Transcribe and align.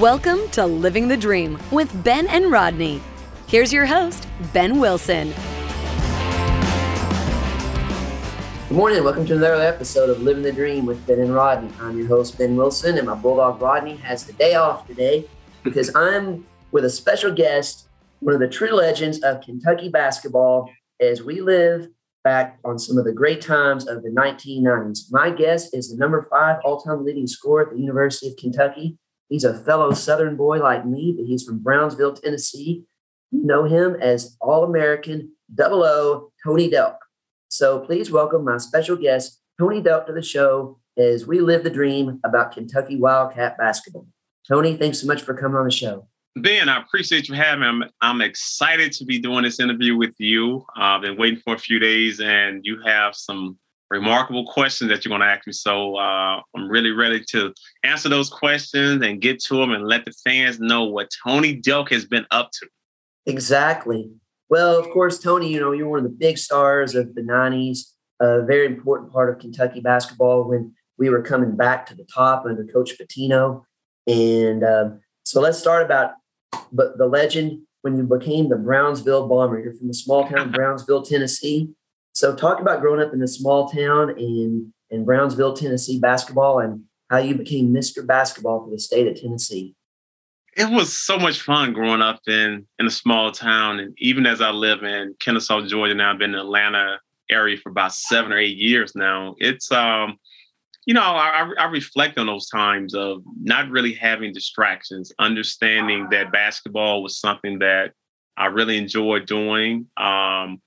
Welcome 0.00 0.48
to 0.52 0.64
Living 0.64 1.08
the 1.08 1.16
Dream 1.18 1.58
with 1.70 2.02
Ben 2.02 2.26
and 2.28 2.50
Rodney. 2.50 3.02
Here's 3.48 3.70
your 3.70 3.84
host, 3.84 4.26
Ben 4.54 4.80
Wilson. 4.80 5.34
Good 8.68 8.76
morning 8.78 8.96
and 8.96 9.04
welcome 9.04 9.26
to 9.26 9.36
another 9.36 9.60
episode 9.60 10.08
of 10.08 10.22
Living 10.22 10.42
the 10.42 10.52
Dream 10.52 10.86
with 10.86 11.06
Ben 11.06 11.20
and 11.20 11.34
Rodney. 11.34 11.70
I'm 11.82 11.98
your 11.98 12.08
host, 12.08 12.38
Ben 12.38 12.56
Wilson, 12.56 12.96
and 12.96 13.08
my 13.08 13.14
Bulldog 13.14 13.60
Rodney 13.60 13.96
has 13.96 14.24
the 14.24 14.32
day 14.32 14.54
off 14.54 14.86
today 14.86 15.26
because 15.64 15.94
I'm 15.94 16.46
with 16.72 16.86
a 16.86 16.90
special 16.90 17.30
guest, 17.30 17.90
one 18.20 18.32
of 18.32 18.40
the 18.40 18.48
true 18.48 18.72
legends 18.72 19.18
of 19.18 19.42
Kentucky 19.42 19.90
basketball, 19.90 20.70
as 20.98 21.22
we 21.22 21.42
live 21.42 21.88
back 22.24 22.58
on 22.64 22.78
some 22.78 22.96
of 22.96 23.04
the 23.04 23.12
great 23.12 23.42
times 23.42 23.86
of 23.86 24.02
the 24.02 24.08
1990s. 24.08 25.08
My 25.10 25.28
guest 25.28 25.74
is 25.76 25.90
the 25.90 25.98
number 25.98 26.26
five 26.30 26.56
all 26.64 26.80
time 26.80 27.04
leading 27.04 27.26
scorer 27.26 27.66
at 27.66 27.70
the 27.74 27.78
University 27.78 28.28
of 28.28 28.36
Kentucky. 28.38 28.96
He's 29.30 29.44
a 29.44 29.54
fellow 29.54 29.92
Southern 29.92 30.36
boy 30.36 30.58
like 30.58 30.84
me, 30.84 31.14
but 31.16 31.24
he's 31.24 31.44
from 31.44 31.60
Brownsville, 31.60 32.14
Tennessee. 32.14 32.84
You 33.30 33.44
know 33.44 33.62
him 33.64 33.94
as 34.00 34.36
All 34.40 34.64
American 34.64 35.30
Double 35.54 35.84
O 35.84 36.32
Tony 36.44 36.68
Delk. 36.68 36.96
So 37.48 37.78
please 37.78 38.10
welcome 38.10 38.44
my 38.44 38.58
special 38.58 38.96
guest, 38.96 39.40
Tony 39.56 39.80
Delk, 39.80 40.06
to 40.06 40.12
the 40.12 40.20
show 40.20 40.80
as 40.98 41.28
we 41.28 41.40
live 41.40 41.62
the 41.62 41.70
dream 41.70 42.20
about 42.24 42.52
Kentucky 42.52 42.96
Wildcat 42.96 43.56
basketball. 43.56 44.08
Tony, 44.48 44.76
thanks 44.76 45.00
so 45.00 45.06
much 45.06 45.22
for 45.22 45.32
coming 45.32 45.56
on 45.56 45.64
the 45.64 45.70
show. 45.70 46.08
Ben, 46.34 46.68
I 46.68 46.80
appreciate 46.80 47.28
you 47.28 47.36
having 47.36 47.60
me. 47.60 47.66
I'm, 47.66 47.84
I'm 48.00 48.20
excited 48.20 48.90
to 48.92 49.04
be 49.04 49.20
doing 49.20 49.44
this 49.44 49.60
interview 49.60 49.96
with 49.96 50.14
you. 50.18 50.66
Uh, 50.76 50.82
I've 50.82 51.02
been 51.02 51.16
waiting 51.16 51.38
for 51.38 51.54
a 51.54 51.58
few 51.58 51.78
days, 51.78 52.18
and 52.18 52.64
you 52.64 52.80
have 52.82 53.14
some 53.14 53.58
remarkable 53.90 54.46
questions 54.46 54.90
that 54.90 55.04
you're 55.04 55.10
going 55.10 55.20
to 55.20 55.26
ask 55.26 55.46
me. 55.46 55.52
So 55.52 55.96
uh, 55.96 56.40
I'm 56.54 56.68
really 56.68 56.92
ready 56.92 57.22
to 57.30 57.52
answer 57.82 58.08
those 58.08 58.30
questions 58.30 59.04
and 59.04 59.20
get 59.20 59.40
to 59.44 59.56
them 59.56 59.72
and 59.72 59.84
let 59.84 60.04
the 60.04 60.12
fans 60.24 60.60
know 60.60 60.84
what 60.84 61.10
Tony 61.26 61.60
Delk 61.60 61.90
has 61.90 62.04
been 62.04 62.26
up 62.30 62.50
to. 62.52 62.68
Exactly. 63.26 64.10
Well, 64.48 64.78
of 64.78 64.88
course, 64.90 65.18
Tony, 65.18 65.52
you 65.52 65.60
know, 65.60 65.72
you're 65.72 65.88
one 65.88 65.98
of 65.98 66.04
the 66.04 66.16
big 66.16 66.38
stars 66.38 66.94
of 66.94 67.14
the 67.14 67.22
90s, 67.22 67.92
a 68.20 68.42
very 68.42 68.66
important 68.66 69.12
part 69.12 69.28
of 69.28 69.38
Kentucky 69.38 69.80
basketball 69.80 70.44
when 70.48 70.74
we 70.98 71.08
were 71.08 71.22
coming 71.22 71.56
back 71.56 71.86
to 71.86 71.94
the 71.94 72.04
top 72.04 72.44
under 72.46 72.64
Coach 72.64 72.92
Pitino. 72.98 73.64
And 74.06 74.64
um, 74.64 75.00
so 75.24 75.40
let's 75.40 75.58
start 75.58 75.84
about 75.84 76.12
but 76.72 76.98
the 76.98 77.06
legend 77.06 77.62
when 77.82 77.96
you 77.96 78.02
became 78.02 78.48
the 78.48 78.56
Brownsville 78.56 79.28
Bomber. 79.28 79.60
You're 79.60 79.74
from 79.74 79.88
the 79.88 79.94
small 79.94 80.28
town 80.28 80.48
of 80.48 80.52
Brownsville, 80.52 81.02
Tennessee. 81.02 81.70
So 82.12 82.34
talk 82.34 82.60
about 82.60 82.80
growing 82.80 83.00
up 83.00 83.12
in 83.12 83.22
a 83.22 83.28
small 83.28 83.68
town 83.68 84.18
in 84.18 84.72
in 84.90 85.04
Brownsville, 85.04 85.54
Tennessee 85.54 86.00
basketball 86.00 86.58
and 86.58 86.82
how 87.10 87.18
you 87.18 87.34
became 87.34 87.72
Mr. 87.72 88.06
Basketball 88.06 88.64
for 88.64 88.70
the 88.70 88.78
state 88.78 89.06
of 89.06 89.20
Tennessee. 89.20 89.74
It 90.56 90.68
was 90.68 90.92
so 90.92 91.16
much 91.16 91.40
fun 91.40 91.72
growing 91.72 92.02
up 92.02 92.20
in 92.26 92.66
in 92.78 92.86
a 92.86 92.90
small 92.90 93.30
town, 93.30 93.78
and 93.78 93.94
even 93.98 94.26
as 94.26 94.40
I 94.40 94.50
live 94.50 94.82
in 94.82 95.14
Kennesaw, 95.20 95.66
Georgia 95.66 95.94
now, 95.94 96.12
I've 96.12 96.18
been 96.18 96.30
in 96.30 96.36
the 96.36 96.42
Atlanta 96.42 96.98
area 97.30 97.56
for 97.56 97.70
about 97.70 97.94
seven 97.94 98.32
or 98.32 98.38
eight 98.38 98.56
years 98.56 98.96
now. 98.96 99.36
It's 99.38 99.70
um, 99.70 100.18
you 100.86 100.94
know, 100.94 101.02
I, 101.02 101.52
I 101.58 101.64
reflect 101.66 102.18
on 102.18 102.26
those 102.26 102.48
times 102.48 102.94
of 102.94 103.22
not 103.40 103.70
really 103.70 103.92
having 103.92 104.32
distractions, 104.32 105.12
understanding 105.18 106.08
that 106.10 106.32
basketball 106.32 107.02
was 107.02 107.18
something 107.18 107.60
that 107.60 107.92
I 108.36 108.46
really 108.46 108.76
enjoyed 108.76 109.26
doing. 109.26 109.86
Um, 109.96 110.60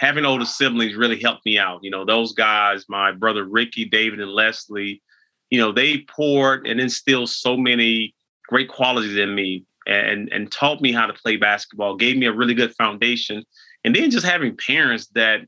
having 0.00 0.24
older 0.24 0.46
siblings 0.46 0.96
really 0.96 1.20
helped 1.20 1.44
me 1.44 1.58
out. 1.58 1.80
You 1.82 1.90
know, 1.90 2.06
those 2.06 2.32
guys, 2.32 2.86
my 2.88 3.12
brother 3.12 3.44
Ricky, 3.44 3.84
David, 3.84 4.18
and 4.18 4.30
Leslie, 4.30 5.02
you 5.50 5.60
know, 5.60 5.72
they 5.72 6.06
poured 6.08 6.66
and 6.66 6.80
instilled 6.80 7.28
so 7.28 7.54
many 7.54 8.14
great 8.48 8.70
qualities 8.70 9.16
in 9.16 9.34
me 9.34 9.66
and 9.86 10.32
and 10.32 10.50
taught 10.50 10.80
me 10.80 10.90
how 10.90 11.04
to 11.06 11.12
play 11.12 11.36
basketball, 11.36 11.96
gave 11.96 12.16
me 12.16 12.24
a 12.24 12.32
really 12.32 12.54
good 12.54 12.74
foundation. 12.76 13.44
And 13.84 13.94
then 13.94 14.10
just 14.10 14.24
having 14.24 14.56
parents 14.56 15.08
that, 15.08 15.42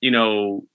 you 0.00 0.12
know, 0.12 0.66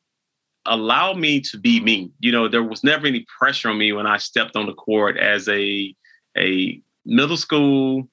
allow 0.66 1.14
me 1.14 1.40
to 1.40 1.58
be 1.58 1.80
me. 1.80 2.12
You 2.20 2.34
know, 2.34 2.50
there 2.50 2.64
was 2.64 2.84
never 2.84 3.08
any 3.08 3.25
pressure 3.40 3.70
on 3.70 3.78
me 3.78 3.94
when 3.94 4.08
I 4.08 4.18
stepped 4.18 4.58
on 4.58 4.66
the 4.66 4.74
court 4.74 5.18
as 5.18 5.48
a 5.48 5.96
a 6.38 6.81
middle 7.06 7.38
school, 7.38 8.09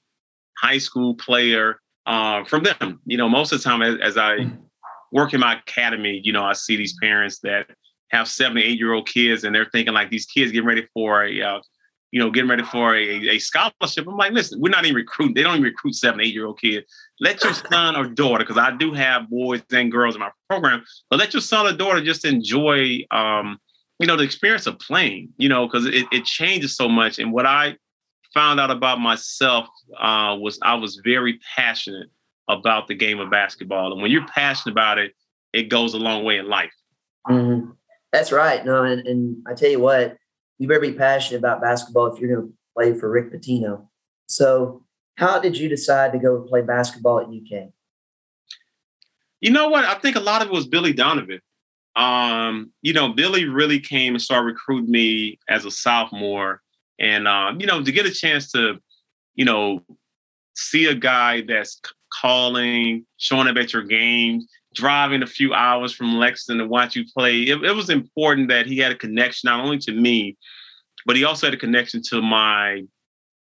high 0.57 0.77
school 0.77 1.15
player 1.15 1.81
uh, 2.05 2.45
from 2.45 2.63
them. 2.63 3.01
You 3.05 3.17
know, 3.17 3.27
most 3.27 3.51
of 3.51 3.61
the 3.61 3.69
time 3.69 3.81
as, 3.81 3.99
as 3.99 4.17
I 4.17 4.37
mm 4.37 4.57
work 5.13 5.33
in 5.33 5.39
my 5.39 5.55
academy, 5.59 6.19
you 6.23 6.33
know, 6.33 6.43
I 6.43 6.53
see 6.53 6.75
these 6.75 6.95
parents 7.01 7.39
that 7.39 7.67
have 8.09 8.27
seven, 8.27 8.57
eight 8.57 8.77
year 8.77 8.93
old 8.93 9.07
kids, 9.07 9.43
and 9.43 9.55
they're 9.55 9.69
thinking 9.71 9.93
like 9.93 10.09
these 10.09 10.25
kids 10.25 10.51
getting 10.51 10.67
ready 10.67 10.85
for 10.93 11.23
a, 11.23 11.41
uh, 11.41 11.59
you 12.11 12.19
know, 12.19 12.29
getting 12.29 12.49
ready 12.49 12.63
for 12.63 12.95
a, 12.95 13.29
a 13.29 13.39
scholarship. 13.39 14.07
I'm 14.07 14.17
like, 14.17 14.33
listen, 14.33 14.59
we're 14.59 14.69
not 14.69 14.85
even 14.85 14.95
recruiting. 14.95 15.35
They 15.35 15.43
don't 15.43 15.53
even 15.53 15.63
recruit 15.63 15.93
seven, 15.93 16.19
eight 16.19 16.33
year 16.33 16.47
old 16.47 16.59
kids. 16.59 16.85
Let 17.19 17.43
your 17.43 17.53
son 17.53 17.95
or 17.95 18.05
daughter, 18.07 18.43
because 18.43 18.57
I 18.57 18.75
do 18.75 18.91
have 18.93 19.29
boys 19.29 19.61
and 19.71 19.91
girls 19.91 20.15
in 20.15 20.21
my 20.21 20.31
program, 20.49 20.83
but 21.09 21.19
let 21.19 21.33
your 21.33 21.41
son 21.41 21.67
or 21.67 21.77
daughter 21.77 22.03
just 22.03 22.25
enjoy, 22.25 22.99
um, 23.11 23.59
you 23.99 24.07
know, 24.07 24.17
the 24.17 24.23
experience 24.23 24.65
of 24.65 24.79
playing. 24.79 25.29
You 25.37 25.49
know, 25.49 25.67
because 25.67 25.85
it, 25.85 26.07
it 26.11 26.25
changes 26.25 26.75
so 26.75 26.89
much. 26.89 27.19
And 27.19 27.31
what 27.31 27.45
I 27.45 27.77
found 28.33 28.59
out 28.59 28.71
about 28.71 28.99
myself 28.99 29.67
uh, 29.99 30.35
was 30.39 30.57
I 30.63 30.73
was 30.73 31.01
very 31.03 31.39
passionate 31.55 32.09
about 32.47 32.87
the 32.87 32.95
game 32.95 33.19
of 33.19 33.29
basketball. 33.29 33.91
And 33.91 34.01
when 34.01 34.11
you're 34.11 34.27
passionate 34.27 34.73
about 34.73 34.97
it, 34.97 35.13
it 35.53 35.69
goes 35.69 35.93
a 35.93 35.97
long 35.97 36.23
way 36.23 36.37
in 36.37 36.47
life. 36.47 36.73
Mm-hmm. 37.27 37.71
That's 38.11 38.31
right. 38.31 38.65
No, 38.65 38.83
and, 38.83 39.05
and 39.07 39.37
I 39.47 39.53
tell 39.53 39.69
you 39.69 39.79
what, 39.79 40.17
you 40.59 40.67
better 40.67 40.79
be 40.79 40.93
passionate 40.93 41.39
about 41.39 41.61
basketball 41.61 42.07
if 42.07 42.19
you're 42.19 42.35
going 42.35 42.47
to 42.47 42.53
play 42.75 42.93
for 42.93 43.09
Rick 43.09 43.31
Pitino. 43.31 43.87
So, 44.27 44.83
how 45.15 45.39
did 45.39 45.57
you 45.57 45.69
decide 45.69 46.11
to 46.13 46.19
go 46.19 46.41
play 46.41 46.61
basketball 46.61 47.19
at 47.19 47.27
UK? 47.27 47.69
You 49.41 49.51
know 49.51 49.69
what? 49.69 49.85
I 49.85 49.95
think 49.95 50.15
a 50.15 50.21
lot 50.21 50.41
of 50.41 50.47
it 50.47 50.53
was 50.53 50.67
Billy 50.67 50.93
Donovan. 50.93 51.39
Um, 51.95 52.71
you 52.81 52.93
know, 52.93 53.09
Billy 53.09 53.45
really 53.45 53.79
came 53.79 54.15
and 54.15 54.21
started 54.21 54.45
recruiting 54.45 54.89
me 54.89 55.39
as 55.49 55.65
a 55.65 55.71
sophomore. 55.71 56.61
And, 56.99 57.27
um, 57.27 57.59
you 57.59 57.67
know, 57.67 57.83
to 57.83 57.91
get 57.91 58.05
a 58.05 58.11
chance 58.11 58.51
to, 58.53 58.79
you 59.35 59.45
know, 59.45 59.81
see 60.55 60.85
a 60.85 60.95
guy 60.95 61.41
that's 61.41 61.79
calling, 62.21 63.05
showing 63.17 63.47
up 63.47 63.57
at 63.57 63.73
your 63.73 63.83
games, 63.83 64.47
driving 64.73 65.23
a 65.23 65.27
few 65.27 65.53
hours 65.53 65.93
from 65.93 66.17
Lexington 66.17 66.65
to 66.65 66.69
watch 66.69 66.95
you 66.95 67.05
play. 67.15 67.43
It, 67.43 67.63
it 67.63 67.75
was 67.75 67.89
important 67.89 68.49
that 68.49 68.65
he 68.65 68.77
had 68.77 68.91
a 68.91 68.95
connection 68.95 69.47
not 69.47 69.63
only 69.63 69.77
to 69.79 69.91
me, 69.91 70.37
but 71.05 71.15
he 71.15 71.23
also 71.23 71.47
had 71.47 71.53
a 71.53 71.57
connection 71.57 72.01
to 72.09 72.21
my 72.21 72.83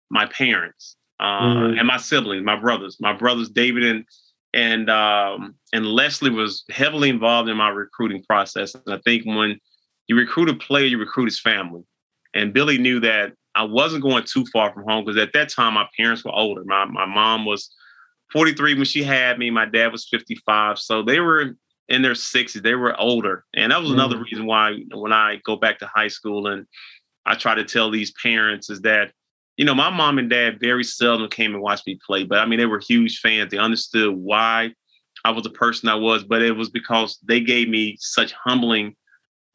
my 0.09 0.25
parents 0.25 0.97
uh, 1.19 1.41
mm-hmm. 1.41 1.79
and 1.79 1.87
my 1.87 1.97
siblings, 1.97 2.43
my 2.43 2.59
brothers. 2.59 2.97
My 2.99 3.13
brothers 3.13 3.49
David 3.49 3.83
and 3.83 4.05
and 4.53 4.89
um, 4.89 5.55
and 5.73 5.85
Leslie 5.85 6.29
was 6.29 6.63
heavily 6.69 7.09
involved 7.09 7.49
in 7.49 7.57
my 7.57 7.69
recruiting 7.69 8.23
process. 8.23 8.75
And 8.75 8.83
I 8.93 8.97
think 9.05 9.25
when 9.25 9.59
you 10.07 10.15
recruit 10.15 10.49
a 10.49 10.55
player, 10.55 10.85
you 10.85 10.97
recruit 10.97 11.25
his 11.25 11.39
family. 11.39 11.83
And 12.33 12.53
Billy 12.53 12.77
knew 12.77 12.99
that 13.01 13.33
I 13.55 13.63
wasn't 13.63 14.03
going 14.03 14.23
too 14.23 14.45
far 14.51 14.73
from 14.73 14.83
home 14.83 15.05
because 15.05 15.21
at 15.21 15.33
that 15.33 15.49
time 15.49 15.73
my 15.73 15.87
parents 15.97 16.23
were 16.23 16.33
older. 16.33 16.63
My 16.65 16.85
my 16.85 17.05
mom 17.05 17.45
was 17.45 17.73
43 18.31 18.75
when 18.75 18.85
she 18.85 19.03
had 19.03 19.37
me. 19.37 19.49
My 19.49 19.65
dad 19.65 19.91
was 19.91 20.07
55. 20.09 20.79
So 20.79 21.03
they 21.03 21.19
were 21.19 21.55
in 21.89 22.01
their 22.01 22.13
60s. 22.13 22.61
They 22.61 22.75
were 22.75 22.99
older. 22.99 23.45
And 23.53 23.71
that 23.71 23.81
was 23.81 23.89
mm. 23.89 23.93
another 23.93 24.21
reason 24.21 24.45
why 24.45 24.79
when 24.93 25.13
I 25.13 25.41
go 25.45 25.55
back 25.55 25.79
to 25.79 25.87
high 25.87 26.07
school 26.07 26.47
and 26.47 26.65
I 27.25 27.35
try 27.35 27.55
to 27.55 27.63
tell 27.63 27.91
these 27.91 28.13
parents 28.23 28.69
is 28.69 28.81
that, 28.81 29.11
you 29.57 29.65
know, 29.65 29.75
my 29.75 29.89
mom 29.89 30.17
and 30.17 30.29
dad 30.29 30.59
very 30.59 30.83
seldom 30.83 31.29
came 31.29 31.53
and 31.53 31.61
watched 31.61 31.85
me 31.85 31.99
play, 32.05 32.23
but 32.23 32.39
I 32.39 32.45
mean, 32.45 32.57
they 32.57 32.65
were 32.65 32.79
huge 32.79 33.19
fans. 33.19 33.51
They 33.51 33.57
understood 33.57 34.15
why 34.15 34.73
I 35.23 35.31
was 35.31 35.43
the 35.43 35.51
person 35.51 35.89
I 35.89 35.95
was, 35.95 36.23
but 36.23 36.41
it 36.41 36.53
was 36.53 36.69
because 36.69 37.19
they 37.23 37.41
gave 37.41 37.69
me 37.69 37.97
such 37.99 38.33
humbling, 38.33 38.95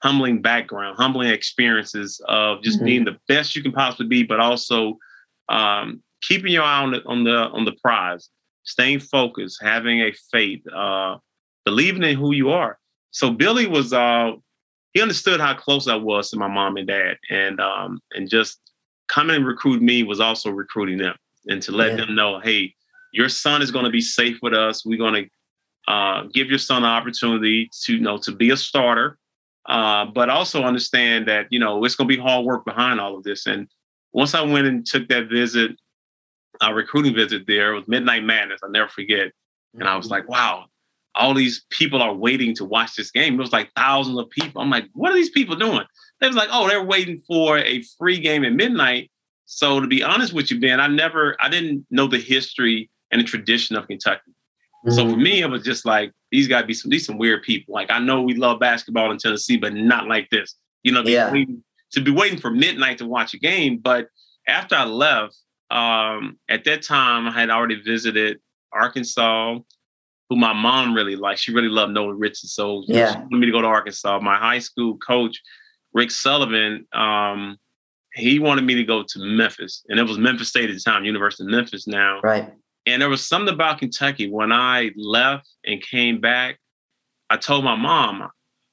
humbling 0.02 0.42
background, 0.42 0.96
humbling 0.96 1.30
experiences 1.30 2.20
of 2.28 2.62
just 2.62 2.76
mm-hmm. 2.76 2.84
being 2.84 3.04
the 3.04 3.16
best 3.26 3.56
you 3.56 3.62
can 3.62 3.72
possibly 3.72 4.06
be, 4.06 4.22
but 4.22 4.38
also 4.38 4.98
um, 5.48 6.02
keeping 6.22 6.52
your 6.52 6.62
eye 6.62 6.82
on 6.82 6.92
the 6.92 7.02
on 7.06 7.24
the 7.24 7.36
on 7.36 7.64
the 7.64 7.72
prize 7.82 8.28
staying 8.66 9.00
focused, 9.00 9.62
having 9.62 10.00
a 10.00 10.12
faith, 10.30 10.62
uh, 10.72 11.16
believing 11.64 12.02
in 12.02 12.16
who 12.16 12.34
you 12.34 12.50
are. 12.50 12.78
So 13.12 13.30
Billy 13.30 13.66
was 13.66 13.92
uh, 13.92 14.32
he 14.92 15.00
understood 15.00 15.40
how 15.40 15.54
close 15.54 15.88
I 15.88 15.96
was 15.96 16.30
to 16.30 16.36
my 16.36 16.48
mom 16.48 16.76
and 16.76 16.86
dad, 16.86 17.16
and 17.30 17.60
um, 17.60 18.00
and 18.12 18.28
just 18.28 18.60
coming 19.08 19.36
and 19.36 19.46
recruit 19.46 19.80
me 19.80 20.02
was 20.02 20.20
also 20.20 20.50
recruiting 20.50 20.98
them, 20.98 21.16
and 21.46 21.62
to 21.62 21.72
let 21.72 21.92
yeah. 21.92 22.04
them 22.04 22.14
know, 22.14 22.40
hey, 22.40 22.74
your 23.12 23.28
son 23.28 23.62
is 23.62 23.70
going 23.70 23.84
to 23.84 23.90
be 23.90 24.00
safe 24.00 24.38
with 24.42 24.52
us. 24.52 24.84
We're 24.84 24.98
going 24.98 25.24
to 25.24 25.92
uh, 25.92 26.24
give 26.32 26.50
your 26.50 26.58
son 26.58 26.84
an 26.84 26.90
opportunity 26.90 27.70
to 27.84 27.94
you 27.94 28.00
know 28.00 28.18
to 28.18 28.32
be 28.32 28.50
a 28.50 28.56
starter, 28.56 29.18
uh, 29.68 30.06
but 30.06 30.28
also 30.28 30.62
understand 30.62 31.28
that 31.28 31.46
you 31.50 31.58
know 31.58 31.84
it's 31.84 31.94
going 31.94 32.08
to 32.08 32.16
be 32.16 32.20
hard 32.20 32.44
work 32.44 32.64
behind 32.64 33.00
all 33.00 33.16
of 33.16 33.22
this. 33.22 33.46
And 33.46 33.68
once 34.12 34.34
I 34.34 34.42
went 34.42 34.66
and 34.66 34.84
took 34.84 35.08
that 35.08 35.28
visit, 35.28 35.78
a 36.60 36.74
recruiting 36.74 37.14
visit 37.14 37.46
there. 37.46 37.72
It 37.72 37.76
was 37.76 37.88
Midnight 37.88 38.24
Madness. 38.24 38.60
I'll 38.62 38.70
never 38.70 38.88
forget. 38.88 39.32
And 39.74 39.84
I 39.88 39.96
was 39.96 40.06
mm-hmm. 40.06 40.12
like, 40.12 40.28
wow, 40.28 40.66
all 41.14 41.34
these 41.34 41.64
people 41.70 42.02
are 42.02 42.14
waiting 42.14 42.54
to 42.56 42.64
watch 42.64 42.94
this 42.94 43.10
game. 43.10 43.34
It 43.34 43.38
was 43.38 43.52
like 43.52 43.70
thousands 43.76 44.18
of 44.18 44.28
people. 44.30 44.60
I'm 44.60 44.70
like, 44.70 44.86
what 44.92 45.12
are 45.12 45.14
these 45.14 45.30
people 45.30 45.56
doing? 45.56 45.84
They 46.20 46.26
was 46.26 46.36
like, 46.36 46.48
oh, 46.50 46.68
they're 46.68 46.84
waiting 46.84 47.18
for 47.26 47.58
a 47.58 47.82
free 47.98 48.18
game 48.18 48.44
at 48.44 48.52
midnight 48.52 49.10
So 49.46 49.80
to 49.80 49.86
be 49.86 50.02
honest 50.02 50.32
with 50.32 50.50
you, 50.50 50.60
Ben, 50.60 50.80
I 50.80 50.88
never, 50.88 51.36
I 51.40 51.48
didn't 51.48 51.86
know 51.90 52.06
the 52.08 52.18
history 52.18 52.90
and 53.10 53.20
the 53.20 53.24
tradition 53.24 53.76
of 53.76 53.86
Kentucky. 53.86 54.32
Mm-hmm. 54.84 54.90
So 54.90 55.08
for 55.08 55.16
me, 55.16 55.40
it 55.40 55.48
was 55.48 55.62
just 55.62 55.86
like 55.86 56.12
these 56.30 56.48
got 56.48 56.62
to 56.62 56.66
be 56.66 56.74
some 56.74 56.90
these 56.90 57.06
some 57.06 57.16
weird 57.16 57.42
people. 57.42 57.72
Like 57.72 57.90
I 57.90 57.98
know 57.98 58.22
we 58.22 58.34
love 58.34 58.60
basketball 58.60 59.10
in 59.10 59.18
Tennessee, 59.18 59.56
but 59.56 59.72
not 59.72 60.08
like 60.08 60.28
this. 60.30 60.56
You 60.82 60.92
know, 60.92 61.02
yeah. 61.02 61.30
waiting, 61.32 61.62
to 61.92 62.00
be 62.00 62.10
waiting 62.10 62.38
for 62.38 62.50
midnight 62.50 62.98
to 62.98 63.06
watch 63.06 63.32
a 63.34 63.38
game. 63.38 63.78
But 63.78 64.08
after 64.46 64.74
I 64.74 64.84
left, 64.84 65.36
um, 65.70 66.38
at 66.48 66.64
that 66.64 66.82
time, 66.82 67.28
I 67.28 67.32
had 67.32 67.50
already 67.50 67.80
visited 67.80 68.38
Arkansas, 68.72 69.58
who 70.28 70.36
my 70.36 70.52
mom 70.52 70.94
really 70.94 71.16
liked. 71.16 71.40
She 71.40 71.52
really 71.52 71.68
loved 71.68 71.92
Nolan 71.92 72.18
Richardson. 72.18 72.48
So 72.48 72.82
yeah. 72.86 73.12
she 73.12 73.18
wanted 73.18 73.38
me 73.38 73.46
to 73.46 73.52
go 73.52 73.62
to 73.62 73.68
Arkansas. 73.68 74.20
My 74.20 74.36
high 74.36 74.58
school 74.58 74.96
coach, 74.98 75.40
Rick 75.92 76.10
Sullivan, 76.10 76.86
um, 76.92 77.56
he 78.14 78.38
wanted 78.38 78.64
me 78.64 78.74
to 78.76 78.84
go 78.84 79.02
to 79.02 79.18
Memphis. 79.18 79.84
And 79.88 80.00
it 80.00 80.04
was 80.04 80.18
Memphis 80.18 80.48
State 80.48 80.70
at 80.70 80.74
the 80.74 80.80
time, 80.80 81.04
University 81.04 81.44
of 81.44 81.50
Memphis 81.50 81.86
now. 81.86 82.20
Right. 82.22 82.52
And 82.86 83.02
there 83.02 83.08
was 83.08 83.26
something 83.26 83.52
about 83.52 83.78
Kentucky. 83.78 84.30
When 84.30 84.52
I 84.52 84.90
left 84.96 85.48
and 85.64 85.82
came 85.82 86.20
back, 86.20 86.58
I 87.28 87.36
told 87.36 87.64
my 87.64 87.74
mom, 87.74 88.28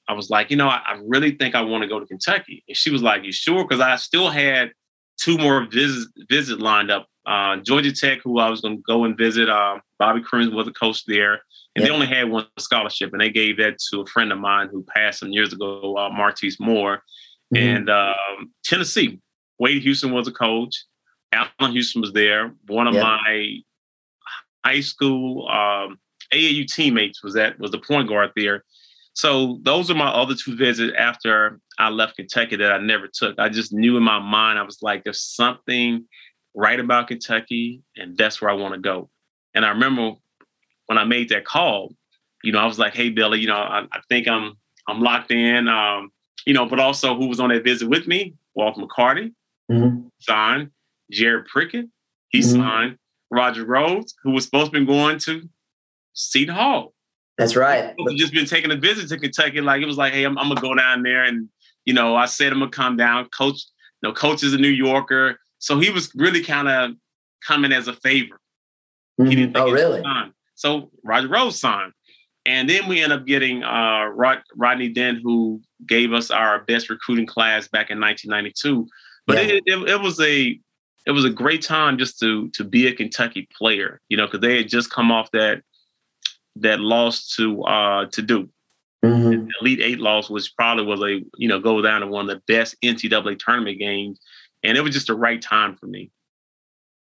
I 0.08 0.14
was 0.14 0.30
like, 0.30 0.52
you 0.52 0.58
know, 0.58 0.68
I, 0.68 0.82
I 0.86 1.02
really 1.06 1.32
think 1.32 1.56
I 1.56 1.62
want 1.62 1.82
to 1.82 1.88
go 1.88 2.00
to 2.00 2.06
Kentucky. 2.06 2.64
And 2.68 2.78
she 2.78 2.92
was 2.92 3.02
like, 3.02 3.24
You 3.24 3.32
sure? 3.32 3.64
Because 3.64 3.82
I 3.82 3.96
still 3.96 4.30
had 4.30 4.72
two 5.20 5.38
more 5.38 5.66
visits 5.66 6.12
visit 6.30 6.60
lined 6.60 6.92
up. 6.92 7.08
Uh, 7.26 7.58
Georgia 7.58 7.92
Tech, 7.92 8.20
who 8.24 8.40
I 8.40 8.50
was 8.50 8.62
going 8.62 8.78
to 8.78 8.84
go 8.86 9.06
and 9.06 9.18
visit. 9.18 9.50
Uh, 9.50 9.80
Bobby 9.98 10.22
Cremins 10.22 10.54
was 10.54 10.68
a 10.68 10.74
coach 10.74 11.06
there, 11.06 11.34
and 11.76 11.84
yep. 11.84 11.86
they 11.86 11.90
only 11.90 12.08
had 12.08 12.30
one 12.30 12.48
scholarship, 12.60 13.14
and 13.14 13.22
they 13.22 13.30
gave 13.30 13.58
that 13.58 13.78
to 13.92 14.02
a 14.02 14.06
friend 14.08 14.32
of 14.32 14.40
mine 14.40 14.70
who 14.72 14.84
passed 14.84 15.20
some 15.20 15.32
years 15.32 15.54
ago, 15.54 15.98
uh, 15.98 16.10
Martice 16.10 16.60
Moore. 16.60 17.02
Mm-hmm. 17.54 17.64
And 17.64 17.90
um, 17.90 18.52
Tennessee, 18.66 19.20
Wade 19.60 19.82
Houston 19.84 20.12
was 20.12 20.28
a 20.28 20.32
coach. 20.32 20.84
Allan 21.32 21.72
Houston 21.72 22.02
was 22.02 22.14
there. 22.14 22.54
One 22.68 22.88
of 22.88 22.94
yep. 22.94 23.04
my 23.04 23.58
high 24.66 24.82
school 24.82 25.48
um, 25.50 25.98
AAU 26.34 26.68
teammates 26.68 27.24
was 27.24 27.34
that 27.34 27.60
was 27.60 27.72
the 27.72 27.80
point 27.80 28.10
guard 28.10 28.32
there. 28.36 28.64
So 29.14 29.60
those 29.62 29.92
are 29.92 29.96
my 29.96 30.10
other 30.10 30.36
two 30.36 30.56
visits 30.56 30.94
after 30.98 31.60
I 31.78 31.90
left 31.90 32.16
Kentucky 32.16 32.56
that 32.56 32.72
I 32.72 32.80
never 32.80 33.08
took. 33.08 33.38
I 33.38 33.50
just 33.50 33.72
knew 33.72 33.96
in 33.96 34.04
my 34.04 34.20
mind, 34.20 34.58
I 34.58 34.64
was 34.64 34.80
like, 34.82 35.04
there's 35.04 35.22
something 35.22 36.06
right 36.56 36.80
about 36.80 37.08
Kentucky, 37.08 37.82
and 37.96 38.18
that's 38.18 38.42
where 38.42 38.50
I 38.50 38.56
want 38.56 38.74
to 38.74 38.80
go. 38.80 39.10
And 39.54 39.66
I 39.66 39.70
remember 39.70 40.14
when 40.88 40.98
I 40.98 41.04
made 41.04 41.30
that 41.30 41.46
call, 41.46 41.94
you 42.44 42.52
know, 42.52 42.60
I 42.60 42.66
was 42.66 42.80
like, 42.80 42.96
hey, 42.96 43.10
Billy, 43.10 43.40
you 43.40 43.48
know, 43.48 43.56
I, 43.56 43.86
I 43.92 44.00
think 44.10 44.28
I'm 44.28 44.54
I'm 44.88 45.02
locked 45.02 45.32
in. 45.32 45.68
Um, 45.68 46.12
you 46.46 46.54
know, 46.54 46.66
but 46.66 46.80
also 46.80 47.16
who 47.16 47.28
was 47.28 47.40
on 47.40 47.50
that 47.50 47.64
visit 47.64 47.88
with 47.88 48.08
me? 48.08 48.36
Walt 48.56 48.78
McCarty, 48.78 49.34
mm-hmm. 49.72 50.08
signed. 50.20 50.72
Jared 51.12 51.46
Prickett, 51.46 51.86
he 52.30 52.40
mm-hmm. 52.40 52.60
signed. 52.60 52.98
Rodrick 53.32 53.68
Rhodes, 53.68 54.14
who 54.24 54.32
was 54.32 54.46
supposed 54.46 54.72
to 54.72 54.80
be 54.80 54.86
going 54.86 55.20
to 55.20 55.50
Seton 56.14 56.56
Hall. 56.56 56.93
That's 57.38 57.56
right. 57.56 57.96
Just 58.16 58.34
been 58.34 58.46
taking 58.46 58.72
a 58.72 58.76
visit 58.76 59.10
to 59.10 59.18
Kentucky. 59.18 59.62
Like 59.62 59.82
it 59.82 59.86
was 59.86 59.98
like, 59.98 60.14
hey, 60.14 60.24
I'm, 60.24 60.38
I'm, 60.38 60.50
gonna 60.50 60.62
go 60.62 60.76
down 60.76 61.04
there, 61.04 61.24
and 61.24 61.50
you 61.86 61.94
know, 61.94 62.16
I 62.16 62.26
said 62.26 62.52
I'm 62.52 62.60
gonna 62.60 62.72
come 62.72 62.96
down. 62.96 63.28
Coach, 63.30 63.64
you 64.02 64.10
know, 64.10 64.14
coach 64.14 64.44
is 64.44 64.54
a 64.54 64.58
New 64.58 64.70
Yorker, 64.70 65.40
so 65.58 65.80
he 65.80 65.90
was 65.90 66.12
really 66.16 66.44
kind 66.44 66.68
of 66.68 66.92
coming 67.46 67.72
as 67.72 67.88
a 67.88 67.94
favor. 67.94 68.40
Mm-hmm. 69.20 69.30
He 69.30 69.36
didn't 69.36 69.54
think 69.54 69.68
oh, 69.68 69.72
really? 69.72 70.04
So 70.56 70.92
Rodrick 71.06 71.32
Rhodes 71.32 71.60
signed, 71.60 71.94
and 72.46 72.70
then 72.70 72.88
we 72.88 73.02
end 73.02 73.12
up 73.12 73.26
getting 73.26 73.64
uh, 73.64 74.06
Rod- 74.06 74.44
Rodney 74.56 74.90
Dent, 74.90 75.20
who 75.24 75.62
gave 75.88 76.14
us 76.14 76.30
our 76.30 76.64
best 76.66 76.90
recruiting 76.90 77.26
class 77.26 77.68
back 77.68 77.90
in 77.90 78.00
1992. 78.00 78.88
But 79.26 79.38
yeah. 79.38 79.54
it, 79.56 79.64
it, 79.66 79.90
it 79.90 80.02
was 80.02 80.20
a 80.20 80.60
it 81.06 81.12
was 81.12 81.26
a 81.26 81.30
great 81.30 81.64
time 81.64 81.98
just 81.98 82.20
to 82.20 82.50
to 82.50 82.64
be 82.64 82.88
a 82.88 82.94
Kentucky 82.94 83.48
player, 83.58 84.02
you 84.10 84.18
know, 84.18 84.28
because 84.28 84.42
they 84.42 84.58
had 84.58 84.70
just 84.70 84.92
come 84.92 85.12
off 85.12 85.32
that 85.32 85.64
that 86.58 86.80
loss 86.80 87.36
to 87.36 87.64
uh, 87.64 88.06
to 88.12 88.22
Duke. 88.22 88.50
Mm-hmm. 89.04 89.48
Elite 89.60 89.82
Eight 89.82 90.00
loss, 90.00 90.30
which 90.30 90.56
probably 90.56 90.86
was 90.86 91.02
a 91.02 91.22
you 91.38 91.48
know 91.48 91.60
go 91.60 91.82
down 91.82 92.02
to 92.02 92.08
one 92.08 92.30
of 92.30 92.36
the 92.36 92.54
best 92.54 92.76
NCAA 92.82 93.38
tournament 93.38 93.80
games, 93.80 94.20
and 94.64 94.78
it 94.78 94.82
was 94.82 94.94
just 94.94 95.08
the 95.08 95.16
right 95.16 95.42
time 95.42 95.76
for 95.76 95.88
me. 95.88 96.10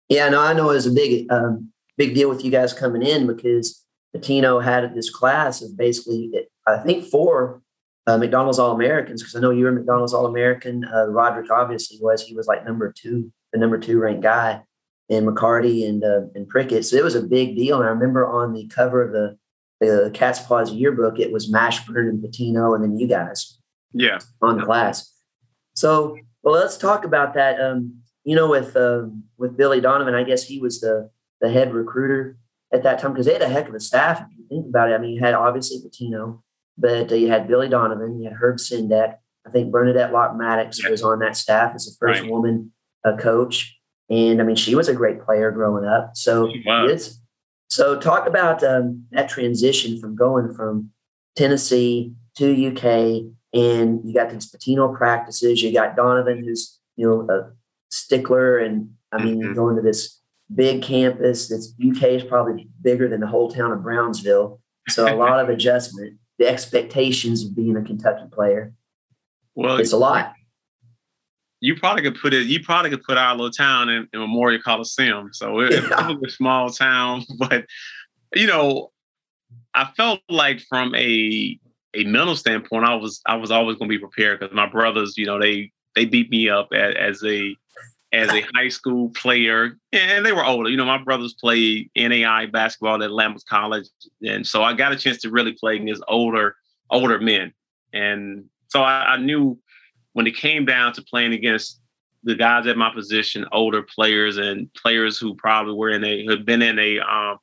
Yeah, 0.09 0.27
no, 0.29 0.41
I 0.41 0.53
know 0.53 0.69
it 0.71 0.73
was 0.73 0.87
a 0.87 0.91
big 0.91 1.31
um, 1.31 1.71
big 1.97 2.13
deal 2.13 2.29
with 2.29 2.43
you 2.43 2.51
guys 2.51 2.73
coming 2.73 3.01
in 3.01 3.27
because 3.27 3.85
Pitino 4.15 4.61
had 4.61 4.93
this 4.93 5.09
class 5.09 5.61
of 5.61 5.77
basically 5.77 6.31
I 6.67 6.79
think 6.79 7.05
four 7.05 7.61
uh, 8.07 8.17
McDonald's 8.17 8.59
All 8.59 8.73
Americans 8.73 9.21
because 9.21 9.35
I 9.35 9.39
know 9.39 9.51
you 9.51 9.63
were 9.63 9.71
McDonald's 9.71 10.13
All 10.13 10.25
American. 10.25 10.83
Uh, 10.83 11.07
Roderick 11.07 11.49
obviously 11.49 11.97
was; 12.01 12.23
he 12.23 12.35
was 12.35 12.45
like 12.45 12.65
number 12.65 12.91
two, 12.91 13.31
the 13.53 13.59
number 13.59 13.77
two 13.77 13.99
ranked 13.99 14.21
guy 14.21 14.63
and 15.09 15.27
McCarty 15.27 15.87
and 15.87 16.03
uh, 16.03 16.21
and 16.33 16.47
Prickett. 16.47 16.85
So 16.85 16.95
it 16.95 17.03
was 17.03 17.15
a 17.15 17.21
big 17.21 17.55
deal. 17.55 17.77
And 17.77 17.85
I 17.85 17.91
remember 17.91 18.25
on 18.25 18.53
the 18.53 18.67
cover 18.67 19.01
of 19.03 19.11
the 19.11 19.37
the 19.79 20.11
Cats' 20.13 20.39
Pause 20.39 20.73
yearbook, 20.73 21.19
it 21.19 21.31
was 21.31 21.51
Mashburn 21.51 22.09
and 22.09 22.23
Pitino, 22.23 22.75
and 22.75 22.83
then 22.83 22.97
you 22.97 23.07
guys. 23.07 23.59
Yeah. 23.93 24.19
On 24.41 24.57
the 24.57 24.65
class. 24.65 25.13
So 25.73 26.17
well, 26.43 26.53
let's 26.53 26.77
talk 26.77 27.05
about 27.05 27.33
that. 27.35 27.61
Um, 27.61 28.01
you 28.23 28.35
know, 28.35 28.49
with 28.49 28.75
uh, 28.75 29.05
with 29.37 29.57
Billy 29.57 29.81
Donovan, 29.81 30.15
I 30.15 30.23
guess 30.23 30.43
he 30.43 30.59
was 30.59 30.81
the 30.81 31.09
the 31.41 31.49
head 31.49 31.73
recruiter 31.73 32.37
at 32.73 32.83
that 32.83 32.99
time 32.99 33.13
because 33.13 33.25
they 33.25 33.33
had 33.33 33.41
a 33.41 33.49
heck 33.49 33.69
of 33.69 33.75
a 33.75 33.79
staff. 33.79 34.21
If 34.21 34.37
you 34.37 34.45
think 34.47 34.67
about 34.67 34.89
it, 34.89 34.93
I 34.93 34.97
mean, 34.97 35.11
you 35.11 35.21
had 35.21 35.33
obviously 35.33 35.77
Pitino, 35.79 36.41
but 36.77 37.11
uh, 37.11 37.15
you 37.15 37.29
had 37.29 37.47
Billy 37.47 37.69
Donovan, 37.69 38.19
you 38.19 38.29
had 38.29 38.37
Herb 38.37 38.57
Sendek. 38.57 39.17
I 39.45 39.51
think 39.51 39.71
Bernadette 39.71 40.11
Locke 40.11 40.35
Mattox 40.35 40.83
was 40.87 41.03
on 41.03 41.19
that 41.19 41.37
staff 41.37 41.75
as 41.75 41.85
the 41.85 41.95
first 41.99 42.21
right. 42.21 42.31
woman 42.31 42.71
uh, 43.03 43.15
coach. 43.15 43.74
And 44.09 44.41
I 44.41 44.43
mean, 44.43 44.55
she 44.55 44.75
was 44.75 44.87
a 44.87 44.93
great 44.93 45.21
player 45.21 45.51
growing 45.51 45.85
up. 45.85 46.11
So 46.15 46.51
wow. 46.65 46.85
it's 46.85 47.19
so 47.69 47.99
talk 47.99 48.27
about 48.27 48.63
um, 48.63 49.05
that 49.11 49.29
transition 49.29 49.99
from 49.99 50.15
going 50.15 50.53
from 50.53 50.91
Tennessee 51.35 52.13
to 52.37 52.67
UK, 52.67 53.31
and 53.53 54.01
you 54.03 54.13
got 54.13 54.29
these 54.29 54.51
Pitino 54.51 54.95
practices. 54.95 55.61
You 55.61 55.73
got 55.73 55.95
Donovan, 55.95 56.43
who's 56.43 56.79
you 56.95 57.07
know 57.07 57.27
a 57.29 57.51
stickler, 57.89 58.59
and 58.59 58.91
I 59.11 59.23
mean, 59.23 59.41
mm-hmm. 59.41 59.53
going 59.53 59.75
to 59.75 59.81
this 59.81 60.21
big 60.53 60.83
campus. 60.83 61.47
That's 61.47 61.73
UK 61.83 62.03
is 62.09 62.23
probably 62.23 62.69
bigger 62.81 63.09
than 63.09 63.21
the 63.21 63.27
whole 63.27 63.49
town 63.49 63.71
of 63.71 63.81
Brownsville. 63.81 64.61
So 64.89 65.11
a 65.11 65.15
lot 65.15 65.39
of 65.39 65.49
adjustment. 65.55 66.17
The 66.37 66.47
expectations 66.47 67.45
of 67.45 67.55
being 67.55 67.77
a 67.77 67.81
Kentucky 67.81 68.25
player. 68.31 68.73
Well, 69.55 69.77
it's 69.77 69.93
a 69.93 69.97
lot 69.97 70.34
you 71.65 71.75
probably 71.75 72.03
could 72.03 72.21
put 72.21 72.31
it. 72.31 72.45
You 72.45 72.63
probably 72.63 72.91
could 72.91 73.01
put 73.01 73.17
our 73.17 73.35
little 73.35 73.49
town 73.49 73.89
in, 73.89 74.07
in 74.13 74.19
Memorial 74.19 74.61
Coliseum. 74.61 75.31
So 75.33 75.61
it, 75.61 75.73
yeah. 75.73 76.11
it 76.11 76.19
was 76.21 76.33
a 76.33 76.35
small 76.35 76.69
town, 76.69 77.23
but 77.39 77.65
you 78.35 78.45
know, 78.45 78.91
I 79.73 79.85
felt 79.97 80.19
like 80.29 80.61
from 80.61 80.93
a 80.93 81.59
a 81.95 82.03
mental 82.03 82.35
standpoint, 82.35 82.85
I 82.85 82.93
was 82.93 83.19
I 83.25 83.35
was 83.35 83.49
always 83.49 83.77
going 83.77 83.89
to 83.89 83.97
be 83.97 83.99
prepared 83.99 84.39
because 84.39 84.53
my 84.55 84.67
brothers, 84.67 85.17
you 85.17 85.25
know, 85.25 85.39
they 85.39 85.71
they 85.95 86.05
beat 86.05 86.29
me 86.29 86.49
up 86.49 86.67
as, 86.71 86.93
as 86.95 87.23
a 87.25 87.57
as 88.13 88.29
a 88.29 88.45
high 88.53 88.69
school 88.69 89.09
player, 89.09 89.75
and 89.91 90.23
they 90.23 90.33
were 90.33 90.45
older. 90.45 90.69
You 90.69 90.77
know, 90.77 90.85
my 90.85 90.99
brothers 90.99 91.33
played 91.33 91.89
NAI 91.97 92.45
basketball 92.45 93.01
at 93.01 93.09
Lambuth 93.09 93.45
College, 93.49 93.87
and 94.23 94.45
so 94.45 94.61
I 94.61 94.73
got 94.73 94.91
a 94.91 94.97
chance 94.97 95.17
to 95.21 95.31
really 95.31 95.53
play 95.53 95.77
against 95.77 96.03
older 96.07 96.57
older 96.91 97.19
men, 97.19 97.53
and 97.91 98.45
so 98.67 98.83
I, 98.83 99.13
I 99.13 99.17
knew 99.17 99.57
when 100.15 100.27
it 100.27 100.37
came 100.37 100.63
down 100.63 100.93
to 100.93 101.01
playing 101.01 101.33
against 101.33 101.81
the 102.23 102.35
guys 102.35 102.65
at 102.67 102.77
my 102.77 102.89
position, 102.89 103.45
older 103.51 103.83
players 103.83 104.37
and 104.37 104.73
players 104.73 105.17
who 105.17 105.35
probably 105.35 105.73
were 105.73 105.89
in 105.89 106.05
a 106.05 106.25
had 106.25 106.45
been 106.45 106.61
in 106.61 106.79
a 106.79 106.99
um, 106.99 107.37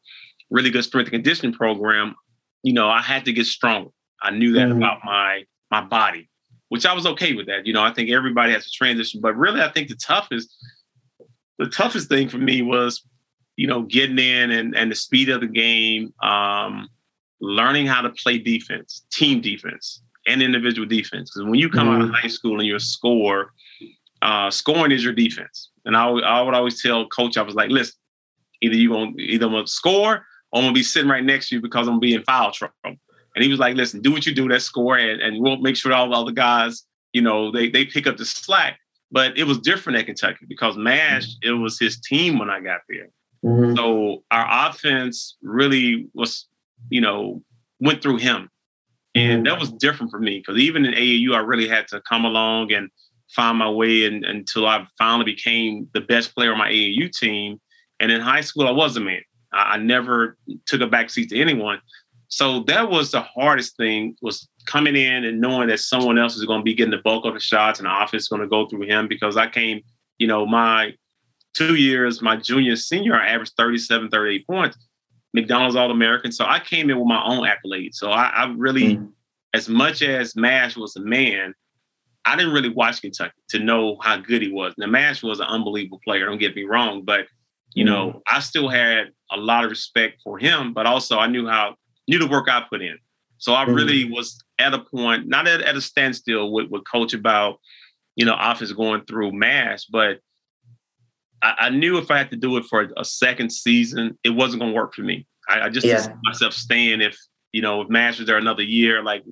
really 0.48 0.70
good 0.70 0.82
strength 0.82 1.08
and 1.08 1.22
conditioning 1.22 1.52
program, 1.52 2.14
you 2.62 2.72
know, 2.72 2.88
I 2.88 3.02
had 3.02 3.26
to 3.26 3.32
get 3.34 3.44
stronger. 3.44 3.90
I 4.22 4.30
knew 4.30 4.54
that 4.54 4.68
mm-hmm. 4.68 4.78
about 4.78 5.00
my 5.04 5.44
my 5.70 5.82
body, 5.82 6.30
which 6.70 6.86
I 6.86 6.94
was 6.94 7.04
okay 7.04 7.34
with 7.34 7.46
that. 7.48 7.66
You 7.66 7.74
know, 7.74 7.82
I 7.82 7.92
think 7.92 8.08
everybody 8.08 8.54
has 8.54 8.64
to 8.64 8.70
transition, 8.70 9.20
but 9.20 9.36
really, 9.36 9.60
I 9.60 9.68
think 9.68 9.88
the 9.88 9.96
toughest 9.96 10.56
the 11.58 11.68
toughest 11.68 12.08
thing 12.08 12.30
for 12.30 12.38
me 12.38 12.62
was, 12.62 13.06
you 13.56 13.66
know, 13.66 13.82
getting 13.82 14.18
in 14.18 14.50
and 14.50 14.74
and 14.74 14.90
the 14.90 14.96
speed 14.96 15.28
of 15.28 15.42
the 15.42 15.46
game, 15.46 16.14
um, 16.22 16.88
learning 17.38 17.86
how 17.86 18.00
to 18.00 18.08
play 18.08 18.38
defense, 18.38 19.04
team 19.12 19.42
defense 19.42 20.00
and 20.26 20.42
individual 20.42 20.86
defense. 20.86 21.30
Because 21.30 21.44
when 21.48 21.58
you 21.58 21.68
come 21.68 21.88
mm-hmm. 21.88 21.96
out 21.96 22.00
of 22.02 22.06
mm-hmm. 22.08 22.16
high 22.16 22.28
school 22.28 22.58
and 22.58 22.66
you're 22.66 22.76
a 22.76 22.80
scorer, 22.80 23.52
uh, 24.22 24.50
scoring 24.50 24.92
is 24.92 25.02
your 25.02 25.12
defense. 25.12 25.70
And 25.84 25.96
I, 25.96 26.08
I 26.08 26.42
would 26.42 26.54
always 26.54 26.80
tell 26.80 27.06
coach, 27.08 27.36
I 27.36 27.42
was 27.42 27.54
like, 27.54 27.70
listen, 27.70 27.94
either 28.60 28.76
you 28.76 28.90
gonna 28.90 29.12
either 29.18 29.46
I'm 29.46 29.52
gonna 29.52 29.66
score 29.66 30.14
or 30.14 30.24
I'm 30.54 30.62
gonna 30.62 30.72
be 30.72 30.82
sitting 30.82 31.10
right 31.10 31.24
next 31.24 31.48
to 31.48 31.56
you 31.56 31.60
because 31.60 31.86
I'm 31.86 31.94
gonna 31.94 32.00
be 32.00 32.14
in 32.14 32.22
foul 32.22 32.52
trouble. 32.52 32.74
And 32.84 33.42
he 33.42 33.50
was 33.50 33.58
like, 33.58 33.76
listen, 33.76 34.00
do 34.00 34.12
what 34.12 34.26
you 34.26 34.34
do, 34.34 34.48
let's 34.48 34.64
score, 34.64 34.98
and, 34.98 35.20
and 35.20 35.42
we'll 35.42 35.56
make 35.56 35.76
sure 35.76 35.90
that 35.90 35.96
all 35.96 36.10
the 36.10 36.16
other 36.16 36.32
guys, 36.32 36.84
you 37.12 37.22
know, 37.22 37.50
they 37.50 37.68
they 37.68 37.84
pick 37.84 38.06
up 38.06 38.16
the 38.16 38.24
slack. 38.24 38.78
But 39.10 39.36
it 39.36 39.44
was 39.44 39.58
different 39.58 39.98
at 39.98 40.06
Kentucky 40.06 40.46
because 40.48 40.76
Mash, 40.76 41.26
mm-hmm. 41.26 41.48
it 41.50 41.52
was 41.52 41.78
his 41.78 42.00
team 42.00 42.38
when 42.38 42.48
I 42.48 42.60
got 42.60 42.80
there. 42.88 43.08
Mm-hmm. 43.44 43.76
So 43.76 44.22
our 44.30 44.70
offense 44.70 45.36
really 45.42 46.08
was, 46.14 46.46
you 46.88 47.00
know, 47.00 47.42
went 47.80 48.02
through 48.02 48.18
him. 48.18 48.48
And 49.14 49.44
mm-hmm. 49.44 49.44
that 49.44 49.60
was 49.60 49.70
different 49.72 50.10
for 50.10 50.18
me 50.18 50.38
because 50.38 50.60
even 50.60 50.84
in 50.84 50.94
AAU, 50.94 51.34
I 51.34 51.40
really 51.40 51.68
had 51.68 51.88
to 51.88 52.00
come 52.08 52.24
along 52.24 52.72
and 52.72 52.90
find 53.30 53.58
my 53.58 53.70
way 53.70 54.04
in, 54.04 54.24
until 54.24 54.66
I 54.66 54.86
finally 54.98 55.24
became 55.24 55.88
the 55.94 56.00
best 56.00 56.34
player 56.34 56.52
on 56.52 56.58
my 56.58 56.70
AAU 56.70 57.10
team. 57.12 57.60
And 58.00 58.10
in 58.10 58.20
high 58.20 58.40
school, 58.40 58.66
I 58.66 58.72
was 58.72 58.96
a 58.96 59.00
man. 59.00 59.22
I, 59.52 59.74
I 59.74 59.76
never 59.78 60.36
took 60.66 60.80
a 60.80 60.86
backseat 60.86 61.28
to 61.28 61.40
anyone. 61.40 61.80
So 62.28 62.60
that 62.60 62.90
was 62.90 63.10
the 63.10 63.20
hardest 63.20 63.76
thing 63.76 64.16
was 64.22 64.48
coming 64.64 64.96
in 64.96 65.24
and 65.24 65.40
knowing 65.40 65.68
that 65.68 65.80
someone 65.80 66.18
else 66.18 66.34
is 66.36 66.46
going 66.46 66.60
to 66.60 66.64
be 66.64 66.74
getting 66.74 66.90
the 66.90 67.02
bulk 67.04 67.26
of 67.26 67.34
the 67.34 67.40
shots 67.40 67.78
and 67.78 67.86
the 67.86 67.94
offense 67.94 68.22
is 68.22 68.28
going 68.28 68.40
to 68.40 68.48
go 68.48 68.66
through 68.66 68.86
him 68.86 69.06
because 69.06 69.36
I 69.36 69.48
came, 69.48 69.82
you 70.16 70.26
know, 70.26 70.46
my 70.46 70.94
two 71.54 71.74
years, 71.74 72.22
my 72.22 72.36
junior, 72.36 72.76
senior, 72.76 73.14
I 73.14 73.28
averaged 73.28 73.52
37, 73.58 74.08
38 74.08 74.46
points. 74.46 74.78
McDonald's 75.34 75.76
All 75.76 75.90
American. 75.90 76.32
So 76.32 76.44
I 76.44 76.58
came 76.58 76.90
in 76.90 76.98
with 76.98 77.08
my 77.08 77.22
own 77.24 77.46
accolades. 77.46 77.94
So 77.94 78.10
I, 78.10 78.28
I 78.28 78.52
really, 78.56 78.96
mm-hmm. 78.96 79.06
as 79.54 79.68
much 79.68 80.02
as 80.02 80.36
Mash 80.36 80.76
was 80.76 80.96
a 80.96 81.00
man, 81.00 81.54
I 82.24 82.36
didn't 82.36 82.52
really 82.52 82.68
watch 82.68 83.00
Kentucky 83.00 83.32
to 83.50 83.58
know 83.58 83.96
how 84.00 84.16
good 84.16 84.42
he 84.42 84.52
was. 84.52 84.74
Now 84.78 84.86
Mash 84.86 85.22
was 85.22 85.40
an 85.40 85.46
unbelievable 85.46 86.00
player. 86.04 86.26
Don't 86.26 86.38
get 86.38 86.54
me 86.54 86.64
wrong, 86.64 87.02
but 87.02 87.26
you 87.74 87.84
mm-hmm. 87.84 87.94
know, 87.94 88.22
I 88.30 88.40
still 88.40 88.68
had 88.68 89.10
a 89.30 89.36
lot 89.36 89.64
of 89.64 89.70
respect 89.70 90.20
for 90.22 90.38
him, 90.38 90.72
but 90.72 90.86
also 90.86 91.18
I 91.18 91.26
knew 91.26 91.48
how 91.48 91.76
knew 92.08 92.18
the 92.18 92.28
work 92.28 92.48
I 92.48 92.64
put 92.68 92.82
in. 92.82 92.98
So 93.38 93.54
I 93.54 93.64
mm-hmm. 93.64 93.74
really 93.74 94.04
was 94.10 94.38
at 94.58 94.74
a 94.74 94.78
point, 94.78 95.26
not 95.26 95.48
at, 95.48 95.62
at 95.62 95.76
a 95.76 95.80
standstill 95.80 96.52
with, 96.52 96.68
with 96.70 96.84
coach 96.90 97.14
about, 97.14 97.58
you 98.14 98.24
know, 98.24 98.34
office 98.34 98.72
going 98.72 99.04
through 99.06 99.32
Mash, 99.32 99.86
but 99.86 100.20
I, 101.42 101.54
I, 101.58 101.68
knew 101.70 101.98
if 101.98 102.10
I 102.10 102.18
had 102.18 102.30
to 102.30 102.36
do 102.36 102.56
it 102.56 102.64
for 102.64 102.90
a 102.96 103.04
second 103.04 103.50
season, 103.50 104.18
it 104.24 104.30
wasn't 104.30 104.60
going 104.60 104.72
to 104.72 104.76
work 104.76 104.94
for 104.94 105.02
me. 105.02 105.26
I, 105.48 105.62
I 105.62 105.68
just 105.68 105.86
yeah. 105.86 106.14
myself 106.24 106.52
staying 106.52 107.00
if, 107.00 107.18
you 107.52 107.62
know, 107.62 107.82
if 107.82 107.88
Masters 107.88 108.26
there 108.26 108.38
another 108.38 108.62
year, 108.62 109.02
like, 109.02 109.24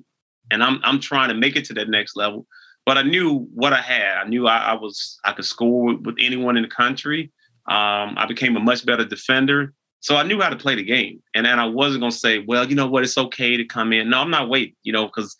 and 0.51 0.63
I'm, 0.63 0.79
I'm 0.83 0.99
trying 0.99 1.29
to 1.29 1.35
make 1.35 1.55
it 1.55 1.65
to 1.65 1.73
that 1.75 1.89
next 1.89 2.15
level. 2.15 2.45
But 2.85 2.97
I 2.97 3.03
knew 3.03 3.47
what 3.53 3.73
I 3.73 3.81
had. 3.81 4.17
I 4.17 4.27
knew 4.27 4.47
I, 4.47 4.57
I 4.57 4.73
was, 4.73 5.19
I 5.23 5.33
could 5.33 5.45
score 5.45 5.85
with, 5.85 6.05
with 6.05 6.15
anyone 6.19 6.57
in 6.57 6.63
the 6.63 6.69
country. 6.69 7.31
Um, 7.67 8.17
I 8.17 8.25
became 8.27 8.57
a 8.57 8.59
much 8.59 8.85
better 8.85 9.05
defender. 9.05 9.73
So 10.01 10.15
I 10.15 10.23
knew 10.23 10.41
how 10.41 10.49
to 10.49 10.55
play 10.55 10.75
the 10.75 10.83
game. 10.83 11.21
And 11.35 11.45
then 11.45 11.59
I 11.59 11.65
wasn't 11.65 12.01
going 12.01 12.11
to 12.11 12.17
say, 12.17 12.39
well, 12.39 12.67
you 12.67 12.75
know 12.75 12.87
what, 12.87 13.03
it's 13.03 13.17
okay 13.17 13.55
to 13.55 13.63
come 13.63 13.93
in. 13.93 14.09
No, 14.09 14.17
I'm 14.17 14.31
not 14.31 14.49
waiting, 14.49 14.75
you 14.83 14.91
know, 14.91 15.05
because 15.05 15.35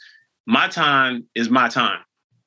my 0.46 0.68
time 0.68 1.26
is 1.34 1.50
my 1.50 1.68
time. 1.68 2.00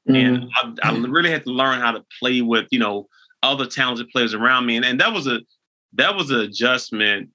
Mm-hmm. 0.09 0.17
And 0.17 0.79
I, 0.83 0.91
I, 0.91 0.97
really 0.97 1.31
had 1.31 1.45
to 1.45 1.51
learn 1.51 1.81
how 1.81 1.93
to 1.93 2.05
play 2.21 2.41
with, 2.41 2.67
you 2.71 2.79
know, 2.79 3.09
other 3.45 3.67
talented 3.67 4.09
players 4.11 4.35
around 4.35 4.67
me. 4.67 4.77
And, 4.77 4.85
and 4.85 5.01
that 5.01 5.13
was 5.13 5.27
a 5.27 5.41
that 5.95 6.17
was 6.17 6.31
an 6.31 6.41
adjustment 6.41 7.31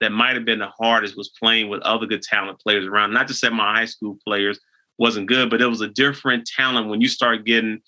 that 0.00 0.12
might 0.12 0.34
have 0.34 0.44
been 0.44 0.58
the 0.58 0.72
hardest 0.78 1.16
was 1.16 1.30
playing 1.38 1.68
with 1.70 1.80
other 1.82 2.06
good 2.06 2.22
talent 2.22 2.60
players 2.60 2.84
around. 2.84 3.14
Not 3.14 3.28
to 3.28 3.34
say 3.34 3.48
my 3.48 3.78
high 3.78 3.86
school 3.86 4.18
players 4.26 4.60
wasn't 4.98 5.28
good, 5.28 5.48
but 5.48 5.62
it 5.62 5.66
was 5.66 5.80
a 5.80 5.88
different 5.88 6.46
talent 6.46 6.88
when 6.88 7.00
you 7.00 7.08
start 7.08 7.46
getting 7.46 7.80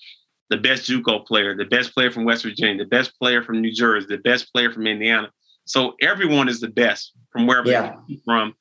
the 0.48 0.56
best 0.56 0.88
JUCO 0.88 1.26
player, 1.26 1.54
the 1.54 1.66
best 1.66 1.92
player 1.92 2.10
from 2.10 2.24
West 2.24 2.44
Virginia, 2.44 2.82
the 2.82 2.88
best 2.88 3.18
player 3.18 3.42
from 3.42 3.60
New 3.60 3.72
Jersey, 3.72 4.06
the 4.08 4.18
best 4.18 4.50
player 4.52 4.72
from 4.72 4.86
Indiana. 4.86 5.30
So 5.66 5.94
everyone 6.00 6.48
is 6.48 6.60
the 6.60 6.68
best 6.68 7.12
from 7.30 7.46
wherever 7.46 7.70
yeah. 7.70 7.96
they're 8.08 8.18
from. 8.24 8.54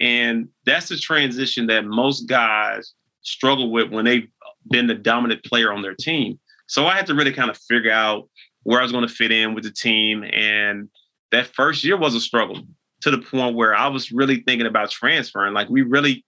And 0.00 0.48
that's 0.64 0.88
the 0.88 0.96
transition 0.96 1.66
that 1.66 1.84
most 1.84 2.22
guys 2.26 2.94
struggle 3.20 3.70
with 3.70 3.90
when 3.90 4.06
they've 4.06 4.28
been 4.70 4.86
the 4.86 4.94
dominant 4.94 5.44
player 5.44 5.72
on 5.72 5.82
their 5.82 5.94
team. 5.94 6.38
So 6.66 6.86
I 6.86 6.96
had 6.96 7.06
to 7.06 7.14
really 7.14 7.32
kind 7.32 7.50
of 7.50 7.58
figure 7.58 7.92
out 7.92 8.28
where 8.64 8.80
I 8.80 8.82
was 8.82 8.92
going 8.92 9.06
to 9.06 9.14
fit 9.14 9.30
in 9.30 9.54
with 9.54 9.64
the 9.64 9.70
team. 9.70 10.24
And 10.24 10.88
that 11.30 11.46
first 11.46 11.84
year 11.84 11.96
was 11.96 12.14
a 12.14 12.20
struggle 12.20 12.60
to 13.02 13.10
the 13.10 13.18
point 13.18 13.54
where 13.54 13.74
I 13.74 13.86
was 13.88 14.10
really 14.10 14.42
thinking 14.42 14.66
about 14.66 14.90
transferring. 14.90 15.54
Like 15.54 15.68
we 15.68 15.82
really, 15.82 16.24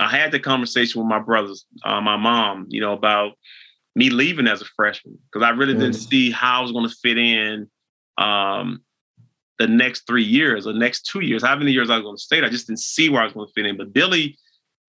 I 0.00 0.08
had 0.08 0.32
the 0.32 0.40
conversation 0.40 1.00
with 1.00 1.08
my 1.08 1.18
brothers, 1.18 1.66
uh, 1.84 2.00
my 2.00 2.16
mom, 2.16 2.66
you 2.68 2.80
know, 2.80 2.92
about 2.92 3.32
me 3.96 4.10
leaving 4.10 4.46
as 4.46 4.62
a 4.62 4.64
freshman 4.64 5.18
because 5.30 5.44
I 5.44 5.50
really 5.50 5.74
mm. 5.74 5.80
didn't 5.80 5.94
see 5.94 6.30
how 6.30 6.60
I 6.60 6.62
was 6.62 6.72
going 6.72 6.88
to 6.88 6.94
fit 7.02 7.18
in 7.18 7.68
um, 8.18 8.80
the 9.58 9.66
next 9.66 10.06
three 10.06 10.24
years 10.24 10.66
or 10.66 10.72
next 10.72 11.02
two 11.02 11.20
years, 11.20 11.42
how 11.42 11.56
many 11.56 11.72
years 11.72 11.90
I 11.90 11.96
was 11.96 12.04
going 12.04 12.16
to 12.16 12.22
stay. 12.22 12.42
I 12.42 12.48
just 12.48 12.68
didn't 12.68 12.80
see 12.80 13.08
where 13.08 13.20
I 13.20 13.24
was 13.24 13.32
going 13.32 13.48
to 13.48 13.52
fit 13.52 13.66
in. 13.66 13.76
But 13.76 13.92
Billy 13.92 14.38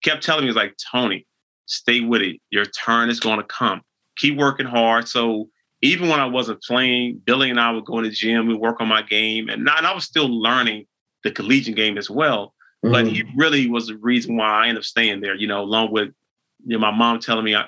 kept 0.03 0.23
telling 0.23 0.43
me, 0.43 0.47
"He's 0.47 0.55
like, 0.55 0.75
Tony, 0.91 1.25
stay 1.65 2.01
with 2.01 2.21
it. 2.21 2.39
Your 2.51 2.65
turn 2.65 3.09
is 3.09 3.19
going 3.19 3.37
to 3.37 3.43
come. 3.43 3.81
Keep 4.17 4.37
working 4.37 4.67
hard." 4.67 5.07
So 5.07 5.49
even 5.81 6.09
when 6.09 6.19
I 6.19 6.25
wasn't 6.25 6.61
playing, 6.61 7.21
Billy 7.25 7.49
and 7.49 7.59
I 7.59 7.71
would 7.71 7.85
go 7.85 8.01
to 8.01 8.07
the 8.07 8.13
gym, 8.13 8.47
we 8.47 8.55
work 8.55 8.81
on 8.81 8.87
my 8.87 9.01
game, 9.01 9.49
and, 9.49 9.67
and 9.67 9.87
I 9.87 9.93
was 9.93 10.03
still 10.03 10.27
learning 10.27 10.85
the 11.23 11.31
collegiate 11.31 11.75
game 11.75 11.97
as 11.97 12.09
well. 12.09 12.53
Mm-hmm. 12.83 12.91
But 12.91 13.07
he 13.07 13.23
really 13.35 13.69
was 13.69 13.87
the 13.87 13.97
reason 13.97 14.37
why 14.37 14.47
I 14.47 14.67
ended 14.67 14.77
up 14.77 14.83
staying 14.83 15.21
there. 15.21 15.35
You 15.35 15.47
know, 15.47 15.61
along 15.61 15.91
with 15.91 16.09
you 16.65 16.77
know, 16.77 16.79
my 16.79 16.91
mom 16.91 17.19
telling 17.19 17.43
me 17.43 17.55
I, 17.55 17.65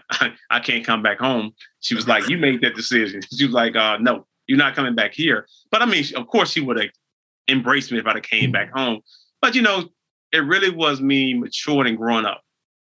I, 0.49 0.59
can't 0.59 0.85
come 0.85 1.01
back 1.01 1.19
home. 1.19 1.53
She 1.79 1.95
was 1.95 2.07
like, 2.07 2.29
"You 2.29 2.37
made 2.37 2.61
that 2.61 2.75
decision." 2.75 3.21
She 3.35 3.45
was 3.45 3.53
like, 3.53 3.75
uh, 3.75 3.97
"No, 3.97 4.25
you're 4.47 4.57
not 4.57 4.75
coming 4.75 4.95
back 4.95 5.13
here. 5.13 5.47
But 5.71 5.81
I 5.81 5.85
mean, 5.85 6.03
of 6.15 6.27
course, 6.27 6.51
she 6.51 6.61
would 6.61 6.79
have 6.79 6.89
embraced 7.47 7.91
me 7.91 7.99
if 7.99 8.05
I'd 8.05 8.15
have 8.15 8.23
came 8.23 8.51
back 8.51 8.69
mm-hmm. 8.69 8.79
home. 8.79 9.01
But 9.41 9.55
you 9.55 9.61
know, 9.61 9.89
it 10.31 10.39
really 10.39 10.69
was 10.69 11.01
me 11.01 11.33
maturing 11.33 11.87
and 11.87 11.97
growing 11.97 12.25
up. 12.25 12.41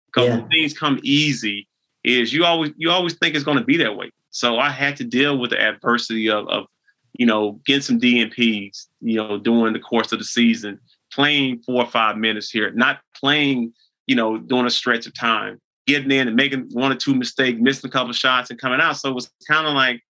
Because 0.07 0.29
yeah. 0.29 0.37
when 0.37 0.49
things 0.49 0.77
come 0.77 0.99
easy, 1.03 1.67
is 2.03 2.33
you 2.33 2.45
always 2.45 2.71
you 2.77 2.89
always 2.89 3.13
think 3.15 3.35
it's 3.35 3.43
going 3.43 3.57
to 3.57 3.63
be 3.63 3.77
that 3.77 3.95
way. 3.95 4.11
So 4.33 4.57
I 4.57 4.69
had 4.69 4.97
to 4.97 5.03
deal 5.03 5.37
with 5.37 5.51
the 5.51 5.61
adversity 5.61 6.29
of, 6.29 6.47
of 6.49 6.65
you 7.13 7.25
know 7.25 7.61
getting 7.65 7.81
some 7.81 7.99
DNPs, 7.99 8.87
you 8.99 9.15
know, 9.15 9.37
during 9.37 9.73
the 9.73 9.79
course 9.79 10.11
of 10.11 10.19
the 10.19 10.25
season, 10.25 10.79
playing 11.13 11.61
four 11.61 11.83
or 11.83 11.89
five 11.89 12.17
minutes 12.17 12.49
here, 12.49 12.71
not 12.71 12.99
playing, 13.15 13.73
you 14.07 14.15
know, 14.15 14.37
during 14.37 14.65
a 14.65 14.71
stretch 14.71 15.05
of 15.05 15.13
time, 15.13 15.61
getting 15.85 16.11
in 16.11 16.27
and 16.27 16.35
making 16.35 16.67
one 16.71 16.91
or 16.91 16.95
two 16.95 17.13
mistakes, 17.13 17.59
missing 17.61 17.87
a 17.87 17.91
couple 17.91 18.11
shots 18.11 18.49
and 18.49 18.59
coming 18.59 18.81
out. 18.81 18.97
So 18.97 19.09
it 19.09 19.15
was 19.15 19.31
kind 19.47 19.67
of 19.67 19.75
like, 19.75 20.01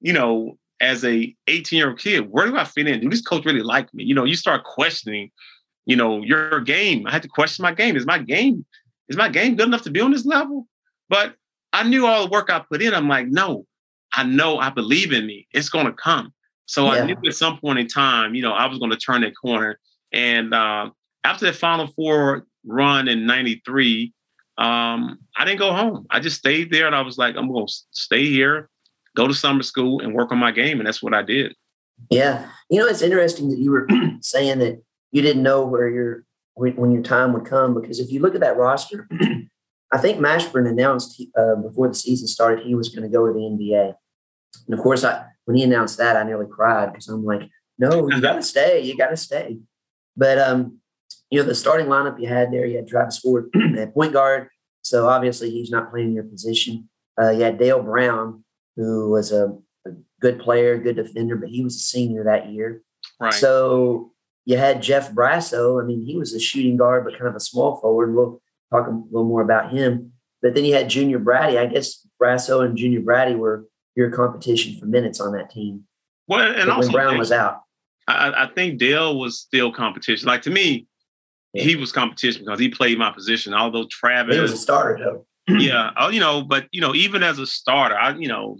you 0.00 0.12
know, 0.12 0.58
as 0.80 1.04
a 1.04 1.34
18 1.46 1.76
year 1.76 1.88
old 1.88 1.98
kid, 1.98 2.30
where 2.30 2.46
do 2.46 2.56
I 2.56 2.64
fit 2.64 2.86
in? 2.86 3.00
Do 3.00 3.08
this 3.08 3.22
coach 3.22 3.44
really 3.44 3.62
like 3.62 3.92
me? 3.94 4.04
You 4.04 4.14
know, 4.14 4.24
you 4.24 4.36
start 4.36 4.64
questioning, 4.64 5.30
you 5.86 5.96
know, 5.96 6.22
your 6.22 6.60
game. 6.60 7.06
I 7.06 7.12
had 7.12 7.22
to 7.22 7.28
question 7.28 7.62
my 7.62 7.72
game. 7.72 7.96
Is 7.96 8.06
my 8.06 8.18
game, 8.18 8.66
is 9.08 9.16
my 9.16 9.28
game 9.28 9.56
good 9.56 9.66
enough 9.68 9.82
to 9.82 9.90
be 9.90 10.00
on 10.00 10.12
this 10.12 10.26
level? 10.26 10.66
But 11.08 11.34
I 11.72 11.84
knew 11.84 12.06
all 12.06 12.24
the 12.24 12.30
work 12.30 12.50
I 12.50 12.60
put 12.60 12.82
in. 12.82 12.94
I'm 12.94 13.08
like, 13.08 13.28
no, 13.28 13.66
I 14.12 14.24
know 14.24 14.58
I 14.58 14.70
believe 14.70 15.12
in 15.12 15.26
me. 15.26 15.46
It's 15.52 15.68
gonna 15.68 15.92
come. 15.92 16.32
So 16.66 16.86
yeah. 16.86 17.02
I 17.02 17.06
knew 17.06 17.16
at 17.26 17.34
some 17.34 17.58
point 17.58 17.78
in 17.78 17.88
time, 17.88 18.34
you 18.34 18.42
know, 18.42 18.52
I 18.52 18.66
was 18.66 18.78
gonna 18.78 18.96
turn 18.96 19.22
that 19.22 19.34
corner. 19.40 19.78
And 20.12 20.52
uh, 20.54 20.90
after 21.24 21.46
the 21.46 21.52
Final 21.52 21.86
Four 21.88 22.46
run 22.66 23.08
in 23.08 23.26
'93, 23.26 24.12
um, 24.58 25.18
I 25.36 25.44
didn't 25.44 25.58
go 25.58 25.72
home. 25.72 26.06
I 26.10 26.20
just 26.20 26.38
stayed 26.38 26.72
there, 26.72 26.86
and 26.86 26.94
I 26.94 27.02
was 27.02 27.18
like, 27.18 27.36
I'm 27.36 27.52
gonna 27.52 27.66
stay 27.92 28.26
here 28.26 28.70
go 29.16 29.26
to 29.26 29.34
summer 29.34 29.62
school 29.62 30.00
and 30.00 30.14
work 30.14 30.32
on 30.32 30.38
my 30.38 30.50
game. 30.50 30.78
And 30.78 30.86
that's 30.86 31.02
what 31.02 31.14
I 31.14 31.22
did. 31.22 31.54
Yeah. 32.10 32.48
You 32.70 32.80
know, 32.80 32.86
it's 32.86 33.02
interesting 33.02 33.50
that 33.50 33.58
you 33.58 33.70
were 33.70 33.86
saying 34.20 34.58
that 34.60 34.82
you 35.12 35.22
didn't 35.22 35.42
know 35.42 35.64
where 35.64 35.88
your 35.88 36.24
when 36.54 36.90
your 36.90 37.02
time 37.02 37.32
would 37.32 37.46
come 37.46 37.72
because 37.80 38.00
if 38.00 38.10
you 38.10 38.20
look 38.20 38.34
at 38.34 38.42
that 38.42 38.56
roster, 38.56 39.08
I 39.92 39.98
think 39.98 40.18
Mashburn 40.18 40.68
announced 40.68 41.22
uh, 41.36 41.54
before 41.56 41.88
the 41.88 41.94
season 41.94 42.28
started 42.28 42.64
he 42.64 42.74
was 42.74 42.90
going 42.90 43.02
to 43.02 43.08
go 43.08 43.26
to 43.26 43.32
the 43.32 43.40
NBA. 43.40 43.94
And 44.66 44.78
of 44.78 44.82
course, 44.82 45.04
I 45.04 45.26
when 45.44 45.56
he 45.56 45.64
announced 45.64 45.98
that, 45.98 46.16
I 46.16 46.22
nearly 46.22 46.46
cried 46.46 46.92
because 46.92 47.08
I'm 47.08 47.24
like, 47.24 47.48
no, 47.78 48.08
you 48.08 48.20
got 48.22 48.34
to 48.34 48.42
stay. 48.42 48.80
You 48.80 48.96
got 48.96 49.08
to 49.08 49.16
stay. 49.16 49.58
But 50.16 50.38
um, 50.38 50.78
you 51.30 51.40
know, 51.40 51.46
the 51.46 51.54
starting 51.54 51.86
lineup 51.86 52.20
you 52.20 52.28
had 52.28 52.52
there, 52.52 52.66
you 52.66 52.76
had 52.76 52.88
Travis 52.88 53.18
Ford 53.18 53.50
at 53.78 53.94
point 53.94 54.12
guard. 54.12 54.48
So 54.82 55.08
obviously 55.08 55.50
he's 55.50 55.70
not 55.70 55.90
playing 55.90 56.12
your 56.12 56.24
position. 56.24 56.88
Uh, 57.20 57.30
you 57.30 57.42
had 57.42 57.58
Dale 57.58 57.82
Brown, 57.82 58.44
who 58.76 59.10
was 59.10 59.32
a, 59.32 59.56
a, 59.86 59.90
good 60.20 60.38
player, 60.38 60.78
good 60.78 60.96
defender, 60.96 61.36
but 61.36 61.48
he 61.48 61.64
was 61.64 61.76
a 61.76 61.80
senior 61.80 62.24
that 62.24 62.50
year. 62.50 62.82
Right. 63.18 63.32
So 63.32 64.12
you 64.44 64.56
had 64.56 64.82
Jeff 64.82 65.12
Brassow. 65.12 65.82
I 65.82 65.86
mean, 65.86 66.04
he 66.04 66.16
was 66.16 66.34
a 66.34 66.40
shooting 66.40 66.76
guard, 66.76 67.04
but 67.04 67.14
kind 67.14 67.28
of 67.28 67.36
a 67.36 67.40
small 67.40 67.76
forward. 67.76 68.14
We'll 68.14 68.42
talk 68.70 68.86
a 68.86 68.90
little 68.90 69.28
more 69.28 69.42
about 69.42 69.72
him. 69.72 70.12
But 70.42 70.54
then 70.54 70.64
you 70.64 70.74
had 70.74 70.88
Junior 70.88 71.18
Braddy. 71.18 71.58
I 71.58 71.66
guess 71.66 72.06
Brassow 72.20 72.64
and 72.64 72.76
Junior 72.76 73.00
Braddy 73.00 73.34
were 73.34 73.66
your 73.96 74.10
competition 74.10 74.78
for 74.78 74.86
minutes 74.86 75.20
on 75.20 75.32
that 75.32 75.50
team. 75.50 75.84
Well, 76.28 76.40
and 76.40 76.66
but 76.66 76.68
also 76.68 76.88
when 76.88 76.92
Brown 76.92 77.18
was 77.18 77.32
out, 77.32 77.62
I, 78.06 78.44
I, 78.44 78.46
think 78.54 78.78
Dale 78.78 79.18
was 79.18 79.38
still 79.38 79.72
competition. 79.72 80.28
Like 80.28 80.42
to 80.42 80.50
me, 80.50 80.86
yeah. 81.52 81.64
he 81.64 81.76
was 81.76 81.92
competition 81.92 82.44
because 82.44 82.60
he 82.60 82.68
played 82.68 82.98
my 82.98 83.10
position. 83.10 83.54
Although 83.54 83.86
Travis, 83.90 84.36
he 84.36 84.40
was 84.40 84.52
a 84.52 84.56
starter 84.56 84.98
though. 84.98 85.26
yeah, 85.58 85.90
oh, 85.96 86.08
you 86.08 86.20
know, 86.20 86.42
but 86.42 86.66
you 86.70 86.80
know, 86.80 86.94
even 86.94 87.22
as 87.22 87.38
a 87.38 87.46
starter, 87.46 87.96
I 87.96 88.16
you 88.16 88.28
know, 88.28 88.58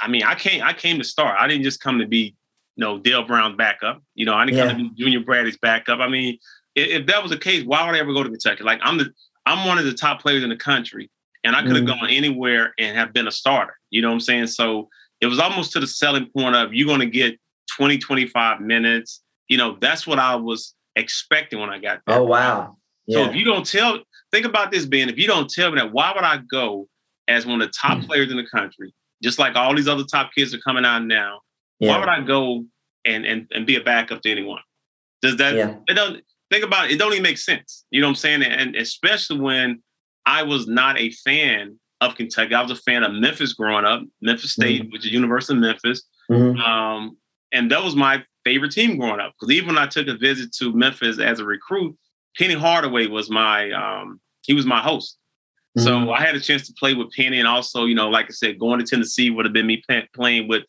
I 0.00 0.08
mean, 0.08 0.22
I 0.22 0.34
came 0.34 0.62
I 0.62 0.72
came 0.72 0.98
to 0.98 1.04
start. 1.04 1.36
I 1.38 1.46
didn't 1.46 1.64
just 1.64 1.80
come 1.80 1.98
to 1.98 2.06
be, 2.06 2.34
you 2.76 2.84
know, 2.84 2.98
Dale 2.98 3.24
Brown's 3.24 3.56
backup. 3.56 4.02
You 4.14 4.26
know, 4.26 4.34
I 4.34 4.46
didn't 4.46 4.58
yeah. 4.58 4.68
come 4.68 4.78
to 4.78 4.90
be 4.90 5.02
Junior 5.02 5.20
Braddy's 5.20 5.58
backup. 5.58 6.00
I 6.00 6.08
mean, 6.08 6.38
if, 6.74 7.00
if, 7.00 7.06
that 7.06 7.22
was 7.22 7.30
the 7.30 7.38
case, 7.38 7.64
why 7.64 7.84
would 7.84 7.94
I 7.94 7.98
ever 7.98 8.12
go 8.12 8.22
to 8.22 8.30
Kentucky? 8.30 8.64
Like 8.64 8.80
I'm 8.82 8.98
the 8.98 9.12
I'm 9.46 9.66
one 9.66 9.78
of 9.78 9.84
the 9.84 9.92
top 9.92 10.22
players 10.22 10.42
in 10.42 10.50
the 10.50 10.56
country, 10.56 11.10
and 11.44 11.56
I 11.56 11.62
could 11.62 11.76
have 11.76 11.84
mm. 11.84 12.00
gone 12.00 12.08
anywhere 12.10 12.74
and 12.78 12.96
have 12.96 13.12
been 13.12 13.26
a 13.26 13.32
starter. 13.32 13.74
You 13.90 14.02
know 14.02 14.08
what 14.08 14.14
I'm 14.14 14.20
saying? 14.20 14.48
So 14.48 14.88
it 15.20 15.26
was 15.26 15.38
almost 15.38 15.72
to 15.72 15.80
the 15.80 15.86
selling 15.86 16.28
point 16.36 16.56
of 16.56 16.72
you're 16.74 16.86
going 16.86 17.00
to 17.00 17.06
get 17.06 17.38
20, 17.76 17.98
25 17.98 18.60
minutes. 18.60 19.22
You 19.48 19.58
know, 19.58 19.76
that's 19.80 20.06
what 20.06 20.18
I 20.18 20.34
was 20.36 20.74
expecting 20.96 21.60
when 21.60 21.70
I 21.70 21.78
got 21.78 22.00
there. 22.06 22.18
Oh 22.18 22.24
wow. 22.24 22.76
Yeah. 23.06 23.24
So 23.24 23.30
if 23.30 23.36
you 23.36 23.44
don't 23.44 23.66
tell, 23.66 24.00
think 24.30 24.46
about 24.46 24.70
this, 24.70 24.86
Ben. 24.86 25.08
If 25.08 25.18
you 25.18 25.26
don't 25.26 25.50
tell 25.50 25.70
me 25.70 25.80
that, 25.80 25.92
why 25.92 26.12
would 26.14 26.24
I 26.24 26.38
go 26.50 26.88
as 27.28 27.46
one 27.46 27.60
of 27.60 27.68
the 27.68 27.72
top 27.72 27.98
mm. 27.98 28.06
players 28.06 28.30
in 28.30 28.36
the 28.36 28.46
country? 28.46 28.92
just 29.22 29.38
like 29.38 29.56
all 29.56 29.74
these 29.74 29.88
other 29.88 30.04
top 30.04 30.32
kids 30.34 30.54
are 30.54 30.60
coming 30.60 30.84
out 30.84 31.04
now. 31.04 31.40
Yeah. 31.78 31.92
Why 31.92 32.00
would 32.00 32.08
I 32.08 32.20
go 32.22 32.64
and 33.04 33.24
and 33.24 33.46
and 33.52 33.66
be 33.66 33.76
a 33.76 33.82
backup 33.82 34.22
to 34.22 34.30
anyone? 34.30 34.60
Does 35.22 35.36
that 35.36 35.54
yeah. 35.54 35.76
it 35.88 35.94
don't 35.94 36.22
think 36.50 36.64
about 36.64 36.86
it, 36.86 36.92
it 36.92 36.98
don't 36.98 37.12
even 37.12 37.22
make 37.22 37.38
sense. 37.38 37.84
You 37.90 38.00
know 38.00 38.08
what 38.08 38.12
I'm 38.12 38.16
saying? 38.16 38.42
And 38.42 38.76
especially 38.76 39.40
when 39.40 39.82
I 40.30 40.44
was 40.44 40.68
not 40.68 40.96
a 40.98 41.10
fan 41.10 41.78
of 42.00 42.14
Kentucky. 42.14 42.54
I 42.54 42.62
was 42.62 42.70
a 42.70 42.76
fan 42.76 43.02
of 43.02 43.12
Memphis 43.12 43.52
growing 43.52 43.84
up, 43.84 44.02
Memphis 44.20 44.52
State, 44.52 44.82
mm-hmm. 44.82 44.92
which 44.92 45.04
is 45.04 45.12
University 45.12 45.54
of 45.54 45.60
Memphis. 45.60 46.04
Mm-hmm. 46.30 46.60
Um, 46.60 47.16
and 47.52 47.68
that 47.72 47.82
was 47.82 47.96
my 47.96 48.22
favorite 48.44 48.70
team 48.70 48.96
growing 48.96 49.18
up. 49.18 49.34
Because 49.34 49.52
even 49.52 49.74
when 49.74 49.78
I 49.78 49.88
took 49.88 50.06
a 50.06 50.16
visit 50.16 50.52
to 50.54 50.72
Memphis 50.72 51.18
as 51.18 51.40
a 51.40 51.44
recruit, 51.44 51.98
Penny 52.38 52.54
Hardaway 52.54 53.08
was 53.08 53.28
my 53.28 53.72
um, 53.72 54.20
he 54.42 54.54
was 54.54 54.64
my 54.64 54.80
host. 54.80 55.18
Mm-hmm. 55.76 55.86
So 55.86 56.12
I 56.12 56.20
had 56.20 56.36
a 56.36 56.40
chance 56.40 56.64
to 56.68 56.74
play 56.78 56.94
with 56.94 57.10
Penny, 57.10 57.40
and 57.40 57.48
also, 57.48 57.84
you 57.84 57.96
know, 57.96 58.08
like 58.08 58.26
I 58.26 58.32
said, 58.32 58.58
going 58.58 58.78
to 58.78 58.86
Tennessee 58.86 59.30
would 59.30 59.44
have 59.44 59.52
been 59.52 59.66
me 59.66 59.82
play, 59.88 60.08
playing 60.14 60.48
with 60.48 60.62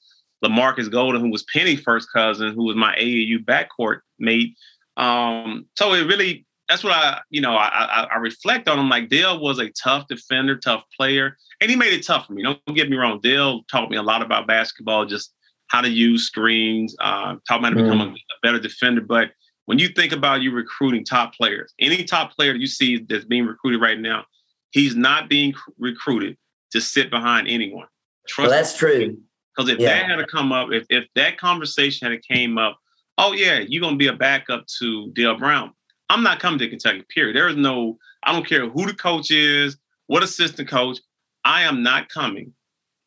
Lamarcus 0.43 0.91
Golden, 0.91 1.21
who 1.21 1.29
was 1.29 1.45
Penny's 1.53 1.81
first 1.81 2.11
cousin, 2.11 2.53
who 2.53 2.63
was 2.63 2.75
my 2.75 2.95
AAU 2.95 3.45
backcourt 3.45 3.99
mate. 4.17 4.55
Um, 4.97 5.67
so 5.77 5.93
it 5.93 6.07
really 6.07 6.45
that's 6.71 6.85
what 6.85 6.93
I, 6.93 7.19
you 7.29 7.41
know, 7.41 7.53
I, 7.53 7.67
I, 7.67 8.07
I 8.13 8.17
reflect 8.19 8.69
on 8.69 8.79
him. 8.79 8.87
Like 8.87 9.09
Dale 9.09 9.41
was 9.41 9.59
a 9.59 9.69
tough 9.71 10.07
defender, 10.07 10.55
tough 10.55 10.85
player, 10.97 11.35
and 11.59 11.69
he 11.69 11.75
made 11.75 11.91
it 11.91 12.05
tough 12.05 12.27
for 12.27 12.33
me. 12.33 12.43
Don't 12.43 12.61
get 12.73 12.89
me 12.89 12.95
wrong. 12.95 13.19
Dale 13.21 13.63
taught 13.69 13.89
me 13.89 13.97
a 13.97 14.01
lot 14.01 14.21
about 14.21 14.47
basketball, 14.47 15.05
just 15.05 15.33
how 15.67 15.81
to 15.81 15.89
use 15.89 16.27
screens, 16.27 16.95
uh, 17.01 17.35
taught 17.45 17.61
me 17.61 17.67
how 17.67 17.69
to 17.71 17.75
become 17.75 17.99
mm. 17.99 18.11
a, 18.11 18.13
a, 18.13 18.39
better 18.41 18.57
defender. 18.57 19.01
But 19.01 19.31
when 19.65 19.79
you 19.79 19.89
think 19.89 20.13
about 20.13 20.43
you 20.43 20.53
recruiting 20.53 21.03
top 21.03 21.33
players, 21.33 21.73
any 21.77 22.05
top 22.05 22.33
player 22.33 22.55
you 22.55 22.67
see 22.67 22.99
that's 22.99 23.25
being 23.25 23.45
recruited 23.45 23.81
right 23.81 23.99
now, 23.99 24.23
he's 24.69 24.95
not 24.95 25.29
being 25.29 25.53
recruited 25.77 26.37
to 26.71 26.79
sit 26.79 27.09
behind 27.09 27.49
anyone. 27.49 27.87
Trust 28.29 28.49
well, 28.49 28.57
that's 28.57 28.77
true. 28.77 29.17
Because 29.53 29.69
if 29.69 29.77
yeah. 29.79 29.89
that 29.89 30.09
had 30.09 30.15
to 30.15 30.25
come 30.25 30.53
up, 30.53 30.69
if, 30.71 30.85
if 30.89 31.03
that 31.15 31.37
conversation 31.37 32.09
had 32.09 32.21
came 32.23 32.57
up, 32.57 32.77
oh 33.17 33.33
yeah, 33.33 33.59
you're 33.59 33.81
gonna 33.81 33.97
be 33.97 34.07
a 34.07 34.13
backup 34.13 34.65
to 34.79 35.11
Dale 35.11 35.37
Brown. 35.37 35.73
I'm 36.11 36.23
not 36.23 36.41
coming 36.41 36.59
to 36.59 36.67
Kentucky, 36.67 37.05
period. 37.07 37.37
There 37.37 37.47
is 37.47 37.55
no, 37.55 37.97
I 38.23 38.33
don't 38.33 38.45
care 38.45 38.67
who 38.67 38.85
the 38.85 38.93
coach 38.93 39.31
is, 39.31 39.77
what 40.07 40.23
assistant 40.23 40.67
coach. 40.67 40.99
I 41.45 41.63
am 41.63 41.83
not 41.83 42.09
coming. 42.09 42.53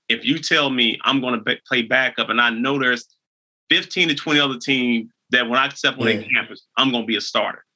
If 0.09 0.25
you 0.25 0.39
tell 0.39 0.71
me 0.71 0.99
I'm 1.05 1.21
going 1.21 1.35
to 1.35 1.41
be- 1.41 1.61
play 1.69 1.83
backup 1.83 2.31
and 2.31 2.41
I 2.41 2.49
know 2.49 2.79
there's 2.79 3.07
15 3.69 4.09
to 4.09 4.15
20 4.15 4.41
other 4.41 4.59
teams 4.59 5.11
that 5.31 5.51
when 5.51 5.59
I 5.59 5.69
step 5.69 5.99
on 5.99 6.07
yeah. 6.07 6.23
campus, 6.35 6.67
I'm 6.79 6.91
going 6.93 7.03
to 7.03 7.07
be 7.07 7.17
a 7.17 7.21
starter. 7.21 7.67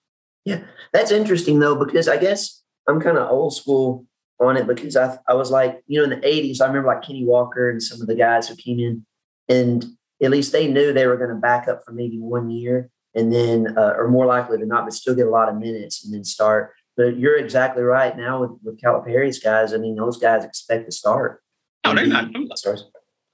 Yeah, 0.47 0.63
that's 0.95 1.11
interesting 1.11 1.59
though, 1.59 1.77
because 1.77 2.09
I 2.09 2.17
guess 2.17 2.63
I'm 2.89 2.99
kind 2.99 3.19
of 3.19 3.31
old 3.31 3.55
school 3.55 4.07
on 4.41 4.57
it 4.57 4.67
because 4.67 4.97
I, 4.97 5.19
I 5.29 5.35
was 5.35 5.51
like, 5.51 5.83
you 5.87 5.99
know, 5.99 6.05
in 6.05 6.21
the 6.21 6.27
80s, 6.27 6.63
I 6.63 6.67
remember 6.69 6.89
like 6.89 7.03
Kenny 7.03 7.27
Walker 7.27 7.69
and 7.69 7.83
some 7.83 8.01
of 8.01 8.07
the 8.07 8.15
guys 8.15 8.49
who 8.49 8.57
came 8.57 8.81
in 8.81 9.05
and 9.47 9.85
at 10.23 10.31
least 10.31 10.53
they 10.53 10.69
knew 10.69 10.95
they 10.95 11.07
were 11.07 11.19
going 11.19 11.29
to 11.29 11.37
back 11.37 11.69
up 11.69 11.83
for 11.85 11.93
maybe 11.93 12.19
one 12.19 12.51
year 12.51 12.91
and 13.15 13.33
then 13.33 13.75
uh, 13.77 13.95
or 13.97 14.09
more 14.09 14.27
likely 14.27 14.59
than 14.59 14.69
not, 14.69 14.85
but 14.85 14.93
still 14.93 15.15
get 15.15 15.27
a 15.27 15.31
lot 15.31 15.49
of 15.49 15.57
minutes 15.57 16.05
and 16.05 16.15
then 16.15 16.25
start. 16.25 16.73
But 16.97 17.17
you're 17.19 17.39
exactly 17.39 17.83
right. 17.83 18.17
Now 18.17 18.41
with, 18.41 18.51
with 18.63 18.81
Calipari's 18.81 19.39
guys, 19.39 19.73
I 19.73 19.79
mean, 19.79 19.97
those 19.97 20.19
guys 20.19 20.45
expect 20.45 20.87
to 20.87 20.93
start. 20.93 21.43
No, 21.85 21.95
they're 21.95 22.07
not. 22.07 22.33
Man, 22.33 22.49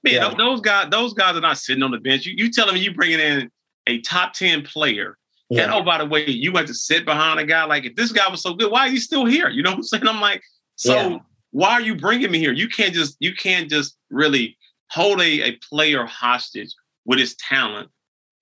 yeah. 0.03 0.33
those 0.37 0.61
guys, 0.61 0.89
those 0.91 1.13
guys 1.13 1.35
are 1.35 1.41
not 1.41 1.57
sitting 1.57 1.81
on 1.81 1.91
the 1.91 1.97
bench. 1.97 2.25
You, 2.25 2.35
you 2.37 2.51
telling 2.51 2.75
me 2.75 2.81
you 2.81 2.93
bringing 2.93 3.19
in 3.19 3.49
a 3.87 4.01
top 4.01 4.33
10 4.33 4.63
player. 4.63 5.17
Yeah. 5.49 5.63
And 5.63 5.73
oh, 5.73 5.83
by 5.83 5.97
the 5.97 6.05
way, 6.05 6.27
you 6.27 6.51
went 6.51 6.67
to 6.67 6.73
sit 6.73 7.05
behind 7.05 7.39
a 7.39 7.45
guy 7.45 7.65
like 7.65 7.85
if 7.85 7.95
this 7.95 8.11
guy 8.11 8.29
was 8.29 8.41
so 8.41 8.53
good, 8.53 8.71
why 8.71 8.81
are 8.81 8.89
you 8.89 8.99
still 8.99 9.25
here? 9.25 9.49
You 9.49 9.63
know 9.63 9.71
what 9.71 9.77
I'm 9.77 9.83
saying? 9.83 10.07
I'm 10.07 10.21
like, 10.21 10.41
so 10.75 10.93
yeah. 10.93 11.17
why 11.51 11.71
are 11.71 11.81
you 11.81 11.95
bringing 11.95 12.31
me 12.31 12.39
here? 12.39 12.51
You 12.51 12.67
can't 12.67 12.93
just 12.93 13.17
you 13.19 13.33
can't 13.35 13.69
just 13.69 13.97
really 14.09 14.57
hold 14.89 15.21
a, 15.21 15.41
a 15.41 15.51
player 15.69 16.05
hostage 16.05 16.73
with 17.05 17.19
his 17.19 17.35
talent 17.35 17.89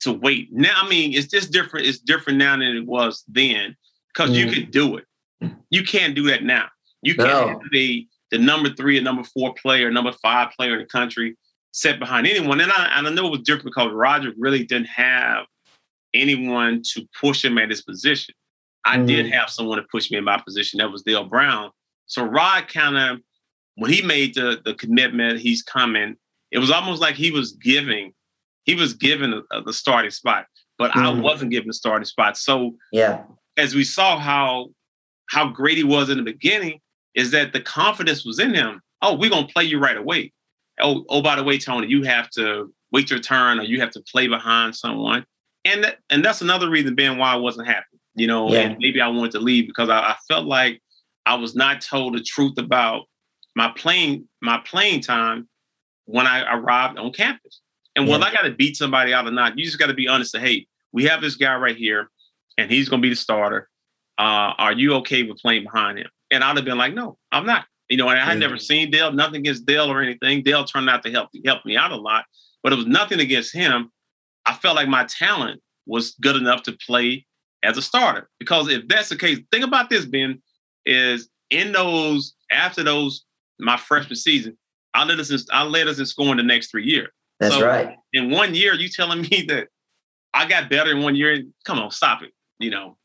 to 0.04 0.14
wait. 0.14 0.50
Now, 0.52 0.82
I 0.82 0.88
mean, 0.88 1.14
it's 1.14 1.28
just 1.28 1.52
different. 1.52 1.86
It's 1.88 2.00
different 2.00 2.40
now 2.40 2.54
than 2.54 2.78
it 2.78 2.86
was 2.86 3.24
then 3.28 3.76
because 4.14 4.32
mm. 4.32 4.36
you 4.36 4.52
can 4.52 4.72
do 4.72 4.98
it. 4.98 5.06
You 5.70 5.84
can't 5.84 6.16
do 6.16 6.28
that 6.28 6.44
now. 6.44 6.68
You 7.02 7.16
can't 7.16 7.62
no. 7.62 7.70
be 7.72 8.08
the 8.32 8.38
number 8.38 8.70
three 8.70 8.98
or 8.98 9.02
number 9.02 9.24
four 9.24 9.54
player, 9.54 9.92
number 9.92 10.14
five 10.14 10.52
player 10.52 10.74
in 10.74 10.80
the 10.80 10.86
country 10.86 11.38
set 11.72 12.00
behind 12.00 12.28
anyone. 12.28 12.62
And 12.62 12.72
I, 12.72 12.92
and 12.96 13.08
I 13.08 13.10
know 13.10 13.28
it 13.28 13.32
was 13.32 13.42
different 13.42 13.66
because 13.66 13.92
Rodrick 13.92 14.36
really 14.38 14.64
didn't 14.64 14.88
have 14.88 15.46
anyone 16.14 16.82
to 16.94 17.08
push 17.20 17.44
him 17.44 17.58
at 17.58 17.70
his 17.70 17.82
position. 17.82 18.36
I 18.86 18.98
mm. 18.98 19.08
did 19.08 19.32
have 19.32 19.50
someone 19.50 19.78
to 19.78 19.86
push 19.92 20.12
me 20.12 20.18
in 20.18 20.24
my 20.24 20.40
position. 20.40 20.78
That 20.78 20.92
was 20.92 21.04
Dale 21.04 21.26
Brown. 21.26 21.72
So 22.06 22.24
Rod 22.24 22.68
kind 22.68 22.98
of, 22.98 23.20
when 23.76 23.92
he 23.92 24.02
made 24.02 24.36
the, 24.36 24.62
the 24.64 24.76
commitment, 24.76 25.40
he's 25.40 25.64
coming, 25.64 26.16
it 26.52 26.60
was 26.60 26.70
almost 26.70 27.02
like 27.02 27.16
he 27.16 27.32
was 27.32 27.54
giving 27.54 28.14
he 28.64 28.76
was 28.76 28.94
given 28.94 29.34
a, 29.34 29.42
a, 29.52 29.62
the 29.64 29.74
starting 29.74 30.12
spot, 30.12 30.46
but 30.78 30.92
mm-hmm. 30.92 31.00
I 31.00 31.20
wasn't 31.20 31.52
given 31.52 31.68
the 31.68 31.74
starting 31.74 32.06
spot. 32.06 32.38
So 32.38 32.76
yeah, 32.92 33.24
as 33.58 33.76
we 33.76 33.84
saw 33.84 34.18
how 34.18 34.70
how 35.30 35.50
great 35.50 35.78
he 35.78 35.84
was 35.84 36.10
in 36.10 36.18
the 36.18 36.24
beginning, 36.24 36.80
is 37.16 37.32
that 37.32 37.54
the 37.54 37.62
confidence 37.62 38.26
was 38.26 38.40
in 38.40 38.54
him. 38.54 38.82
Oh, 39.02 39.16
we're 39.16 39.30
gonna 39.30 39.48
play 39.48 39.64
you 39.64 39.80
right 39.80 39.98
away. 39.98 40.32
Oh, 40.80 41.06
oh, 41.10 41.22
by 41.22 41.36
the 41.36 41.44
way, 41.44 41.58
Tony, 41.58 41.88
you 41.88 42.04
have 42.04 42.30
to 42.32 42.74
wait 42.92 43.10
your 43.10 43.20
turn 43.20 43.60
or 43.60 43.64
you 43.64 43.80
have 43.80 43.92
to 43.92 44.02
play 44.12 44.28
behind 44.28 44.76
someone. 44.76 45.26
And 45.66 45.84
that, 45.84 45.98
and 46.10 46.26
that's 46.26 46.42
another 46.42 46.70
reason 46.70 46.96
Ben 46.96 47.18
why 47.18 47.34
I 47.34 47.36
wasn't 47.36 47.68
happy, 47.68 48.00
you 48.16 48.28
know, 48.28 48.50
yeah. 48.50 48.62
and 48.62 48.78
maybe 48.80 49.00
I 49.00 49.08
wanted 49.08 49.32
to 49.34 49.40
leave 49.40 49.68
because 49.68 49.90
I, 49.90 50.00
I 50.00 50.16
felt 50.28 50.46
like 50.46 50.82
I 51.26 51.36
was 51.36 51.56
not 51.56 51.82
told 51.82 52.16
the 52.16 52.24
truth 52.24 52.58
about 52.58 53.04
my 53.56 53.72
playing 53.76 54.28
my 54.42 54.62
playing 54.66 55.02
time 55.02 55.48
when 56.06 56.28
I 56.28 56.56
arrived 56.56 56.98
on 56.98 57.14
campus. 57.14 57.62
And 57.96 58.06
yeah. 58.06 58.12
whether 58.12 58.26
I 58.26 58.34
got 58.34 58.44
to 58.44 58.52
beat 58.52 58.78
somebody 58.78 59.14
out 59.14 59.28
or 59.28 59.32
not, 59.32 59.58
you 59.58 59.66
just 59.66 59.80
got 59.80 59.88
to 59.88 59.94
be 59.94 60.08
honest. 60.08 60.34
And, 60.34 60.44
hey, 60.44 60.68
we 60.92 61.06
have 61.06 61.22
this 61.22 61.36
guy 61.36 61.56
right 61.56 61.76
here, 61.76 62.10
and 62.58 62.72
he's 62.72 62.90
going 62.90 63.02
to 63.02 63.06
be 63.06 63.10
the 63.10 63.16
starter. 63.16 63.70
Uh, 64.18 64.54
are 64.58 64.74
you 64.74 64.94
okay 64.96 65.24
with 65.24 65.38
playing 65.38 65.64
behind 65.64 66.00
him? 66.00 66.10
And 66.32 66.44
I'd 66.44 66.56
have 66.56 66.66
been 66.66 66.78
like, 66.78 66.94
no, 66.94 67.18
I'm 67.32 67.46
not. 67.46 67.66
You 67.90 67.98
know, 67.98 68.10
and 68.10 68.20
I 68.20 68.26
had 68.26 68.40
never 68.40 68.58
seen 68.58 68.90
Dale, 68.90 69.12
nothing 69.12 69.42
against 69.42 69.66
Dale 69.66 69.92
or 69.92 70.02
anything. 70.02 70.42
Dale 70.42 70.66
turned 70.66 70.90
out 70.90 71.04
to 71.04 71.12
help 71.12 71.30
help 71.46 71.66
me 71.66 71.78
out 71.78 71.92
a 71.92 71.96
lot, 71.96 72.26
but 72.64 72.74
it 72.74 72.76
was 72.76 72.88
nothing 72.88 73.20
against 73.20 73.54
him. 73.54 73.92
I 74.46 74.54
felt 74.54 74.76
like 74.76 74.88
my 74.88 75.06
talent 75.06 75.62
was 75.86 76.16
good 76.22 76.36
enough 76.36 76.64
to 76.64 76.78
play 76.86 77.26
as 77.62 77.78
a 77.78 77.82
starter. 77.82 78.30
Because 78.40 78.70
if 78.70 78.88
that's 78.88 79.10
the 79.10 79.16
case, 79.16 79.40
think 79.52 79.64
about 79.64 79.90
this, 79.90 80.06
Ben, 80.06 80.42
is 80.86 81.30
in 81.50 81.72
those 81.72 82.34
after 82.52 82.84
those 82.84 83.26
my 83.60 83.78
freshman 83.78 84.16
season, 84.16 84.58
I 84.94 85.04
led 85.06 85.20
us 85.20 85.30
in, 85.30 85.40
I 85.52 85.64
led 85.64 85.88
us 85.88 86.00
in 86.00 86.06
scoring 86.06 86.38
the 86.38 86.44
next 86.44 86.72
three 86.72 86.86
years. 86.86 87.10
That's 87.40 87.56
so 87.56 87.66
right. 87.66 87.96
In 88.14 88.30
one 88.30 88.56
year, 88.56 88.74
you 88.74 88.90
telling 88.90 89.22
me 89.22 89.46
that 89.48 89.68
I 90.34 90.48
got 90.48 90.70
better 90.70 90.92
in 90.92 91.02
one 91.02 91.16
year? 91.16 91.42
Come 91.66 91.80
on, 91.80 91.92
stop 91.92 92.22
it. 92.24 92.32
You 92.60 92.72
know. 92.72 92.98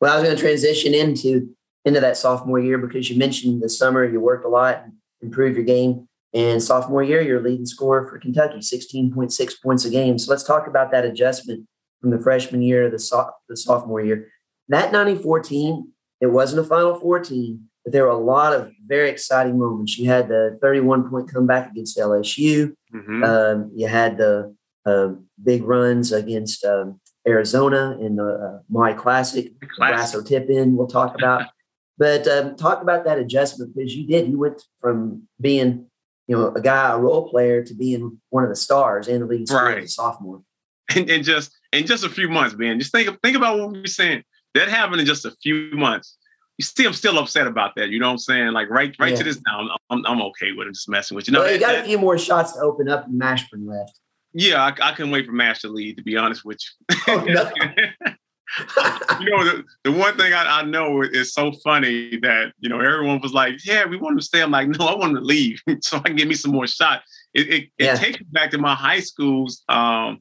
Well, 0.00 0.12
I 0.12 0.16
was 0.16 0.24
going 0.24 0.36
to 0.36 0.42
transition 0.42 0.94
into 0.94 1.54
into 1.84 2.00
that 2.00 2.16
sophomore 2.16 2.60
year 2.60 2.78
because 2.78 3.10
you 3.10 3.18
mentioned 3.18 3.62
the 3.62 3.68
summer 3.68 4.04
you 4.04 4.20
worked 4.20 4.44
a 4.44 4.48
lot 4.48 4.82
and 4.84 4.92
improved 5.20 5.56
your 5.56 5.64
game. 5.64 6.08
And 6.34 6.62
sophomore 6.62 7.02
year, 7.02 7.20
you're 7.20 7.42
leading 7.42 7.66
scorer 7.66 8.08
for 8.08 8.18
Kentucky, 8.18 8.58
16.6 8.58 9.62
points 9.62 9.84
a 9.84 9.90
game. 9.90 10.18
So 10.18 10.30
let's 10.30 10.44
talk 10.44 10.66
about 10.66 10.90
that 10.92 11.04
adjustment 11.04 11.66
from 12.00 12.10
the 12.10 12.18
freshman 12.18 12.62
year 12.62 12.84
to 12.84 12.90
the, 12.90 12.98
so- 12.98 13.30
the 13.48 13.56
sophomore 13.56 14.00
year. 14.00 14.28
That 14.68 14.92
94 14.92 15.40
team, 15.40 15.92
it 16.20 16.28
wasn't 16.28 16.64
a 16.64 16.68
Final 16.68 16.98
Four 16.98 17.20
team, 17.20 17.68
but 17.84 17.92
there 17.92 18.04
were 18.04 18.10
a 18.10 18.18
lot 18.18 18.52
of 18.52 18.70
very 18.86 19.10
exciting 19.10 19.58
moments. 19.58 19.98
You 19.98 20.08
had 20.08 20.28
the 20.28 20.58
31 20.62 21.10
point 21.10 21.32
comeback 21.32 21.70
against 21.70 21.98
LSU. 21.98 22.74
Mm-hmm. 22.94 23.24
Um, 23.24 23.70
you 23.74 23.88
had 23.88 24.18
the 24.18 24.54
uh, 24.86 25.08
big 25.42 25.64
runs 25.64 26.12
against 26.12 26.64
um, 26.64 27.00
Arizona 27.26 27.98
in 28.00 28.16
the 28.16 28.24
uh, 28.24 28.58
Maui 28.68 28.94
Classic, 28.94 29.52
Classic. 29.76 30.24
tip 30.24 30.48
in, 30.48 30.76
we'll 30.76 30.86
talk 30.86 31.14
about. 31.14 31.46
but 31.98 32.26
um, 32.28 32.56
talk 32.56 32.82
about 32.82 33.04
that 33.04 33.18
adjustment 33.18 33.74
because 33.74 33.94
you 33.94 34.06
did. 34.06 34.28
You 34.28 34.38
went 34.38 34.62
from 34.78 35.28
being, 35.40 35.86
you 36.28 36.36
know, 36.36 36.52
a 36.54 36.60
guy, 36.60 36.92
a 36.92 36.98
role 36.98 37.28
player, 37.28 37.64
to 37.64 37.74
being 37.74 38.20
one 38.30 38.44
of 38.44 38.50
the 38.50 38.56
stars 38.56 39.08
in 39.08 39.20
the 39.20 39.26
league 39.26 39.50
right. 39.50 39.88
sophomore. 39.88 40.42
And, 40.94 41.08
and 41.08 41.24
just 41.24 41.56
in 41.72 41.86
just 41.86 42.04
a 42.04 42.10
few 42.10 42.28
months, 42.28 42.54
man. 42.54 42.78
Just 42.78 42.92
think 42.92 43.08
think 43.22 43.34
about 43.34 43.58
what 43.58 43.70
we 43.70 43.78
are 43.78 43.86
saying. 43.86 44.24
That 44.52 44.68
happened 44.68 45.00
in 45.00 45.06
just 45.06 45.24
a 45.24 45.30
few 45.42 45.70
months 45.72 46.18
you 46.58 46.64
see, 46.64 46.84
I'm 46.86 46.92
still 46.92 47.18
upset 47.18 47.46
about 47.46 47.74
that. 47.76 47.88
You 47.90 47.98
know 47.98 48.06
what 48.06 48.12
I'm 48.12 48.18
saying? 48.18 48.52
Like 48.52 48.68
right, 48.70 48.94
right 48.98 49.12
yeah. 49.12 49.16
to 49.16 49.24
this 49.24 49.40
now, 49.46 49.68
I'm, 49.90 50.04
I'm 50.06 50.22
okay 50.22 50.52
with 50.52 50.68
it. 50.68 50.74
Just 50.74 50.88
messing 50.88 51.14
with 51.14 51.26
you. 51.26 51.32
No, 51.32 51.40
well, 51.40 51.52
you 51.52 51.58
got 51.58 51.72
that, 51.72 51.84
a 51.84 51.88
few 51.88 51.98
more 51.98 52.18
shots 52.18 52.52
to 52.52 52.60
open 52.60 52.88
up, 52.88 53.06
and 53.06 53.20
Mashburn 53.20 53.66
left. 53.66 53.98
Yeah, 54.34 54.62
I, 54.62 54.88
I 54.88 54.92
couldn't 54.92 55.12
wait 55.12 55.26
for 55.26 55.32
Mash 55.32 55.60
to 55.60 55.68
lead. 55.68 55.96
To 55.96 56.02
be 56.02 56.16
honest 56.16 56.44
with 56.44 56.58
you. 56.60 56.96
Oh, 57.08 57.24
no. 57.24 57.50
you 59.20 59.30
know, 59.30 59.44
the, 59.44 59.64
the 59.84 59.92
one 59.92 60.16
thing 60.16 60.32
I, 60.32 60.60
I, 60.60 60.62
know 60.62 61.00
is 61.00 61.32
so 61.32 61.52
funny 61.64 62.18
that 62.18 62.52
you 62.60 62.68
know 62.68 62.80
everyone 62.80 63.20
was 63.20 63.32
like, 63.32 63.64
"Yeah, 63.64 63.86
we 63.86 63.96
want 63.96 64.18
to 64.18 64.24
stay." 64.24 64.42
I'm 64.42 64.50
like, 64.50 64.68
"No, 64.68 64.86
I 64.86 64.94
want 64.94 65.14
to 65.14 65.20
leave 65.20 65.62
so 65.80 65.96
I 65.96 66.00
can 66.00 66.16
get 66.16 66.28
me 66.28 66.34
some 66.34 66.52
more 66.52 66.66
shots." 66.66 67.04
It, 67.32 67.48
it, 67.48 67.68
yeah. 67.78 67.94
it 67.94 67.98
takes 67.98 68.20
me 68.20 68.26
back 68.30 68.50
to 68.50 68.58
my 68.58 68.74
high 68.74 69.00
school's 69.00 69.62
um, 69.68 70.20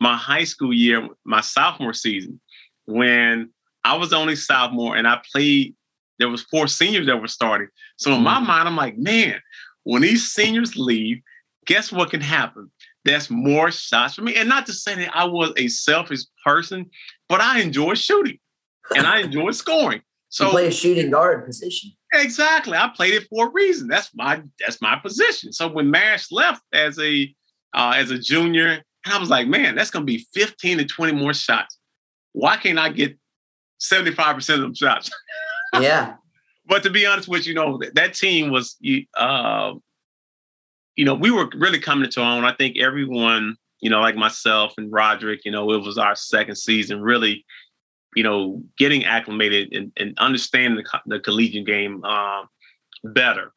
my 0.00 0.16
high 0.16 0.44
school 0.44 0.72
year, 0.72 1.08
my 1.24 1.40
sophomore 1.40 1.94
season, 1.94 2.40
when 2.84 3.50
I 3.84 3.96
was 3.96 4.10
the 4.10 4.16
only 4.16 4.36
sophomore, 4.36 4.96
and 4.96 5.06
I 5.06 5.20
played. 5.32 5.74
There 6.18 6.28
was 6.28 6.42
four 6.42 6.68
seniors 6.68 7.06
that 7.06 7.20
were 7.20 7.28
starting. 7.28 7.68
So 7.96 8.12
in 8.12 8.22
my 8.22 8.36
mm-hmm. 8.36 8.46
mind, 8.46 8.68
I'm 8.68 8.76
like, 8.76 8.96
man, 8.96 9.40
when 9.82 10.02
these 10.02 10.30
seniors 10.30 10.76
leave, 10.76 11.20
guess 11.66 11.90
what 11.90 12.10
can 12.10 12.20
happen? 12.20 12.70
There's 13.04 13.30
more 13.30 13.70
shots 13.70 14.14
for 14.14 14.22
me. 14.22 14.36
And 14.36 14.48
not 14.48 14.66
to 14.66 14.72
say 14.72 14.94
that 14.94 15.16
I 15.16 15.24
was 15.24 15.52
a 15.56 15.68
selfish 15.68 16.20
person, 16.44 16.88
but 17.28 17.40
I 17.40 17.60
enjoy 17.60 17.94
shooting 17.94 18.38
and 18.94 19.06
I 19.06 19.20
enjoy 19.20 19.50
scoring. 19.52 20.02
So 20.28 20.46
you 20.46 20.50
play 20.50 20.66
a 20.68 20.72
shooting 20.72 21.10
guard 21.10 21.44
position. 21.44 21.90
Exactly. 22.14 22.76
I 22.76 22.90
played 22.94 23.14
it 23.14 23.26
for 23.28 23.48
a 23.48 23.50
reason. 23.50 23.88
That's 23.88 24.10
my 24.14 24.42
that's 24.60 24.80
my 24.80 24.96
position. 24.96 25.52
So 25.52 25.68
when 25.68 25.90
Mash 25.90 26.30
left 26.30 26.62
as 26.72 26.98
a 26.98 27.34
uh, 27.74 27.94
as 27.96 28.10
a 28.10 28.18
junior, 28.18 28.82
I 29.04 29.18
was 29.18 29.30
like, 29.30 29.48
man, 29.48 29.74
that's 29.74 29.90
gonna 29.90 30.04
be 30.04 30.26
15 30.32 30.78
to 30.78 30.84
20 30.84 31.12
more 31.12 31.34
shots. 31.34 31.78
Why 32.32 32.56
can't 32.56 32.78
I 32.78 32.88
get 32.88 33.18
75% 33.82 34.54
of 34.54 34.60
them 34.60 34.74
shots? 34.74 35.10
yeah. 35.80 36.14
But 36.66 36.82
to 36.84 36.90
be 36.90 37.06
honest 37.06 37.28
with 37.28 37.46
you, 37.46 37.50
you 37.50 37.54
know, 37.54 37.78
that, 37.78 37.94
that 37.96 38.14
team 38.14 38.50
was 38.50 38.76
uh, 39.16 39.72
you 40.96 41.04
know, 41.04 41.14
we 41.14 41.30
were 41.30 41.48
really 41.54 41.80
coming 41.80 42.10
to 42.10 42.20
our 42.20 42.36
own. 42.36 42.44
I 42.44 42.54
think 42.54 42.78
everyone, 42.78 43.56
you 43.80 43.90
know, 43.90 44.00
like 44.00 44.16
myself 44.16 44.74
and 44.76 44.92
Roderick, 44.92 45.40
you 45.44 45.50
know, 45.50 45.72
it 45.72 45.82
was 45.82 45.98
our 45.98 46.14
second 46.14 46.56
season, 46.56 47.00
really, 47.00 47.44
you 48.14 48.22
know, 48.22 48.62
getting 48.76 49.04
acclimated 49.04 49.72
and, 49.72 49.92
and 49.96 50.18
understanding 50.18 50.84
the, 50.84 51.00
the, 51.06 51.20
collegiate 51.20 51.66
game 51.66 52.04
uh, 52.04 52.42
better. 53.04 53.52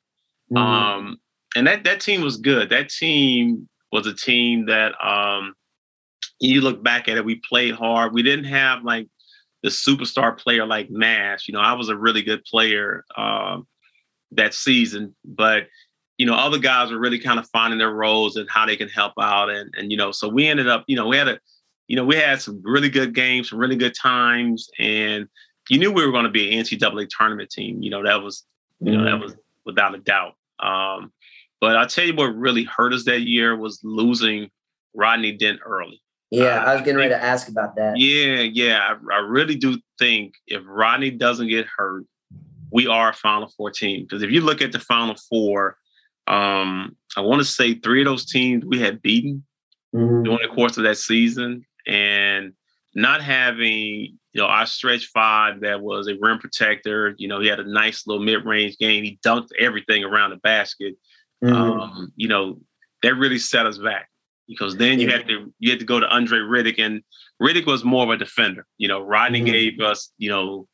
Mm-hmm. 0.51 0.57
Um, 0.57 1.17
and 1.55 1.67
that 1.67 1.83
that 1.83 1.99
team 1.99 2.21
was 2.21 2.37
good. 2.37 2.69
That 2.69 2.89
team 2.89 3.67
was 3.91 4.07
a 4.07 4.13
team 4.13 4.65
that 4.67 4.93
um, 5.05 5.53
you 6.39 6.61
look 6.61 6.83
back 6.83 7.07
at 7.07 7.17
it, 7.17 7.25
we 7.25 7.41
played 7.47 7.75
hard. 7.75 8.13
We 8.13 8.23
didn't 8.23 8.45
have 8.45 8.83
like 8.83 9.07
the 9.65 9.71
superstar 9.71 10.37
player 10.37 10.63
like 10.63 10.91
Mash. 10.91 11.47
You 11.47 11.55
know, 11.55 11.59
I 11.59 11.73
was 11.73 11.89
a 11.89 11.97
really 11.97 12.21
good 12.21 12.45
player 12.45 13.03
uh, 13.17 13.57
that 14.31 14.53
season, 14.53 15.15
but 15.25 15.63
you 16.19 16.25
know, 16.27 16.35
other 16.35 16.59
guys 16.59 16.91
were 16.91 16.99
really 16.99 17.17
kind 17.17 17.39
of 17.39 17.49
finding 17.49 17.79
their 17.79 17.91
roles 17.91 18.35
and 18.35 18.47
how 18.47 18.67
they 18.67 18.77
can 18.77 18.87
help 18.87 19.13
out. 19.19 19.49
And, 19.49 19.73
and, 19.75 19.91
you 19.91 19.97
know, 19.97 20.11
so 20.11 20.29
we 20.29 20.47
ended 20.47 20.69
up, 20.69 20.83
you 20.87 20.95
know, 20.95 21.07
we 21.07 21.17
had 21.17 21.27
a, 21.27 21.39
you 21.87 21.95
know, 21.95 22.05
we 22.05 22.15
had 22.15 22.39
some 22.39 22.61
really 22.63 22.89
good 22.89 23.15
games, 23.15 23.49
some 23.49 23.59
really 23.59 23.75
good 23.75 23.95
times. 23.99 24.69
And 24.79 25.27
you 25.67 25.79
knew 25.79 25.91
we 25.91 26.05
were 26.05 26.11
going 26.11 26.25
to 26.25 26.29
be 26.29 26.55
an 26.55 26.63
NCAA 26.63 27.09
tournament 27.09 27.49
team. 27.49 27.81
You 27.81 27.89
know, 27.89 28.03
that 28.03 28.21
was, 28.21 28.45
you 28.79 28.95
know, 28.95 29.03
that 29.03 29.13
mm-hmm. 29.13 29.23
was 29.23 29.35
without 29.65 29.95
a 29.95 29.97
doubt. 29.97 30.35
Um, 30.59 31.11
but 31.59 31.75
I'll 31.75 31.87
tell 31.87 32.05
you 32.05 32.15
what 32.15 32.27
really 32.27 32.63
hurt 32.63 32.93
us 32.93 33.05
that 33.05 33.21
year 33.21 33.57
was 33.57 33.81
losing 33.83 34.51
Rodney 34.93 35.31
Dent 35.31 35.59
early. 35.65 36.01
Yeah, 36.35 36.63
uh, 36.63 36.71
I 36.71 36.73
was 36.73 36.81
getting 36.81 36.97
ready 36.97 37.09
to 37.09 37.23
ask 37.23 37.47
about 37.47 37.75
that. 37.75 37.97
Yeah, 37.97 38.41
yeah. 38.41 38.79
I, 38.79 39.15
I 39.15 39.19
really 39.19 39.55
do 39.55 39.79
think 39.97 40.35
if 40.47 40.61
Rodney 40.65 41.11
doesn't 41.11 41.47
get 41.47 41.65
hurt, 41.77 42.05
we 42.71 42.87
are 42.87 43.09
a 43.09 43.13
Final 43.13 43.49
Four 43.55 43.71
team. 43.71 44.03
Because 44.03 44.23
if 44.23 44.31
you 44.31 44.41
look 44.41 44.61
at 44.61 44.71
the 44.71 44.79
Final 44.79 45.15
Four, 45.29 45.77
um, 46.27 46.95
I 47.15 47.21
want 47.21 47.41
to 47.41 47.45
say 47.45 47.75
three 47.75 48.01
of 48.01 48.05
those 48.05 48.25
teams 48.25 48.65
we 48.65 48.79
had 48.79 49.01
beaten 49.01 49.45
mm-hmm. 49.95 50.23
during 50.23 50.39
the 50.41 50.53
course 50.53 50.77
of 50.77 50.83
that 50.83 50.97
season, 50.97 51.65
and 51.87 52.53
not 52.93 53.21
having 53.21 54.17
you 54.33 54.41
know 54.41 54.47
our 54.47 54.65
stretch 54.65 55.07
five 55.07 55.61
that 55.61 55.81
was 55.81 56.07
a 56.07 56.17
rim 56.19 56.39
protector. 56.39 57.15
You 57.17 57.27
know, 57.27 57.39
he 57.39 57.47
had 57.47 57.59
a 57.59 57.71
nice 57.71 58.05
little 58.05 58.23
mid 58.23 58.45
range 58.45 58.77
game. 58.77 59.03
He 59.03 59.19
dunked 59.25 59.49
everything 59.59 60.03
around 60.03 60.31
the 60.31 60.37
basket. 60.37 60.95
Mm-hmm. 61.43 61.53
Um, 61.53 62.13
you 62.15 62.27
know, 62.27 62.59
that 63.03 63.15
really 63.15 63.39
set 63.39 63.65
us 63.65 63.77
back 63.77 64.09
because 64.47 64.77
then 64.77 64.99
you 64.99 65.09
had 65.09 65.27
to 65.27 65.53
you 65.59 65.71
had 65.71 65.79
to 65.79 65.85
go 65.85 65.99
to 65.99 66.07
Andre 66.07 66.39
Riddick, 66.39 66.79
and 66.79 67.01
Riddick 67.41 67.65
was 67.65 67.83
more 67.83 68.03
of 68.03 68.09
a 68.09 68.17
defender. 68.17 68.65
You 68.77 68.87
know, 68.87 69.01
Rodney 69.01 69.39
mm-hmm. 69.39 69.47
gave 69.47 69.79
us 69.79 70.11
you 70.17 70.29
know 70.29 70.67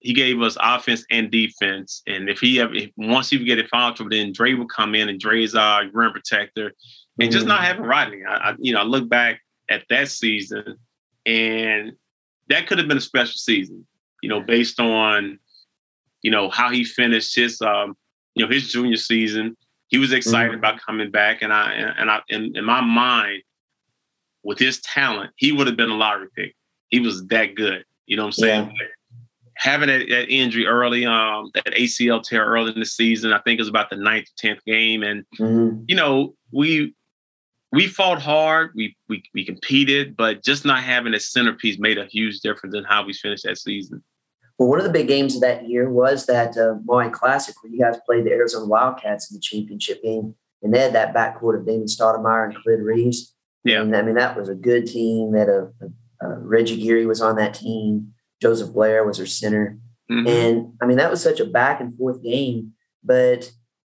he 0.00 0.12
gave 0.12 0.40
us 0.40 0.56
offense 0.60 1.04
and 1.10 1.30
defense. 1.30 2.02
And 2.06 2.28
if 2.28 2.38
he 2.38 2.60
ever, 2.60 2.74
if, 2.74 2.90
once 2.96 3.30
he 3.30 3.38
would 3.38 3.46
get 3.46 3.58
it 3.58 3.68
foul 3.68 3.92
trouble, 3.92 4.10
then 4.10 4.32
Dre 4.32 4.54
would 4.54 4.68
come 4.68 4.94
in 4.94 5.08
and 5.08 5.18
Dre's 5.18 5.54
our 5.54 5.84
rim 5.92 6.12
protector. 6.12 6.72
And 7.18 7.30
mm 7.30 7.32
just 7.32 7.46
not 7.46 7.60
mm. 7.60 7.64
having 7.64 7.82
Rodney, 7.82 8.24
I, 8.28 8.50
I, 8.50 8.54
you 8.58 8.74
know, 8.74 8.80
I 8.80 8.84
look 8.84 9.08
back 9.08 9.40
at 9.70 9.84
that 9.88 10.08
season, 10.08 10.76
and 11.24 11.92
that 12.48 12.66
could 12.66 12.76
have 12.76 12.88
been 12.88 12.98
a 12.98 13.00
special 13.00 13.36
season, 13.36 13.86
you 14.22 14.28
know, 14.28 14.42
based 14.42 14.78
on, 14.78 15.38
you 16.20 16.30
know, 16.30 16.50
how 16.50 16.70
he 16.70 16.84
finished 16.84 17.34
his, 17.34 17.60
um, 17.62 17.96
you 18.34 18.44
know, 18.44 18.52
his 18.52 18.70
junior 18.70 18.96
season. 18.96 19.56
He 19.88 19.98
was 19.98 20.12
excited 20.12 20.52
mm 20.52 20.58
about 20.58 20.80
coming 20.80 21.10
back, 21.10 21.42
and 21.42 21.52
I, 21.52 21.72
and 21.72 22.10
I, 22.10 22.20
in, 22.28 22.56
in 22.56 22.64
my 22.64 22.80
mind, 22.80 23.42
with 24.42 24.58
his 24.58 24.80
talent, 24.80 25.32
he 25.36 25.52
would 25.52 25.66
have 25.66 25.76
been 25.76 25.90
a 25.90 25.96
lottery 25.96 26.28
pick. 26.34 26.54
He 26.88 27.00
was 27.00 27.24
that 27.26 27.54
good. 27.54 27.84
You 28.06 28.16
know 28.16 28.24
what 28.24 28.28
I'm 28.28 28.32
saying? 28.32 28.72
Yeah 28.80 28.86
having 29.56 29.88
that, 29.88 30.06
that, 30.08 30.28
injury 30.28 30.66
early, 30.66 31.04
um, 31.04 31.50
that 31.54 31.66
ACL 31.66 32.22
tear 32.22 32.44
early 32.44 32.72
in 32.72 32.78
the 32.78 32.86
season, 32.86 33.32
I 33.32 33.40
think 33.40 33.58
it 33.58 33.62
was 33.62 33.68
about 33.68 33.90
the 33.90 33.96
ninth, 33.96 34.28
tenth 34.36 34.64
game, 34.64 35.02
and 35.02 35.24
mm-hmm. 35.38 35.82
you 35.88 35.96
know 35.96 36.34
we 36.52 36.94
we 37.72 37.86
fought 37.86 38.20
hard, 38.20 38.72
we 38.74 38.96
we 39.08 39.22
we 39.34 39.44
competed, 39.44 40.16
but 40.16 40.44
just 40.44 40.64
not 40.64 40.82
having 40.82 41.14
a 41.14 41.20
centerpiece 41.20 41.78
made 41.78 41.98
a 41.98 42.06
huge 42.06 42.40
difference 42.40 42.74
in 42.74 42.84
how 42.84 43.04
we 43.04 43.12
finished 43.12 43.44
that 43.44 43.58
season. 43.58 44.02
Well, 44.58 44.68
one 44.68 44.78
of 44.78 44.84
the 44.84 44.92
big 44.92 45.08
games 45.08 45.34
of 45.34 45.42
that 45.42 45.68
year 45.68 45.90
was 45.90 46.26
that 46.26 46.56
uh, 46.56 46.76
Maui 46.84 47.10
Classic, 47.10 47.54
where 47.62 47.72
you 47.72 47.78
guys 47.78 47.98
played 48.06 48.24
the 48.24 48.32
Arizona 48.32 48.66
Wildcats 48.66 49.30
in 49.30 49.36
the 49.36 49.40
championship 49.40 50.02
game, 50.02 50.34
and 50.62 50.72
they 50.72 50.80
had 50.80 50.94
that 50.94 51.14
backcourt 51.14 51.58
of 51.58 51.66
Damon 51.66 51.86
Stoudamire 51.86 52.46
and 52.46 52.54
Khalid 52.54 52.80
Reeves. 52.80 53.34
Yeah, 53.64 53.82
and 53.82 53.94
I 53.94 54.02
mean 54.02 54.14
that 54.14 54.36
was 54.36 54.48
a 54.48 54.54
good 54.54 54.86
team. 54.86 55.32
That 55.32 55.48
a, 55.48 55.72
a, 55.84 56.26
a 56.26 56.38
Reggie 56.38 56.80
Geary 56.80 57.04
was 57.06 57.20
on 57.20 57.36
that 57.36 57.54
team. 57.54 58.14
Joseph 58.40 58.72
Blair 58.72 59.04
was 59.04 59.18
her 59.18 59.26
center. 59.26 59.78
Mm-hmm. 60.10 60.28
And 60.28 60.72
I 60.80 60.86
mean, 60.86 60.98
that 60.98 61.10
was 61.10 61.22
such 61.22 61.40
a 61.40 61.44
back 61.44 61.80
and 61.80 61.94
forth 61.96 62.22
game. 62.22 62.72
But 63.02 63.50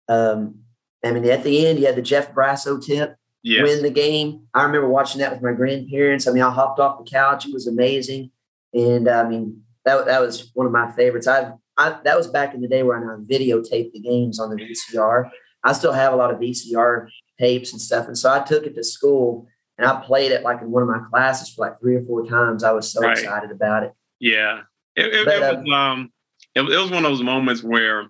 um, 0.10 0.60
I 1.04 1.12
mean, 1.12 1.26
at 1.26 1.44
the 1.44 1.66
end, 1.66 1.80
you 1.80 1.86
had 1.86 1.96
the 1.96 2.02
Jeff 2.02 2.34
Brassow 2.34 2.84
tip 2.84 3.16
yes. 3.44 3.64
win 3.64 3.84
the 3.84 3.90
game. 3.90 4.48
I 4.54 4.64
remember 4.64 4.90
watching 4.90 5.20
that 5.22 5.32
with 5.32 5.42
my 5.42 5.54
grandparents. 5.54 6.28
I 6.28 6.32
mean, 6.32 6.44
I 6.44 6.52
hopped 6.52 6.80
off 6.80 7.04
the 7.04 7.10
couch. 7.10 7.48
It 7.48 7.54
was 7.54 7.68
amazing. 7.68 8.32
And 8.74 9.08
I 9.10 9.28
mean, 9.28 9.64
that, 9.86 10.06
that 10.06 10.22
was 10.22 10.52
one 10.54 10.66
of 10.66 10.72
my 10.72 10.92
favorites. 10.92 11.28
I, 11.28 11.54
I 11.78 11.98
that 12.04 12.18
was 12.18 12.28
back 12.28 12.54
in 12.54 12.62
the 12.62 12.68
day 12.68 12.84
when 12.84 12.98
I 12.98 13.18
videotaped 13.22 13.94
the 13.94 14.00
games 14.00 14.40
on 14.40 14.50
the 14.50 14.56
VCR. 14.56 15.30
I 15.64 15.74
still 15.74 15.94
have 15.94 16.14
a 16.14 16.16
lot 16.16 16.32
of 16.32 16.40
VCR 16.40 17.08
tapes 17.40 17.72
and 17.72 17.82
stuff. 17.82 18.08
And 18.08 18.18
so 18.18 18.32
I 18.32 18.40
took 18.40 18.66
it 18.66 18.76
to 18.76 18.84
school 18.84 19.48
and 19.78 19.88
I 19.88 20.02
played 20.02 20.32
it 20.32 20.44
like 20.44 20.62
in 20.62 20.72
one 20.72 20.84
of 20.84 20.90
my 20.90 21.02
classes 21.10 21.54
for 21.54 21.66
like 21.66 21.80
three 21.80 21.96
or 21.96 22.04
four 22.04 22.26
times. 22.26 22.64
I 22.64 22.72
was 22.72 22.92
so 22.92 23.02
right. 23.02 23.18
excited 23.18 23.52
about 23.52 23.84
it. 23.84 23.94
Yeah, 24.20 24.62
it, 24.96 25.08
it, 25.08 25.26
but, 25.26 25.36
it 25.36 25.60
was 25.60 25.74
um, 25.74 26.12
it, 26.56 26.62
it, 26.62 26.78
was 26.78 26.92
one 26.92 27.06
of 27.06 27.12
those 27.12 27.24
moments 27.24 27.64
where, 27.64 28.10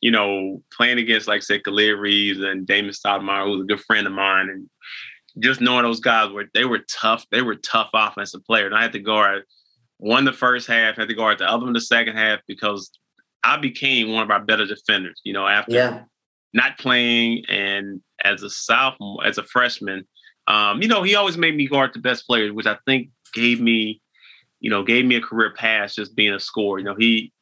you 0.00 0.10
know, 0.10 0.62
playing 0.72 0.98
against 0.98 1.28
like 1.28 1.42
say 1.42 1.60
Khalid 1.60 1.98
Reeves 1.98 2.40
and 2.40 2.66
Damon 2.66 2.92
Stoudamire, 2.92 3.46
who's 3.46 3.62
a 3.62 3.66
good 3.66 3.80
friend 3.80 4.06
of 4.06 4.12
mine, 4.12 4.48
and 4.50 4.68
just 5.38 5.60
knowing 5.60 5.84
those 5.84 6.00
guys 6.00 6.30
were 6.30 6.46
they 6.54 6.64
were 6.64 6.80
tough. 6.90 7.24
They 7.30 7.42
were 7.42 7.54
tough 7.54 7.90
offensive 7.94 8.44
players. 8.44 8.66
And 8.66 8.74
I 8.74 8.82
had 8.82 8.92
to 8.92 8.98
guard 8.98 9.44
one 9.98 10.24
the 10.24 10.32
first 10.32 10.66
half, 10.66 10.96
had 10.96 11.08
to 11.08 11.14
guard 11.14 11.38
the 11.38 11.50
other 11.50 11.64
one 11.64 11.72
the 11.72 11.80
second 11.80 12.16
half 12.16 12.40
because 12.46 12.90
I 13.44 13.56
became 13.58 14.12
one 14.12 14.22
of 14.22 14.30
our 14.30 14.42
better 14.42 14.66
defenders. 14.66 15.20
You 15.24 15.32
know, 15.32 15.46
after 15.46 15.74
yeah. 15.74 16.02
not 16.52 16.78
playing 16.78 17.44
and 17.48 18.00
as 18.24 18.42
a 18.42 18.50
sophomore, 18.50 19.24
as 19.24 19.38
a 19.38 19.44
freshman, 19.44 20.06
um, 20.46 20.82
you 20.82 20.88
know, 20.88 21.02
he 21.02 21.14
always 21.14 21.36
made 21.36 21.56
me 21.56 21.68
guard 21.68 21.92
the 21.92 22.00
best 22.00 22.26
players, 22.26 22.52
which 22.52 22.66
I 22.66 22.76
think 22.86 23.10
gave 23.34 23.60
me 23.60 24.00
you 24.60 24.70
know, 24.70 24.82
gave 24.82 25.04
me 25.04 25.16
a 25.16 25.20
career 25.20 25.52
pass 25.54 25.94
just 25.94 26.16
being 26.16 26.32
a 26.32 26.40
scorer. 26.40 26.78
You 26.78 26.84
know, 26.84 26.94
he 26.96 27.32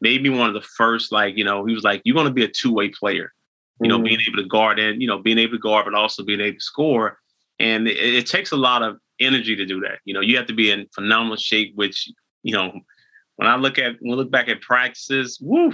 made 0.00 0.22
me 0.22 0.28
one 0.28 0.48
of 0.48 0.54
the 0.54 0.66
first, 0.76 1.12
like, 1.12 1.36
you 1.36 1.44
know, 1.44 1.64
he 1.64 1.74
was 1.74 1.82
like, 1.82 2.02
you're 2.04 2.14
going 2.14 2.26
to 2.26 2.32
be 2.32 2.44
a 2.44 2.48
two 2.48 2.72
way 2.72 2.88
player, 2.88 3.32
you 3.80 3.88
know, 3.88 3.96
mm-hmm. 3.96 4.04
being 4.04 4.20
able 4.28 4.42
to 4.42 4.48
guard 4.48 4.78
and, 4.78 5.00
you 5.00 5.08
know, 5.08 5.18
being 5.18 5.38
able 5.38 5.52
to 5.52 5.58
guard, 5.58 5.86
but 5.86 5.94
also 5.94 6.22
being 6.22 6.40
able 6.40 6.56
to 6.56 6.60
score. 6.60 7.18
And 7.58 7.88
it, 7.88 7.96
it, 7.96 8.26
takes 8.26 8.52
a 8.52 8.56
lot 8.56 8.82
of 8.82 8.98
energy 9.20 9.56
to 9.56 9.66
do 9.66 9.80
that. 9.80 9.98
You 10.04 10.14
know, 10.14 10.20
you 10.20 10.36
have 10.36 10.46
to 10.46 10.54
be 10.54 10.70
in 10.70 10.86
phenomenal 10.94 11.36
shape, 11.36 11.72
which, 11.74 12.10
you 12.42 12.52
know, 12.52 12.72
when 13.36 13.48
I 13.48 13.56
look 13.56 13.78
at, 13.78 13.96
when 14.00 14.12
I 14.12 14.16
look 14.16 14.30
back 14.30 14.48
at 14.48 14.60
practices, 14.60 15.38
woo, 15.40 15.72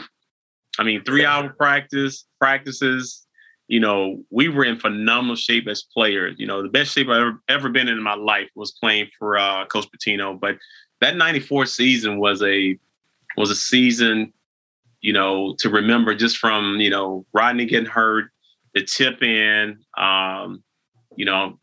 I 0.79 0.85
mean, 0.85 1.03
three 1.05 1.25
hour 1.25 1.49
practice, 1.59 2.27
practices, 2.41 3.27
you 3.69 3.81
know, 3.81 4.23
we 4.31 4.49
were 4.49 4.65
in 4.65 4.79
phenomenal 4.79 5.37
shape 5.37 5.67
as 5.69 5.83
players. 5.83 6.37
You 6.39 6.47
know, 6.47 6.63
the 6.63 6.69
best 6.69 6.93
shape 6.93 7.09
I've 7.09 7.17
ever, 7.17 7.43
ever 7.49 7.69
been 7.69 7.89
in, 7.89 8.03
my 8.03 8.15
life 8.15 8.51
was 8.55 8.73
playing 8.73 9.09
for 9.19 9.39
uh, 9.39 9.65
Coach 9.67 9.87
Pitino. 9.91 10.39
But 10.39 10.57
that 11.01 11.17
'94 11.17 11.67
season 11.67 12.19
was 12.19 12.43
a 12.43 12.79
was 13.37 13.51
a 13.51 13.55
season, 13.55 14.33
you 15.01 15.13
know, 15.13 15.55
to 15.61 15.71
remember 15.71 16.15
just 16.15 16.37
from 16.37 16.81
you 16.81 16.91
know 16.91 17.25
Rodney 17.33 17.67
getting 17.67 17.89
hurt, 17.89 18.27
the 18.75 18.85
tip 18.85 19.23
in, 19.23 19.79
um, 19.97 20.63
you 21.17 21.25
know, 21.25 21.59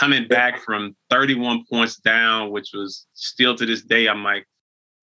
coming 0.00 0.26
back 0.26 0.60
from 0.62 0.96
31 1.10 1.64
points 1.70 1.96
down, 1.96 2.50
which 2.50 2.70
was 2.72 3.06
still 3.12 3.54
to 3.54 3.66
this 3.66 3.82
day, 3.82 4.08
I'm 4.08 4.24
like, 4.24 4.46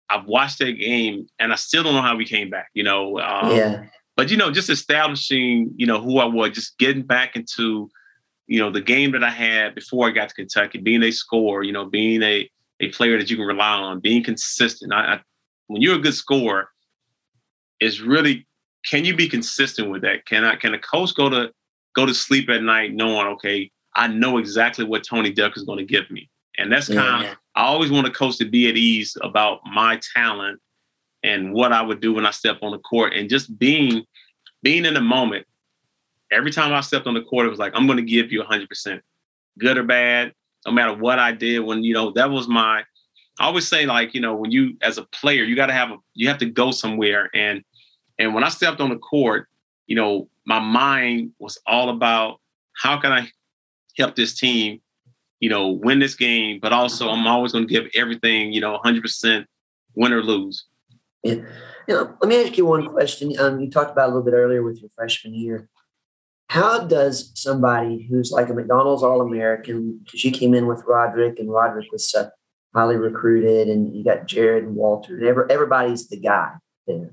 I've 0.08 0.24
watched 0.24 0.58
that 0.60 0.72
game 0.72 1.26
and 1.38 1.52
I 1.52 1.56
still 1.56 1.82
don't 1.82 1.94
know 1.94 2.02
how 2.02 2.16
we 2.16 2.24
came 2.24 2.48
back. 2.48 2.70
You 2.74 2.84
know, 2.84 3.20
um, 3.20 3.54
yeah 3.54 3.84
but 4.16 4.30
you 4.30 4.36
know, 4.36 4.50
just 4.50 4.70
establishing, 4.70 5.72
you 5.76 5.86
know, 5.86 6.00
who 6.00 6.18
I 6.18 6.24
was, 6.24 6.52
just 6.52 6.78
getting 6.78 7.02
back 7.02 7.36
into, 7.36 7.90
you 8.46 8.58
know, 8.58 8.70
the 8.70 8.80
game 8.80 9.12
that 9.12 9.22
I 9.22 9.30
had 9.30 9.74
before 9.74 10.08
I 10.08 10.10
got 10.10 10.30
to 10.30 10.34
Kentucky, 10.34 10.78
being 10.78 11.02
a 11.02 11.10
scorer, 11.10 11.62
you 11.62 11.72
know, 11.72 11.84
being 11.84 12.22
a 12.22 12.50
a 12.80 12.90
player 12.90 13.16
that 13.18 13.30
you 13.30 13.36
can 13.36 13.46
rely 13.46 13.78
on, 13.78 14.00
being 14.00 14.22
consistent. 14.22 14.92
I, 14.92 15.14
I 15.14 15.20
when 15.66 15.82
you're 15.82 15.96
a 15.96 16.00
good 16.00 16.14
scorer, 16.14 16.68
it's 17.78 18.00
really 18.00 18.46
can 18.86 19.04
you 19.04 19.14
be 19.14 19.28
consistent 19.28 19.90
with 19.90 20.02
that? 20.02 20.24
Can 20.24 20.44
I 20.44 20.56
can 20.56 20.72
a 20.74 20.78
coach 20.78 21.14
go 21.14 21.28
to 21.28 21.50
go 21.94 22.06
to 22.06 22.14
sleep 22.14 22.48
at 22.48 22.62
night 22.62 22.94
knowing, 22.94 23.26
okay, 23.26 23.70
I 23.96 24.06
know 24.06 24.38
exactly 24.38 24.84
what 24.84 25.02
Tony 25.02 25.32
Delk 25.32 25.56
is 25.56 25.64
going 25.64 25.78
to 25.78 25.84
give 25.84 26.10
me. 26.10 26.28
And 26.58 26.70
that's 26.70 26.88
kind 26.88 27.24
of, 27.24 27.36
I 27.54 27.64
always 27.64 27.90
want 27.90 28.06
a 28.06 28.10
coach 28.10 28.36
to 28.38 28.44
be 28.44 28.68
at 28.68 28.76
ease 28.76 29.16
about 29.22 29.60
my 29.66 29.98
talent 30.14 30.60
and 31.22 31.52
what 31.52 31.72
I 31.72 31.82
would 31.82 32.00
do 32.00 32.14
when 32.14 32.26
I 32.26 32.30
step 32.30 32.58
on 32.62 32.72
the 32.72 32.78
court 32.78 33.14
and 33.14 33.28
just 33.28 33.58
being, 33.58 34.04
being 34.62 34.84
in 34.84 34.94
the 34.94 35.00
moment. 35.00 35.46
Every 36.30 36.50
time 36.50 36.72
I 36.72 36.80
stepped 36.80 37.06
on 37.06 37.14
the 37.14 37.22
court, 37.22 37.46
it 37.46 37.50
was 37.50 37.58
like, 37.58 37.72
I'm 37.74 37.86
going 37.86 37.98
to 37.98 38.02
give 38.02 38.32
you 38.32 38.42
100%, 38.42 39.00
good 39.58 39.78
or 39.78 39.82
bad, 39.82 40.32
no 40.66 40.72
matter 40.72 40.94
what 40.94 41.18
I 41.18 41.32
did. 41.32 41.60
When, 41.60 41.82
you 41.82 41.94
know, 41.94 42.10
that 42.12 42.30
was 42.30 42.48
my, 42.48 42.84
I 43.38 43.46
always 43.46 43.68
say, 43.68 43.86
like, 43.86 44.14
you 44.14 44.20
know, 44.20 44.34
when 44.34 44.50
you, 44.50 44.76
as 44.82 44.98
a 44.98 45.04
player, 45.04 45.44
you 45.44 45.56
got 45.56 45.66
to 45.66 45.72
have 45.72 45.90
a, 45.90 45.96
you 46.14 46.28
have 46.28 46.38
to 46.38 46.46
go 46.46 46.70
somewhere. 46.70 47.30
And, 47.34 47.62
and 48.18 48.34
when 48.34 48.44
I 48.44 48.48
stepped 48.48 48.80
on 48.80 48.90
the 48.90 48.96
court, 48.96 49.48
you 49.86 49.96
know, 49.96 50.28
my 50.44 50.58
mind 50.58 51.32
was 51.38 51.58
all 51.66 51.90
about 51.90 52.40
how 52.74 52.98
can 52.98 53.12
I 53.12 53.28
help 53.96 54.16
this 54.16 54.34
team, 54.34 54.80
you 55.40 55.48
know, 55.48 55.70
win 55.70 55.98
this 55.98 56.14
game, 56.14 56.58
but 56.60 56.72
also 56.72 57.08
I'm 57.08 57.26
always 57.26 57.52
going 57.52 57.66
to 57.66 57.72
give 57.72 57.86
everything, 57.94 58.52
you 58.52 58.60
know, 58.60 58.78
100% 58.84 59.44
win 59.94 60.12
or 60.12 60.22
lose. 60.22 60.66
Yeah. 61.22 61.34
You 61.88 61.94
know, 61.94 62.16
let 62.20 62.28
me 62.28 62.42
ask 62.42 62.56
you 62.56 62.66
one 62.66 62.88
question. 62.88 63.32
Um, 63.38 63.60
you 63.60 63.70
talked 63.70 63.92
about 63.92 64.06
a 64.06 64.12
little 64.12 64.24
bit 64.24 64.34
earlier 64.34 64.62
with 64.62 64.80
your 64.80 64.90
freshman 64.90 65.34
year. 65.34 65.68
How 66.48 66.84
does 66.84 67.32
somebody 67.34 68.06
who's 68.08 68.30
like 68.30 68.48
a 68.48 68.54
McDonald's 68.54 69.02
All 69.02 69.20
American, 69.20 70.00
because 70.04 70.24
you 70.24 70.30
came 70.30 70.54
in 70.54 70.66
with 70.66 70.84
Roderick 70.86 71.38
and 71.38 71.50
Roderick 71.50 71.90
was 71.92 72.12
uh, 72.14 72.28
highly 72.74 72.96
recruited, 72.96 73.68
and 73.68 73.94
you 73.94 74.04
got 74.04 74.26
Jared 74.26 74.64
and 74.64 74.76
Walter, 74.76 75.16
and 75.16 75.26
every, 75.26 75.44
everybody's 75.50 76.08
the 76.08 76.18
guy 76.18 76.54
there. 76.86 77.12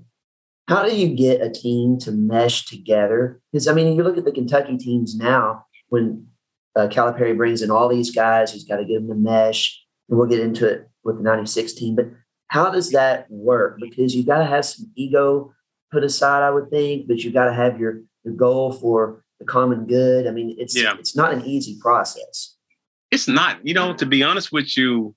How 0.68 0.86
do 0.86 0.96
you 0.96 1.16
get 1.16 1.42
a 1.42 1.50
team 1.50 1.98
to 2.00 2.12
mesh 2.12 2.66
together? 2.66 3.42
Because 3.52 3.68
I 3.68 3.74
mean, 3.74 3.96
you 3.96 4.04
look 4.04 4.18
at 4.18 4.26
the 4.26 4.32
Kentucky 4.32 4.78
teams 4.78 5.16
now. 5.16 5.66
When 5.90 6.28
uh, 6.76 6.88
Calipari 6.88 7.36
brings 7.36 7.62
in 7.62 7.72
all 7.72 7.88
these 7.88 8.12
guys. 8.12 8.52
He's 8.52 8.64
got 8.64 8.78
to 8.78 8.86
get 8.86 8.96
them 8.96 9.08
to 9.08 9.16
mesh, 9.16 9.82
and 10.10 10.18
we'll 10.18 10.28
get 10.28 10.40
into 10.40 10.68
it 10.68 10.90
with 11.04 11.18
the 11.18 11.24
'96 11.24 11.74
team. 11.74 11.96
But 11.96 12.08
how 12.48 12.70
does 12.70 12.92
that 12.92 13.30
work? 13.30 13.80
Because 13.80 14.16
you've 14.16 14.26
got 14.26 14.40
to 14.40 14.46
have 14.46 14.66
some 14.66 14.92
ego 14.96 15.54
put 15.92 16.04
aside, 16.04 16.44
I 16.44 16.50
would 16.50 16.70
think, 16.70 17.08
but 17.08 17.20
you've 17.20 17.34
got 17.34 17.46
to 17.46 17.54
have 17.54 17.80
your 17.80 18.02
your 18.24 18.34
goal 18.34 18.72
for 18.72 19.24
the 19.40 19.46
common 19.46 19.86
good. 19.86 20.28
I 20.28 20.32
mean, 20.32 20.56
it's 20.58 20.76
yeah. 20.76 20.96
it's 20.98 21.16
not 21.16 21.34
an 21.34 21.46
easy 21.46 21.78
process. 21.80 22.56
It's 23.12 23.28
not. 23.28 23.66
You 23.66 23.74
know, 23.74 23.94
to 23.94 24.06
be 24.06 24.24
honest 24.24 24.52
with 24.52 24.76
you, 24.76 25.16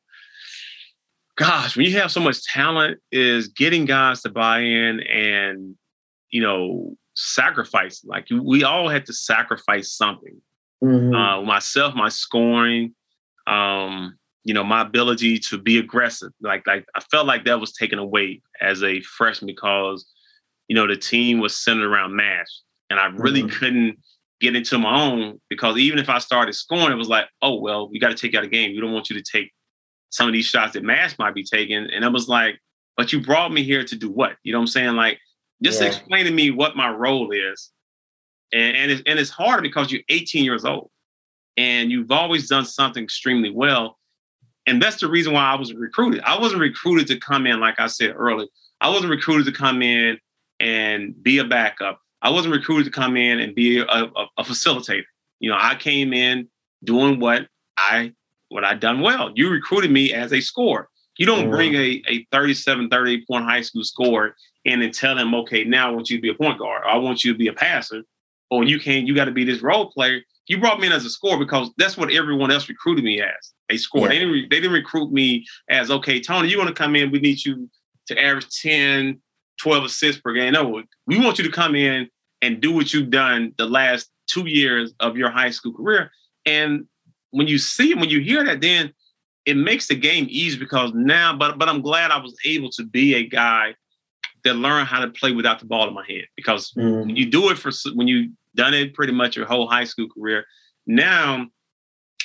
gosh, 1.37 1.77
when 1.77 1.87
you 1.87 1.99
have 1.99 2.11
so 2.11 2.21
much 2.21 2.43
talent, 2.45 3.01
is 3.11 3.49
getting 3.49 3.87
guys 3.87 4.23
to 4.23 4.29
buy 4.29 4.61
in 4.61 5.01
and 5.01 5.75
you 6.31 6.43
know 6.43 6.97
sacrifice. 7.15 8.05
Like 8.05 8.27
we 8.31 8.65
all 8.65 8.89
had 8.89 9.07
to 9.07 9.13
sacrifice 9.13 9.93
something. 9.93 10.41
Mm-hmm. 10.85 11.15
Uh, 11.15 11.43
myself, 11.43 11.95
my 11.95 12.09
scoring, 12.09 12.95
um, 13.47 14.17
you 14.45 14.55
know, 14.55 14.63
my 14.63 14.83
ability 14.83 15.39
to 15.39 15.59
be 15.59 15.79
aggressive. 15.79 16.33
Like, 16.41 16.67
like 16.67 16.87
I 16.95 17.01
felt 17.01 17.27
like 17.27 17.45
that 17.45 17.61
was 17.61 17.73
taken 17.73 17.99
away 17.99 18.43
as 18.61 18.83
a 18.83 19.01
freshman 19.01 19.47
because, 19.47 20.07
you 20.69 20.77
know, 20.77 20.87
the 20.87 20.97
team 20.97 21.41
was 21.41 21.57
centered 21.57 21.91
around 21.91 22.15
mash, 22.15 22.47
and 22.91 23.01
I 23.01 23.07
really 23.07 23.43
mm-hmm. 23.43 23.59
couldn't 23.59 23.99
get 24.41 24.55
into 24.55 24.79
my 24.79 25.01
own 25.01 25.41
because 25.49 25.79
even 25.79 25.99
if 25.99 26.11
I 26.11 26.19
started 26.19 26.53
scoring, 26.53 26.93
it 26.93 26.97
was 26.97 27.09
like, 27.09 27.27
oh 27.41 27.59
well, 27.59 27.89
we 27.89 27.99
got 27.99 28.11
to 28.11 28.15
take 28.15 28.35
out 28.35 28.45
a 28.45 28.49
game. 28.49 28.73
We 28.73 28.81
don't 28.81 28.93
want 28.93 29.09
you 29.09 29.21
to 29.21 29.23
take 29.23 29.51
some 30.11 30.29
of 30.29 30.35
these 30.35 30.47
shots 30.47 30.75
that 30.75 30.85
Mash 30.85 31.19
might 31.19 31.35
be 31.35 31.43
taking, 31.43 31.91
and 31.91 32.05
it 32.05 32.13
was 32.13 32.29
like, 32.29 32.61
but 32.97 33.13
you 33.13 33.21
brought 33.21 33.53
me 33.53 33.63
here 33.63 33.85
to 33.85 33.97
do 33.97 34.11
what? 34.11 34.37
You 34.43 34.53
know 34.53 34.59
what 34.59 34.65
I'm 34.65 34.69
saying? 34.69 34.95
Like, 34.95 35.19
just 35.63 35.81
yeah. 35.81 35.89
explain 35.89 36.27
to 36.27 36.31
me 36.31 36.51
what 36.51 36.77
my 36.77 36.91
role 36.91 37.31
is 37.33 37.73
and 38.53 38.77
and 38.77 38.91
it's, 38.91 39.03
and 39.07 39.19
it's 39.19 39.31
hard 39.31 39.63
because 39.63 39.91
you're 39.91 40.03
18 40.09 40.45
years 40.45 40.65
old 40.65 40.91
and 41.57 41.91
you've 41.91 42.11
always 42.11 42.49
done 42.49 42.65
something 42.65 43.03
extremely 43.03 43.51
well. 43.51 43.99
And 44.67 44.83
that's 44.83 45.01
the 45.01 45.09
reason 45.09 45.33
why 45.33 45.45
I 45.45 45.55
was 45.55 45.73
recruited. 45.73 46.23
I 46.23 46.39
wasn't 46.39 46.61
recruited 46.61 47.07
to 47.09 47.19
come 47.19 47.47
in, 47.47 47.61
like 47.61 47.79
I 47.79 47.87
said 47.87 48.15
earlier. 48.17 48.49
I 48.81 48.91
wasn't 48.91 49.11
recruited 49.11 49.47
to 49.47 49.53
come 49.53 49.81
in 49.81 50.19
and 50.61 51.21
be 51.23 51.39
a 51.39 51.45
backup. 51.45 52.01
I 52.23 52.31
wasn't 52.31 52.55
recruited 52.55 52.87
to 52.87 52.91
come 52.91 53.17
in 53.17 53.39
and 53.39 53.55
be 53.55 53.79
a, 53.79 53.85
a, 53.85 54.27
a 54.39 54.43
facilitator. 54.43 55.05
You 55.39 55.51
know, 55.51 55.59
I 55.61 55.77
came 55.77 56.13
in 56.13 56.49
doing 56.83 57.21
what 57.21 57.47
I 57.79 58.13
what 58.49 58.65
I 58.65 58.75
done 58.75 59.01
well. 59.01 59.33
You 59.35 59.51
recruited 59.51 59.91
me 59.91 60.13
as 60.13 60.33
a 60.33 60.41
scorer. 60.41 60.89
You 61.19 61.27
don't 61.27 61.49
oh, 61.49 61.51
bring 61.51 61.75
a, 61.75 62.03
a 62.09 62.27
37, 62.31 62.89
38 62.89 63.27
point 63.27 63.45
high 63.45 63.63
school 63.63 63.85
score 63.85 64.35
in 64.65 64.83
and 64.83 64.93
tell 64.93 65.15
them, 65.15 65.35
okay, 65.35 65.65
now 65.65 65.89
I 65.89 65.93
want 65.93 66.11
you 66.11 66.19
to 66.19 66.23
be 66.23 66.29
a 66.29 66.35
point 66.35 66.59
guard. 66.59 66.83
I 66.87 66.97
want 66.99 67.25
you 67.25 67.33
to 67.33 67.39
be 67.39 67.49
a 67.49 67.53
passer 67.53 68.03
or 68.51 68.65
you 68.65 68.79
can't, 68.79 69.07
you 69.07 69.15
got 69.15 69.27
to 69.27 69.33
be 69.33 69.45
this 69.45 69.63
role 69.63 69.91
player. 69.91 70.21
You 70.47 70.61
brought 70.61 70.79
me 70.79 70.87
in 70.87 70.93
as 70.93 71.05
a 71.05 71.11
scorer 71.11 71.39
because 71.39 71.71
that's 71.77 71.97
what 71.97 72.13
everyone 72.13 72.51
else 72.51 72.69
recruited 72.69 73.05
me 73.05 73.21
as 73.21 73.53
a 73.71 73.77
scorer. 73.77 74.05
Yeah. 74.05 74.09
They, 74.09 74.19
didn't, 74.19 74.51
they 74.51 74.61
didn't 74.61 74.73
recruit 74.73 75.13
me 75.13 75.45
as, 75.69 75.91
okay, 75.91 76.21
Tony, 76.21 76.49
you 76.49 76.59
want 76.59 76.69
to 76.69 76.75
come 76.75 76.95
in, 76.95 77.11
we 77.11 77.19
need 77.19 77.45
you 77.45 77.69
to 78.07 78.23
average 78.23 78.49
10, 78.63 79.21
12 79.61 79.85
assists 79.85 80.21
per 80.21 80.33
game. 80.33 80.53
No, 80.53 80.83
we 81.07 81.19
want 81.19 81.39
you 81.39 81.45
to 81.45 81.51
come 81.51 81.75
in 81.75 82.09
and 82.43 82.61
do 82.61 82.73
what 82.73 82.93
you've 82.93 83.11
done 83.11 83.53
the 83.59 83.67
last 83.67 84.11
two 84.29 84.47
years 84.47 84.93
of 85.01 85.17
your 85.17 85.31
high 85.31 85.51
school 85.51 85.73
career. 85.73 86.11
And 86.45 86.87
when 87.31 87.49
you 87.49 87.59
see 87.59 87.95
when 87.95 88.09
you 88.09 88.21
hear 88.21 88.45
that, 88.45 88.61
then 88.61 88.93
it 89.45 89.57
makes 89.57 89.89
the 89.89 89.95
game 89.95 90.27
easy 90.29 90.59
because 90.59 90.93
now, 90.95 91.37
but 91.37 91.59
but 91.59 91.69
I'm 91.69 91.83
glad 91.83 92.11
I 92.11 92.19
was 92.19 92.37
able 92.45 92.71
to 92.73 92.85
be 92.85 93.15
a 93.15 93.27
guy 93.27 93.75
that 94.47 94.55
learn 94.55 94.87
how 94.87 95.01
to 95.01 95.11
play 95.11 95.33
without 95.33 95.59
the 95.59 95.67
ball 95.67 95.87
in 95.87 95.95
my 95.95 96.05
hand 96.07 96.27
because 96.37 96.73
mm. 96.73 97.15
you 97.17 97.27
do 97.27 97.51
it 97.51 97.59
for 97.59 97.71
when 97.95 98.09
you 98.09 98.31
done 98.55 98.75
it 98.75 98.95
pretty 98.95 99.13
much 99.13 99.37
your 99.37 99.47
whole 99.47 99.69
high 99.69 99.85
school 99.85 100.09
career. 100.09 100.45
Now, 100.87 101.47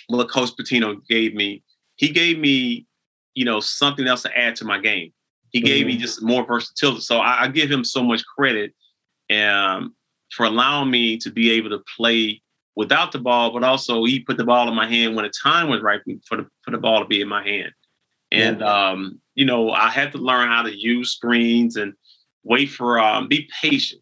what 0.08 0.30
Coach 0.30 0.52
Pitino 0.60 1.06
gave 1.08 1.34
me, 1.34 1.64
he 1.96 2.10
gave 2.10 2.40
me, 2.40 2.88
you 3.34 3.46
know, 3.46 3.60
something 3.60 4.08
else 4.08 4.24
to 4.24 4.38
add 4.38 4.56
to 4.58 4.66
my 4.66 4.80
game. 4.80 5.14
He 5.50 5.62
gave 5.62 5.84
mm. 5.84 5.88
me 5.88 5.98
just 5.98 6.22
more 6.22 6.46
versatility. 6.46 7.02
So 7.02 7.20
I, 7.20 7.44
I, 7.44 7.48
give 7.50 7.70
him 7.70 7.84
so 7.84 8.04
much 8.04 8.24
credit 8.26 8.74
um, 9.30 9.96
for 10.32 10.46
allowing 10.46 10.90
me 10.90 11.18
to 11.18 11.30
be 11.30 11.52
able 11.52 11.70
to 11.72 11.84
play 11.98 12.42
without 12.76 13.12
the 13.12 13.20
ball, 13.20 13.52
but 13.52 13.64
also 13.64 14.06
he 14.06 14.22
put 14.22 14.38
the 14.38 14.46
ball 14.46 14.68
in 14.68 14.76
my 14.76 14.88
hand 14.88 15.16
when 15.16 15.26
the 15.26 15.32
time 15.44 15.70
was 15.70 15.82
right 15.82 16.00
for 16.26 16.38
the 16.38 16.48
for 16.62 16.72
the 16.72 16.78
ball 16.78 17.00
to 17.00 17.06
be 17.06 17.22
in 17.22 17.28
my 17.28 17.44
hand. 17.44 17.72
And 18.32 18.64
um, 18.64 19.20
you 19.36 19.46
know, 19.46 19.72
I 19.72 19.90
had 19.90 20.14
to 20.14 20.18
learn 20.18 20.48
how 20.48 20.64
to 20.64 20.74
use 20.74 21.12
screens 21.12 21.76
and 21.76 21.94
wait 22.44 22.70
for 22.70 23.00
um, 23.00 23.28
be 23.28 23.50
patient. 23.62 24.02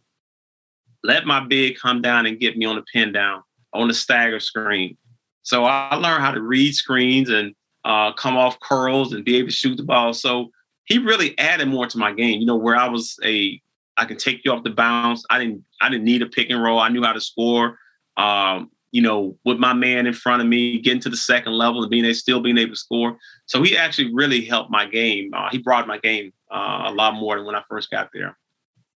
Let 1.04 1.26
my 1.26 1.40
big 1.40 1.78
come 1.78 2.02
down 2.02 2.26
and 2.26 2.40
get 2.40 2.58
me 2.58 2.66
on 2.66 2.76
the 2.76 2.84
pin 2.94 3.12
down 3.12 3.44
on 3.74 3.88
the 3.88 3.94
stagger 3.94 4.40
screen. 4.40 4.98
So 5.44 5.66
I 5.66 5.96
learned 5.96 6.22
how 6.22 6.32
to 6.32 6.42
read 6.42 6.76
screens 6.76 7.30
and 7.30 7.56
uh, 7.86 8.14
come 8.14 8.38
off 8.38 8.60
curls 8.60 9.14
and 9.14 9.24
be 9.24 9.38
able 9.38 9.50
to 9.50 9.54
shoot 9.54 9.78
the 9.78 9.84
ball. 9.84 10.14
So 10.14 10.52
he 10.86 10.98
really 10.98 11.38
added 11.38 11.68
more 11.68 11.88
to 11.88 11.98
my 11.98 12.12
game. 12.12 12.40
You 12.40 12.46
know, 12.46 12.58
where 12.58 12.76
I 12.76 12.88
was 12.88 13.18
a 13.24 13.62
I 13.98 14.06
can 14.06 14.18
take 14.18 14.44
you 14.46 14.52
off 14.52 14.64
the 14.64 14.70
bounce. 14.70 15.24
I 15.30 15.40
didn't 15.40 15.64
I 15.82 15.90
didn't 15.90 16.06
need 16.06 16.22
a 16.22 16.28
pick 16.28 16.50
and 16.50 16.62
roll. 16.62 16.80
I 16.80 16.90
knew 16.90 17.04
how 17.04 17.14
to 17.14 17.22
score. 17.22 17.78
Um, 18.18 18.72
you 18.92 19.02
know, 19.02 19.38
with 19.46 19.58
my 19.58 19.74
man 19.74 20.08
in 20.08 20.14
front 20.14 20.42
of 20.42 20.48
me, 20.48 20.80
getting 20.80 21.02
to 21.02 21.10
the 21.10 21.18
second 21.18 21.54
level 21.54 21.82
and 21.82 21.90
being 21.92 22.06
able, 22.06 22.16
still 22.16 22.42
being 22.42 22.58
able 22.58 22.72
to 22.72 22.76
score. 22.76 23.18
So 23.46 23.62
he 23.62 23.78
actually 23.78 24.14
really 24.14 24.44
helped 24.44 24.72
my 24.72 24.86
game. 24.86 25.32
Uh, 25.34 25.50
he 25.52 25.60
brought 25.60 25.88
my 25.88 26.00
game 26.00 26.34
uh, 26.52 26.86
a 26.88 26.92
lot 26.92 27.14
more 27.14 27.36
than 27.36 27.46
when 27.46 27.56
I 27.56 27.64
first 27.70 27.92
got 27.92 28.10
there. 28.14 28.38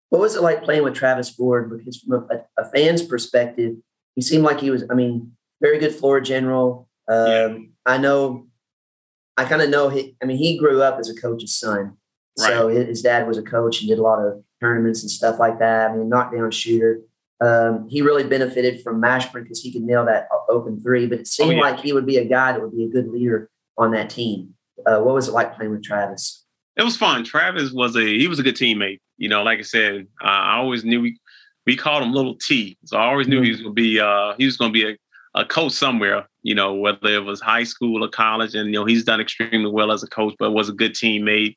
What 0.09 0.21
was 0.21 0.35
it 0.35 0.43
like 0.43 0.63
playing 0.63 0.83
with 0.83 0.95
Travis 0.95 1.31
Ford? 1.31 1.71
Because 1.71 1.99
from 1.99 2.29
a, 2.31 2.63
a 2.63 2.71
fan's 2.71 3.03
perspective, 3.03 3.77
he 4.15 4.23
seemed 4.23 4.45
like 4.45 4.61
he 4.61 4.71
was, 4.71 4.85
I 4.91 4.95
mean, 4.95 5.33
very 5.61 5.79
good 5.79 5.95
floor 5.95 6.21
general. 6.21 6.89
Um, 7.09 7.27
yeah. 7.27 7.59
I 7.87 7.99
know, 7.99 8.47
I 9.37 9.45
kind 9.45 9.63
of 9.63 9.71
know, 9.71 9.89
he, 9.89 10.17
I 10.23 10.27
mean, 10.27 10.37
he 10.37 10.59
grew 10.59 10.83
up 10.83 10.99
as 10.99 11.09
a 11.09 11.15
coach's 11.15 11.59
son. 11.59 11.97
Right. 12.39 12.49
So 12.49 12.69
his 12.69 13.03
dad 13.03 13.27
was 13.27 13.39
a 13.39 13.43
coach 13.43 13.81
and 13.81 13.89
did 13.89 13.99
a 13.99 14.03
lot 14.03 14.25
of 14.25 14.43
tournaments 14.61 15.03
and 15.03 15.11
stuff 15.11 15.39
like 15.39 15.59
that. 15.59 15.91
I 15.91 15.97
mean, 15.97 16.09
knockdown 16.09 16.51
shooter. 16.51 17.01
Um, 17.43 17.89
he 17.89 18.03
really 18.03 18.23
benefited 18.23 18.83
from 18.83 19.03
Mashburn 19.03 19.43
because 19.43 19.61
he 19.61 19.73
could 19.73 19.83
nail 19.83 20.05
that 20.07 20.29
open 20.49 20.81
three, 20.81 21.09
but 21.09 21.19
it 21.19 21.27
seemed 21.27 21.55
oh, 21.55 21.55
yeah. 21.57 21.61
like 21.61 21.81
he 21.81 21.93
would 21.93 22.07
be 22.07 22.19
a 22.19 22.25
guy 22.25 22.53
that 22.53 22.63
would 22.63 22.71
be 22.71 22.85
a 22.85 22.89
good 22.89 23.09
leader 23.09 23.51
on 23.77 23.91
that 23.93 24.11
team. 24.11 24.55
Uh, 24.87 25.01
what 25.01 25.15
was 25.15 25.27
it 25.27 25.33
like 25.33 25.57
playing 25.57 25.73
with 25.73 25.83
Travis? 25.83 26.45
It 26.77 26.85
was 26.85 26.97
fun. 26.97 27.25
Travis 27.25 27.73
was 27.73 27.97
a 27.97 28.01
he 28.01 28.29
was 28.29 28.39
a 28.39 28.45
good 28.45 28.55
teammate. 28.55 29.01
You 29.17 29.29
know, 29.29 29.43
like 29.43 29.59
I 29.59 29.63
said, 29.63 30.07
uh, 30.23 30.29
I 30.29 30.57
always 30.57 30.85
knew 30.85 31.01
we 31.01 31.19
we 31.67 31.77
called 31.77 32.05
him 32.05 32.13
Little 32.13 32.37
T, 32.37 32.79
so 32.85 32.97
I 32.97 33.07
always 33.07 33.27
knew 33.27 33.37
mm-hmm. 33.37 33.45
he 33.45 33.51
was 33.51 33.61
gonna 33.61 33.75
be 33.75 34.01
uh, 34.01 34.35
he 34.39 34.47
was 34.47 34.57
gonna 34.57 34.73
be 34.73 34.91
a, 34.91 34.97
a 35.35 35.45
coach 35.45 35.73
somewhere. 35.73 36.29
You 36.43 36.55
know, 36.55 36.75
whether 36.75 37.09
it 37.09 37.25
was 37.25 37.41
high 37.41 37.65
school 37.65 38.05
or 38.05 38.09
college, 38.09 38.55
and 38.55 38.69
you 38.69 38.75
know 38.75 38.85
he's 38.85 39.05
done 39.05 39.21
extremely 39.21 39.71
well 39.71 39.91
as 39.91 40.05
a 40.05 40.09
coach, 40.09 40.35
but 40.39 40.53
was 40.53 40.69
a 40.69 40.73
good 40.73 40.93
teammate. 40.93 41.57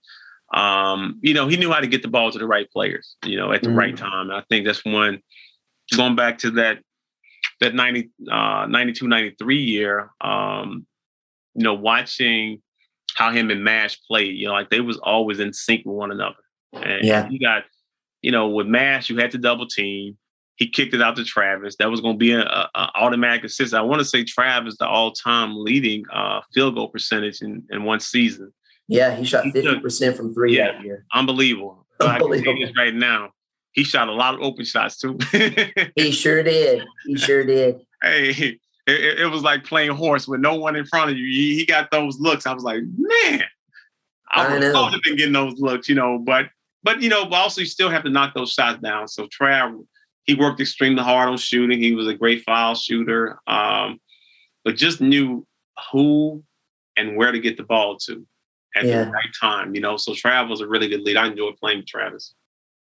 Um, 0.54 1.20
you 1.22 1.34
know, 1.34 1.48
he 1.48 1.58
knew 1.58 1.72
how 1.72 1.80
to 1.80 1.88
get 1.88 2.02
the 2.02 2.08
ball 2.08 2.32
to 2.32 2.40
the 2.40 2.48
right 2.48 2.70
players. 2.72 3.16
You 3.24 3.38
know, 3.38 3.52
at 3.52 3.62
the 3.62 3.70
mm-hmm. 3.70 3.78
right 3.78 3.96
time. 3.96 4.32
I 4.32 4.44
think 4.50 4.66
that's 4.66 4.84
one 4.84 5.22
going 5.96 6.16
back 6.16 6.40
to 6.40 6.52
that 6.52 6.80
that 7.62 7.74
90, 7.74 8.10
uh, 8.30 8.66
92, 8.68 9.08
93 9.08 9.58
year, 9.58 10.12
um, 10.20 10.86
you 11.54 11.64
know, 11.64 11.74
watching 11.74 12.62
how 13.16 13.32
him 13.32 13.50
and 13.50 13.64
Mash 13.64 13.98
played, 14.08 14.36
you 14.36 14.48
know, 14.48 14.54
like 14.54 14.70
they 14.70 14.82
was 14.82 14.98
always 14.98 15.40
in 15.40 15.54
sync 15.54 15.86
with 15.86 15.96
one 15.96 16.12
another. 16.12 16.36
And 16.74 17.06
yeah. 17.06 17.30
you 17.30 17.40
got 17.40 17.64
you 18.26 18.32
know, 18.32 18.48
with 18.48 18.66
Mash, 18.66 19.08
you 19.08 19.18
had 19.18 19.30
to 19.32 19.38
double 19.38 19.68
team. 19.68 20.18
He 20.56 20.68
kicked 20.68 20.96
it 20.96 21.02
out 21.02 21.16
to 21.18 21.24
Travis. 21.24 21.76
That 21.76 21.92
was 21.92 22.02
going 22.02 22.16
to 22.16 22.18
be 22.18 22.32
an 22.32 22.48
automatic 22.76 23.44
assist. 23.44 23.76
I 23.76 23.82
want 23.82 24.00
to 24.00 24.06
say 24.06 24.24
Travis, 24.24 24.78
the 24.80 24.88
all-time 24.88 25.54
leading 25.56 26.06
uh, 26.12 26.42
field 26.52 26.74
goal 26.74 26.88
percentage 26.88 27.44
in, 27.44 27.64
in 27.70 27.84
one 27.84 28.00
season. 28.00 28.52
Yeah, 28.88 29.16
he 29.16 29.26
shot 29.26 29.44
fifty 29.44 29.80
percent 29.80 30.18
from 30.18 30.34
three 30.34 30.58
yeah, 30.58 30.72
that 30.72 30.84
year. 30.84 31.06
Unbelievable. 31.14 31.86
Unbelievable. 32.00 32.50
I 32.50 32.54
can 32.56 32.62
this 32.62 32.76
right 32.76 32.96
now. 32.96 33.30
He 33.76 33.84
shot 33.84 34.08
a 34.08 34.14
lot 34.14 34.34
of 34.34 34.40
open 34.40 34.64
shots 34.64 34.98
too. 34.98 35.18
he 35.96 36.12
sure 36.12 36.42
did. 36.42 36.86
He 37.06 37.18
sure 37.18 37.44
did. 37.44 37.82
Hey, 38.04 38.60
it, 38.86 39.20
it, 39.20 39.32
was 39.32 39.42
like 39.42 39.64
playing 39.64 39.90
horse 39.90 40.28
with 40.28 40.40
no 40.40 40.54
one 40.54 40.76
in 40.76 40.86
front 40.86 41.10
of 41.10 41.18
you. 41.18 41.26
He, 41.26 41.58
he 41.58 41.66
got 41.66 41.90
those 41.90 42.20
looks. 42.20 42.46
I 42.46 42.54
was 42.54 42.64
like, 42.64 42.84
man, 42.96 43.44
I 44.30 44.54
would 44.54 44.62
have 44.62 45.02
been 45.02 45.16
getting 45.16 45.34
those 45.34 45.60
looks, 45.60 45.90
you 45.90 45.96
know. 45.96 46.20
But 46.20 46.50
but 46.84 47.02
you 47.02 47.10
know, 47.10 47.28
also 47.30 47.62
you 47.62 47.68
still 47.68 47.90
have 47.90 48.04
to 48.04 48.12
knock 48.12 48.36
those 48.36 48.52
shots 48.52 48.80
down. 48.80 49.08
So 49.08 49.28
Trav, 49.28 49.84
he 50.24 50.36
worked 50.36 50.62
extremely 50.62 51.02
hard 51.02 51.30
on 51.30 51.38
shooting. 51.38 51.80
He 51.80 51.96
was 51.96 52.08
a 52.08 52.14
great 52.14 52.44
foul 52.44 52.76
shooter, 52.76 53.40
um, 53.48 54.00
but 54.64 54.76
just 54.76 55.02
knew 55.02 55.48
who 55.92 56.44
and 56.96 57.18
where 57.18 57.32
to 57.32 57.40
get 57.40 57.58
the 57.58 57.64
ball 57.64 57.98
to 58.00 58.28
at 58.76 58.86
yeah. 58.86 59.06
the 59.06 59.10
right 59.10 59.34
time. 59.42 59.74
You 59.74 59.82
know, 59.82 59.98
so 59.98 60.12
Trav 60.12 60.48
was 60.48 60.62
a 60.62 60.68
really 60.68 60.90
good 60.90 61.02
lead. 61.02 61.18
I 61.18 61.26
enjoyed 61.26 61.58
playing 61.58 61.80
with 61.80 61.88
Travis. 61.88 62.36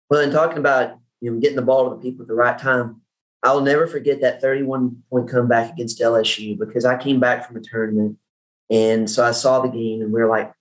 Well, 0.09 0.21
and 0.21 0.31
talking 0.31 0.57
about 0.57 0.97
you 1.21 1.31
know 1.31 1.39
getting 1.39 1.55
the 1.55 1.61
ball 1.61 1.89
to 1.89 1.95
the 1.95 2.01
people 2.01 2.23
at 2.23 2.27
the 2.27 2.33
right 2.33 2.57
time, 2.57 3.01
I'll 3.43 3.61
never 3.61 3.87
forget 3.87 4.21
that 4.21 4.41
31 4.41 5.03
point 5.09 5.29
comeback 5.29 5.73
against 5.73 5.99
LSU 5.99 6.57
because 6.57 6.85
I 6.85 6.97
came 6.97 7.19
back 7.19 7.47
from 7.47 7.57
a 7.57 7.61
tournament 7.61 8.17
and 8.69 9.09
so 9.09 9.25
I 9.25 9.31
saw 9.31 9.61
the 9.61 9.69
game 9.69 10.01
and 10.01 10.11
we 10.11 10.21
were 10.21 10.27
like 10.27 10.53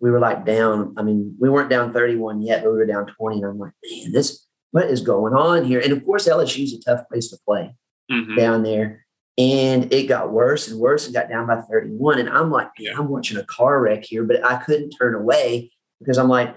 we 0.00 0.10
were 0.10 0.18
like 0.18 0.44
down. 0.44 0.94
I 0.96 1.02
mean, 1.02 1.36
we 1.38 1.48
weren't 1.48 1.70
down 1.70 1.92
31 1.92 2.42
yet, 2.42 2.62
but 2.62 2.72
we 2.72 2.78
were 2.78 2.86
down 2.86 3.06
20. 3.06 3.36
And 3.36 3.44
I'm 3.44 3.58
like, 3.58 3.72
man, 3.84 4.12
this, 4.12 4.46
what 4.70 4.86
is 4.86 5.02
going 5.02 5.34
on 5.34 5.64
here? 5.64 5.78
And 5.80 5.92
of 5.92 6.04
course, 6.04 6.26
LSU 6.26 6.64
is 6.64 6.72
a 6.72 6.80
tough 6.80 7.06
place 7.08 7.28
to 7.28 7.36
play 7.46 7.74
mm-hmm. 8.10 8.34
down 8.34 8.62
there. 8.62 9.04
And 9.36 9.92
it 9.92 10.08
got 10.08 10.32
worse 10.32 10.68
and 10.68 10.80
worse 10.80 11.04
and 11.04 11.14
got 11.14 11.28
down 11.28 11.46
by 11.46 11.60
31. 11.60 12.18
And 12.18 12.30
I'm 12.30 12.50
like, 12.50 12.68
yeah. 12.78 12.92
I'm 12.96 13.08
watching 13.08 13.36
a 13.36 13.44
car 13.44 13.80
wreck 13.80 14.04
here, 14.04 14.24
but 14.24 14.44
I 14.44 14.56
couldn't 14.56 14.90
turn 14.90 15.14
away 15.14 15.70
because 15.98 16.18
I'm 16.18 16.28
like, 16.28 16.56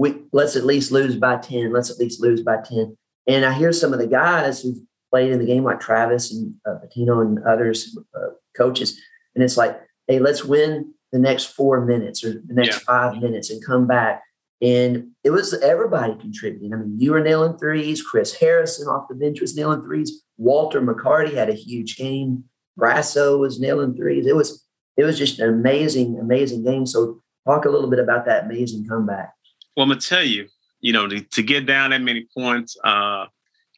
we 0.00 0.16
let's 0.32 0.56
at 0.56 0.64
least 0.64 0.90
lose 0.90 1.14
by 1.14 1.36
10. 1.36 1.74
Let's 1.74 1.90
at 1.90 1.98
least 1.98 2.22
lose 2.22 2.40
by 2.40 2.56
10. 2.64 2.96
And 3.26 3.44
I 3.44 3.52
hear 3.52 3.70
some 3.70 3.92
of 3.92 3.98
the 3.98 4.06
guys 4.06 4.62
who've 4.62 4.78
played 5.10 5.30
in 5.30 5.38
the 5.38 5.44
game, 5.44 5.62
like 5.62 5.78
Travis 5.78 6.32
and 6.32 6.54
uh, 6.66 6.76
Pitino 6.82 7.20
and 7.20 7.38
others, 7.44 7.98
uh, 8.16 8.30
coaches, 8.56 8.98
and 9.34 9.44
it's 9.44 9.58
like, 9.58 9.78
hey, 10.08 10.18
let's 10.18 10.42
win 10.42 10.94
the 11.12 11.18
next 11.18 11.54
four 11.54 11.84
minutes 11.84 12.24
or 12.24 12.32
the 12.32 12.54
next 12.54 12.78
yeah. 12.78 12.84
five 12.86 13.20
minutes 13.20 13.50
and 13.50 13.64
come 13.64 13.86
back. 13.86 14.22
And 14.62 15.08
it 15.22 15.30
was 15.30 15.52
everybody 15.52 16.14
contributing. 16.14 16.72
I 16.72 16.76
mean, 16.76 16.98
you 16.98 17.12
were 17.12 17.20
nailing 17.20 17.58
threes. 17.58 18.02
Chris 18.02 18.34
Harrison 18.34 18.88
off 18.88 19.08
the 19.08 19.14
bench 19.14 19.42
was 19.42 19.54
nailing 19.54 19.82
threes. 19.82 20.22
Walter 20.38 20.80
McCarty 20.80 21.34
had 21.34 21.50
a 21.50 21.54
huge 21.54 21.98
game. 21.98 22.44
Brassow 22.78 23.38
was 23.38 23.60
nailing 23.60 23.94
threes. 23.94 24.26
It 24.26 24.34
was 24.34 24.64
it 24.96 25.04
was 25.04 25.18
just 25.18 25.40
an 25.40 25.50
amazing, 25.50 26.18
amazing 26.18 26.64
game. 26.64 26.86
So 26.86 27.20
talk 27.46 27.66
a 27.66 27.70
little 27.70 27.90
bit 27.90 27.98
about 27.98 28.24
that 28.24 28.44
amazing 28.44 28.86
comeback. 28.88 29.34
Well, 29.76 29.84
I'm 29.84 29.90
gonna 29.90 30.00
tell 30.00 30.22
you, 30.22 30.48
you 30.80 30.92
know, 30.92 31.06
to, 31.08 31.20
to 31.20 31.42
get 31.42 31.66
down 31.66 31.90
that 31.90 32.02
many 32.02 32.26
points, 32.36 32.76
uh, 32.84 33.26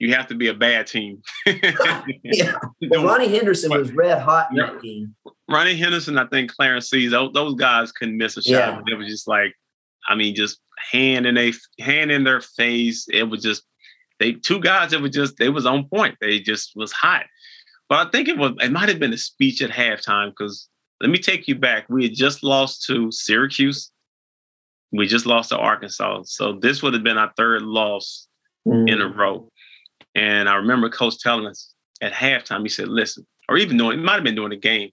you 0.02 0.12
have 0.14 0.26
to 0.26 0.34
be 0.34 0.48
a 0.48 0.54
bad 0.54 0.88
team. 0.88 1.22
yeah. 1.46 2.56
Well, 2.90 3.04
Ronnie 3.04 3.28
Henderson 3.28 3.70
was 3.70 3.92
red 3.92 4.20
hot 4.20 4.48
in 4.50 4.56
that 4.56 4.82
game. 4.82 5.14
Ronnie 5.48 5.76
Henderson, 5.76 6.18
I 6.18 6.26
think 6.26 6.52
Clarence 6.52 6.90
sees 6.90 7.12
those, 7.12 7.32
those 7.34 7.54
guys 7.54 7.92
couldn't 7.92 8.16
miss 8.16 8.36
a 8.36 8.42
shot. 8.42 8.50
Yeah. 8.50 8.80
It 8.92 8.98
was 8.98 9.06
just 9.06 9.28
like, 9.28 9.54
I 10.08 10.16
mean, 10.16 10.34
just 10.34 10.58
hand 10.90 11.24
in 11.24 11.38
a 11.38 11.52
hand 11.78 12.10
in 12.10 12.24
their 12.24 12.40
face. 12.40 13.06
It 13.12 13.24
was 13.24 13.42
just 13.42 13.62
they 14.18 14.32
two 14.32 14.58
guys. 14.58 14.92
It 14.92 15.00
was 15.00 15.12
just 15.12 15.36
they 15.36 15.50
was 15.50 15.66
on 15.66 15.88
point. 15.88 16.16
They 16.20 16.40
just 16.40 16.72
was 16.74 16.90
hot. 16.90 17.26
But 17.88 18.08
I 18.08 18.10
think 18.10 18.26
it 18.26 18.36
was 18.36 18.54
it 18.60 18.72
might 18.72 18.88
have 18.88 18.98
been 18.98 19.12
a 19.12 19.18
speech 19.18 19.62
at 19.62 19.70
halftime 19.70 20.30
because 20.30 20.68
let 21.00 21.10
me 21.10 21.18
take 21.18 21.46
you 21.46 21.54
back. 21.54 21.88
We 21.88 22.02
had 22.04 22.14
just 22.14 22.42
lost 22.42 22.84
to 22.86 23.12
Syracuse. 23.12 23.91
We 24.92 25.06
just 25.06 25.26
lost 25.26 25.50
to 25.50 25.58
Arkansas. 25.58 26.22
So 26.26 26.58
this 26.60 26.82
would 26.82 26.94
have 26.94 27.02
been 27.02 27.18
our 27.18 27.32
third 27.36 27.62
loss 27.62 28.28
mm. 28.66 28.90
in 28.90 29.00
a 29.00 29.08
row. 29.08 29.48
And 30.14 30.48
I 30.48 30.56
remember 30.56 30.90
coach 30.90 31.18
telling 31.18 31.46
us 31.46 31.74
at 32.02 32.12
halftime, 32.12 32.62
he 32.62 32.68
said, 32.68 32.88
listen, 32.88 33.26
or 33.48 33.56
even 33.56 33.76
doing, 33.76 33.98
it 33.98 34.02
might 34.02 34.14
have 34.14 34.24
been 34.24 34.34
during 34.34 34.50
the 34.50 34.56
game. 34.56 34.90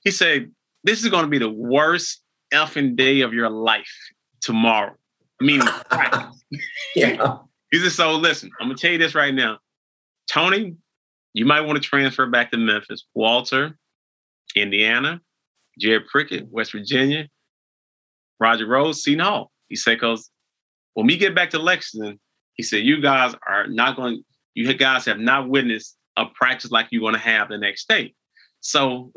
He 0.00 0.10
said, 0.10 0.52
this 0.84 1.02
is 1.02 1.10
going 1.10 1.24
to 1.24 1.30
be 1.30 1.38
the 1.38 1.50
worst 1.50 2.22
effing 2.52 2.96
day 2.96 3.22
of 3.22 3.32
your 3.32 3.50
life 3.50 3.92
tomorrow. 4.40 4.94
Meaning, 5.40 5.68
yeah. 6.94 7.38
He 7.70 7.80
said, 7.80 7.92
so 7.92 8.12
listen, 8.12 8.50
I'm 8.60 8.68
going 8.68 8.76
to 8.76 8.80
tell 8.80 8.92
you 8.92 8.98
this 8.98 9.14
right 9.14 9.34
now. 9.34 9.58
Tony, 10.28 10.76
you 11.32 11.44
might 11.44 11.62
want 11.62 11.82
to 11.82 11.86
transfer 11.86 12.26
back 12.26 12.50
to 12.52 12.56
Memphis. 12.56 13.04
Walter, 13.14 13.76
Indiana, 14.54 15.20
Jared 15.80 16.06
Prickett, 16.06 16.46
West 16.50 16.72
Virginia, 16.72 17.28
Roger 18.40 18.66
Rose, 18.66 19.02
Seton 19.02 19.24
Hall. 19.24 19.50
He 19.68 19.76
said, 19.76 19.94
because 19.94 20.30
when 20.94 21.06
we 21.06 21.16
get 21.16 21.34
back 21.34 21.50
to 21.50 21.58
Lexington, 21.58 22.20
he 22.54 22.62
said, 22.62 22.84
you 22.84 23.00
guys 23.00 23.34
are 23.46 23.66
not 23.66 23.96
going, 23.96 24.24
you 24.54 24.72
guys 24.74 25.04
have 25.06 25.18
not 25.18 25.48
witnessed 25.48 25.96
a 26.16 26.26
practice 26.26 26.70
like 26.70 26.88
you're 26.90 27.00
going 27.00 27.14
to 27.14 27.20
have 27.20 27.48
the 27.48 27.58
next 27.58 27.88
day. 27.88 28.14
So 28.60 29.12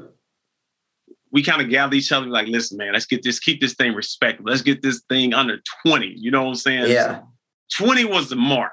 we 1.32 1.44
kind 1.44 1.62
of 1.62 1.70
gather 1.70 1.96
each 1.96 2.12
other 2.12 2.28
like, 2.28 2.48
listen, 2.48 2.78
man, 2.78 2.94
let's 2.94 3.06
get 3.06 3.22
this, 3.24 3.40
keep 3.40 3.62
this 3.62 3.74
thing 3.74 3.94
respectable. 3.94 4.50
Let's 4.50 4.64
get 4.64 4.82
this 4.82 5.04
thing 5.10 5.34
under 5.34 5.60
20. 5.86 6.14
You 6.18 6.32
know 6.32 6.44
what 6.44 6.50
I'm 6.50 6.56
saying? 6.56 6.92
Yeah. 6.92 7.22
So 7.70 7.86
20 7.86 8.06
was 8.06 8.30
the 8.30 8.36
mark. 8.36 8.72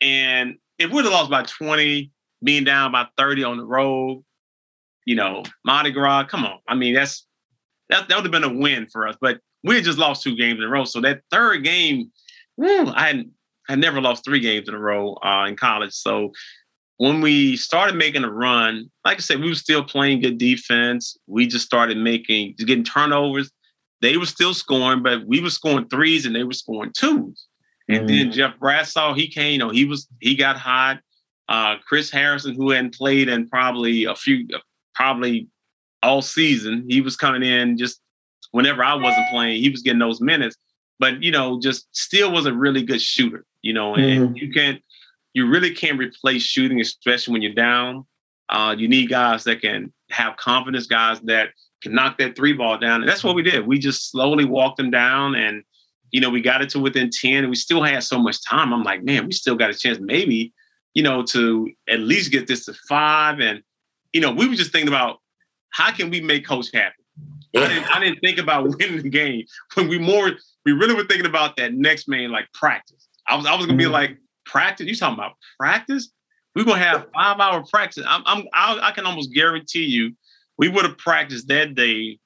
And 0.00 0.56
if 0.78 0.90
we'd 0.90 1.04
have 1.04 1.12
lost 1.12 1.30
by 1.30 1.42
20, 1.42 2.10
being 2.42 2.64
down 2.64 2.92
by 2.92 3.06
30 3.16 3.44
on 3.44 3.56
the 3.56 3.64
road, 3.64 4.22
you 5.06 5.14
know, 5.14 5.42
Mardi 5.64 5.90
Gras, 5.90 6.24
come 6.24 6.44
on. 6.44 6.58
I 6.68 6.74
mean, 6.74 6.94
that's 6.94 7.26
that, 7.88 8.08
that 8.08 8.16
would 8.16 8.24
have 8.24 8.32
been 8.32 8.44
a 8.44 8.52
win 8.52 8.86
for 8.86 9.06
us. 9.08 9.16
But 9.20 9.40
we 9.64 9.76
had 9.76 9.84
just 9.84 9.98
lost 9.98 10.22
two 10.22 10.36
games 10.36 10.58
in 10.58 10.64
a 10.64 10.68
row. 10.68 10.84
So 10.84 11.00
that 11.00 11.22
third 11.30 11.64
game, 11.64 12.12
I 12.60 13.24
had 13.66 13.78
never 13.78 14.00
lost 14.00 14.24
three 14.24 14.40
games 14.40 14.68
in 14.68 14.74
a 14.74 14.78
row 14.78 15.14
uh, 15.24 15.46
in 15.48 15.56
college. 15.56 15.92
So 15.92 16.32
when 16.98 17.20
we 17.20 17.56
started 17.56 17.96
making 17.96 18.24
a 18.24 18.30
run, 18.30 18.90
like 19.04 19.16
I 19.16 19.20
said, 19.20 19.40
we 19.40 19.48
were 19.48 19.54
still 19.54 19.82
playing 19.82 20.20
good 20.20 20.38
defense. 20.38 21.16
We 21.26 21.46
just 21.46 21.64
started 21.64 21.96
making 21.96 22.54
getting 22.58 22.84
turnovers. 22.84 23.50
They 24.00 24.18
were 24.18 24.26
still 24.26 24.54
scoring, 24.54 25.02
but 25.02 25.26
we 25.26 25.40
were 25.40 25.50
scoring 25.50 25.88
threes 25.88 26.26
and 26.26 26.36
they 26.36 26.44
were 26.44 26.52
scoring 26.52 26.92
twos. 26.96 27.46
And 27.88 28.04
mm. 28.04 28.08
then 28.08 28.32
Jeff 28.32 28.58
Brassow, 28.60 29.16
he 29.16 29.28
came, 29.28 29.52
you 29.52 29.58
know, 29.58 29.70
he 29.70 29.86
was 29.86 30.06
he 30.20 30.36
got 30.36 30.56
hot. 30.56 31.00
Uh, 31.48 31.76
Chris 31.86 32.10
Harrison, 32.10 32.54
who 32.54 32.70
hadn't 32.70 32.94
played 32.94 33.28
in 33.28 33.48
probably 33.48 34.04
a 34.04 34.14
few, 34.14 34.46
probably 34.94 35.48
all 36.02 36.22
season, 36.22 36.86
he 36.88 37.00
was 37.00 37.16
coming 37.16 37.42
in 37.42 37.76
just 37.76 38.00
whenever 38.54 38.84
I 38.84 38.94
wasn't 38.94 39.28
playing, 39.30 39.60
he 39.60 39.70
was 39.70 39.82
getting 39.82 39.98
those 39.98 40.20
minutes. 40.20 40.56
But 40.98 41.22
you 41.22 41.30
know, 41.30 41.60
just 41.60 41.86
still 41.92 42.32
was 42.32 42.46
a 42.46 42.52
really 42.52 42.82
good 42.82 43.02
shooter 43.02 43.44
you 43.64 43.72
know, 43.72 43.94
and 43.94 44.28
mm-hmm. 44.28 44.36
you 44.36 44.52
can't, 44.52 44.80
you 45.32 45.48
really 45.48 45.74
can't 45.74 45.98
replace 45.98 46.42
shooting, 46.42 46.80
especially 46.82 47.32
when 47.32 47.40
you're 47.40 47.54
down. 47.54 48.04
Uh, 48.50 48.74
you 48.76 48.86
need 48.86 49.08
guys 49.08 49.42
that 49.44 49.62
can 49.62 49.90
have 50.10 50.36
confidence, 50.36 50.86
guys 50.86 51.18
that 51.22 51.48
can 51.82 51.94
knock 51.94 52.18
that 52.18 52.36
three 52.36 52.52
ball 52.52 52.76
down. 52.78 53.00
And 53.00 53.08
that's 53.08 53.24
what 53.24 53.34
we 53.34 53.42
did. 53.42 53.66
We 53.66 53.78
just 53.78 54.10
slowly 54.10 54.44
walked 54.44 54.76
them 54.76 54.90
down 54.90 55.34
and, 55.34 55.64
you 56.10 56.20
know, 56.20 56.28
we 56.28 56.42
got 56.42 56.60
it 56.60 56.68
to 56.70 56.78
within 56.78 57.08
10 57.10 57.38
and 57.38 57.48
we 57.48 57.56
still 57.56 57.82
had 57.82 58.04
so 58.04 58.18
much 58.18 58.44
time. 58.44 58.72
I'm 58.72 58.84
like, 58.84 59.02
man, 59.02 59.24
we 59.24 59.32
still 59.32 59.56
got 59.56 59.70
a 59.70 59.74
chance 59.74 59.98
maybe, 59.98 60.52
you 60.92 61.02
know, 61.02 61.22
to 61.22 61.70
at 61.88 62.00
least 62.00 62.30
get 62.30 62.46
this 62.46 62.66
to 62.66 62.74
five. 62.86 63.40
And, 63.40 63.62
you 64.12 64.20
know, 64.20 64.30
we 64.30 64.46
were 64.46 64.54
just 64.54 64.72
thinking 64.72 64.88
about 64.88 65.20
how 65.70 65.90
can 65.90 66.10
we 66.10 66.20
make 66.20 66.46
coach 66.46 66.68
happy? 66.74 67.02
I, 67.54 67.68
didn't, 67.68 67.96
I 67.96 68.00
didn't 68.00 68.20
think 68.20 68.38
about 68.38 68.64
winning 68.78 69.02
the 69.02 69.08
game. 69.08 69.44
When 69.74 69.88
we 69.88 69.98
more, 69.98 70.32
we 70.64 70.72
really 70.72 70.94
were 70.94 71.04
thinking 71.04 71.26
about 71.26 71.56
that 71.56 71.74
next 71.74 72.08
man, 72.08 72.30
like 72.30 72.52
practice. 72.52 73.08
I 73.26 73.36
was 73.36 73.46
I 73.46 73.54
was 73.54 73.66
gonna 73.66 73.78
be 73.78 73.84
mm-hmm. 73.84 73.92
like 73.92 74.18
practice. 74.44 74.86
You 74.86 74.96
talking 74.96 75.14
about 75.14 75.32
practice? 75.58 76.10
We're 76.54 76.64
gonna 76.64 76.78
have 76.78 77.06
five 77.14 77.40
hour 77.40 77.64
practice. 77.64 78.04
I'm, 78.06 78.22
I'm 78.26 78.44
I, 78.52 78.78
I 78.82 78.90
can 78.92 79.06
almost 79.06 79.32
guarantee 79.32 79.84
you 79.84 80.14
we 80.58 80.68
would 80.68 80.84
have 80.84 80.98
practiced 80.98 81.48
that 81.48 81.74
day, 81.74 82.18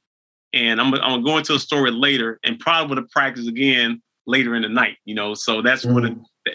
and 0.52 0.80
I'm 0.80 0.92
I'm 0.94 1.00
gonna 1.00 1.22
go 1.22 1.38
into 1.38 1.54
a 1.54 1.58
story 1.58 1.90
later, 1.90 2.38
and 2.44 2.58
probably 2.58 2.88
would 2.88 2.98
have 2.98 3.10
practiced 3.10 3.48
again 3.48 4.02
later 4.26 4.54
in 4.54 4.62
the 4.62 4.68
night. 4.68 4.96
You 5.04 5.14
know, 5.14 5.34
so 5.34 5.62
that's 5.62 5.84
mm. 5.84 5.94
what 5.94 6.02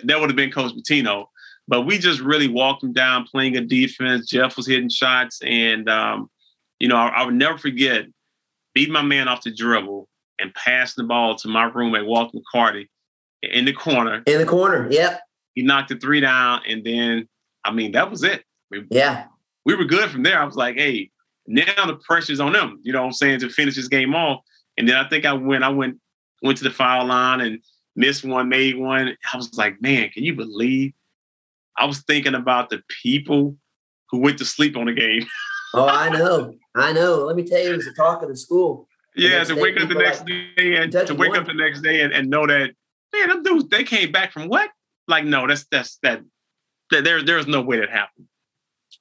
that 0.03 0.19
would 0.19 0.29
have 0.29 0.37
been 0.37 0.51
Coach 0.51 0.73
Pitino. 0.73 1.25
But 1.67 1.83
we 1.83 1.97
just 1.97 2.19
really 2.19 2.49
walked 2.49 2.83
him 2.83 2.91
down, 2.91 3.25
playing 3.25 3.55
a 3.55 3.61
defense. 3.61 4.27
Jeff 4.27 4.57
was 4.57 4.67
hitting 4.67 4.89
shots, 4.89 5.39
and 5.43 5.89
um, 5.89 6.29
you 6.79 6.87
know 6.87 6.97
I, 6.97 7.07
I 7.07 7.25
would 7.25 7.35
never 7.35 7.57
forget 7.57 8.05
beat 8.73 8.89
my 8.89 9.01
man 9.01 9.27
off 9.27 9.41
the 9.41 9.53
dribble 9.53 10.07
and 10.39 10.53
passing 10.53 11.03
the 11.03 11.07
ball 11.07 11.35
to 11.35 11.47
my 11.47 11.65
roommate 11.65 12.05
Walter 12.05 12.37
McCarty 12.37 12.87
in 13.41 13.65
the 13.65 13.73
corner. 13.73 14.23
In 14.25 14.39
the 14.39 14.45
corner, 14.45 14.87
yep. 14.91 15.21
He 15.53 15.61
knocked 15.61 15.89
the 15.89 15.95
three 15.95 16.19
down, 16.19 16.61
and 16.67 16.83
then 16.83 17.27
I 17.63 17.71
mean 17.71 17.91
that 17.91 18.09
was 18.09 18.23
it. 18.23 18.43
We, 18.71 18.85
yeah, 18.89 19.25
we 19.65 19.75
were 19.75 19.85
good 19.85 20.09
from 20.09 20.23
there. 20.23 20.39
I 20.39 20.45
was 20.45 20.55
like, 20.55 20.75
hey, 20.75 21.11
now 21.45 21.85
the 21.85 21.99
pressure's 22.07 22.39
on 22.39 22.53
them. 22.53 22.79
You 22.83 22.93
know 22.93 23.01
what 23.01 23.07
I'm 23.07 23.13
saying 23.13 23.39
to 23.41 23.49
finish 23.49 23.75
this 23.75 23.87
game 23.87 24.15
off. 24.15 24.41
And 24.77 24.89
then 24.89 24.95
I 24.95 25.07
think 25.07 25.25
I 25.25 25.33
went, 25.33 25.63
I 25.63 25.69
went, 25.69 25.99
went 26.41 26.57
to 26.57 26.63
the 26.63 26.71
foul 26.71 27.05
line, 27.05 27.41
and 27.41 27.59
missed 27.95 28.23
one, 28.23 28.49
made 28.49 28.77
one. 28.77 29.15
I 29.31 29.37
was 29.37 29.53
like, 29.55 29.81
man, 29.81 30.09
can 30.09 30.23
you 30.23 30.35
believe? 30.35 30.93
I 31.77 31.85
was 31.85 32.01
thinking 32.01 32.35
about 32.35 32.69
the 32.69 32.81
people 33.03 33.55
who 34.09 34.19
went 34.19 34.37
to 34.39 34.45
sleep 34.45 34.77
on 34.77 34.85
the 34.85 34.93
game. 34.93 35.25
oh, 35.73 35.87
I 35.87 36.09
know. 36.09 36.55
I 36.75 36.93
know. 36.93 37.25
Let 37.25 37.35
me 37.35 37.43
tell 37.43 37.59
you, 37.59 37.71
it 37.73 37.77
was 37.77 37.85
the 37.85 37.93
talk 37.93 38.21
of 38.23 38.29
the 38.29 38.35
school. 38.35 38.87
yeah, 39.15 39.43
to 39.43 39.55
wake 39.55 39.79
up 39.79 39.89
the 39.89 39.95
next 39.95 40.19
like, 40.19 40.27
day 40.57 40.75
and 40.75 40.91
to 40.91 41.15
wake 41.15 41.31
one. 41.31 41.39
up 41.39 41.47
the 41.47 41.53
next 41.53 41.81
day 41.81 42.01
and, 42.01 42.13
and 42.13 42.29
know 42.29 42.47
that, 42.47 42.71
man, 43.13 43.27
them 43.29 43.43
dudes, 43.43 43.69
they 43.69 43.83
came 43.83 44.11
back 44.11 44.31
from 44.31 44.47
what? 44.47 44.69
Like, 45.07 45.25
no, 45.25 45.47
that's 45.47 45.65
that's 45.69 45.97
that, 46.03 46.21
that 46.91 47.03
there 47.03 47.21
there's 47.21 47.47
no 47.47 47.61
way 47.61 47.79
that 47.79 47.89
happened. 47.89 48.27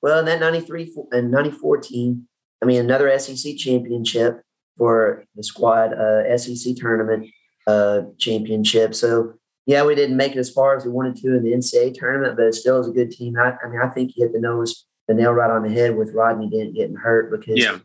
Well, 0.03 0.19
in 0.19 0.25
that 0.27 0.41
93 0.41 0.93
and 1.13 1.31
94 1.31 1.79
team, 1.79 2.29
I 2.63 2.67
mean, 2.67 2.81
another 2.81 3.17
SEC 3.19 3.57
championship 3.57 4.43
for 4.77 5.25
the 5.37 5.43
squad, 5.43 5.93
uh, 5.93 6.37
SEC 6.37 6.75
tournament 6.77 7.29
uh, 7.67 8.03
championship. 8.19 8.95
So, 8.95 9.35
yeah, 9.67 9.85
we 9.85 9.95
didn't 9.95 10.17
make 10.17 10.33
it 10.33 10.39
as 10.39 10.51
far 10.51 10.77
as 10.77 10.85
we 10.85 10.91
wanted 10.91 11.17
to 11.17 11.37
in 11.37 11.45
the 11.45 11.53
NCAA 11.53 11.95
tournament, 11.95 12.37
but 12.37 12.47
it 12.47 12.55
still 12.55 12.81
is 12.81 12.89
a 12.89 12.93
good 12.93 13.11
team. 13.11 13.37
I, 13.39 13.53
I 13.65 13.69
mean, 13.69 13.81
I 13.81 13.89
think 13.89 14.13
you 14.17 14.25
hit 14.25 14.33
the 14.33 14.41
nose, 14.41 14.87
the 15.15 15.23
nail 15.23 15.33
right 15.33 15.51
on 15.51 15.63
the 15.63 15.71
head 15.71 15.97
with 15.97 16.15
Rodney 16.15 16.49
Dent 16.49 16.75
getting 16.75 16.97
hurt 16.97 17.31
because, 17.31 17.59
yeah. 17.59 17.79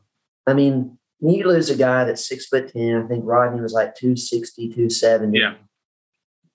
I 0.45 0.53
mean, 0.53 0.97
you 1.19 1.47
lose 1.47 1.69
a 1.69 1.75
guy 1.75 2.05
that's 2.05 2.28
six 2.28 2.45
foot 2.47 2.71
10. 2.71 3.03
I 3.03 3.07
think 3.07 3.23
Rodney 3.25 3.61
was 3.61 3.73
like 3.73 3.95
260, 3.95 4.69
270. 4.69 5.38
Yeah. 5.38 5.55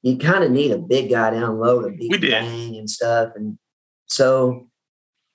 You 0.02 0.16
kind 0.16 0.44
of 0.44 0.50
need 0.50 0.70
a 0.70 0.78
big 0.78 1.10
guy 1.10 1.30
down 1.30 1.58
low 1.58 1.82
to 1.82 1.90
beat 1.90 2.10
we 2.10 2.18
bang 2.18 2.76
and 2.76 2.88
stuff. 2.88 3.32
And 3.36 3.58
so 4.06 4.68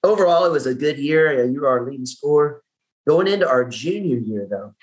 overall, 0.03 0.45
it 0.45 0.51
was 0.51 0.65
a 0.65 0.73
good 0.73 0.97
year. 0.97 1.45
You 1.45 1.61
were 1.61 1.67
our 1.67 1.85
leading 1.85 2.05
scorer. 2.05 2.63
Going 3.07 3.27
into 3.27 3.47
our 3.47 3.63
junior 3.63 4.17
year, 4.17 4.47
though, 4.49 4.73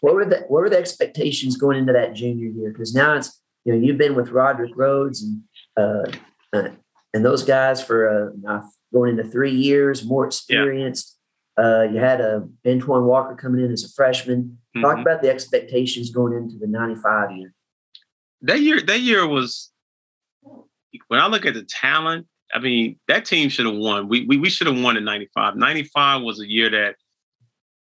what 0.00 0.14
were 0.14 0.24
the 0.24 0.38
what 0.48 0.62
were 0.62 0.70
the 0.70 0.78
expectations 0.78 1.58
going 1.58 1.76
into 1.76 1.92
that 1.92 2.14
junior 2.14 2.48
year? 2.48 2.70
Because 2.70 2.94
now 2.94 3.14
it's 3.14 3.42
you 3.64 3.74
know 3.74 3.78
you've 3.78 3.98
been 3.98 4.14
with 4.14 4.30
Rodrick 4.30 4.72
Rhodes 4.74 5.22
and 5.22 5.42
uh, 5.76 6.10
uh, 6.56 6.68
and 7.12 7.24
those 7.24 7.44
guys 7.44 7.82
for 7.82 8.08
uh, 8.48 8.62
going 8.96 9.18
into 9.18 9.30
three 9.30 9.54
years, 9.54 10.04
more 10.04 10.26
experienced. 10.26 11.18
Yeah. 11.58 11.64
Uh, 11.64 11.82
you 11.84 11.98
had 11.98 12.20
a 12.20 12.36
uh, 12.36 12.70
Antoine 12.70 13.04
Walker 13.04 13.34
coming 13.34 13.64
in 13.64 13.72
as 13.72 13.84
a 13.84 13.88
freshman. 13.88 14.58
Mm-hmm. 14.76 14.82
Talk 14.82 14.98
about 14.98 15.22
the 15.22 15.30
expectations 15.30 16.10
going 16.10 16.34
into 16.34 16.56
the 16.58 16.66
'95 16.66 17.36
year. 17.36 17.54
That 18.42 18.60
year, 18.60 18.80
that 18.82 19.00
year 19.00 19.26
was 19.26 19.70
when 21.08 21.20
I 21.20 21.26
look 21.26 21.46
at 21.46 21.54
the 21.54 21.64
talent 21.64 22.26
I 22.54 22.58
mean, 22.58 22.98
that 23.08 23.24
team 23.24 23.48
should 23.48 23.66
have 23.66 23.74
won. 23.74 24.08
We 24.08 24.24
we, 24.26 24.36
we 24.36 24.50
should 24.50 24.66
have 24.66 24.80
won 24.80 24.96
in 24.96 25.04
95. 25.04 25.56
95 25.56 26.22
was 26.22 26.40
a 26.40 26.48
year 26.48 26.70
that 26.70 26.96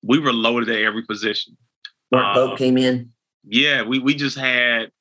we 0.01 0.19
were 0.19 0.33
loaded 0.33 0.69
at 0.69 0.81
every 0.81 1.03
position. 1.03 1.57
Mark 2.11 2.35
Pope 2.35 2.53
uh, 2.53 2.55
came 2.55 2.77
in. 2.77 3.11
Yeah, 3.43 3.83
we 3.83 3.99
we 3.99 4.15
just 4.15 4.37
had 4.37 4.91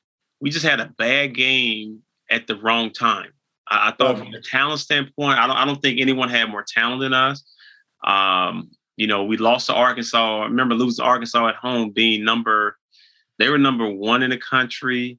we 0.41 0.51
just 0.51 0.65
had 0.65 0.81
a 0.81 0.93
bad 0.99 1.35
game 1.35 2.01
at 2.31 2.47
the 2.47 2.57
wrong 2.57 2.91
time. 2.91 3.31
I, 3.69 3.89
I 3.89 3.93
thought 3.93 4.19
from 4.19 4.35
a 4.35 4.41
talent 4.41 4.81
standpoint, 4.81 5.39
I 5.39 5.47
don't 5.47 5.57
I 5.57 5.65
don't 5.65 5.81
think 5.81 6.01
anyone 6.01 6.29
had 6.29 6.51
more 6.51 6.65
talent 6.67 7.01
than 7.01 7.15
us. 7.15 7.45
Um, 8.05 8.71
you 8.97 9.07
know, 9.07 9.25
we 9.25 9.37
lost 9.37 9.67
to 9.67 9.75
Arkansas. 9.75 10.41
I 10.41 10.45
remember 10.45 10.75
losing 10.75 11.05
Arkansas 11.05 11.49
at 11.49 11.57
home, 11.57 11.91
being 11.91 12.25
number 12.25 12.77
they 13.39 13.49
were 13.49 13.59
number 13.59 13.89
one 13.89 14.23
in 14.23 14.31
the 14.31 14.39
country 14.39 15.19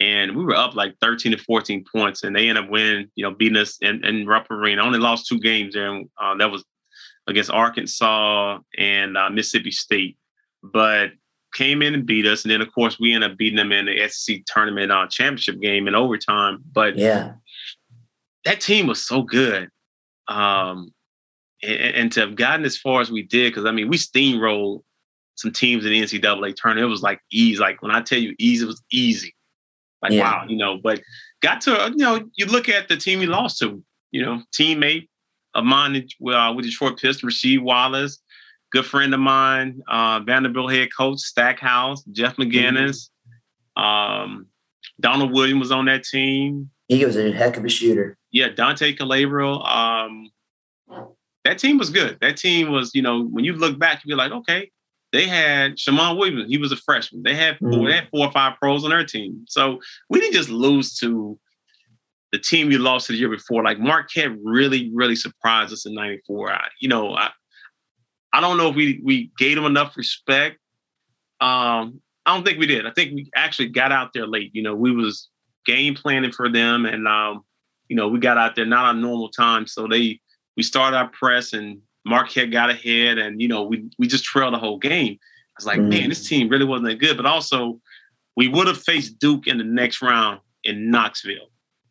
and 0.00 0.36
we 0.36 0.44
were 0.44 0.54
up 0.54 0.74
like 0.74 0.94
13 1.00 1.32
to 1.32 1.38
14 1.38 1.84
points, 1.90 2.22
and 2.22 2.34
they 2.34 2.48
ended 2.48 2.64
up 2.64 2.70
winning, 2.70 3.10
you 3.16 3.24
know, 3.24 3.32
beating 3.32 3.56
us 3.56 3.78
in, 3.80 4.04
in 4.04 4.26
Rupp 4.26 4.50
Arena. 4.50 4.82
only 4.82 4.98
lost 4.98 5.26
two 5.26 5.40
games 5.40 5.74
there, 5.74 5.92
and 5.92 6.08
uh, 6.20 6.36
that 6.36 6.50
was 6.50 6.64
against 7.26 7.50
Arkansas 7.50 8.58
and 8.76 9.16
uh, 9.16 9.28
Mississippi 9.30 9.70
State. 9.70 10.16
But 10.62 11.10
came 11.54 11.82
in 11.82 11.94
and 11.94 12.06
beat 12.06 12.26
us, 12.26 12.44
and 12.44 12.52
then 12.52 12.60
of 12.60 12.72
course 12.72 13.00
we 13.00 13.12
ended 13.12 13.32
up 13.32 13.38
beating 13.38 13.56
them 13.56 13.72
in 13.72 13.86
the 13.86 14.08
SEC 14.08 14.44
tournament 14.46 14.92
uh, 14.92 15.06
championship 15.08 15.60
game 15.60 15.88
in 15.88 15.94
overtime. 15.94 16.62
But 16.72 16.96
yeah, 16.96 17.32
that 18.48 18.60
team 18.62 18.86
was 18.86 19.04
so 19.04 19.22
good. 19.22 19.68
Um, 20.26 20.92
and, 21.62 21.94
and 21.96 22.12
to 22.12 22.20
have 22.20 22.34
gotten 22.34 22.64
as 22.64 22.78
far 22.78 23.00
as 23.00 23.10
we 23.10 23.22
did, 23.22 23.52
because 23.52 23.66
I 23.66 23.72
mean, 23.72 23.88
we 23.88 23.98
steamrolled 23.98 24.82
some 25.36 25.52
teams 25.52 25.84
in 25.84 25.92
the 25.92 26.00
NCAA 26.00 26.54
tournament. 26.56 26.86
It 26.86 26.90
was 26.90 27.02
like 27.02 27.20
easy. 27.30 27.58
Like 27.58 27.82
when 27.82 27.90
I 27.90 28.00
tell 28.00 28.18
you 28.18 28.34
easy, 28.38 28.64
it 28.64 28.68
was 28.68 28.82
easy. 28.90 29.34
Like, 30.00 30.12
yeah. 30.12 30.22
wow, 30.22 30.44
you 30.48 30.56
know, 30.56 30.78
but 30.82 31.00
got 31.42 31.60
to, 31.62 31.92
you 31.94 32.04
know, 32.04 32.24
you 32.36 32.46
look 32.46 32.68
at 32.68 32.88
the 32.88 32.96
team 32.96 33.18
we 33.18 33.26
lost 33.26 33.58
to, 33.58 33.82
you 34.12 34.24
know, 34.24 34.42
teammate 34.58 35.08
of 35.54 35.64
mine 35.64 36.08
uh, 36.32 36.52
with 36.54 36.64
Detroit 36.64 36.98
Pistons, 36.98 37.34
Rasheed 37.34 37.60
Wallace, 37.60 38.20
good 38.72 38.86
friend 38.86 39.12
of 39.12 39.20
mine, 39.20 39.82
uh, 39.88 40.20
Vanderbilt 40.20 40.72
head 40.72 40.88
coach, 40.96 41.18
Stackhouse, 41.18 42.02
Jeff 42.12 42.36
McInnis, 42.36 43.10
mm-hmm. 43.76 43.82
um, 43.82 44.46
Donald 45.00 45.32
Williams 45.32 45.60
was 45.60 45.72
on 45.72 45.86
that 45.86 46.04
team. 46.04 46.70
He 46.88 47.04
was 47.04 47.16
a 47.16 47.30
heck 47.32 47.56
of 47.56 47.64
a 47.64 47.68
shooter. 47.68 48.16
Yeah, 48.30 48.48
Dante 48.48 48.94
Calabria. 48.94 49.46
Um, 49.46 50.30
that 51.44 51.58
team 51.58 51.78
was 51.78 51.90
good. 51.90 52.18
That 52.20 52.36
team 52.36 52.72
was, 52.72 52.90
you 52.94 53.02
know, 53.02 53.24
when 53.24 53.44
you 53.44 53.52
look 53.52 53.78
back, 53.78 54.02
you 54.04 54.08
be 54.08 54.14
like, 54.14 54.32
okay, 54.32 54.70
they 55.12 55.26
had 55.26 55.78
Shammond 55.78 56.18
Williams. 56.18 56.46
He 56.48 56.58
was 56.58 56.72
a 56.72 56.76
freshman. 56.76 57.22
They 57.22 57.34
had 57.34 57.58
four, 57.58 57.70
mm. 57.70 57.86
they 57.86 57.94
had 57.94 58.08
four 58.10 58.26
or 58.26 58.32
five 58.32 58.58
pros 58.58 58.84
on 58.84 58.90
their 58.90 59.04
team. 59.04 59.44
So 59.48 59.80
we 60.10 60.20
didn't 60.20 60.34
just 60.34 60.48
lose 60.48 60.96
to 60.98 61.38
the 62.32 62.38
team 62.38 62.70
you 62.70 62.78
lost 62.78 63.06
to 63.06 63.12
the 63.12 63.18
year 63.18 63.30
before. 63.30 63.62
Like 63.62 63.78
Marquette 63.78 64.36
really, 64.42 64.90
really 64.94 65.16
surprised 65.16 65.72
us 65.72 65.86
in 65.86 65.94
'94. 65.94 66.58
You 66.80 66.88
know, 66.88 67.14
I, 67.14 67.30
I 68.32 68.40
don't 68.40 68.58
know 68.58 68.68
if 68.68 68.76
we 68.76 69.00
we 69.02 69.30
gave 69.38 69.56
them 69.56 69.64
enough 69.64 69.96
respect. 69.96 70.58
Um, 71.40 72.00
I 72.26 72.34
don't 72.34 72.44
think 72.44 72.58
we 72.58 72.66
did. 72.66 72.86
I 72.86 72.90
think 72.90 73.14
we 73.14 73.30
actually 73.34 73.68
got 73.68 73.92
out 73.92 74.12
there 74.12 74.26
late. 74.26 74.50
You 74.52 74.62
know, 74.62 74.74
we 74.74 74.92
was 74.92 75.30
game 75.68 75.94
planning 75.94 76.32
for 76.32 76.50
them, 76.50 76.86
and 76.86 77.06
um, 77.06 77.44
you 77.88 77.94
know, 77.94 78.08
we 78.08 78.18
got 78.18 78.38
out 78.38 78.56
there 78.56 78.66
not 78.66 78.86
on 78.86 79.00
normal 79.00 79.28
time. 79.28 79.66
So 79.66 79.86
they 79.86 80.20
we 80.56 80.62
started 80.62 80.96
our 80.96 81.08
press 81.08 81.52
and 81.52 81.78
Marquette 82.04 82.50
got 82.50 82.70
ahead, 82.70 83.18
and 83.18 83.40
you 83.40 83.48
know 83.48 83.62
we 83.62 83.88
we 83.98 84.08
just 84.08 84.24
trailed 84.24 84.54
the 84.54 84.58
whole 84.58 84.78
game. 84.78 85.18
I 85.20 85.58
was 85.58 85.66
like, 85.66 85.80
mm. 85.80 85.90
man, 85.90 86.08
this 86.08 86.26
team 86.26 86.48
really 86.48 86.64
wasn't 86.64 86.88
that 86.88 86.98
good. 86.98 87.16
But 87.16 87.26
also, 87.26 87.80
we 88.36 88.48
would 88.48 88.66
have 88.66 88.82
faced 88.82 89.18
Duke 89.18 89.46
in 89.46 89.58
the 89.58 89.64
next 89.64 90.00
round 90.00 90.40
in 90.64 90.90
Knoxville. 90.90 91.50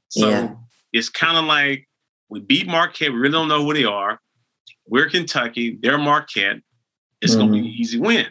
So 0.10 0.30
yeah. 0.30 0.56
it's 0.92 1.10
kind 1.10 1.38
of 1.38 1.46
like 1.46 1.88
we 2.30 2.40
beat 2.40 2.68
Marquette. 2.68 3.12
We 3.12 3.20
really 3.20 3.34
don't 3.34 3.48
know 3.48 3.64
who 3.64 3.74
they 3.74 3.86
are. 3.86 4.20
We're 4.88 5.10
Kentucky. 5.10 5.78
They're 5.82 5.98
Marquette. 5.98 6.58
It's 7.22 7.36
mm. 7.36 7.38
going 7.38 7.48
to 7.50 7.54
be 7.54 7.60
an 7.60 7.66
easy 7.66 8.00
win. 8.00 8.28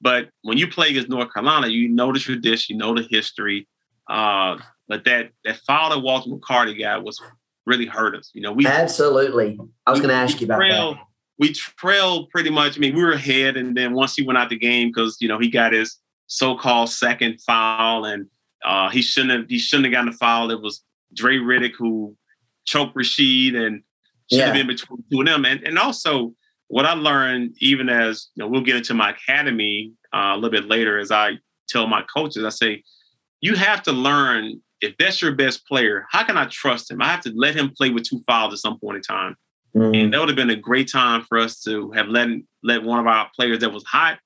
But 0.00 0.30
when 0.42 0.56
you 0.56 0.66
play 0.66 0.90
against 0.90 1.10
North 1.10 1.32
Carolina, 1.32 1.68
you 1.68 1.88
know 1.88 2.12
the 2.12 2.18
tradition, 2.18 2.76
you 2.76 2.78
know 2.78 2.94
the 2.94 3.06
history. 3.10 3.68
Uh, 4.10 4.58
but 4.88 5.04
that 5.04 5.30
that 5.44 5.58
foul 5.66 5.90
that 5.90 6.00
Walter 6.00 6.28
McCarty 6.28 6.78
got 6.78 7.04
was 7.04 7.20
really 7.64 7.86
hurt 7.86 8.16
us. 8.16 8.30
You 8.34 8.42
know, 8.42 8.52
we 8.52 8.66
absolutely. 8.66 9.56
I 9.86 9.90
was 9.92 10.00
going 10.00 10.10
to 10.10 10.16
ask 10.16 10.40
you 10.40 10.46
about 10.46 10.56
trailed, 10.56 10.96
that. 10.96 11.04
We 11.38 11.52
trailed 11.52 12.28
pretty 12.30 12.50
much. 12.50 12.76
I 12.76 12.80
mean, 12.80 12.96
we 12.96 13.02
were 13.02 13.12
ahead, 13.12 13.56
and 13.56 13.76
then 13.76 13.92
once 13.92 14.16
he 14.16 14.24
went 14.24 14.38
out 14.38 14.50
the 14.50 14.58
game 14.58 14.88
because 14.88 15.16
you 15.20 15.28
know 15.28 15.38
he 15.38 15.48
got 15.48 15.72
his 15.72 15.96
so-called 16.26 16.90
second 16.90 17.40
foul, 17.40 18.04
and 18.04 18.26
uh, 18.64 18.90
he 18.90 19.00
shouldn't 19.00 19.32
have 19.32 19.48
he 19.48 19.58
shouldn't 19.58 19.86
have 19.86 19.92
gotten 19.92 20.10
the 20.10 20.18
foul. 20.18 20.50
It 20.50 20.60
was 20.60 20.82
Dre 21.14 21.36
Riddick 21.36 21.74
who 21.78 22.16
choked 22.64 22.96
Rasheed, 22.96 23.54
and 23.54 23.82
should 24.30 24.38
yeah. 24.40 24.46
have 24.46 24.54
been 24.54 24.66
between 24.66 25.04
two 25.10 25.20
of 25.20 25.26
them. 25.26 25.44
And 25.44 25.62
and 25.62 25.78
also 25.78 26.34
what 26.66 26.84
I 26.84 26.94
learned, 26.94 27.56
even 27.60 27.88
as 27.88 28.28
you 28.34 28.42
know, 28.42 28.48
we'll 28.48 28.62
get 28.62 28.76
into 28.76 28.94
my 28.94 29.10
academy 29.10 29.92
uh, 30.12 30.32
a 30.32 30.34
little 30.34 30.50
bit 30.50 30.66
later, 30.66 30.98
as 30.98 31.12
I 31.12 31.34
tell 31.68 31.86
my 31.86 32.02
coaches, 32.12 32.44
I 32.44 32.48
say 32.48 32.82
you 33.40 33.54
have 33.54 33.82
to 33.84 33.92
learn 33.92 34.60
if 34.80 34.96
that's 34.98 35.20
your 35.20 35.34
best 35.34 35.66
player, 35.66 36.06
how 36.10 36.24
can 36.24 36.36
I 36.36 36.46
trust 36.46 36.90
him? 36.90 37.02
I 37.02 37.06
have 37.06 37.20
to 37.22 37.32
let 37.34 37.54
him 37.54 37.70
play 37.76 37.90
with 37.90 38.04
two 38.04 38.22
fouls 38.26 38.54
at 38.54 38.58
some 38.58 38.78
point 38.78 38.96
in 38.96 39.02
time. 39.02 39.36
Mm-hmm. 39.76 39.94
And 39.94 40.12
that 40.12 40.20
would 40.20 40.28
have 40.28 40.36
been 40.36 40.50
a 40.50 40.56
great 40.56 40.90
time 40.90 41.22
for 41.28 41.38
us 41.38 41.60
to 41.62 41.90
have 41.92 42.08
let 42.08 42.28
let 42.62 42.82
one 42.82 42.98
of 42.98 43.06
our 43.06 43.30
players 43.36 43.60
that 43.60 43.72
was 43.72 43.84
hot 43.84 44.18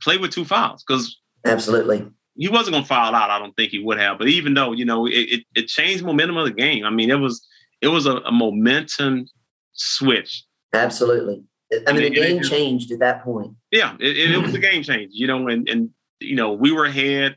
play 0.00 0.16
with 0.16 0.30
two 0.30 0.44
fouls 0.44 0.82
because 0.86 1.20
absolutely 1.44 2.06
he 2.36 2.48
wasn't 2.48 2.72
going 2.72 2.84
to 2.84 2.88
foul 2.88 3.14
out. 3.14 3.30
I 3.30 3.38
don't 3.38 3.54
think 3.56 3.72
he 3.72 3.80
would 3.80 3.98
have. 3.98 4.16
But 4.16 4.28
even 4.28 4.54
though 4.54 4.72
you 4.72 4.84
know 4.84 5.06
it, 5.06 5.10
it, 5.10 5.44
it 5.54 5.66
changed 5.66 6.04
momentum 6.04 6.36
of 6.36 6.46
the 6.46 6.52
game. 6.52 6.84
I 6.84 6.90
mean, 6.90 7.10
it 7.10 7.18
was 7.18 7.46
it 7.82 7.88
was 7.88 8.06
a, 8.06 8.16
a 8.18 8.32
momentum 8.32 9.26
switch. 9.72 10.44
Absolutely. 10.72 11.42
I 11.86 11.92
mean, 11.92 12.04
and 12.04 12.14
the 12.14 12.20
game 12.20 12.38
it, 12.38 12.44
changed 12.44 12.90
at 12.92 13.00
that 13.00 13.22
point. 13.24 13.52
Yeah, 13.70 13.94
it, 14.00 14.30
it 14.32 14.40
was 14.40 14.54
a 14.54 14.58
game 14.58 14.82
change. 14.82 15.10
You 15.12 15.26
know, 15.26 15.48
and 15.48 15.68
and 15.68 15.90
you 16.20 16.36
know 16.36 16.52
we 16.52 16.72
were 16.72 16.86
ahead 16.86 17.36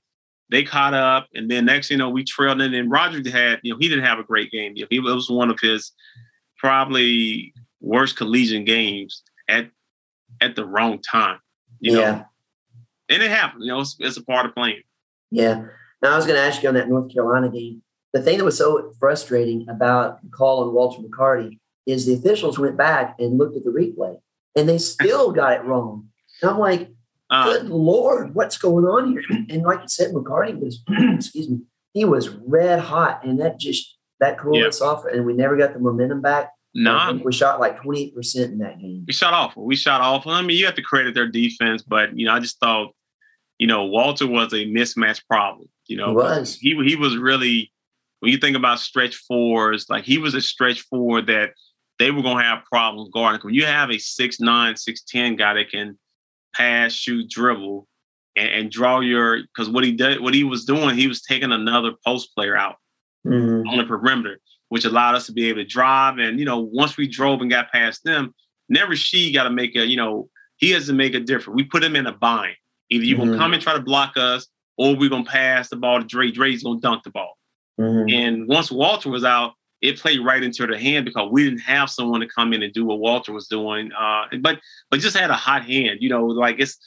they 0.52 0.64
caught 0.64 0.94
up, 0.94 1.28
and 1.34 1.50
then 1.50 1.66
next, 1.66 1.90
you 1.90 1.98
know, 1.98 2.10
we 2.10 2.26
trailed. 2.26 2.62
And 2.62 2.74
then 2.74 2.90
Rodrick 2.90 3.26
had, 3.32 3.62
you 3.64 3.74
know, 3.74 3.80
he 3.80 3.88
didn't 3.88 4.04
have 4.04 4.20
a 4.20 4.24
great 4.24 4.52
game. 4.52 4.74
You 4.76 4.84
know, 4.84 4.88
he 4.92 5.00
was 5.00 5.30
one 5.30 5.50
of 5.50 5.58
his 5.62 5.94
probably 6.58 7.54
worst 7.80 8.18
collegiate 8.18 8.66
games 8.66 9.24
at 9.48 9.70
at 10.42 10.56
the 10.56 10.66
wrong 10.66 11.00
time. 11.02 11.40
You 11.80 11.98
yeah. 11.98 12.12
know, 12.12 12.26
and 13.10 13.24
it 13.24 13.32
happened. 13.32 13.64
You 13.64 13.70
know, 13.70 13.80
it's, 13.80 13.96
it's 14.00 14.18
a 14.18 14.24
part 14.24 14.46
of 14.46 14.54
playing. 14.54 14.82
Yeah. 15.32 15.66
Now 16.02 16.14
I 16.14 16.16
was 16.18 16.26
going 16.26 16.38
to 16.38 16.44
ask 16.44 16.62
you 16.62 16.70
on 16.70 16.76
that 16.76 16.90
North 16.90 17.14
Carolina 17.14 17.50
game. 17.50 17.82
The 18.12 18.22
thing 18.22 18.38
that 18.38 18.44
was 18.44 18.58
so 18.58 18.92
frustrating 19.00 19.68
about 19.70 20.22
the 20.22 20.30
call 20.30 20.64
on 20.64 20.74
Walter 20.74 21.02
McCarty 21.02 21.60
is 21.86 22.06
the 22.06 22.14
officials 22.14 22.60
went 22.60 22.76
back 22.76 23.16
and 23.20 23.38
looked 23.38 23.56
at 23.56 23.64
the 23.64 23.70
replay, 23.70 24.18
and 24.56 24.68
they 24.68 24.78
still 24.78 25.32
got 25.34 25.54
it 25.54 25.64
wrong. 25.64 26.10
And 26.42 26.52
I'm 26.52 26.60
like, 26.60 26.90
good 27.32 27.62
um, 27.62 27.70
lord, 27.70 28.36
what's 28.36 28.58
going 28.58 28.86
on 28.86 29.12
here? 29.12 29.24
And 29.50 29.64
like 29.64 29.82
you 29.82 29.88
said, 29.88 30.12
McCarty 30.12 30.60
was, 30.60 30.84
excuse 30.90 31.50
me, 31.50 31.62
he 31.94 32.06
was 32.06 32.30
red 32.30 32.80
hot, 32.80 33.24
and 33.24 33.40
that 33.40 33.60
just 33.60 33.98
that 34.20 34.38
cooled 34.38 34.58
yeah. 34.58 34.68
us 34.68 34.82
off, 34.82 35.06
and 35.06 35.26
we 35.26 35.34
never 35.34 35.58
got 35.58 35.74
the 35.74 35.80
momentum 35.80 36.22
back. 36.22 36.52
No, 36.74 36.94
nah. 36.94 37.24
we 37.24 37.34
shot 37.34 37.60
like 37.60 37.82
twenty 37.82 38.04
eight 38.04 38.16
percent 38.16 38.54
in 38.54 38.60
that 38.60 38.80
game. 38.80 39.04
We 39.08 39.14
shot 39.14 39.34
awful. 39.34 39.66
We 39.66 39.76
shot 39.76 40.02
awful. 40.02 40.32
I 40.32 40.42
mean, 40.42 40.58
you 40.58 40.66
have 40.66 40.76
to 40.76 40.82
credit 40.82 41.14
their 41.14 41.28
defense, 41.28 41.82
but 41.82 42.18
you 42.18 42.26
know, 42.26 42.34
I 42.34 42.40
just 42.40 42.60
thought, 42.60 42.94
you 43.58 43.68
know, 43.68 43.86
Walter 43.86 44.28
was 44.28 44.54
a 44.54 44.66
mismatch 44.66 45.22
problem. 45.28 45.68
You 45.88 45.98
know, 45.98 46.10
he 46.10 46.16
was 46.16 46.56
he 46.56 46.84
he 46.86 46.96
was 46.96 47.18
really 47.18 47.72
when 48.22 48.32
you 48.32 48.38
think 48.38 48.56
about 48.56 48.80
stretch 48.80 49.16
fours, 49.16 49.88
like 49.90 50.06
he 50.06 50.18
was 50.18 50.34
a 50.34 50.42
stretch 50.42 50.82
four 50.82 51.22
that 51.24 51.52
they 52.00 52.12
were 52.12 52.22
gonna 52.24 52.44
have 52.44 52.64
problems 52.72 53.10
guarding. 53.14 53.42
When 53.42 53.54
you 53.54 53.66
have 53.66 53.92
a 53.92 53.98
six 53.98 54.40
nine, 54.40 54.78
six 54.78 55.02
ten 55.02 55.36
guy 55.36 55.56
that 55.56 55.70
can 55.70 55.98
pass, 56.54 56.94
shoot, 56.94 57.30
dribble, 57.30 57.88
and, 58.36 58.50
and 58.50 58.72
draw 58.72 59.00
your 59.00 59.42
because 59.44 59.70
what 59.70 59.84
he 59.84 59.92
did, 59.92 60.22
what 60.22 60.34
he 60.34 60.44
was 60.44 60.66
doing, 60.66 60.98
he 60.98 61.08
was 61.08 61.22
taking 61.22 61.52
another 61.52 61.92
post 62.06 62.34
player 62.36 62.56
out 62.56 62.76
mm-hmm. 63.26 63.68
on 63.68 63.78
the 63.78 63.84
perimeter, 63.84 64.40
which 64.70 64.86
allowed 64.86 65.16
us 65.16 65.26
to 65.28 65.34
be 65.34 65.50
able 65.50 65.62
to 65.62 65.66
drive. 65.66 66.18
And 66.18 66.40
you 66.40 66.46
know, 66.46 66.60
once 66.60 66.98
we 66.98 67.08
drove 67.08 67.42
and 67.42 67.50
got 67.50 67.72
past 67.72 68.04
them, 68.04 68.34
never 68.70 68.96
she 68.96 69.32
got 69.32 69.44
to 69.44 69.50
make 69.50 69.76
a 69.76 69.86
you 69.86 69.98
know 69.98 70.30
he 70.58 70.72
has 70.72 70.88
to 70.88 70.94
make 70.94 71.14
a 71.14 71.20
difference. 71.20 71.56
We 71.56 71.64
put 71.64 71.84
him 71.84 71.96
in 71.96 72.08
a 72.08 72.14
bind. 72.14 72.56
Either 72.90 73.04
you're 73.04 73.18
mm-hmm. 73.18 73.28
gonna 73.28 73.38
come 73.38 73.54
and 73.54 73.62
try 73.62 73.74
to 73.74 73.82
block 73.82 74.14
us, 74.18 74.48
or 74.78 74.96
we're 74.96 75.10
gonna 75.10 75.26
pass 75.26 75.70
the 75.70 75.76
ball 75.76 76.00
to 76.00 76.06
Dre. 76.06 76.32
Dre's 76.32 76.64
gonna 76.64 76.80
dunk 76.80 77.04
the 77.04 77.12
ball. 77.12 77.38
Mm-hmm. 77.80 78.14
And 78.14 78.48
once 78.48 78.72
Walter 78.72 79.10
was 79.10 79.24
out, 79.24 79.54
it 79.82 80.00
played 80.00 80.24
right 80.24 80.44
into 80.44 80.68
the 80.68 80.78
hand 80.78 81.06
because 81.06 81.30
we 81.32 81.44
didn't 81.44 81.60
have 81.62 81.90
someone 81.90 82.22
to 82.22 82.28
come 82.28 82.54
in 82.54 82.62
and 82.62 82.74
do 82.74 82.86
what 82.86 83.00
Walter 83.00 83.34
was 83.34 83.48
doing. 83.48 83.92
Uh, 83.92 84.26
but 84.40 84.60
but 84.90 85.00
just 85.00 85.18
had 85.18 85.32
a 85.32 85.36
hot 85.36 85.66
hand. 85.66 86.00
You 86.02 86.10
know, 86.10 86.26
like 86.26 86.60
it's 86.60 86.78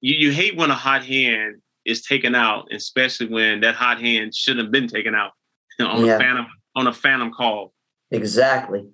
you, 0.00 0.14
you 0.14 0.32
hate 0.32 0.56
when 0.56 0.70
a 0.70 0.74
hot 0.74 1.04
hand 1.04 1.56
is 1.84 2.02
taken 2.02 2.34
out, 2.34 2.68
especially 2.72 3.28
when 3.28 3.60
that 3.60 3.74
hot 3.74 4.00
hand 4.00 4.34
shouldn't 4.34 4.66
have 4.66 4.72
been 4.72 4.88
taken 4.88 5.14
out 5.14 5.32
on 5.80 6.04
yeah. 6.04 6.16
a 6.16 6.18
phantom 6.18 6.46
on 6.74 6.86
a 6.86 6.92
phantom 6.92 7.32
call. 7.32 7.72
Exactly. 8.10 8.86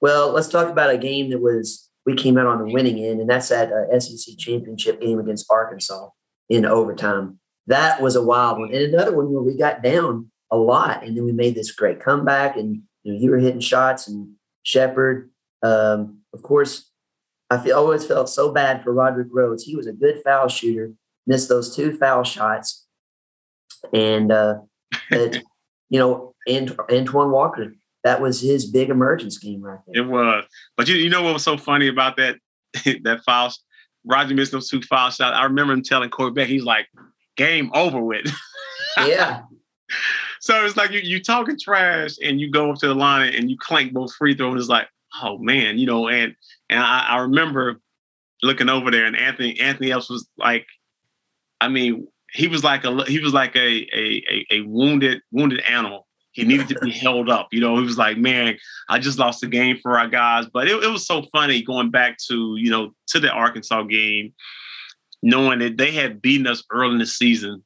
Well, 0.00 0.32
let's 0.32 0.48
talk 0.48 0.68
about 0.68 0.90
a 0.90 0.98
game 0.98 1.30
that 1.30 1.40
was 1.40 1.88
we 2.06 2.14
came 2.14 2.38
out 2.38 2.46
on 2.46 2.58
the 2.58 2.72
winning 2.72 3.04
end, 3.04 3.20
and 3.20 3.28
that's 3.28 3.48
that 3.48 3.70
uh, 3.72 3.98
SEC 3.98 4.38
championship 4.38 5.00
game 5.00 5.18
against 5.18 5.50
Arkansas 5.50 6.08
in 6.48 6.64
overtime. 6.64 7.38
That 7.66 8.00
was 8.00 8.14
a 8.14 8.22
wild 8.22 8.58
one, 8.58 8.72
and 8.72 8.94
another 8.94 9.14
one 9.14 9.32
where 9.32 9.42
we 9.42 9.56
got 9.56 9.82
down 9.82 10.30
a 10.50 10.56
lot, 10.56 11.04
and 11.04 11.16
then 11.16 11.24
we 11.24 11.32
made 11.32 11.54
this 11.54 11.72
great 11.72 12.00
comeback, 12.00 12.56
and 12.56 12.82
you 13.06 13.12
know 13.12 13.18
you 13.20 13.30
were 13.30 13.38
hitting 13.38 13.60
shots, 13.60 14.08
and 14.08 14.32
Shepard. 14.64 15.30
um, 15.62 16.18
of 16.34 16.42
course, 16.42 16.90
I 17.50 17.58
feel, 17.58 17.76
always 17.76 18.04
felt 18.04 18.28
so 18.28 18.52
bad 18.52 18.82
for 18.82 18.92
Rodrick 18.92 19.28
Rhodes. 19.30 19.62
He 19.62 19.76
was 19.76 19.86
a 19.86 19.92
good 19.92 20.20
foul 20.24 20.48
shooter, 20.48 20.92
missed 21.26 21.48
those 21.48 21.74
two 21.74 21.96
foul 21.96 22.24
shots, 22.24 22.84
and 23.92 24.32
uh, 24.32 24.56
you 25.10 25.40
know, 25.92 26.34
Ant- 26.48 26.76
Antoine 26.90 27.30
Walker. 27.30 27.74
That 28.02 28.20
was 28.20 28.40
his 28.40 28.66
big 28.66 28.90
emergence 28.90 29.38
game 29.38 29.62
right 29.62 29.78
there. 29.86 30.02
It 30.02 30.08
was, 30.08 30.44
but 30.76 30.88
you, 30.88 30.96
you 30.96 31.08
know 31.08 31.22
what 31.22 31.34
was 31.34 31.44
so 31.44 31.56
funny 31.56 31.86
about 31.86 32.16
that 32.16 32.38
that 33.04 33.20
foul? 33.24 33.52
Rodrick 34.08 34.34
missed 34.34 34.52
those 34.52 34.68
two 34.68 34.82
foul 34.82 35.10
shots. 35.10 35.36
I 35.36 35.44
remember 35.44 35.72
him 35.72 35.82
telling 35.82 36.10
Corey 36.10 36.32
Beck, 36.32 36.48
he's 36.48 36.64
like, 36.64 36.88
"Game 37.36 37.70
over 37.72 38.00
with." 38.00 38.26
yeah. 38.98 39.42
So 40.46 40.64
it's 40.64 40.76
like 40.76 40.92
you 40.92 41.00
you 41.00 41.20
talking 41.20 41.58
trash 41.58 42.18
and 42.22 42.40
you 42.40 42.48
go 42.48 42.70
up 42.70 42.78
to 42.78 42.86
the 42.86 42.94
line 42.94 43.34
and 43.34 43.50
you 43.50 43.56
clank 43.58 43.92
both 43.92 44.14
free 44.14 44.36
throws. 44.36 44.60
It's 44.60 44.68
like, 44.68 44.86
oh 45.20 45.38
man, 45.38 45.76
you 45.76 45.86
know, 45.86 46.08
and 46.08 46.36
and 46.70 46.78
I, 46.78 47.04
I 47.08 47.18
remember 47.18 47.80
looking 48.44 48.68
over 48.68 48.92
there 48.92 49.06
and 49.06 49.16
Anthony 49.16 49.58
Anthony 49.58 49.92
Epps 49.92 50.08
was 50.08 50.28
like, 50.38 50.64
I 51.60 51.66
mean, 51.66 52.06
he 52.32 52.46
was 52.46 52.62
like 52.62 52.84
a 52.84 53.02
he 53.06 53.18
was 53.18 53.34
like 53.34 53.56
a 53.56 53.88
a 53.92 54.46
a, 54.52 54.60
wounded 54.60 55.20
wounded 55.32 55.64
animal. 55.68 56.06
He 56.30 56.44
needed 56.44 56.68
to 56.68 56.78
be 56.78 56.90
held 57.04 57.28
up. 57.28 57.48
You 57.50 57.60
know, 57.60 57.76
he 57.78 57.82
was 57.82 57.98
like, 57.98 58.16
man, 58.16 58.56
I 58.88 59.00
just 59.00 59.18
lost 59.18 59.40
the 59.40 59.48
game 59.48 59.78
for 59.82 59.98
our 59.98 60.06
guys. 60.06 60.46
But 60.46 60.68
it, 60.68 60.80
it 60.80 60.88
was 60.88 61.04
so 61.04 61.24
funny 61.32 61.60
going 61.60 61.90
back 61.90 62.18
to, 62.28 62.54
you 62.56 62.70
know, 62.70 62.92
to 63.08 63.18
the 63.18 63.30
Arkansas 63.30 63.82
game, 63.82 64.32
knowing 65.24 65.58
that 65.58 65.76
they 65.76 65.90
had 65.90 66.22
beaten 66.22 66.46
us 66.46 66.62
early 66.70 66.92
in 66.92 66.98
the 66.98 67.06
season 67.06 67.64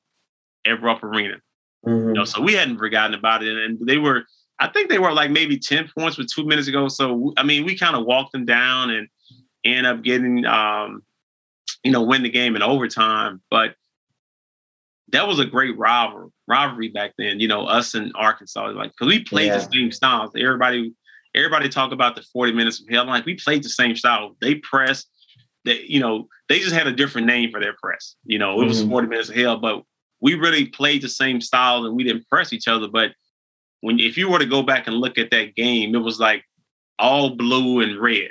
at 0.66 0.80
Rupp 0.80 1.02
Arena. 1.02 1.40
Mm-hmm. 1.86 2.08
You 2.08 2.14
know, 2.14 2.24
so 2.24 2.40
we 2.40 2.54
hadn't 2.54 2.78
forgotten 2.78 3.14
about 3.14 3.42
it. 3.42 3.56
And 3.56 3.78
they 3.86 3.98
were, 3.98 4.24
I 4.58 4.68
think 4.68 4.90
they 4.90 4.98
were 4.98 5.12
like 5.12 5.30
maybe 5.30 5.58
10 5.58 5.90
points 5.96 6.18
with 6.18 6.28
two 6.32 6.44
minutes 6.44 6.68
ago. 6.68 6.88
So 6.88 7.32
I 7.36 7.42
mean, 7.42 7.64
we 7.64 7.76
kind 7.76 7.96
of 7.96 8.04
walked 8.04 8.32
them 8.32 8.44
down 8.44 8.90
and 8.90 9.08
end 9.64 9.86
up 9.86 10.02
getting 10.02 10.44
um, 10.46 11.02
you 11.82 11.90
know, 11.90 12.02
win 12.02 12.22
the 12.22 12.30
game 12.30 12.56
in 12.56 12.62
overtime. 12.62 13.40
But 13.50 13.74
that 15.08 15.26
was 15.26 15.38
a 15.38 15.44
great 15.44 15.76
rivalry 15.76 16.30
rivalry 16.46 16.88
back 16.88 17.12
then. 17.18 17.40
You 17.40 17.48
know, 17.48 17.64
us 17.64 17.94
and 17.94 18.12
Arkansas, 18.14 18.66
like 18.70 18.92
because 18.92 19.08
we 19.08 19.24
played 19.24 19.46
yeah. 19.46 19.58
the 19.58 19.70
same 19.72 19.92
styles. 19.92 20.30
Everybody, 20.36 20.92
everybody 21.34 21.68
talk 21.68 21.92
about 21.92 22.16
the 22.16 22.22
forty 22.32 22.52
minutes 22.52 22.80
of 22.80 22.88
hell. 22.88 23.06
Like 23.06 23.26
we 23.26 23.34
played 23.34 23.62
the 23.62 23.70
same 23.70 23.96
style. 23.96 24.36
They 24.40 24.56
pressed. 24.56 25.08
That 25.66 25.90
you 25.90 26.00
know, 26.00 26.26
they 26.48 26.58
just 26.58 26.74
had 26.74 26.86
a 26.86 26.92
different 26.92 27.26
name 27.26 27.50
for 27.50 27.60
their 27.60 27.74
press. 27.82 28.16
You 28.24 28.38
know, 28.38 28.62
it 28.62 28.66
was 28.66 28.80
mm-hmm. 28.80 28.90
forty 28.90 29.08
minutes 29.08 29.28
of 29.28 29.36
hell, 29.36 29.58
but 29.58 29.82
we 30.20 30.34
really 30.34 30.66
played 30.66 31.02
the 31.02 31.08
same 31.08 31.40
style 31.40 31.84
and 31.84 31.94
we 31.94 32.04
didn't 32.04 32.28
press 32.28 32.52
each 32.52 32.68
other. 32.68 32.88
But 32.88 33.12
when 33.80 33.98
if 33.98 34.16
you 34.16 34.30
were 34.30 34.38
to 34.38 34.46
go 34.46 34.62
back 34.62 34.86
and 34.86 34.96
look 34.96 35.18
at 35.18 35.30
that 35.30 35.54
game, 35.54 35.94
it 35.94 35.98
was 35.98 36.20
like 36.20 36.44
all 36.98 37.36
blue 37.36 37.80
and 37.80 38.00
red. 38.00 38.30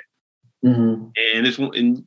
Mm-hmm. 0.64 1.08
And 1.34 1.46
it's 1.46 1.58
and 1.58 2.04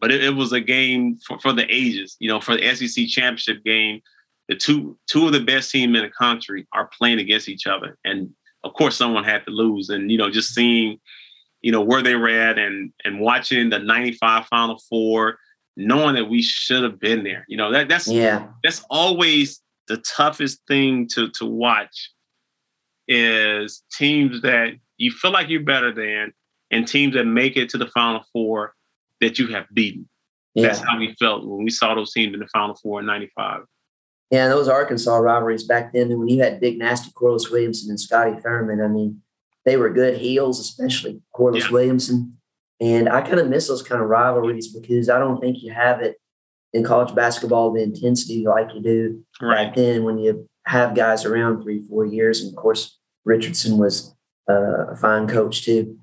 but 0.00 0.12
it, 0.12 0.22
it, 0.22 0.30
was 0.30 0.52
a 0.52 0.60
game 0.60 1.16
for, 1.26 1.38
for 1.40 1.52
the 1.52 1.66
ages. 1.68 2.16
You 2.20 2.28
know, 2.28 2.40
for 2.40 2.56
the 2.56 2.74
SEC 2.74 3.08
championship 3.08 3.64
game, 3.64 4.00
the 4.48 4.54
two 4.54 4.96
two 5.06 5.26
of 5.26 5.32
the 5.32 5.40
best 5.40 5.70
team 5.70 5.94
in 5.94 6.02
the 6.02 6.10
country 6.10 6.66
are 6.72 6.90
playing 6.96 7.18
against 7.18 7.48
each 7.48 7.66
other, 7.66 7.98
and 8.04 8.30
of 8.64 8.74
course, 8.74 8.96
someone 8.96 9.24
had 9.24 9.44
to 9.44 9.50
lose. 9.50 9.88
And 9.88 10.10
you 10.10 10.18
know, 10.18 10.30
just 10.30 10.54
seeing, 10.54 10.98
you 11.60 11.72
know, 11.72 11.80
where 11.80 12.02
they 12.02 12.14
were 12.14 12.28
at, 12.28 12.58
and 12.58 12.92
and 13.04 13.20
watching 13.20 13.70
the 13.70 13.78
'95 13.78 14.46
Final 14.46 14.78
Four, 14.88 15.38
knowing 15.78 16.16
that 16.16 16.28
we 16.28 16.42
should 16.42 16.82
have 16.82 16.98
been 16.98 17.24
there. 17.24 17.44
You 17.48 17.56
know, 17.56 17.72
that 17.72 17.88
that's 17.88 18.08
yeah, 18.08 18.48
that's 18.62 18.84
always 18.90 19.62
the 19.86 19.96
toughest 19.98 20.60
thing 20.68 21.08
to 21.14 21.30
to 21.30 21.46
watch 21.46 22.12
is 23.06 23.82
teams 23.92 24.42
that 24.42 24.74
you 24.98 25.10
feel 25.10 25.30
like 25.30 25.48
you're 25.48 25.62
better 25.62 25.94
than 25.94 26.32
and 26.70 26.86
teams 26.86 27.14
that 27.14 27.24
make 27.24 27.56
it 27.56 27.70
to 27.70 27.78
the 27.78 27.86
final 27.86 28.22
four 28.32 28.74
that 29.20 29.38
you 29.38 29.46
have 29.48 29.64
beaten. 29.72 30.08
Yeah. 30.54 30.68
That's 30.68 30.80
how 30.80 30.98
we 30.98 31.14
felt 31.18 31.46
when 31.46 31.64
we 31.64 31.70
saw 31.70 31.94
those 31.94 32.12
teams 32.12 32.34
in 32.34 32.40
the 32.40 32.48
Final 32.48 32.74
Four 32.74 33.00
in 33.00 33.06
'95. 33.06 33.62
Yeah, 34.30 34.48
those 34.48 34.68
Arkansas 34.68 35.16
rivalries 35.16 35.64
back 35.64 35.92
then, 35.92 36.18
when 36.18 36.28
you 36.28 36.42
had 36.42 36.60
Big 36.60 36.78
Nasty 36.78 37.10
Corliss 37.12 37.48
Williamson 37.48 37.90
and 37.90 38.00
Scotty 38.00 38.38
Thurman, 38.40 38.82
I 38.82 38.88
mean, 38.88 39.22
they 39.64 39.76
were 39.76 39.88
good 39.88 40.18
heels, 40.18 40.58
especially 40.58 41.22
Corliss 41.32 41.66
yeah. 41.66 41.70
Williamson. 41.70 42.37
And 42.80 43.08
I 43.08 43.22
kind 43.22 43.40
of 43.40 43.48
miss 43.48 43.68
those 43.68 43.82
kind 43.82 44.00
of 44.00 44.08
rivalries 44.08 44.72
because 44.72 45.08
I 45.08 45.18
don't 45.18 45.40
think 45.40 45.62
you 45.62 45.72
have 45.72 46.00
it 46.00 46.20
in 46.72 46.84
college 46.84 47.14
basketball 47.14 47.72
the 47.72 47.82
intensity 47.82 48.44
like 48.46 48.68
you 48.74 48.82
do 48.82 49.24
right. 49.40 49.66
back 49.66 49.74
then 49.74 50.04
when 50.04 50.18
you 50.18 50.48
have 50.66 50.94
guys 50.94 51.24
around 51.24 51.62
three, 51.62 51.82
four 51.82 52.04
years. 52.04 52.40
And 52.40 52.50
of 52.50 52.56
course, 52.56 52.98
Richardson 53.24 53.78
was 53.78 54.14
uh, 54.48 54.88
a 54.88 54.96
fine 54.96 55.26
coach 55.26 55.64
too. 55.64 55.98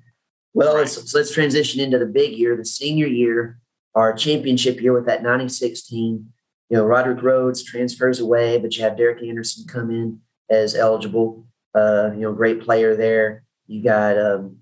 Well, 0.54 0.74
right. 0.74 0.80
let's 0.80 1.14
let's 1.14 1.32
transition 1.32 1.80
into 1.80 1.98
the 1.98 2.06
big 2.06 2.32
year, 2.32 2.56
the 2.56 2.64
senior 2.64 3.06
year, 3.06 3.58
our 3.94 4.12
championship 4.12 4.80
year 4.80 4.92
with 4.92 5.06
that 5.06 5.22
96 5.22 5.82
team. 5.82 6.32
You 6.68 6.78
know, 6.78 6.84
Rodrick 6.84 7.22
Rhodes 7.22 7.62
transfers 7.62 8.18
away, 8.18 8.58
but 8.58 8.76
you 8.76 8.82
have 8.82 8.96
Derek 8.96 9.22
Anderson 9.22 9.66
come 9.68 9.90
in 9.90 10.20
as 10.50 10.74
eligible. 10.74 11.46
Uh, 11.74 12.10
you 12.14 12.22
know, 12.22 12.32
great 12.32 12.60
player 12.60 12.96
there. 12.96 13.44
You 13.66 13.82
got 13.82 14.18
um, 14.18 14.58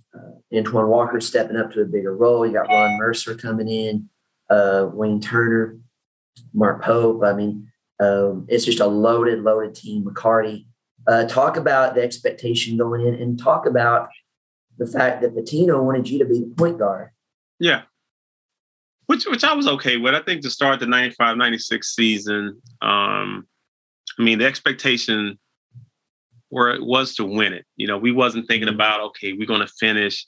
Antoine 0.55 0.89
Walker 0.89 1.21
stepping 1.21 1.57
up 1.57 1.73
to 1.73 1.83
a 1.83 1.87
bigger 1.87 2.17
role. 2.17 2.47
You 2.47 2.53
got 2.53 2.69
Ron 2.69 2.99
Mercer 2.99 3.35
coming 3.35 3.69
in, 3.69 4.09
uh, 4.51 4.89
Wayne 4.93 5.21
Turner, 5.21 5.79
Mark 6.53 6.83
Pope. 6.83 7.23
I 7.25 7.33
mean, 7.33 7.71
um, 8.01 8.47
it's 8.49 8.65
just 8.65 8.81
a 8.81 8.87
loaded, 8.87 9.43
loaded 9.43 9.75
team. 9.75 10.05
McCarty. 10.05 10.67
Uh, 11.07 11.27
talk 11.27 11.57
about 11.57 11.95
the 11.95 12.03
expectation 12.03 12.79
going 12.79 13.07
in, 13.07 13.15
and 13.15 13.39
talk 13.39 13.67
about 13.67 14.09
the 14.79 14.87
fact 14.87 15.21
that 15.23 15.35
Pitino 15.35 15.83
wanted 15.83 16.09
you 16.09 16.19
to 16.19 16.25
be 16.25 16.41
the 16.41 16.55
point 16.57 16.79
guard. 16.79 17.11
Yeah. 17.59 17.83
Which 19.07 19.27
which 19.27 19.45
I 19.45 19.53
was 19.53 19.69
okay 19.69 19.99
with. 19.99 20.15
I 20.15 20.23
think 20.23 20.43
to 20.43 20.51
start 20.51 20.81
the 20.81 20.87
95 20.87 21.37
96 21.37 21.95
season, 21.95 22.63
um, 22.81 23.47
I 24.19 24.23
mean, 24.23 24.39
the 24.39 24.47
expectation 24.47 25.39
where 26.49 26.71
it 26.71 26.85
was 26.85 27.17
to 27.17 27.25
win 27.25 27.53
it. 27.53 27.67
You 27.77 27.87
know, 27.87 27.99
we 27.99 28.13
wasn't 28.13 28.47
thinking 28.47 28.69
mm-hmm. 28.69 28.77
about, 28.77 29.01
okay, 29.01 29.33
we're 29.33 29.47
going 29.47 29.67
to 29.67 29.73
finish, 29.79 30.27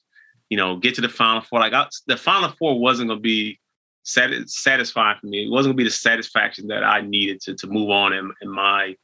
you 0.48 0.56
know, 0.56 0.76
get 0.76 0.94
to 0.96 1.00
the 1.00 1.08
final 1.08 1.40
four. 1.40 1.60
Like 1.60 1.72
I, 1.72 1.86
the 2.06 2.16
final 2.16 2.50
four 2.58 2.78
wasn't 2.78 3.08
going 3.08 3.18
to 3.18 3.22
be 3.22 3.58
satisfying 4.02 5.18
for 5.20 5.26
me. 5.26 5.46
It 5.46 5.50
wasn't 5.50 5.70
going 5.70 5.78
to 5.78 5.84
be 5.84 5.88
the 5.88 5.94
satisfaction 5.94 6.68
that 6.68 6.84
I 6.84 7.00
needed 7.00 7.40
to, 7.42 7.54
to 7.54 7.66
move 7.66 7.90
on 7.90 8.12
in, 8.12 8.32
in 8.40 8.50
my 8.50 8.94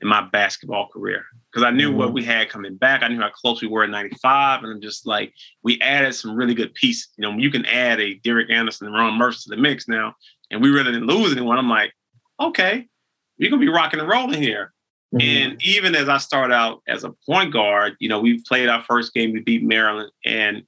in 0.00 0.08
my 0.08 0.20
basketball 0.20 0.88
career 0.88 1.24
because 1.50 1.64
I 1.64 1.70
knew 1.70 1.88
mm-hmm. 1.88 1.98
what 1.98 2.12
we 2.12 2.22
had 2.22 2.50
coming 2.50 2.76
back. 2.76 3.02
I 3.02 3.08
knew 3.08 3.20
how 3.20 3.30
close 3.30 3.62
we 3.62 3.68
were 3.68 3.84
in 3.84 3.90
95. 3.90 4.62
And 4.62 4.72
I'm 4.72 4.80
just 4.80 5.06
like, 5.06 5.32
we 5.62 5.80
added 5.80 6.14
some 6.14 6.34
really 6.36 6.52
good 6.52 6.74
pieces. 6.74 7.08
You 7.16 7.22
know, 7.22 7.38
you 7.38 7.50
can 7.50 7.64
add 7.66 8.00
a 8.00 8.14
Derek 8.16 8.50
Anderson 8.50 8.86
and 8.86 8.94
Ron 8.94 9.14
Mercer 9.14 9.44
to 9.44 9.50
the 9.50 9.56
mix 9.56 9.88
now. 9.88 10.14
and 10.50 10.60
we 10.60 10.68
really 10.68 10.92
didn't 10.92 11.06
lose 11.06 11.32
anyone. 11.32 11.58
I'm 11.58 11.70
like, 11.70 11.92
okay, 12.38 12.86
we're 13.38 13.50
gonna 13.50 13.60
be 13.60 13.68
rocking 13.68 13.98
and 13.98 14.08
rolling 14.08 14.42
here. 14.42 14.72
Mm-hmm. 15.14 15.52
And 15.52 15.62
even 15.64 15.94
as 15.94 16.08
I 16.08 16.18
start 16.18 16.52
out 16.52 16.82
as 16.88 17.04
a 17.04 17.12
point 17.26 17.52
guard, 17.52 17.96
you 18.00 18.08
know, 18.08 18.20
we 18.20 18.42
played 18.42 18.68
our 18.68 18.82
first 18.82 19.14
game, 19.14 19.32
we 19.32 19.40
beat 19.40 19.62
Maryland, 19.62 20.10
and 20.24 20.64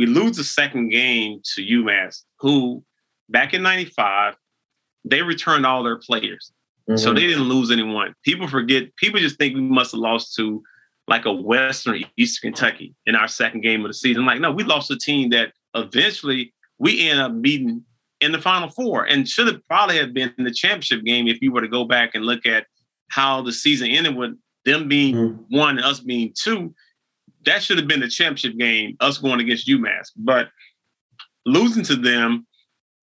we 0.00 0.06
lose 0.06 0.38
the 0.38 0.44
second 0.44 0.88
game 0.88 1.42
to 1.54 1.62
UMass, 1.62 2.22
who 2.38 2.82
back 3.28 3.52
in 3.52 3.62
95, 3.62 4.34
they 5.04 5.20
returned 5.20 5.66
all 5.66 5.82
their 5.82 5.98
players. 5.98 6.52
Mm-hmm. 6.88 6.96
So 6.96 7.12
they 7.12 7.26
didn't 7.26 7.50
lose 7.50 7.70
anyone. 7.70 8.14
People 8.24 8.48
forget, 8.48 8.96
people 8.96 9.20
just 9.20 9.36
think 9.36 9.54
we 9.54 9.60
must 9.60 9.92
have 9.92 10.00
lost 10.00 10.34
to 10.36 10.62
like 11.06 11.26
a 11.26 11.32
Western 11.34 11.96
or 11.96 12.06
Eastern 12.16 12.52
Kentucky 12.52 12.94
in 13.04 13.14
our 13.14 13.28
second 13.28 13.60
game 13.60 13.84
of 13.84 13.90
the 13.90 13.94
season. 13.94 14.24
Like, 14.24 14.40
no, 14.40 14.50
we 14.50 14.64
lost 14.64 14.90
a 14.90 14.96
team 14.96 15.28
that 15.30 15.52
eventually 15.74 16.54
we 16.78 17.10
end 17.10 17.20
up 17.20 17.42
beating 17.42 17.84
in 18.22 18.32
the 18.32 18.40
final 18.40 18.70
four 18.70 19.04
and 19.04 19.28
should 19.28 19.48
have 19.48 19.60
probably 19.68 19.98
have 19.98 20.14
been 20.14 20.32
in 20.38 20.44
the 20.44 20.50
championship 20.50 21.04
game 21.04 21.28
if 21.28 21.42
you 21.42 21.52
were 21.52 21.60
to 21.60 21.68
go 21.68 21.84
back 21.84 22.12
and 22.14 22.24
look 22.24 22.46
at 22.46 22.64
how 23.10 23.42
the 23.42 23.52
season 23.52 23.88
ended 23.88 24.16
with 24.16 24.30
them 24.64 24.88
being 24.88 25.14
mm-hmm. 25.14 25.58
one 25.58 25.76
and 25.76 25.84
us 25.84 26.00
being 26.00 26.32
two. 26.34 26.74
That 27.46 27.62
should 27.62 27.78
have 27.78 27.88
been 27.88 28.00
the 28.00 28.08
championship 28.08 28.58
game, 28.58 28.96
us 29.00 29.18
going 29.18 29.40
against 29.40 29.68
UMass. 29.68 30.10
But 30.16 30.48
losing 31.46 31.82
to 31.84 31.96
them, 31.96 32.46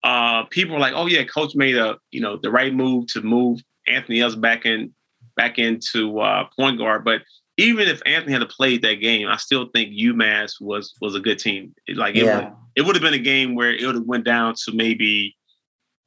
uh, 0.04 0.44
people 0.44 0.74
were 0.74 0.80
like, 0.80 0.94
"Oh 0.94 1.06
yeah, 1.06 1.24
coach 1.24 1.54
made 1.54 1.76
a 1.76 1.98
you 2.10 2.20
know 2.20 2.36
the 2.36 2.50
right 2.50 2.74
move 2.74 3.06
to 3.08 3.22
move 3.22 3.60
Anthony 3.88 4.22
Epps 4.22 4.34
back 4.34 4.64
in 4.64 4.92
back 5.36 5.58
into 5.58 6.20
uh, 6.20 6.44
point 6.56 6.78
guard." 6.78 7.04
But 7.04 7.22
even 7.56 7.88
if 7.88 8.00
Anthony 8.06 8.32
had 8.32 8.48
played 8.48 8.82
that 8.82 8.94
game, 8.94 9.28
I 9.28 9.36
still 9.36 9.68
think 9.74 9.90
UMass 9.92 10.60
was 10.60 10.94
was 11.00 11.14
a 11.14 11.20
good 11.20 11.38
team. 11.38 11.74
Like 11.94 12.14
it, 12.14 12.24
yeah. 12.24 12.36
would, 12.36 12.52
it 12.76 12.82
would 12.82 12.96
have 12.96 13.02
been 13.02 13.14
a 13.14 13.18
game 13.18 13.54
where 13.54 13.74
it 13.74 13.84
would 13.84 13.96
have 13.96 14.04
went 14.04 14.24
down 14.24 14.54
to 14.64 14.72
maybe 14.72 15.36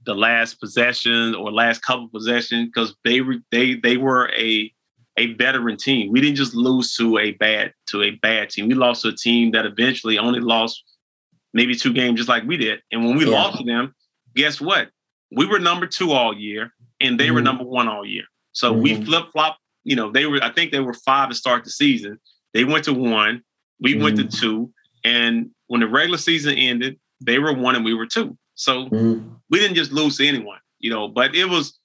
the 0.05 0.15
last 0.15 0.59
possession 0.59 1.35
or 1.35 1.51
last 1.51 1.81
couple 1.83 2.07
possessions 2.07 2.67
because 2.67 2.95
they 3.03 3.21
were 3.21 3.35
they 3.51 3.75
they 3.75 3.97
were 3.97 4.31
a 4.33 4.73
a 5.17 5.33
veteran 5.33 5.77
team. 5.77 6.11
We 6.11 6.21
didn't 6.21 6.37
just 6.37 6.55
lose 6.55 6.95
to 6.95 7.17
a 7.17 7.31
bad 7.31 7.73
to 7.89 8.01
a 8.01 8.11
bad 8.11 8.49
team. 8.49 8.67
We 8.67 8.75
lost 8.75 9.01
to 9.03 9.09
a 9.09 9.15
team 9.15 9.51
that 9.51 9.65
eventually 9.65 10.17
only 10.17 10.39
lost 10.39 10.83
maybe 11.53 11.75
two 11.75 11.93
games, 11.93 12.17
just 12.17 12.29
like 12.29 12.43
we 12.43 12.57
did. 12.57 12.79
And 12.91 13.05
when 13.05 13.17
we 13.17 13.25
yeah. 13.25 13.31
lost 13.31 13.57
to 13.57 13.63
them, 13.63 13.93
guess 14.35 14.61
what? 14.61 14.89
We 15.31 15.45
were 15.45 15.59
number 15.59 15.87
two 15.87 16.11
all 16.11 16.37
year, 16.37 16.73
and 16.99 17.19
they 17.19 17.25
mm-hmm. 17.25 17.35
were 17.35 17.41
number 17.41 17.63
one 17.63 17.87
all 17.87 18.05
year. 18.05 18.23
So 18.53 18.73
mm-hmm. 18.73 18.81
we 18.81 19.05
flip 19.05 19.31
flop. 19.31 19.57
You 19.83 19.95
know, 19.95 20.11
they 20.11 20.25
were. 20.25 20.39
I 20.41 20.51
think 20.51 20.71
they 20.71 20.79
were 20.79 20.93
five 20.93 21.29
to 21.29 21.35
start 21.35 21.63
the 21.63 21.69
season. 21.69 22.19
They 22.53 22.63
went 22.63 22.85
to 22.85 22.93
one. 22.93 23.43
We 23.79 23.93
mm-hmm. 23.93 24.03
went 24.03 24.17
to 24.17 24.23
mm-hmm. 24.23 24.39
two. 24.39 24.73
And 25.03 25.49
when 25.67 25.81
the 25.81 25.87
regular 25.87 26.17
season 26.17 26.55
ended, 26.55 26.99
they 27.19 27.39
were 27.39 27.53
one 27.53 27.75
and 27.75 27.83
we 27.83 27.93
were 27.93 28.05
two. 28.05 28.37
So 28.55 28.85
mm-hmm. 28.85 29.27
we 29.49 29.59
didn't 29.59 29.75
just 29.75 29.91
lose 29.91 30.17
to 30.17 30.27
anyone, 30.27 30.59
you 30.79 30.89
know. 30.89 31.07
But 31.07 31.35
it 31.35 31.45
was. 31.45 31.77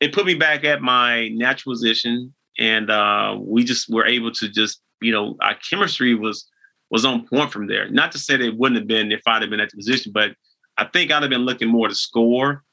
It 0.00 0.14
put 0.14 0.26
me 0.26 0.34
back 0.34 0.62
at 0.62 0.80
my 0.80 1.26
natural 1.30 1.72
position, 1.72 2.32
and 2.58 2.90
uh, 2.90 3.36
we 3.38 3.64
just 3.64 3.88
were 3.88 4.06
able 4.06 4.32
to 4.32 4.48
just, 4.48 4.80
you 5.00 5.12
know, 5.12 5.36
our 5.40 5.54
chemistry 5.68 6.14
was 6.14 6.46
was 6.90 7.04
on 7.04 7.26
point 7.26 7.52
from 7.52 7.66
there. 7.66 7.88
Not 7.90 8.12
to 8.12 8.18
say 8.18 8.36
that 8.36 8.46
it 8.46 8.56
wouldn't 8.56 8.80
have 8.80 8.88
been 8.88 9.12
if 9.12 9.22
I'd 9.26 9.42
have 9.42 9.50
been 9.50 9.60
at 9.60 9.70
the 9.70 9.76
position, 9.76 10.12
but 10.12 10.32
I 10.76 10.84
think 10.84 11.10
I'd 11.10 11.22
have 11.22 11.30
been 11.30 11.42
looking 11.42 11.68
more 11.68 11.88
to 11.88 11.94
score 11.94 12.64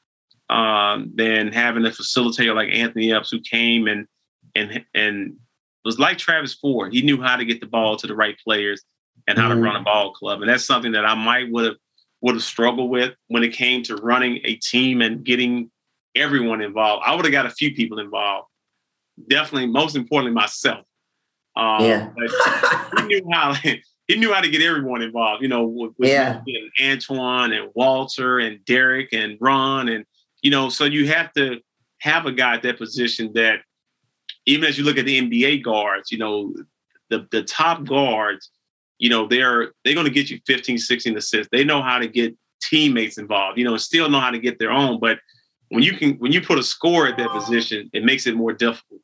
um, 0.48 1.12
than 1.14 1.52
having 1.52 1.84
a 1.84 1.90
facilitator 1.90 2.54
like 2.54 2.70
Anthony 2.72 3.12
Epps 3.12 3.30
who 3.30 3.40
came 3.40 3.86
and 3.86 4.06
and 4.54 4.84
and 4.94 5.36
was 5.84 5.98
like 5.98 6.18
Travis 6.18 6.54
Ford. 6.54 6.92
He 6.92 7.02
knew 7.02 7.20
how 7.20 7.36
to 7.36 7.44
get 7.44 7.60
the 7.60 7.66
ball 7.66 7.96
to 7.96 8.06
the 8.06 8.16
right 8.16 8.36
players 8.42 8.82
and 9.28 9.38
how 9.38 9.48
mm-hmm. 9.48 9.58
to 9.58 9.64
run 9.64 9.76
a 9.76 9.82
ball 9.82 10.12
club, 10.12 10.40
and 10.40 10.50
that's 10.50 10.64
something 10.64 10.92
that 10.92 11.04
I 11.04 11.14
might 11.14 11.50
would 11.50 11.64
have 11.64 11.76
would 12.22 12.34
have 12.34 12.42
struggled 12.42 12.90
with 12.90 13.14
when 13.28 13.44
it 13.44 13.52
came 13.52 13.82
to 13.84 13.96
running 13.96 14.40
a 14.44 14.54
team 14.54 15.02
and 15.02 15.24
getting 15.24 15.70
everyone 16.14 16.62
involved. 16.62 17.04
I 17.06 17.14
would 17.14 17.24
have 17.24 17.32
got 17.32 17.46
a 17.46 17.50
few 17.50 17.74
people 17.74 17.98
involved. 17.98 18.48
Definitely, 19.28 19.68
most 19.68 19.96
importantly, 19.96 20.34
myself. 20.34 20.84
Um, 21.56 21.84
yeah. 21.84 22.10
he 22.96 23.04
knew 23.06 23.28
how 23.32 23.54
he 23.54 24.16
knew 24.16 24.32
how 24.32 24.40
to 24.40 24.50
get 24.50 24.62
everyone 24.62 25.02
involved. 25.02 25.42
You 25.42 25.48
know, 25.48 25.64
with, 25.64 25.92
with 25.98 26.10
yeah. 26.10 26.40
Antoine 26.82 27.52
and 27.52 27.70
Walter 27.74 28.38
and 28.38 28.64
Derek 28.64 29.12
and 29.12 29.38
Ron, 29.40 29.88
and 29.88 30.04
you 30.42 30.50
know, 30.50 30.68
so 30.68 30.84
you 30.84 31.08
have 31.08 31.32
to 31.34 31.60
have 32.00 32.26
a 32.26 32.32
guy 32.32 32.54
at 32.54 32.62
that 32.62 32.78
position 32.78 33.32
that, 33.34 33.60
even 34.44 34.68
as 34.68 34.76
you 34.76 34.84
look 34.84 34.98
at 34.98 35.06
the 35.06 35.20
NBA 35.20 35.64
guards, 35.64 36.12
you 36.12 36.18
know, 36.18 36.54
the 37.08 37.26
the 37.30 37.42
top 37.42 37.84
guards, 37.84 38.50
you 38.98 39.08
know, 39.08 39.26
they're 39.26 39.72
they're 39.84 39.94
going 39.94 40.06
to 40.06 40.12
get 40.12 40.28
you 40.28 40.40
15, 40.46 40.78
16 40.78 41.16
assists. 41.16 41.48
They 41.50 41.64
know 41.64 41.82
how 41.82 41.98
to 41.98 42.06
get 42.06 42.36
teammates 42.62 43.16
involved. 43.18 43.58
You 43.58 43.64
know, 43.64 43.76
still 43.78 44.10
know 44.10 44.20
how 44.20 44.30
to 44.30 44.38
get 44.38 44.58
their 44.58 44.70
own, 44.70 45.00
but 45.00 45.18
when 45.70 45.82
you 45.82 45.96
can 45.96 46.12
when 46.14 46.32
you 46.32 46.40
put 46.40 46.58
a 46.58 46.62
score 46.62 47.06
at 47.06 47.16
that 47.16 47.30
position, 47.30 47.90
it 47.92 48.04
makes 48.04 48.26
it 48.26 48.36
more 48.36 48.52
difficult. 48.52 49.00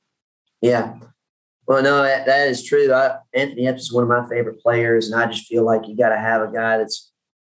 Yeah. 0.63 0.95
Well, 1.67 1.83
no, 1.83 2.03
that, 2.03 2.27
that 2.27 2.49
is 2.49 2.65
true. 2.65 2.93
I, 2.93 3.17
Anthony 3.35 3.67
Epps 3.67 3.83
is 3.83 3.93
one 3.93 4.03
of 4.03 4.09
my 4.09 4.27
favorite 4.29 4.61
players, 4.61 5.11
and 5.11 5.21
I 5.21 5.27
just 5.27 5.47
feel 5.47 5.65
like 5.65 5.87
you 5.87 5.97
got 5.97 6.09
to 6.09 6.19
have 6.19 6.43
a 6.43 6.53
guy 6.53 6.79
that's, 6.79 7.13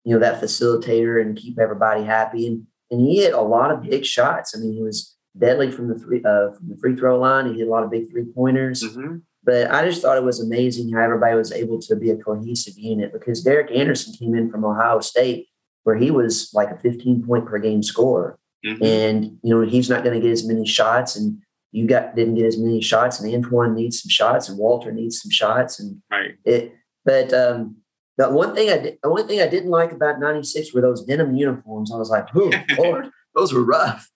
you 0.05 0.13
know, 0.13 0.21
that 0.21 0.43
facilitator 0.43 1.21
and 1.21 1.37
keep 1.37 1.59
everybody 1.59 2.05
happy. 2.05 2.47
And 2.47 2.67
and 2.91 3.01
he 3.01 3.23
hit 3.23 3.35
a 3.35 3.41
lot 3.41 3.71
of 3.71 3.83
big 3.83 4.05
shots. 4.05 4.55
I 4.55 4.61
mean, 4.61 4.73
he 4.73 4.83
was 4.83 5.17
deadly 5.37 5.71
from 5.71 5.89
the 5.89 5.99
three 5.99 6.19
uh, 6.25 6.53
from 6.53 6.69
the 6.69 6.77
free 6.81 6.97
throw 6.97 7.19
line. 7.19 7.53
He 7.53 7.59
hit 7.59 7.69
a 7.69 7.71
lot 7.71 7.83
of 7.83 7.91
big 7.91 8.11
three 8.11 8.25
pointers. 8.35 8.83
Mm-hmm. 8.83 9.17
But 9.43 9.71
I 9.71 9.85
just 9.85 10.01
thought 10.01 10.17
it 10.17 10.25
was 10.25 10.41
amazing 10.41 10.93
how 10.93 11.03
everybody 11.03 11.37
was 11.37 11.53
able 11.53 11.79
to 11.83 11.97
be 11.97 12.11
a 12.11 12.17
cohesive 12.17 12.79
unit 12.79 13.13
because 13.13 13.43
Derek 13.43 13.71
Anderson 13.71 14.15
came 14.15 14.35
in 14.35 14.51
from 14.51 14.65
Ohio 14.65 15.01
State 15.01 15.49
where 15.83 15.97
he 15.97 16.11
was 16.11 16.51
like 16.55 16.71
a 16.71 16.79
15 16.79 17.27
point 17.27 17.47
per 17.47 17.59
game 17.59 17.83
scorer. 17.83 18.39
Mm-hmm. 18.65 18.83
And, 18.83 19.25
you 19.43 19.55
know, 19.55 19.61
he's 19.61 19.91
not 19.91 20.03
going 20.03 20.15
to 20.15 20.21
get 20.21 20.33
as 20.33 20.47
many 20.47 20.67
shots. 20.67 21.15
And 21.15 21.43
you 21.75 21.89
got 21.89 22.15
didn't 22.15 22.37
get 22.37 22.47
as 22.47 22.57
many 22.57 22.81
shots, 22.81 23.19
and 23.19 23.35
Antoine 23.35 23.75
needs 23.75 24.01
some 24.01 24.09
shots, 24.09 24.49
and 24.49 24.57
Walter 24.57 24.93
needs 24.93 25.21
some 25.21 25.31
shots, 25.31 25.81
and 25.81 26.01
right. 26.09 26.37
It, 26.45 26.73
but 27.05 27.35
um, 27.35 27.79
the 28.17 28.31
one 28.31 28.55
thing 28.55 28.71
I 28.71 28.79
did, 28.79 28.99
the 29.03 29.09
only 29.09 29.25
thing 29.25 29.41
I 29.41 29.49
didn't 29.49 29.71
like 29.71 29.91
about 29.91 30.21
'96 30.21 30.73
were 30.73 30.81
those 30.81 31.05
denim 31.05 31.35
uniforms. 31.35 31.93
I 31.93 31.97
was 31.97 32.11
like, 32.11 32.29
"Oh 32.37 32.53
Lord, 32.79 33.11
those 33.35 33.53
were 33.53 33.65
rough." 33.65 34.09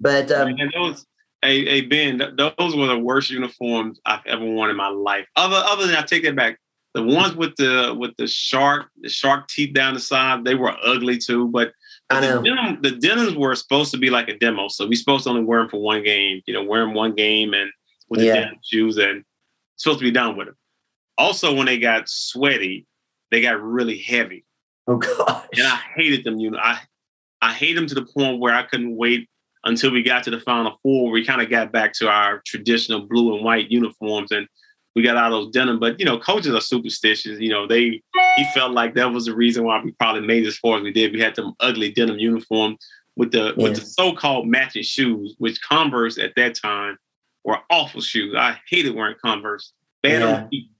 But 0.00 0.32
um, 0.32 0.48
and 0.58 0.72
those, 0.74 1.04
hey, 1.42 1.66
hey 1.66 1.82
Ben, 1.82 2.16
those 2.16 2.74
were 2.74 2.86
the 2.86 2.98
worst 2.98 3.28
uniforms 3.28 4.00
I've 4.06 4.24
ever 4.24 4.46
worn 4.46 4.70
in 4.70 4.76
my 4.76 4.88
life. 4.88 5.26
Other, 5.36 5.62
other 5.66 5.86
than 5.86 5.96
I 5.96 6.02
take 6.02 6.22
that 6.24 6.34
back, 6.34 6.58
the 6.94 7.02
ones 7.02 7.36
with 7.36 7.54
the 7.56 7.94
with 7.94 8.16
the 8.16 8.26
shark, 8.26 8.86
the 9.02 9.10
shark 9.10 9.48
teeth 9.48 9.74
down 9.74 9.92
the 9.92 10.00
side, 10.00 10.46
they 10.46 10.54
were 10.54 10.74
ugly 10.82 11.18
too. 11.18 11.48
But 11.48 11.72
I 12.08 12.20
know. 12.20 12.40
The, 12.40 12.48
denim, 12.48 12.82
the 12.82 12.90
denims 12.92 13.34
were 13.34 13.54
supposed 13.54 13.90
to 13.92 13.98
be 13.98 14.10
like 14.10 14.28
a 14.28 14.38
demo, 14.38 14.68
so 14.68 14.86
we 14.86 14.94
supposed 14.94 15.24
to 15.24 15.30
only 15.30 15.42
wear 15.42 15.60
them 15.60 15.68
for 15.68 15.80
one 15.80 16.02
game. 16.04 16.40
You 16.46 16.54
know, 16.54 16.62
wear 16.62 16.80
them 16.80 16.94
one 16.94 17.14
game 17.14 17.52
and 17.52 17.70
with 18.08 18.20
the 18.20 18.26
yeah. 18.26 18.34
denim 18.34 18.58
shoes, 18.64 18.96
and 18.98 19.24
supposed 19.76 19.98
to 19.98 20.04
be 20.04 20.10
done 20.10 20.36
with 20.36 20.46
them. 20.46 20.56
Also, 21.18 21.54
when 21.54 21.66
they 21.66 21.78
got 21.78 22.08
sweaty, 22.08 22.86
they 23.30 23.40
got 23.40 23.60
really 23.60 23.98
heavy. 23.98 24.44
Oh 24.86 24.98
gosh! 24.98 25.46
And 25.54 25.66
I 25.66 25.80
hated 25.96 26.24
them. 26.24 26.38
You 26.38 26.52
know, 26.52 26.58
I 26.58 26.78
I 27.42 27.52
hate 27.52 27.74
them 27.74 27.86
to 27.86 27.94
the 27.94 28.06
point 28.06 28.40
where 28.40 28.54
I 28.54 28.62
couldn't 28.62 28.96
wait 28.96 29.28
until 29.64 29.90
we 29.90 30.02
got 30.02 30.22
to 30.24 30.30
the 30.30 30.40
final 30.40 30.78
four. 30.82 31.10
We 31.10 31.24
kind 31.24 31.42
of 31.42 31.50
got 31.50 31.72
back 31.72 31.92
to 31.94 32.08
our 32.08 32.40
traditional 32.46 33.00
blue 33.06 33.34
and 33.34 33.44
white 33.44 33.70
uniforms, 33.70 34.30
and 34.30 34.46
we 34.96 35.02
got 35.02 35.18
out 35.18 35.30
of 35.30 35.32
those 35.32 35.52
denim. 35.52 35.78
But 35.78 36.00
you 36.00 36.06
know, 36.06 36.18
coaches 36.18 36.54
are 36.54 36.60
superstitious. 36.60 37.38
You 37.38 37.50
know, 37.50 37.66
they 37.66 38.02
he 38.36 38.44
felt 38.54 38.72
like 38.72 38.94
that 38.94 39.12
was 39.12 39.26
the 39.26 39.36
reason 39.36 39.62
why 39.62 39.80
we 39.84 39.92
probably 39.92 40.22
made 40.22 40.46
as 40.46 40.56
far 40.56 40.78
as 40.78 40.82
we 40.82 40.90
did. 40.90 41.12
We 41.12 41.20
had 41.20 41.36
them 41.36 41.52
ugly 41.60 41.92
denim 41.92 42.18
uniform 42.18 42.78
with 43.14 43.30
the 43.30 43.54
yeah. 43.56 43.62
with 43.62 43.76
the 43.76 43.82
so-called 43.82 44.48
matching 44.48 44.82
shoes, 44.82 45.36
which 45.38 45.60
Converse 45.62 46.18
at 46.18 46.32
that 46.36 46.56
time 46.56 46.96
were 47.44 47.58
awful 47.70 48.00
shoes. 48.00 48.34
I 48.36 48.58
hated 48.68 48.96
wearing 48.96 49.16
Converse. 49.22 49.72
Bad 50.02 50.22
yeah. 50.22 50.34
on 50.34 50.48
feet. 50.48 50.70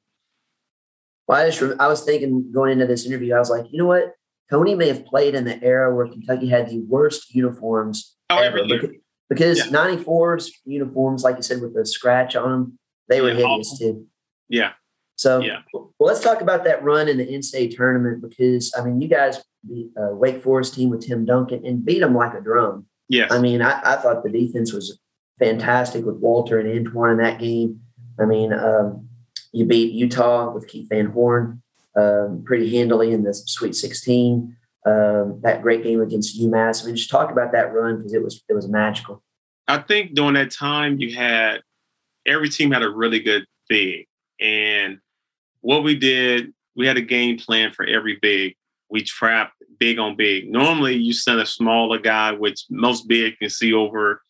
Well, 1.29 1.45
I 1.45 1.51
just 1.51 1.81
I 1.81 1.87
was 1.87 2.03
thinking 2.03 2.51
going 2.51 2.73
into 2.73 2.87
this 2.87 3.05
interview, 3.05 3.35
I 3.35 3.39
was 3.39 3.51
like, 3.51 3.67
you 3.71 3.79
know 3.79 3.87
what? 3.87 4.15
Tony 4.51 4.75
may 4.75 4.89
have 4.89 5.05
played 5.05 5.35
in 5.35 5.45
the 5.45 5.63
era 5.63 5.95
where 5.95 6.07
Kentucky 6.07 6.49
had 6.49 6.71
the 6.71 6.81
worst 6.89 7.35
uniforms 7.35 8.15
oh, 8.31 8.39
ever. 8.39 8.61
Because, 8.67 8.91
because 9.29 9.59
yeah. 9.59 9.73
94's 9.73 10.53
uniforms, 10.65 11.25
like 11.25 11.37
you 11.37 11.43
said, 11.43 11.61
with 11.61 11.75
the 11.75 11.85
scratch 11.85 12.37
on 12.37 12.51
them, 12.51 12.79
they 13.09 13.21
were 13.21 13.29
yeah, 13.29 13.35
hideous 13.35 13.73
awful. 13.73 13.79
too. 13.79 14.07
Yeah. 14.49 14.73
So 15.17 15.41
yeah. 15.41 15.61
well, 15.73 15.93
let's 15.99 16.21
talk 16.21 16.41
about 16.41 16.65
that 16.65 16.83
run 16.85 17.09
in 17.09 17.17
the 17.17 17.27
in-state 17.27 17.75
tournament 17.77 18.23
because 18.23 18.73
I 18.79 18.85
mean, 18.85 19.01
you 19.01 19.09
guys 19.09 19.43
beat 19.67 19.91
uh, 19.97 20.15
Wake 20.15 20.43
Forest 20.43 20.75
team 20.75 20.91
with 20.91 21.07
Tim 21.07 21.25
Duncan 21.25 21.65
and 21.65 21.85
beat 21.85 22.01
them 22.01 22.15
like 22.15 22.35
a 22.35 22.41
drum. 22.41 22.87
Yeah. 23.09 23.29
I 23.31 23.39
mean, 23.39 23.63
I, 23.63 23.81
I 23.85 23.97
thought 23.97 24.23
the 24.23 24.31
defense 24.31 24.73
was 24.73 24.99
fantastic 25.39 26.05
with 26.05 26.17
Walter 26.17 26.59
and 26.59 26.69
Antoine 26.69 27.13
in 27.13 27.19
that 27.19 27.39
game. 27.39 27.81
I 28.21 28.25
mean, 28.25 28.53
um, 28.53 29.09
you 29.53 29.65
beat 29.65 29.93
Utah 29.93 30.53
with 30.53 30.69
Keith 30.69 30.89
Van 30.91 31.07
Horn 31.07 31.63
um, 31.97 32.43
pretty 32.45 32.77
handily 32.77 33.13
in 33.13 33.23
the 33.23 33.33
Sweet 33.33 33.75
16. 33.75 34.57
Um, 34.85 35.41
that 35.43 35.63
great 35.63 35.83
game 35.83 36.01
against 36.01 36.41
UMass. 36.41 36.83
I 36.83 36.87
mean, 36.87 36.97
just 36.97 37.11
talk 37.11 37.31
about 37.31 37.53
that 37.53 37.73
run 37.73 37.97
because 37.97 38.13
it 38.13 38.23
was 38.23 38.45
it 38.49 38.55
was 38.55 38.69
magical. 38.69 39.23
I 39.67 39.79
think 39.79 40.15
during 40.15 40.35
that 40.35 40.53
time 40.53 41.01
you 41.01 41.17
had 41.17 41.63
every 42.27 42.49
team 42.49 42.71
had 42.71 42.83
a 42.83 42.91
really 42.91 43.21
good 43.21 43.45
big, 43.69 44.07
and 44.41 44.99
what 45.61 45.83
we 45.83 45.97
did, 45.97 46.53
we 46.77 46.87
had 46.87 46.97
a 46.97 47.03
game 47.03 47.39
plan 47.39 47.73
for 47.73 47.85
every 47.85 48.19
big. 48.21 48.55
we 48.89 49.03
trapped 49.03 49.55
big 49.79 49.99
on 49.99 50.17
big. 50.17 50.51
Normally, 50.51 50.95
you 50.95 51.13
send 51.13 51.41
a 51.41 51.47
smaller 51.47 51.99
guy, 51.99 52.33
which 52.33 52.65
most 52.71 53.09
big 53.09 53.39
can 53.39 53.51
see 53.51 53.73
over 53.73 54.23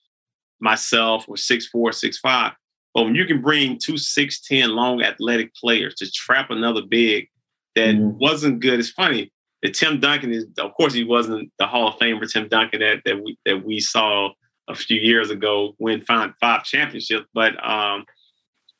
myself 0.60 1.26
or 1.28 1.36
six 1.36 1.66
four, 1.66 1.92
six 1.92 2.18
five. 2.18 2.52
But 2.94 3.04
when 3.04 3.14
you 3.14 3.26
can 3.26 3.42
bring 3.42 3.78
two 3.78 3.98
six 3.98 4.40
ten 4.40 4.70
long 4.70 5.02
athletic 5.02 5.54
players 5.54 5.94
to 5.96 6.10
trap 6.10 6.50
another 6.50 6.82
big 6.82 7.28
that 7.74 7.94
mm-hmm. 7.94 8.18
wasn't 8.18 8.60
good, 8.60 8.78
it's 8.78 8.90
funny 8.90 9.30
that 9.62 9.74
Tim 9.74 10.00
Duncan 10.00 10.32
is, 10.32 10.46
of 10.58 10.72
course, 10.74 10.94
he 10.94 11.04
wasn't 11.04 11.50
the 11.58 11.66
Hall 11.66 11.88
of 11.88 11.98
Famer 11.98 12.30
Tim 12.30 12.48
Duncan 12.48 12.80
that 12.80 13.02
that 13.04 13.22
we 13.22 13.36
that 13.44 13.64
we 13.64 13.80
saw 13.80 14.30
a 14.68 14.74
few 14.74 15.00
years 15.00 15.30
ago 15.30 15.74
win 15.78 16.02
five, 16.02 16.32
five 16.40 16.64
championships. 16.64 17.26
But 17.32 17.54
um, 17.68 18.04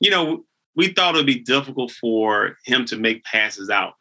you 0.01 0.11
know, 0.11 0.45
we 0.75 0.89
thought 0.89 1.15
it'd 1.15 1.27
be 1.27 1.41
difficult 1.41 1.91
for 1.91 2.57
him 2.65 2.85
to 2.87 2.97
make 2.97 3.25
passes 3.25 3.71
out 3.71 3.95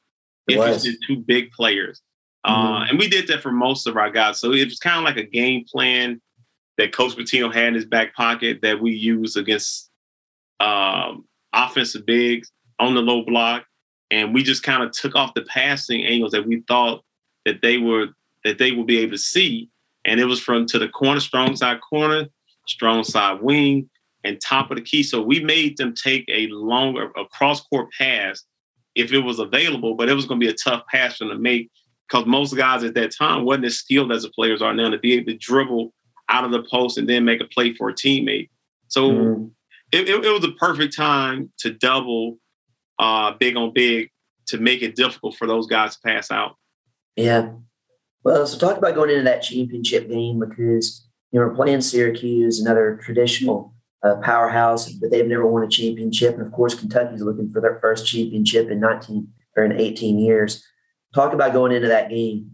if 0.48 0.84
he's 0.84 0.98
two 1.08 1.18
big 1.18 1.52
players. 1.52 2.02
Uh, 2.44 2.56
mm-hmm. 2.56 2.74
Uh, 2.74 2.86
and 2.86 3.00
we 3.00 3.08
did 3.08 3.28
that 3.28 3.42
for 3.42 3.52
most 3.52 3.88
of 3.88 3.98
our 3.98 4.12
guys. 4.12 4.40
So 4.40 4.52
it 4.52 4.66
was 4.66 4.80
kind 4.80 4.98
of 5.00 5.04
like 5.04 5.18
a 5.18 5.28
game 5.28 5.66
plan 5.72 6.22
that 6.78 6.94
Coach 6.94 7.16
Pitino 7.16 7.54
had 7.54 7.70
in 7.70 7.74
his 7.74 7.86
back 7.86 8.14
pocket 8.14 8.60
that 8.62 8.82
we 8.82 8.92
use 8.92 9.36
against 9.36 9.90
um, 10.60 11.26
offensive 11.54 12.06
bigs 12.06 12.52
on 12.80 12.94
the 12.94 13.02
low 13.02 13.24
block. 13.24 13.66
And 14.12 14.34
we 14.34 14.44
just 14.44 14.62
kind 14.62 14.84
of 14.84 14.92
took 14.92 15.16
off 15.16 15.34
the 15.34 15.42
passing 15.44 16.06
angles 16.06 16.32
that 16.34 16.46
we 16.46 16.64
thought 16.68 17.04
that 17.46 17.62
they 17.62 17.78
were 17.78 18.08
that 18.44 18.60
they 18.60 18.72
would 18.72 18.86
be 18.86 19.00
able 19.00 19.14
to 19.14 19.18
see. 19.18 19.70
And 20.06 20.20
it 20.20 20.26
was 20.26 20.40
from 20.40 20.66
to 20.68 20.80
the 20.80 20.88
corner, 20.88 21.20
strong 21.20 21.56
side 21.56 21.80
corner, 21.82 22.28
strong 22.68 23.04
side 23.04 23.42
wing, 23.42 23.90
and 24.24 24.40
top 24.42 24.72
of 24.72 24.78
the 24.78 24.84
key. 24.84 25.04
So 25.04 25.22
we 25.22 25.40
made 25.40 25.78
them 25.78 25.94
take 25.94 26.26
a 26.28 26.48
longer, 26.48 27.12
a 27.16 27.26
cross 27.26 27.62
court 27.62 27.90
pass 27.98 28.44
if 28.96 29.12
it 29.12 29.20
was 29.20 29.40
available, 29.40 29.96
but 29.96 30.10
it 30.10 30.14
was 30.14 30.26
going 30.26 30.40
to 30.40 30.46
be 30.46 30.52
a 30.52 30.56
tough 30.56 30.84
pass 30.92 31.18
for 31.18 31.26
them 31.26 31.38
to 31.38 31.42
make 31.42 31.70
because 32.08 32.26
most 32.26 32.56
guys 32.56 32.84
at 32.84 32.94
that 32.94 33.16
time 33.16 33.46
wasn't 33.46 33.66
as 33.66 33.78
skilled 33.78 34.12
as 34.12 34.24
the 34.24 34.30
players 34.30 34.62
are 34.62 34.74
now 34.74 34.90
to 34.90 34.98
be 34.98 35.14
able 35.14 35.32
to 35.32 35.38
dribble 35.38 35.94
out 36.30 36.44
of 36.44 36.52
the 36.52 36.64
post 36.70 36.98
and 36.98 37.10
then 37.10 37.26
make 37.26 37.42
a 37.42 37.46
play 37.46 37.74
for 37.74 37.90
a 37.90 37.94
teammate. 37.94 38.50
So 38.88 39.12
mm. 39.12 39.52
it, 39.92 40.10
it, 40.10 40.26
it, 40.26 40.30
was 40.30 40.44
a 40.44 40.52
perfect 40.52 40.96
time 40.96 41.52
to 41.60 41.72
double 41.72 42.38
uh, 43.00 43.34
big 43.40 43.58
on 43.58 43.74
big 43.74 44.12
to 44.48 44.58
make 44.60 44.82
it 44.82 44.96
difficult 44.96 45.36
for 45.36 45.48
those 45.48 45.68
guys 45.68 45.96
to 45.96 46.02
pass 46.02 46.32
out. 46.32 46.56
Yeah. 47.16 47.52
Well, 48.26 48.48
so 48.48 48.58
talk 48.58 48.78
about 48.78 48.96
going 48.96 49.12
into 49.12 49.24
that 49.24 49.44
championship 49.44 50.10
game 50.10 50.40
because 50.40 51.08
you 51.32 51.40
know 51.40 51.46
we're 51.46 51.56
playing 51.56 51.82
Syracuse, 51.82 52.60
another 52.60 53.00
traditional 53.04 53.76
uh, 54.02 54.16
powerhouse, 54.24 54.90
but 54.94 55.12
they've 55.12 55.28
never 55.28 55.46
won 55.46 55.64
a 55.64 55.68
championship. 55.70 56.34
And 56.34 56.42
of 56.42 56.52
course, 56.52 56.74
Kentucky's 56.74 57.22
looking 57.22 57.52
for 57.52 57.62
their 57.62 57.80
first 57.80 58.08
championship 58.08 58.72
in 58.72 58.80
19 58.80 59.28
or 59.56 59.66
in 59.66 59.80
18 59.80 60.18
years. 60.18 60.66
Talk 61.14 61.34
about 61.34 61.54
going 61.54 61.72
into 61.72 61.88
that 61.88 62.10
game. 62.10 62.50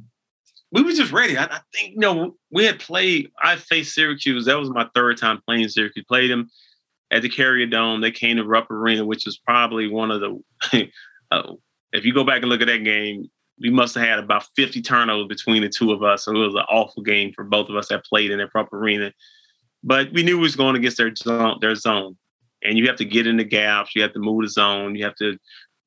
We 0.74 0.84
were 0.84 0.91
just 0.91 1.13
ready. 1.13 1.38
I, 1.38 1.45
I 1.45 1.59
think 1.74 1.93
you 1.93 1.99
know 1.99 2.36
we 2.51 2.65
had 2.65 2.80
played. 2.80 3.32
I 3.41 3.55
faced 3.55 3.95
Syracuse. 3.95 4.45
That 4.45 4.59
was 4.59 4.69
my 4.69 4.89
third 4.93 5.17
time 5.17 5.39
playing 5.47 5.69
Syracuse. 5.69 6.03
Played 6.05 6.32
them 6.32 6.49
at 7.11 7.22
the 7.22 7.30
Carrier 7.30 7.65
Dome. 7.65 8.01
They 8.01 8.11
came 8.11 8.36
to 8.36 8.43
Rupp 8.43 8.69
Arena, 8.69 9.05
which 9.05 9.26
was 9.26 9.38
probably 9.38 9.88
one 9.88 10.11
of 10.11 10.19
the. 10.19 10.89
uh, 11.32 11.53
if 11.93 12.03
you 12.03 12.13
go 12.13 12.26
back 12.26 12.41
and 12.41 12.49
look 12.49 12.59
at 12.59 12.67
that 12.67 12.84
game, 12.84 13.30
we 13.62 13.70
must 13.70 13.95
have 13.95 14.05
had 14.05 14.20
about 14.20 14.45
50 14.55 14.82
turnovers 14.82 15.28
between 15.28 15.62
the 15.62 15.70
two 15.70 15.91
of 15.91 16.03
us. 16.03 16.26
So 16.26 16.32
it 16.32 16.38
was 16.38 16.55
an 16.55 16.66
awful 16.70 17.03
game 17.03 17.32
for 17.34 17.43
both 17.43 17.70
of 17.70 17.76
us 17.76 17.89
that 17.89 18.05
played 18.05 18.32
in 18.32 18.39
that 18.39 18.49
Rupp 18.53 18.74
Arena. 18.74 19.14
But 19.84 20.12
we 20.14 20.24
knew 20.24 20.38
we 20.38 20.43
was 20.43 20.55
going 20.55 20.76
against 20.76 20.97
their 20.97 21.14
zone, 21.16 21.57
their 21.62 21.76
zone. 21.76 22.18
And 22.64 22.78
you 22.78 22.88
have 22.88 22.97
to 22.97 23.05
get 23.05 23.28
in 23.28 23.38
the 23.38 23.43
gaps, 23.43 23.95
you 23.95 24.01
have 24.01 24.14
to 24.14 24.20
move 24.20 24.43
the 24.43 24.49
zone, 24.49 24.95
you 24.95 25.03
have 25.03 25.16
to 25.16 25.38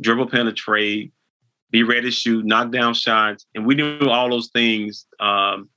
dribble 0.00 0.28
penetrate, 0.28 1.12
be 1.70 1.82
ready 1.82 2.02
to 2.02 2.10
shoot, 2.10 2.44
knock 2.44 2.70
down 2.70 2.94
shots. 2.94 3.46
And 3.54 3.66
we 3.66 3.74
knew 3.74 3.98
all 4.08 4.30
those 4.30 4.50
things 4.52 5.06
um, 5.20 5.68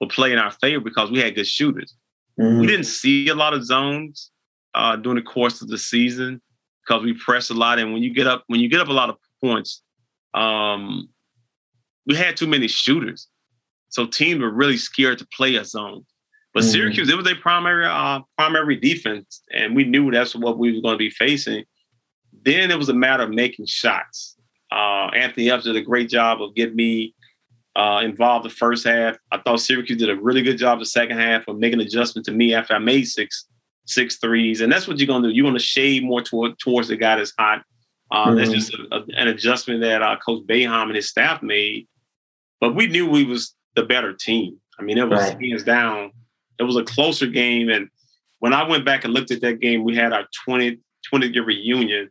would 0.00 0.10
play 0.10 0.32
in 0.32 0.38
our 0.38 0.50
favor 0.50 0.82
because 0.82 1.10
we 1.10 1.20
had 1.20 1.34
good 1.34 1.46
shooters. 1.46 1.94
Mm-hmm. 2.40 2.60
We 2.60 2.66
didn't 2.66 2.86
see 2.86 3.28
a 3.28 3.34
lot 3.34 3.54
of 3.54 3.64
zones 3.64 4.30
uh, 4.74 4.96
during 4.96 5.16
the 5.16 5.22
course 5.22 5.62
of 5.62 5.68
the 5.68 5.78
season 5.78 6.40
because 6.86 7.02
we 7.02 7.14
pressed 7.14 7.50
a 7.50 7.54
lot. 7.54 7.78
And 7.78 7.92
when 7.92 8.02
you 8.02 8.12
get 8.12 8.26
up, 8.26 8.44
when 8.46 8.60
you 8.60 8.68
get 8.68 8.80
up 8.80 8.88
a 8.88 8.92
lot 8.92 9.10
of 9.10 9.16
points, 9.42 9.82
um, 10.34 11.08
we 12.06 12.16
had 12.16 12.36
too 12.36 12.46
many 12.46 12.68
shooters. 12.68 13.28
So 13.88 14.06
teams 14.06 14.40
were 14.40 14.50
really 14.50 14.76
scared 14.76 15.18
to 15.18 15.26
play 15.28 15.56
a 15.56 15.64
zone. 15.64 16.04
But 16.52 16.62
mm-hmm. 16.62 16.72
Syracuse, 16.72 17.10
it 17.10 17.16
was 17.16 17.30
a 17.30 17.34
primary 17.34 17.86
uh, 17.86 18.20
primary 18.38 18.76
defense, 18.76 19.42
and 19.52 19.76
we 19.76 19.84
knew 19.84 20.10
that's 20.10 20.34
what 20.34 20.58
we 20.58 20.74
were 20.74 20.80
going 20.80 20.94
to 20.94 20.98
be 20.98 21.10
facing. 21.10 21.64
Then 22.42 22.70
it 22.70 22.78
was 22.78 22.88
a 22.88 22.94
matter 22.94 23.24
of 23.24 23.30
making 23.30 23.66
shots. 23.66 24.36
Uh, 24.72 25.08
Anthony 25.14 25.50
Epps 25.50 25.64
did 25.64 25.76
a 25.76 25.82
great 25.82 26.08
job 26.08 26.42
of 26.42 26.54
getting 26.54 26.76
me 26.76 27.14
uh, 27.76 28.00
involved 28.02 28.44
the 28.44 28.50
first 28.50 28.86
half. 28.86 29.16
I 29.30 29.38
thought 29.38 29.60
Syracuse 29.60 29.98
did 29.98 30.10
a 30.10 30.16
really 30.16 30.42
good 30.42 30.56
job 30.56 30.78
the 30.78 30.86
second 30.86 31.18
half 31.18 31.46
of 31.46 31.58
making 31.58 31.80
adjustment 31.80 32.24
to 32.26 32.32
me 32.32 32.54
after 32.54 32.74
I 32.74 32.78
made 32.78 33.04
six 33.04 33.46
six 33.84 34.16
threes, 34.16 34.60
and 34.60 34.72
that's 34.72 34.88
what 34.88 34.98
you're 34.98 35.06
going 35.06 35.22
to 35.22 35.28
do. 35.28 35.34
You're 35.34 35.44
going 35.44 35.54
to 35.54 35.60
shade 35.60 36.04
more 36.04 36.22
toward, 36.22 36.58
towards 36.58 36.88
the 36.88 36.96
guy 36.96 37.16
that's 37.16 37.32
hot. 37.38 37.62
Uh, 38.10 38.28
mm-hmm. 38.28 38.36
That's 38.36 38.50
just 38.50 38.74
a, 38.74 38.78
a, 38.92 39.04
an 39.16 39.28
adjustment 39.28 39.80
that 39.82 40.02
uh, 40.02 40.16
Coach 40.24 40.46
Boeheim 40.46 40.84
and 40.84 40.96
his 40.96 41.08
staff 41.08 41.42
made. 41.42 41.86
But 42.60 42.74
we 42.74 42.86
knew 42.86 43.08
we 43.08 43.24
was 43.24 43.54
the 43.74 43.84
better 43.84 44.12
team. 44.12 44.58
I 44.78 44.82
mean, 44.82 44.98
it 44.98 45.08
was 45.08 45.20
right. 45.20 45.40
hands 45.40 45.62
down 45.62 46.12
it 46.58 46.64
was 46.64 46.76
a 46.76 46.84
closer 46.84 47.26
game. 47.26 47.68
And 47.68 47.88
when 48.38 48.52
I 48.52 48.68
went 48.68 48.84
back 48.84 49.04
and 49.04 49.12
looked 49.12 49.30
at 49.30 49.40
that 49.42 49.60
game, 49.60 49.84
we 49.84 49.94
had 49.94 50.12
our 50.12 50.26
20, 50.44 50.78
20 51.08 51.26
year 51.28 51.44
reunion. 51.44 52.10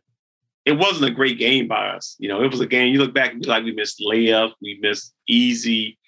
It 0.64 0.72
wasn't 0.72 1.10
a 1.10 1.14
great 1.14 1.38
game 1.38 1.68
by 1.68 1.88
us. 1.88 2.16
You 2.18 2.28
know, 2.28 2.42
it 2.42 2.50
was 2.50 2.60
a 2.60 2.66
game 2.66 2.92
you 2.92 2.98
look 2.98 3.14
back 3.14 3.32
and 3.32 3.40
be 3.40 3.48
like, 3.48 3.64
we 3.64 3.72
missed 3.72 4.00
layup, 4.00 4.52
we 4.60 4.78
missed 4.80 5.14
easy 5.28 5.98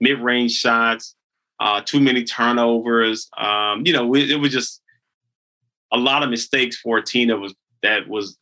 mid 0.00 0.18
range 0.20 0.52
shots, 0.52 1.14
uh, 1.60 1.82
too 1.82 2.00
many 2.00 2.24
turnovers. 2.24 3.28
Um, 3.36 3.82
you 3.84 3.92
know, 3.92 4.14
it, 4.14 4.30
it 4.30 4.36
was 4.36 4.52
just 4.52 4.82
a 5.92 5.98
lot 5.98 6.22
of 6.22 6.30
mistakes 6.30 6.76
for 6.78 6.98
a 6.98 7.02
team 7.02 7.28
that 7.28 7.38
was 7.38 7.54
that 7.82 8.08
was 8.08 8.38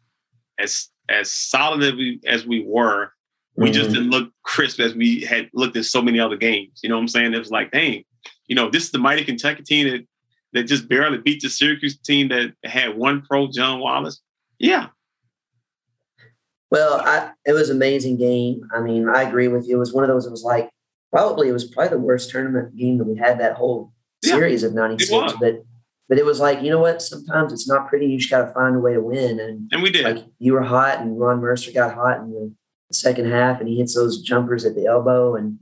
as 0.59 0.89
as 1.09 1.31
solid 1.31 1.83
as 1.83 1.93
we 1.95 2.21
as 2.25 2.47
we 2.47 2.65
were. 2.65 3.13
We 3.57 3.67
mm-hmm. 3.67 3.75
just 3.75 3.91
didn't 3.91 4.11
look 4.11 4.31
crisp 4.43 4.81
as 4.81 4.95
we 4.95 5.21
had 5.21 5.49
looked 5.55 5.77
in 5.77 5.85
so 5.85 6.03
many 6.03 6.19
other 6.19 6.37
games. 6.37 6.81
You 6.83 6.89
know 6.89 6.97
what 6.97 7.03
I'm 7.03 7.09
saying? 7.09 7.35
It 7.35 7.39
was 7.39 7.51
like, 7.51 7.71
dang, 7.71 8.05
you 8.49 8.57
know, 8.57 8.71
this 8.71 8.85
is 8.85 8.91
the 8.91 8.99
mighty 8.99 9.25
Kentucky 9.25 9.63
team 9.63 9.89
that 9.89 10.07
that 10.55 10.65
just 10.65 10.89
barely 10.89 11.19
beat 11.19 11.43
the 11.43 11.51
Syracuse 11.51 11.99
team 11.99 12.29
that 12.29 12.55
had 12.65 12.97
one 12.97 13.23
pro, 13.23 13.49
John 13.49 13.81
Wallace. 13.81 14.21
Yeah. 14.59 14.89
Well, 16.71 17.01
I, 17.01 17.31
it 17.45 17.53
was 17.53 17.71
an 17.71 17.77
amazing 17.77 18.19
game. 18.19 18.63
I 18.75 18.81
mean, 18.81 19.09
I 19.09 19.23
agree 19.23 19.49
with 19.49 19.69
you. 19.69 19.77
It 19.77 19.79
was 19.79 19.93
one 19.93 20.05
of 20.05 20.09
those. 20.09 20.27
It 20.27 20.31
was 20.31 20.43
like 20.43 20.71
probably 21.13 21.49
it 21.49 21.53
was 21.53 21.65
probably 21.65 21.91
the 21.91 21.99
worst 21.99 22.31
tournament 22.31 22.77
game 22.77 22.99
that 22.99 23.05
we 23.05 23.17
had 23.17 23.39
that 23.41 23.55
whole 23.55 23.93
series 24.25 24.63
yeah, 24.63 24.69
of 24.69 24.75
'96. 24.75 25.35
But 25.41 25.63
but 26.09 26.19
it 26.19 26.25
was 26.25 26.41
like 26.41 26.63
you 26.63 26.71
know 26.71 26.81
what? 26.81 27.03
Sometimes 27.03 27.53
it's 27.53 27.69
not 27.69 27.89
pretty. 27.89 28.07
You 28.07 28.19
just 28.19 28.31
got 28.31 28.47
to 28.47 28.53
find 28.53 28.77
a 28.77 28.81
way 28.81 28.95
to 28.95 29.01
win. 29.01 29.39
And 29.39 29.71
and 29.73 29.83
we 29.83 29.91
did. 29.91 30.05
Like 30.05 30.25
you 30.39 30.53
were 30.53 30.63
hot, 30.63 31.01
and 31.01 31.19
Ron 31.19 31.41
Mercer 31.41 31.73
got 31.73 31.95
hot 31.95 32.21
and 32.21 32.33
the 32.33 32.53
second 32.95 33.31
half, 33.31 33.61
and 33.61 33.69
he 33.69 33.79
hits 33.79 33.95
those 33.95 34.23
jumpers 34.23 34.65
at 34.65 34.75
the 34.75 34.87
elbow, 34.87 35.37
and 35.37 35.59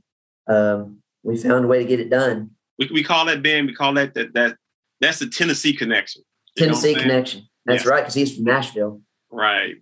um, 0.47 0.99
we 1.23 1.37
found 1.37 1.65
a 1.65 1.69
way 1.69 1.79
to 1.79 1.85
get 1.85 2.01
it 2.01 2.11
done 2.11 2.51
we, 2.79 2.91
we 2.93 3.03
call 3.03 3.25
that 3.27 3.43
Ben. 3.43 3.67
We 3.67 3.75
call 3.75 3.95
that 3.95 4.15
that 4.15 4.35
that 4.35 4.57
that's 5.01 5.19
the 5.19 5.27
Tennessee 5.27 5.75
connection. 5.75 6.23
Tennessee 6.57 6.95
connection. 6.95 7.49
That's 7.65 7.85
yes. 7.85 7.87
right, 7.87 8.01
because 8.01 8.15
he's 8.15 8.37
from 8.37 8.45
Nashville. 8.45 9.01
Right. 9.31 9.77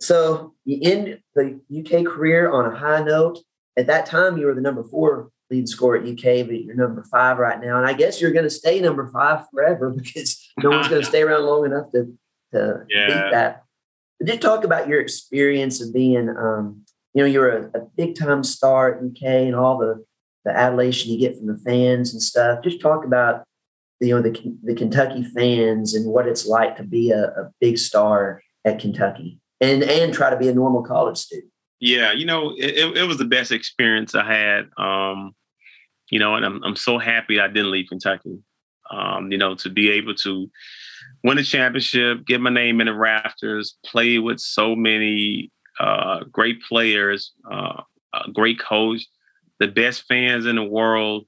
So 0.00 0.54
you 0.64 0.78
end 0.82 1.20
the 1.34 1.60
UK 1.70 2.04
career 2.04 2.50
on 2.50 2.72
a 2.72 2.76
high 2.76 3.02
note. 3.02 3.38
At 3.78 3.86
that 3.86 4.06
time, 4.06 4.36
you 4.36 4.46
were 4.46 4.54
the 4.54 4.60
number 4.60 4.82
four 4.82 5.30
lead 5.50 5.68
scorer 5.68 5.98
at 5.98 6.06
UK, 6.06 6.46
but 6.46 6.60
you're 6.62 6.74
number 6.74 7.04
five 7.04 7.38
right 7.38 7.60
now. 7.60 7.78
And 7.78 7.86
I 7.86 7.92
guess 7.92 8.20
you're 8.20 8.32
going 8.32 8.44
to 8.44 8.50
stay 8.50 8.80
number 8.80 9.08
five 9.08 9.48
forever 9.50 9.90
because 9.96 10.52
no 10.58 10.70
one's 10.70 10.88
going 10.88 11.00
to 11.02 11.06
stay 11.06 11.22
around 11.22 11.44
long 11.44 11.64
enough 11.64 11.90
to, 11.92 12.12
to 12.52 12.84
yeah. 12.88 13.06
beat 13.06 13.30
that. 13.32 13.62
But 14.18 14.28
just 14.28 14.40
talk 14.40 14.64
about 14.64 14.88
your 14.88 15.00
experience 15.00 15.82
of 15.82 15.92
being, 15.92 16.28
um, 16.28 16.82
you 17.14 17.22
know, 17.22 17.26
you're 17.26 17.50
a, 17.50 17.64
a 17.74 17.80
big 17.96 18.14
time 18.14 18.42
star 18.44 18.94
at 18.94 19.04
UK 19.04 19.22
and 19.22 19.54
all 19.54 19.78
the 19.78 20.04
the 20.44 20.56
adulation 20.56 21.10
you 21.10 21.18
get 21.18 21.36
from 21.36 21.48
the 21.48 21.58
fans 21.58 22.12
and 22.12 22.22
stuff. 22.22 22.62
Just 22.62 22.80
talk 22.80 23.04
about 23.04 23.44
you 24.00 24.14
know 24.14 24.22
the 24.22 24.56
the 24.62 24.74
Kentucky 24.74 25.24
fans 25.24 25.94
and 25.94 26.06
what 26.06 26.26
it's 26.26 26.46
like 26.46 26.76
to 26.76 26.84
be 26.84 27.10
a, 27.10 27.24
a 27.24 27.50
big 27.60 27.78
star 27.78 28.42
at 28.64 28.78
Kentucky 28.78 29.40
and 29.60 29.82
and 29.82 30.12
try 30.12 30.30
to 30.30 30.36
be 30.36 30.48
a 30.48 30.54
normal 30.54 30.82
college 30.82 31.18
student. 31.18 31.50
Yeah, 31.80 32.12
you 32.12 32.24
know, 32.24 32.54
it, 32.56 32.96
it 32.96 33.06
was 33.06 33.18
the 33.18 33.26
best 33.26 33.52
experience 33.52 34.14
I 34.14 34.24
had. 34.24 34.70
Um, 34.78 35.34
you 36.10 36.18
know, 36.18 36.34
and 36.34 36.44
I'm 36.44 36.62
I'm 36.62 36.76
so 36.76 36.98
happy 36.98 37.40
I 37.40 37.48
didn't 37.48 37.70
leave 37.70 37.88
Kentucky. 37.88 38.38
Um, 38.90 39.32
you 39.32 39.38
know, 39.38 39.56
to 39.56 39.68
be 39.68 39.90
able 39.90 40.14
to 40.14 40.48
win 41.26 41.38
a 41.38 41.42
championship, 41.42 42.24
get 42.24 42.40
my 42.40 42.50
name 42.50 42.80
in 42.80 42.86
the 42.86 42.94
rafters, 42.94 43.76
play 43.84 44.18
with 44.18 44.38
so 44.38 44.76
many 44.76 45.50
uh, 45.80 46.20
great 46.30 46.62
players, 46.62 47.32
uh, 47.50 47.82
a 48.14 48.30
great 48.32 48.60
coach, 48.60 49.02
the 49.58 49.66
best 49.66 50.04
fans 50.06 50.46
in 50.46 50.54
the 50.54 50.62
world. 50.62 51.26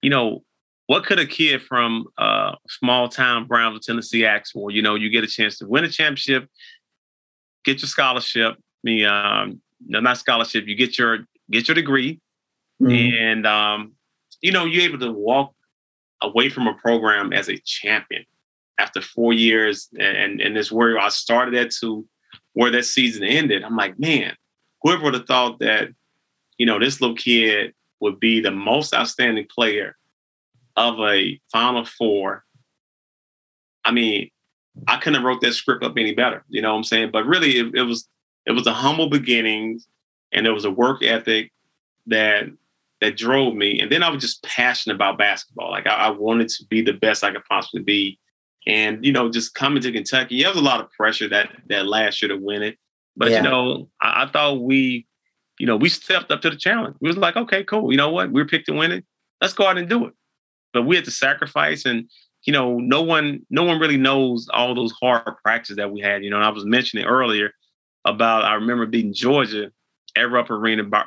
You 0.00 0.08
know, 0.08 0.42
what 0.86 1.04
could 1.04 1.18
a 1.18 1.26
kid 1.26 1.62
from 1.62 2.06
uh, 2.16 2.52
small 2.66 3.10
town 3.10 3.46
Brownsville, 3.46 3.80
Tennessee 3.80 4.24
ask 4.24 4.52
for? 4.52 4.70
You 4.70 4.80
know, 4.80 4.94
you 4.94 5.10
get 5.10 5.22
a 5.22 5.28
chance 5.28 5.58
to 5.58 5.66
win 5.68 5.84
a 5.84 5.90
championship, 5.90 6.48
get 7.62 7.82
your 7.82 7.88
scholarship. 7.88 8.54
I 8.54 8.58
mean, 8.84 9.04
um, 9.04 9.60
no, 9.86 10.00
not 10.00 10.16
scholarship. 10.16 10.64
You 10.66 10.76
get 10.76 10.96
your 10.96 11.26
get 11.50 11.68
your 11.68 11.74
degree, 11.74 12.22
mm-hmm. 12.80 12.90
and 12.90 13.46
um, 13.46 13.92
you 14.40 14.50
know, 14.50 14.64
you're 14.64 14.84
able 14.84 15.00
to 15.00 15.12
walk 15.12 15.52
away 16.22 16.48
from 16.48 16.66
a 16.66 16.74
program 16.74 17.34
as 17.34 17.50
a 17.50 17.58
champion 17.66 18.24
after 18.78 19.00
four 19.00 19.32
years, 19.32 19.88
and 19.98 20.40
and 20.40 20.56
this 20.56 20.72
where 20.72 20.98
I 20.98 21.08
started 21.08 21.54
at 21.54 21.70
to 21.80 22.06
where 22.54 22.70
that 22.70 22.84
season 22.84 23.24
ended. 23.24 23.62
I'm 23.62 23.76
like, 23.76 23.98
man, 23.98 24.34
whoever 24.82 25.04
would 25.04 25.14
have 25.14 25.26
thought 25.26 25.58
that, 25.60 25.88
you 26.58 26.66
know, 26.66 26.78
this 26.78 27.00
little 27.00 27.16
kid 27.16 27.74
would 28.00 28.20
be 28.20 28.40
the 28.40 28.50
most 28.50 28.94
outstanding 28.94 29.46
player 29.52 29.96
of 30.76 30.98
a 31.00 31.40
Final 31.52 31.84
Four. 31.84 32.44
I 33.84 33.92
mean, 33.92 34.30
I 34.88 34.96
couldn't 34.96 35.14
have 35.14 35.24
wrote 35.24 35.40
that 35.42 35.54
script 35.54 35.84
up 35.84 35.94
any 35.96 36.14
better. 36.14 36.44
You 36.48 36.62
know 36.62 36.72
what 36.72 36.78
I'm 36.78 36.84
saying? 36.84 37.10
But 37.12 37.26
really, 37.26 37.58
it, 37.58 37.74
it 37.74 37.82
was 37.82 38.08
it 38.46 38.52
was 38.52 38.66
a 38.66 38.72
humble 38.72 39.08
beginnings, 39.08 39.86
and 40.32 40.46
it 40.46 40.52
was 40.52 40.64
a 40.64 40.70
work 40.70 41.02
ethic 41.02 41.52
that 42.06 42.46
that 43.00 43.16
drove 43.16 43.54
me. 43.54 43.80
And 43.80 43.90
then 43.90 44.02
I 44.02 44.10
was 44.10 44.22
just 44.22 44.42
passionate 44.42 44.94
about 44.94 45.18
basketball. 45.18 45.70
Like 45.70 45.86
I, 45.86 45.94
I 46.06 46.10
wanted 46.10 46.48
to 46.48 46.64
be 46.66 46.82
the 46.82 46.92
best 46.92 47.24
I 47.24 47.32
could 47.32 47.44
possibly 47.48 47.82
be. 47.82 48.18
And 48.66 49.04
you 49.04 49.12
know, 49.12 49.30
just 49.30 49.54
coming 49.54 49.82
to 49.82 49.92
Kentucky, 49.92 50.40
there 50.40 50.50
was 50.50 50.58
a 50.58 50.62
lot 50.62 50.80
of 50.80 50.90
pressure 50.92 51.28
that 51.28 51.50
that 51.68 51.86
last 51.86 52.22
year 52.22 52.30
to 52.30 52.36
win 52.36 52.62
it. 52.62 52.78
But 53.16 53.30
yeah. 53.30 53.36
you 53.38 53.42
know, 53.42 53.88
I, 54.00 54.24
I, 54.24 54.26
thought 54.26 54.62
we, 54.62 55.06
you 55.58 55.66
know, 55.66 55.76
we 55.76 55.88
stepped 55.88 56.30
up 56.30 56.40
to 56.42 56.50
the 56.50 56.56
challenge. 56.56 56.96
We 57.00 57.08
was 57.08 57.16
like, 57.16 57.36
okay, 57.36 57.62
cool. 57.62 57.92
You 57.92 57.96
know 57.96 58.10
what? 58.10 58.32
We're 58.32 58.46
picked 58.46 58.66
to 58.66 58.72
win 58.72 58.90
it. 58.90 59.04
Let's 59.40 59.54
go 59.54 59.66
out 59.66 59.78
and 59.78 59.88
do 59.88 60.06
it. 60.06 60.14
But 60.72 60.82
we 60.82 60.96
had 60.96 61.04
to 61.04 61.10
sacrifice, 61.10 61.84
and 61.84 62.08
you 62.44 62.52
know, 62.52 62.78
no 62.78 63.02
one, 63.02 63.46
no 63.50 63.64
one 63.64 63.78
really 63.78 63.96
knows 63.96 64.48
all 64.52 64.74
those 64.74 64.92
hard 64.92 65.22
practices 65.44 65.76
that 65.76 65.92
we 65.92 66.00
had. 66.00 66.24
You 66.24 66.30
know, 66.30 66.36
and 66.36 66.44
I 66.44 66.50
was 66.50 66.64
mentioning 66.64 67.04
earlier 67.04 67.52
about 68.04 68.44
I 68.44 68.54
remember 68.54 68.86
beating 68.86 69.14
Georgia 69.14 69.70
at 70.16 70.30
Rupp 70.30 70.50
Arena 70.50 70.84
by, 70.84 71.04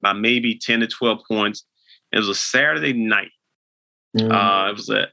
by 0.00 0.12
maybe 0.12 0.58
ten 0.58 0.80
to 0.80 0.88
twelve 0.88 1.20
points. 1.26 1.64
It 2.12 2.18
was 2.18 2.28
a 2.28 2.34
Saturday 2.34 2.92
night. 2.92 3.30
Mm. 4.16 4.30
Uh, 4.30 4.68
it 4.68 4.76
was 4.76 4.90
a 4.90 5.06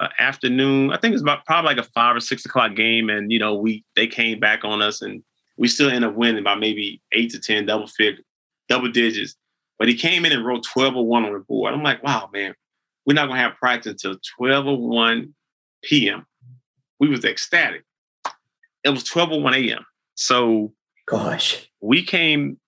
uh, 0.00 0.08
afternoon. 0.18 0.92
I 0.92 0.98
think 0.98 1.14
it's 1.14 1.22
about 1.22 1.44
probably 1.46 1.74
like 1.74 1.84
a 1.84 1.88
five 1.90 2.16
or 2.16 2.20
six 2.20 2.44
o'clock 2.44 2.74
game, 2.74 3.10
and 3.10 3.32
you 3.32 3.38
know 3.38 3.54
we 3.54 3.84
they 3.94 4.06
came 4.06 4.38
back 4.38 4.64
on 4.64 4.82
us, 4.82 5.02
and 5.02 5.22
we 5.56 5.68
still 5.68 5.90
end 5.90 6.04
up 6.04 6.14
winning 6.14 6.44
by 6.44 6.54
maybe 6.54 7.00
eight 7.12 7.30
to 7.30 7.40
ten 7.40 7.66
double 7.66 7.86
figure, 7.86 8.22
double 8.68 8.90
digits. 8.90 9.36
But 9.78 9.88
he 9.88 9.94
came 9.94 10.24
in 10.24 10.32
and 10.32 10.44
wrote 10.44 10.64
twelve 10.64 10.96
or 10.96 11.06
one 11.06 11.24
on 11.24 11.32
the 11.32 11.40
board. 11.40 11.74
I'm 11.74 11.82
like, 11.82 12.02
wow, 12.02 12.28
man, 12.32 12.54
we're 13.04 13.14
not 13.14 13.28
gonna 13.28 13.40
have 13.40 13.56
practice 13.56 13.92
until 13.92 14.18
twelve 14.36 14.66
or 14.66 14.78
one 14.78 15.34
p.m. 15.82 16.26
We 16.98 17.08
was 17.08 17.24
ecstatic. 17.24 17.84
It 18.84 18.90
was 18.90 19.04
twelve 19.04 19.32
or 19.32 19.40
one 19.40 19.54
a.m. 19.54 19.84
So, 20.14 20.72
gosh, 21.06 21.70
we 21.80 22.02
came. 22.02 22.58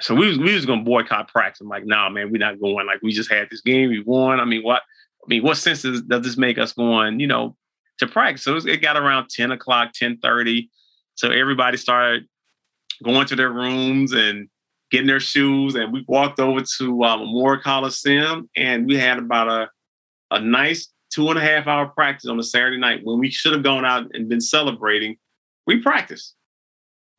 So 0.00 0.14
we 0.14 0.28
was 0.28 0.38
we 0.38 0.54
was 0.54 0.64
gonna 0.64 0.82
boycott 0.82 1.28
practice. 1.28 1.60
I'm 1.60 1.68
like, 1.68 1.84
nah, 1.84 2.08
man, 2.08 2.30
we're 2.30 2.38
not 2.38 2.60
going. 2.60 2.86
Like 2.86 3.02
we 3.02 3.12
just 3.12 3.30
had 3.30 3.48
this 3.50 3.60
game, 3.60 3.90
we 3.90 4.00
won. 4.00 4.40
I 4.40 4.44
mean, 4.44 4.62
what? 4.62 4.82
I 5.22 5.26
mean, 5.28 5.42
what 5.42 5.56
sense 5.56 5.82
does, 5.82 6.02
does 6.02 6.22
this 6.22 6.36
make 6.36 6.58
us 6.58 6.72
going, 6.72 7.20
you 7.20 7.26
know, 7.26 7.56
to 7.98 8.06
practice? 8.06 8.42
So 8.42 8.56
it 8.56 8.82
got 8.82 8.96
around 8.96 9.28
10 9.28 9.52
o'clock, 9.52 9.92
10 9.94 10.18
30. 10.18 10.70
So 11.14 11.30
everybody 11.30 11.76
started 11.76 12.26
going 13.02 13.26
to 13.26 13.36
their 13.36 13.50
rooms 13.50 14.12
and 14.12 14.48
getting 14.90 15.06
their 15.06 15.20
shoes. 15.20 15.74
And 15.74 15.92
we 15.92 16.04
walked 16.08 16.40
over 16.40 16.62
to 16.78 17.04
uh, 17.04 17.16
Memorial 17.18 17.62
Coliseum 17.62 18.48
and 18.56 18.86
we 18.86 18.96
had 18.96 19.18
about 19.18 19.48
a, 19.48 19.68
a 20.30 20.40
nice 20.40 20.92
two 21.10 21.28
and 21.28 21.38
a 21.38 21.42
half 21.42 21.66
hour 21.66 21.88
practice 21.88 22.28
on 22.28 22.38
a 22.38 22.42
Saturday 22.42 22.78
night 22.78 23.00
when 23.02 23.18
we 23.18 23.30
should 23.30 23.52
have 23.52 23.62
gone 23.62 23.84
out 23.84 24.06
and 24.14 24.28
been 24.28 24.40
celebrating. 24.40 25.16
We 25.66 25.82
practiced. 25.82 26.34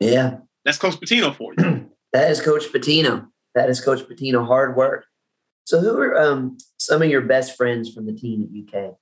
Yeah. 0.00 0.38
That's 0.64 0.78
Coach 0.78 0.98
Pitino 0.98 1.34
for 1.34 1.54
you. 1.58 1.90
that 2.12 2.30
is 2.30 2.40
Coach 2.40 2.64
Pitino. 2.72 3.28
That 3.54 3.68
is 3.68 3.80
Coach 3.80 4.00
Pitino. 4.00 4.46
Hard 4.46 4.76
work. 4.76 5.04
So, 5.64 5.80
who 5.80 5.96
are 5.98 6.20
um, 6.20 6.58
some 6.78 7.02
of 7.02 7.08
your 7.08 7.20
best 7.22 7.56
friends 7.56 7.92
from 7.92 8.06
the 8.06 8.12
team 8.12 8.42
at 8.42 8.80
UK? 8.80 8.94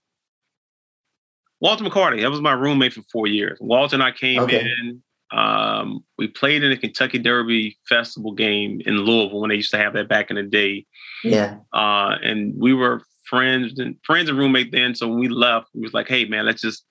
Walter 1.60 1.84
McCarty. 1.84 2.22
That 2.22 2.30
was 2.30 2.40
my 2.40 2.52
roommate 2.52 2.94
for 2.94 3.02
four 3.12 3.26
years. 3.26 3.58
Walter 3.60 3.96
and 3.96 4.02
I 4.02 4.12
came 4.12 4.40
okay. 4.40 4.60
in. 4.60 5.02
Um, 5.32 6.04
we 6.18 6.26
played 6.26 6.64
in 6.64 6.70
the 6.70 6.76
Kentucky 6.76 7.18
Derby 7.18 7.78
Festival 7.88 8.32
game 8.32 8.80
in 8.84 8.96
Louisville 8.96 9.40
when 9.40 9.50
they 9.50 9.56
used 9.56 9.70
to 9.70 9.78
have 9.78 9.92
that 9.92 10.08
back 10.08 10.30
in 10.30 10.36
the 10.36 10.42
day. 10.42 10.86
Yeah. 11.22 11.58
Uh, 11.72 12.16
and 12.22 12.54
we 12.58 12.74
were 12.74 13.02
friends 13.24 13.78
and 13.78 13.96
friends 14.04 14.28
and 14.28 14.38
roommate 14.38 14.72
then. 14.72 14.94
So 14.94 15.06
when 15.08 15.20
we 15.20 15.28
left, 15.28 15.68
we 15.74 15.82
was 15.82 15.94
like, 15.94 16.08
"Hey, 16.08 16.24
man, 16.24 16.46
let's 16.46 16.62
just, 16.62 16.84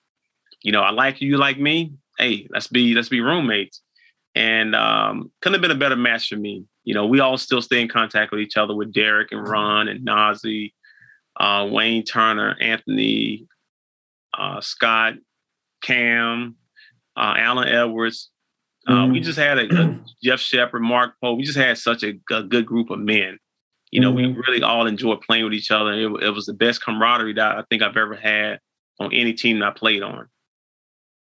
you 0.62 0.72
know, 0.72 0.80
I 0.80 0.90
like 0.90 1.20
you, 1.20 1.28
you 1.28 1.36
like 1.36 1.58
me. 1.58 1.92
Hey, 2.18 2.48
let's 2.50 2.68
be 2.68 2.94
let's 2.94 3.08
be 3.08 3.20
roommates." 3.20 3.82
And 4.34 4.74
um, 4.76 5.30
couldn't 5.42 5.54
have 5.54 5.62
been 5.62 5.76
a 5.76 5.80
better 5.80 5.96
match 5.96 6.28
for 6.28 6.36
me 6.36 6.64
you 6.84 6.94
know, 6.94 7.06
we 7.06 7.20
all 7.20 7.36
still 7.36 7.62
stay 7.62 7.80
in 7.80 7.88
contact 7.88 8.32
with 8.32 8.40
each 8.40 8.56
other 8.56 8.74
with 8.74 8.92
Derek 8.92 9.32
and 9.32 9.46
Ron 9.46 9.88
and 9.88 10.06
Nazr, 10.06 10.72
uh, 11.38 11.68
Wayne 11.70 12.04
Turner, 12.04 12.56
Anthony, 12.60 13.46
uh, 14.36 14.60
Scott, 14.60 15.14
Cam, 15.82 16.56
uh, 17.16 17.34
Allen 17.36 17.68
Edwards. 17.68 18.30
Mm. 18.88 19.12
We 19.12 19.18
mm-hmm. 19.18 19.24
just 19.24 19.38
had 19.38 19.58
a, 19.58 19.74
a 19.74 19.98
Jeff 20.24 20.40
Shepard, 20.40 20.82
Mark 20.82 21.14
Pope. 21.22 21.38
We 21.38 21.44
just 21.44 21.58
had 21.58 21.76
such 21.78 22.02
a, 22.02 22.18
a 22.30 22.42
good 22.42 22.66
group 22.66 22.90
of 22.90 22.98
men. 22.98 23.38
You 23.90 24.00
know, 24.00 24.12
mm. 24.12 24.16
we 24.16 24.22
mm-hmm. 24.24 24.40
really 24.40 24.62
all 24.62 24.86
enjoyed 24.86 25.20
playing 25.20 25.44
with 25.44 25.54
each 25.54 25.70
other. 25.70 25.92
It, 25.92 26.22
it 26.22 26.30
was 26.30 26.46
the 26.46 26.54
best 26.54 26.82
camaraderie 26.82 27.34
that 27.34 27.58
I 27.58 27.64
think 27.68 27.82
I've 27.82 27.96
ever 27.96 28.16
had 28.16 28.60
on 28.98 29.12
any 29.12 29.32
team 29.34 29.58
that 29.58 29.66
I 29.66 29.70
played 29.72 30.02
on. 30.02 30.28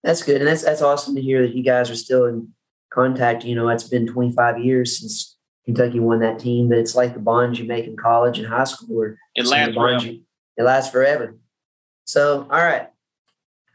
That's 0.03 0.23
good, 0.23 0.37
and 0.37 0.47
that's 0.47 0.63
that's 0.63 0.83
awesome 0.83 1.15
to 1.17 1.23
hear 1.23 1.43
that 1.43 1.55
you 1.55 1.65
guys 1.65 1.91
are 1.91 1.97
still 1.97 2.27
in 2.27 2.53
contact. 2.93 3.45
You 3.45 3.55
know, 3.55 3.69
it's 3.69 3.85
been 3.85 4.07
25 4.07 4.61
years 4.61 5.01
since 5.01 5.36
Kentucky 5.67 6.01
won 6.01 6.21
that 6.21 6.39
team, 6.39 6.69
but 6.69 6.79
it's 6.79 6.95
like 6.95 7.13
the 7.13 7.21
bonds 7.21 7.59
you 7.59 7.67
make 7.67 7.87
in 7.87 7.97
college 7.97 8.39
and 8.39 8.47
high 8.47 8.65
school. 8.65 9.03
Or 9.03 9.19
it 9.35 9.47
lasts 9.47 9.75
forever. 9.75 10.07
You, 10.07 10.23
it 10.57 10.63
lasts 10.63 10.93
forever. 10.93 11.37
So, 12.05 12.43
all 12.51 12.63
right. 12.63 12.89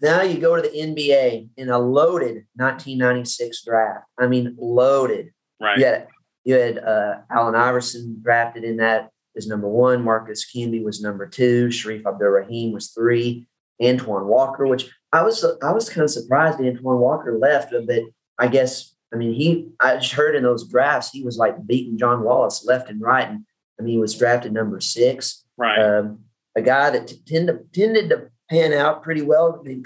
Now 0.01 0.23
you 0.23 0.39
go 0.39 0.55
to 0.55 0.61
the 0.61 0.69
NBA 0.69 1.49
in 1.57 1.69
a 1.69 1.77
loaded 1.77 2.45
1996 2.55 3.63
draft. 3.63 4.05
I 4.17 4.27
mean, 4.27 4.55
loaded. 4.57 5.31
Right. 5.59 5.77
You 5.77 5.85
had, 5.85 6.07
you 6.43 6.53
had 6.55 6.77
uh, 6.79 7.17
Allen 7.29 7.55
Iverson 7.55 8.19
drafted 8.23 8.63
in 8.63 8.77
that 8.77 9.11
as 9.35 9.47
number 9.47 9.67
one. 9.67 10.03
Marcus 10.03 10.45
Camby 10.51 10.83
was 10.83 11.01
number 11.01 11.27
two. 11.27 11.67
Shareef 11.67 12.05
Abdur-Rahim 12.05 12.71
was 12.71 12.89
three. 12.89 13.47
Antoine 13.83 14.27
Walker, 14.27 14.67
which 14.67 14.89
I 15.11 15.23
was 15.23 15.43
I 15.63 15.71
was 15.71 15.89
kind 15.89 16.03
of 16.03 16.11
surprised 16.11 16.59
Antoine 16.59 16.99
Walker 16.99 17.37
left, 17.37 17.73
but 17.87 18.03
I 18.37 18.47
guess 18.47 18.90
I 19.13 19.17
mean, 19.17 19.33
he, 19.33 19.69
I 19.79 19.97
just 19.97 20.13
heard 20.13 20.35
in 20.35 20.43
those 20.43 20.67
drafts, 20.67 21.11
he 21.11 21.23
was 21.23 21.37
like 21.37 21.65
beating 21.65 21.97
John 21.97 22.23
Wallace 22.23 22.65
left 22.65 22.89
and 22.89 23.01
right. 23.01 23.27
And 23.27 23.45
I 23.79 23.83
mean, 23.83 23.93
he 23.93 23.99
was 23.99 24.17
drafted 24.17 24.53
number 24.53 24.79
six. 24.79 25.43
Right. 25.57 25.77
Um, 25.77 26.19
a 26.55 26.61
guy 26.61 26.89
that 26.91 27.07
t- 27.07 27.21
tended, 27.25 27.73
tended 27.73 28.09
to 28.09 28.29
pan 28.49 28.73
out 28.73 29.03
pretty 29.03 29.21
well. 29.21 29.59
I 29.59 29.63
mean, 29.63 29.83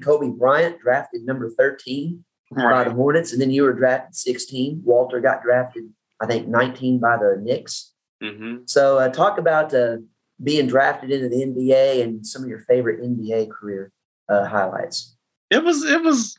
Kobe 0.02 0.28
Bryant 0.28 0.80
drafted 0.80 1.24
number 1.24 1.50
13 1.50 2.24
right. 2.52 2.70
by 2.70 2.84
the 2.84 2.94
Hornets. 2.94 3.32
And 3.32 3.40
then 3.40 3.50
you 3.50 3.62
were 3.62 3.72
drafted 3.72 4.14
16. 4.14 4.82
Walter 4.84 5.20
got 5.20 5.42
drafted, 5.42 5.84
I 6.20 6.26
think, 6.26 6.48
19 6.48 6.98
by 6.98 7.16
the 7.16 7.40
Knicks. 7.40 7.92
Mm-hmm. 8.22 8.58
So 8.66 8.98
uh, 8.98 9.08
talk 9.08 9.38
about 9.38 9.74
uh, 9.74 9.98
being 10.42 10.66
drafted 10.66 11.10
into 11.10 11.28
the 11.28 11.44
NBA 11.44 12.02
and 12.02 12.26
some 12.26 12.42
of 12.42 12.48
your 12.48 12.60
favorite 12.60 13.00
NBA 13.00 13.50
career 13.50 13.92
uh, 14.28 14.44
highlights. 14.44 15.16
It 15.50 15.64
was, 15.64 15.84
it 15.84 16.02
was, 16.02 16.36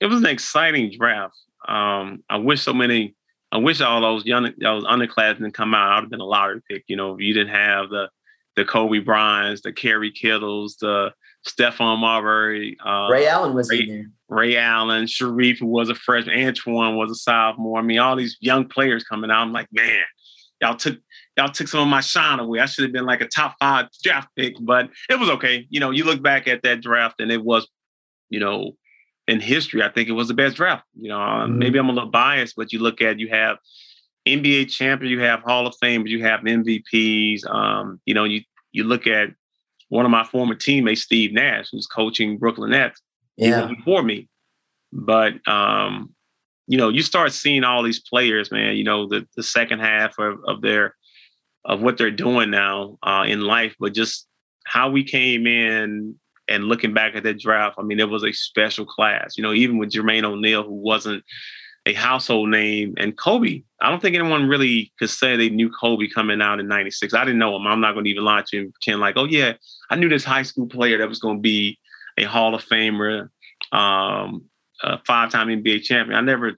it 0.00 0.06
was 0.06 0.20
an 0.20 0.26
exciting 0.26 0.92
draft. 0.96 1.36
Um, 1.66 2.22
I 2.28 2.36
wish 2.36 2.62
so 2.62 2.72
many. 2.72 3.14
I 3.50 3.58
wish 3.58 3.80
all 3.80 4.00
those 4.00 4.26
young 4.26 4.52
those 4.58 4.84
underclassmen 4.84 5.54
come 5.54 5.74
out. 5.74 5.92
I'd 5.92 6.00
have 6.02 6.10
been 6.10 6.20
a 6.20 6.24
lottery 6.24 6.60
pick. 6.68 6.84
You 6.86 6.96
know, 6.96 7.18
you 7.18 7.32
didn't 7.32 7.54
have 7.54 7.88
the 7.90 8.08
the 8.56 8.64
Kobe 8.64 8.98
Bryants, 8.98 9.62
the 9.62 9.72
Kerry 9.72 10.10
Kittles, 10.10 10.76
the 10.80 11.12
Stephon 11.46 11.98
Marbury, 11.98 12.76
uh, 12.84 13.08
Ray 13.10 13.26
Allen 13.26 13.54
was 13.54 13.70
Ray, 13.70 13.80
in 13.80 13.88
there. 13.88 14.10
Ray 14.28 14.56
Allen, 14.56 15.04
Shareef, 15.04 15.58
who 15.58 15.66
was 15.66 15.88
a 15.88 15.94
freshman, 15.94 16.44
Antoine 16.44 16.96
was 16.96 17.10
a 17.10 17.14
sophomore. 17.14 17.78
I 17.78 17.82
mean, 17.82 17.98
all 17.98 18.16
these 18.16 18.36
young 18.40 18.68
players 18.68 19.04
coming 19.04 19.30
out. 19.30 19.42
I'm 19.42 19.52
like, 19.52 19.68
man, 19.72 20.02
y'all 20.60 20.76
took 20.76 20.98
y'all 21.36 21.48
took 21.48 21.68
some 21.68 21.80
of 21.80 21.88
my 21.88 22.00
shine 22.00 22.40
away. 22.40 22.58
I 22.60 22.66
should 22.66 22.84
have 22.84 22.92
been 22.92 23.06
like 23.06 23.20
a 23.20 23.28
top 23.28 23.54
five 23.60 23.86
draft 24.02 24.28
pick, 24.36 24.56
but 24.60 24.90
it 25.08 25.18
was 25.18 25.30
okay. 25.30 25.66
You 25.70 25.80
know, 25.80 25.90
you 25.90 26.04
look 26.04 26.22
back 26.22 26.48
at 26.48 26.62
that 26.64 26.80
draft 26.80 27.20
and 27.20 27.30
it 27.30 27.42
was, 27.42 27.68
you 28.28 28.40
know, 28.40 28.72
in 29.28 29.40
history, 29.40 29.82
I 29.82 29.90
think 29.90 30.08
it 30.08 30.12
was 30.12 30.26
the 30.26 30.34
best 30.34 30.56
draft. 30.56 30.84
You 30.98 31.10
know, 31.10 31.18
mm-hmm. 31.18 31.58
maybe 31.58 31.78
I'm 31.78 31.88
a 31.88 31.92
little 31.92 32.10
biased, 32.10 32.56
but 32.56 32.72
you 32.72 32.80
look 32.80 33.00
at 33.00 33.20
you 33.20 33.28
have 33.28 33.58
NBA 34.26 34.70
champions, 34.70 35.12
you 35.12 35.20
have 35.20 35.40
Hall 35.40 35.66
of 35.66 35.76
Fame, 35.80 36.06
you 36.06 36.24
have 36.24 36.40
MVPs. 36.40 37.48
Um, 37.48 38.00
you 38.06 38.14
know, 38.14 38.24
you 38.24 38.40
you 38.72 38.84
look 38.84 39.06
at 39.06 39.28
one 39.90 40.04
of 40.04 40.10
my 40.10 40.24
former 40.24 40.54
teammates, 40.54 41.02
Steve 41.02 41.32
Nash, 41.32 41.68
who's 41.70 41.86
coaching 41.86 42.38
Brooklyn 42.38 42.70
Nets. 42.70 43.00
Yeah. 43.36 43.66
before 43.66 44.02
me, 44.02 44.28
but 44.92 45.34
um, 45.46 46.12
you 46.66 46.76
know, 46.76 46.88
you 46.88 47.02
start 47.02 47.32
seeing 47.32 47.62
all 47.62 47.84
these 47.84 48.00
players, 48.00 48.50
man. 48.50 48.76
You 48.76 48.84
know, 48.84 49.06
the 49.06 49.28
the 49.36 49.44
second 49.44 49.80
half 49.80 50.18
of, 50.18 50.40
of 50.46 50.62
their 50.62 50.96
of 51.64 51.82
what 51.82 51.98
they're 51.98 52.10
doing 52.10 52.50
now 52.50 52.98
uh, 53.02 53.24
in 53.28 53.42
life, 53.42 53.76
but 53.78 53.92
just 53.92 54.26
how 54.64 54.90
we 54.90 55.04
came 55.04 55.46
in 55.46 56.16
and 56.48 56.64
looking 56.64 56.94
back 56.94 57.14
at 57.14 57.22
that 57.24 57.38
draft, 57.38 57.76
I 57.78 57.82
mean, 57.82 58.00
it 58.00 58.08
was 58.08 58.24
a 58.24 58.32
special 58.32 58.86
class. 58.86 59.36
You 59.36 59.42
know, 59.42 59.52
even 59.52 59.78
with 59.78 59.90
Jermaine 59.90 60.24
O'Neal, 60.24 60.64
who 60.64 60.74
wasn't 60.74 61.24
a 61.88 61.94
household 61.94 62.50
name. 62.50 62.94
And 62.98 63.16
Kobe, 63.16 63.62
I 63.80 63.90
don't 63.90 64.00
think 64.00 64.14
anyone 64.14 64.48
really 64.48 64.92
could 64.98 65.10
say 65.10 65.36
they 65.36 65.48
knew 65.48 65.70
Kobe 65.70 66.06
coming 66.08 66.42
out 66.42 66.60
in 66.60 66.68
96. 66.68 67.14
I 67.14 67.24
didn't 67.24 67.38
know 67.38 67.56
him. 67.56 67.66
I'm 67.66 67.80
not 67.80 67.92
going 67.92 68.04
to 68.04 68.10
even 68.10 68.24
lie 68.24 68.42
to 68.46 68.56
you 68.56 68.62
and 68.64 68.74
pretend 68.74 69.00
like, 69.00 69.16
oh, 69.16 69.24
yeah, 69.24 69.54
I 69.90 69.96
knew 69.96 70.08
this 70.08 70.24
high 70.24 70.42
school 70.42 70.66
player 70.66 70.98
that 70.98 71.08
was 71.08 71.18
going 71.18 71.38
to 71.38 71.42
be 71.42 71.78
a 72.18 72.24
Hall 72.24 72.54
of 72.54 72.64
Famer, 72.64 73.30
um, 73.72 74.44
a 74.82 74.98
five 75.06 75.30
time 75.30 75.48
NBA 75.48 75.82
champion. 75.82 76.18
I 76.18 76.20
never, 76.20 76.52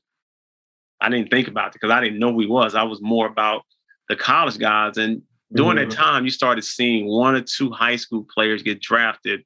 I 1.01 1.09
didn't 1.09 1.30
think 1.30 1.49
about 1.49 1.68
it 1.68 1.72
because 1.74 1.91
I 1.91 2.01
didn't 2.01 2.18
know 2.18 2.32
who 2.32 2.41
he 2.41 2.47
was. 2.47 2.74
I 2.74 2.82
was 2.82 3.01
more 3.01 3.26
about 3.26 3.62
the 4.09 4.16
college 4.16 4.59
guys. 4.59 4.97
And 4.97 5.22
during 5.53 5.76
mm-hmm. 5.76 5.91
that 5.91 5.95
time, 5.95 6.24
you 6.24 6.30
started 6.30 6.62
seeing 6.62 7.07
one 7.07 7.36
or 7.36 7.43
two 7.43 7.70
high 7.70 7.97
school 7.97 8.26
players 8.34 8.62
get 8.62 8.80
drafted. 8.80 9.45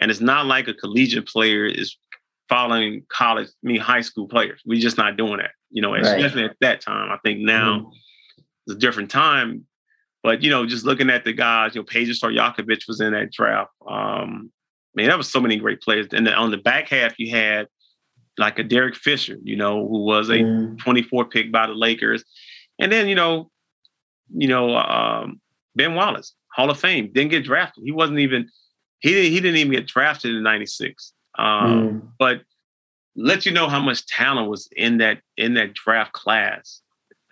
And 0.00 0.10
it's 0.10 0.20
not 0.20 0.46
like 0.46 0.66
a 0.66 0.74
collegiate 0.74 1.26
player 1.26 1.66
is 1.66 1.96
following 2.48 3.04
college, 3.08 3.48
I 3.48 3.66
mean 3.66 3.80
high 3.80 4.00
school 4.00 4.26
players. 4.26 4.60
We're 4.66 4.80
just 4.80 4.98
not 4.98 5.16
doing 5.16 5.36
that, 5.38 5.52
you 5.70 5.82
know, 5.82 5.94
especially 5.94 6.42
right. 6.42 6.50
at 6.50 6.56
that 6.60 6.80
time. 6.80 7.10
I 7.10 7.18
think 7.24 7.40
now 7.40 7.78
mm-hmm. 7.78 8.42
it's 8.66 8.76
a 8.76 8.78
different 8.78 9.10
time. 9.10 9.66
But 10.22 10.42
you 10.42 10.50
know, 10.50 10.66
just 10.66 10.84
looking 10.84 11.10
at 11.10 11.24
the 11.24 11.32
guys, 11.32 11.74
you 11.74 11.80
know, 11.80 11.84
Peja 11.84 12.10
Stojakovic 12.10 12.88
was 12.88 13.00
in 13.00 13.12
that 13.12 13.32
draft. 13.32 13.70
Um, 13.88 14.50
man, 14.94 15.08
that 15.08 15.18
was 15.18 15.30
so 15.30 15.40
many 15.40 15.56
great 15.56 15.80
players. 15.80 16.08
And 16.12 16.26
then 16.26 16.34
on 16.34 16.50
the 16.50 16.58
back 16.58 16.88
half, 16.88 17.18
you 17.18 17.30
had 17.30 17.68
like 18.36 18.58
a 18.58 18.64
Derek 18.64 18.96
Fisher, 18.96 19.36
you 19.42 19.56
know, 19.56 19.86
who 19.86 20.04
was 20.04 20.28
a 20.28 20.38
mm. 20.38 20.78
24 20.78 21.26
pick 21.26 21.52
by 21.52 21.66
the 21.66 21.74
Lakers. 21.74 22.24
And 22.78 22.90
then, 22.90 23.08
you 23.08 23.14
know, 23.14 23.50
you 24.34 24.48
know, 24.48 24.76
um, 24.76 25.40
Ben 25.74 25.94
Wallace, 25.94 26.34
Hall 26.54 26.70
of 26.70 26.78
Fame, 26.78 27.10
didn't 27.12 27.30
get 27.30 27.44
drafted. 27.44 27.84
He 27.84 27.92
wasn't 27.92 28.20
even 28.20 28.48
he 29.00 29.12
didn't 29.12 29.32
he 29.32 29.40
didn't 29.40 29.56
even 29.56 29.72
get 29.72 29.86
drafted 29.86 30.34
in 30.34 30.42
'96. 30.42 31.12
Um, 31.38 31.46
mm. 31.46 32.08
But 32.18 32.42
let 33.16 33.44
you 33.44 33.52
know 33.52 33.68
how 33.68 33.80
much 33.80 34.06
talent 34.06 34.48
was 34.48 34.68
in 34.76 34.98
that 34.98 35.20
in 35.36 35.54
that 35.54 35.74
draft 35.74 36.12
class. 36.12 36.80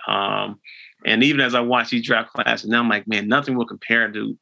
Um, 0.06 0.60
and 1.04 1.22
even 1.22 1.40
as 1.40 1.54
I 1.54 1.60
watch 1.60 1.90
these 1.90 2.06
draft 2.06 2.32
classes, 2.32 2.68
now 2.68 2.80
I'm 2.80 2.88
like, 2.88 3.06
man, 3.06 3.28
nothing 3.28 3.56
will 3.56 3.66
compare 3.66 4.10
to 4.10 4.38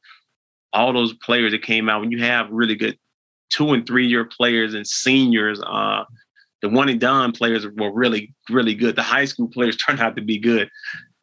all 0.73 0.93
those 0.93 1.13
players 1.13 1.51
that 1.51 1.61
came 1.61 1.89
out 1.89 2.01
when 2.01 2.11
you 2.11 2.21
have 2.23 2.49
really 2.49 2.75
good 2.75 2.97
two 3.49 3.73
and 3.73 3.85
three 3.85 4.07
year 4.07 4.25
players 4.25 4.73
and 4.73 4.85
seniors. 4.87 5.61
Uh, 5.61 6.03
the 6.61 6.69
one 6.69 6.89
and 6.89 6.99
done 6.99 7.31
players 7.31 7.65
were 7.65 7.91
really, 7.91 8.33
really 8.49 8.73
good. 8.73 8.95
The 8.95 9.03
high 9.03 9.25
school 9.25 9.47
players 9.47 9.77
turned 9.87 9.99
out 9.99 10.15
to 10.15 10.21
be 10.21 10.37
good. 10.37 10.67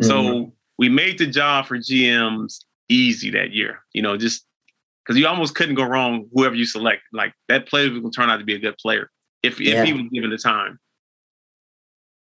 Mm-hmm. 0.02 0.06
So 0.06 0.52
we 0.78 0.88
made 0.88 1.18
the 1.18 1.26
job 1.26 1.66
for 1.66 1.78
GMs 1.78 2.64
easy 2.88 3.30
that 3.30 3.52
year. 3.52 3.80
You 3.92 4.02
know, 4.02 4.16
just 4.16 4.46
because 5.04 5.18
you 5.18 5.26
almost 5.26 5.54
couldn't 5.54 5.74
go 5.74 5.84
wrong 5.84 6.28
whoever 6.32 6.54
you 6.54 6.64
select. 6.64 7.02
Like 7.12 7.34
that 7.48 7.66
player 7.66 7.90
will 8.00 8.10
turn 8.10 8.30
out 8.30 8.38
to 8.38 8.44
be 8.44 8.54
a 8.54 8.58
good 8.58 8.76
player 8.78 9.10
if 9.42 9.60
yeah. 9.60 9.80
if 9.80 9.86
he 9.86 9.92
was 9.92 10.04
given 10.12 10.30
the 10.30 10.38
time. 10.38 10.78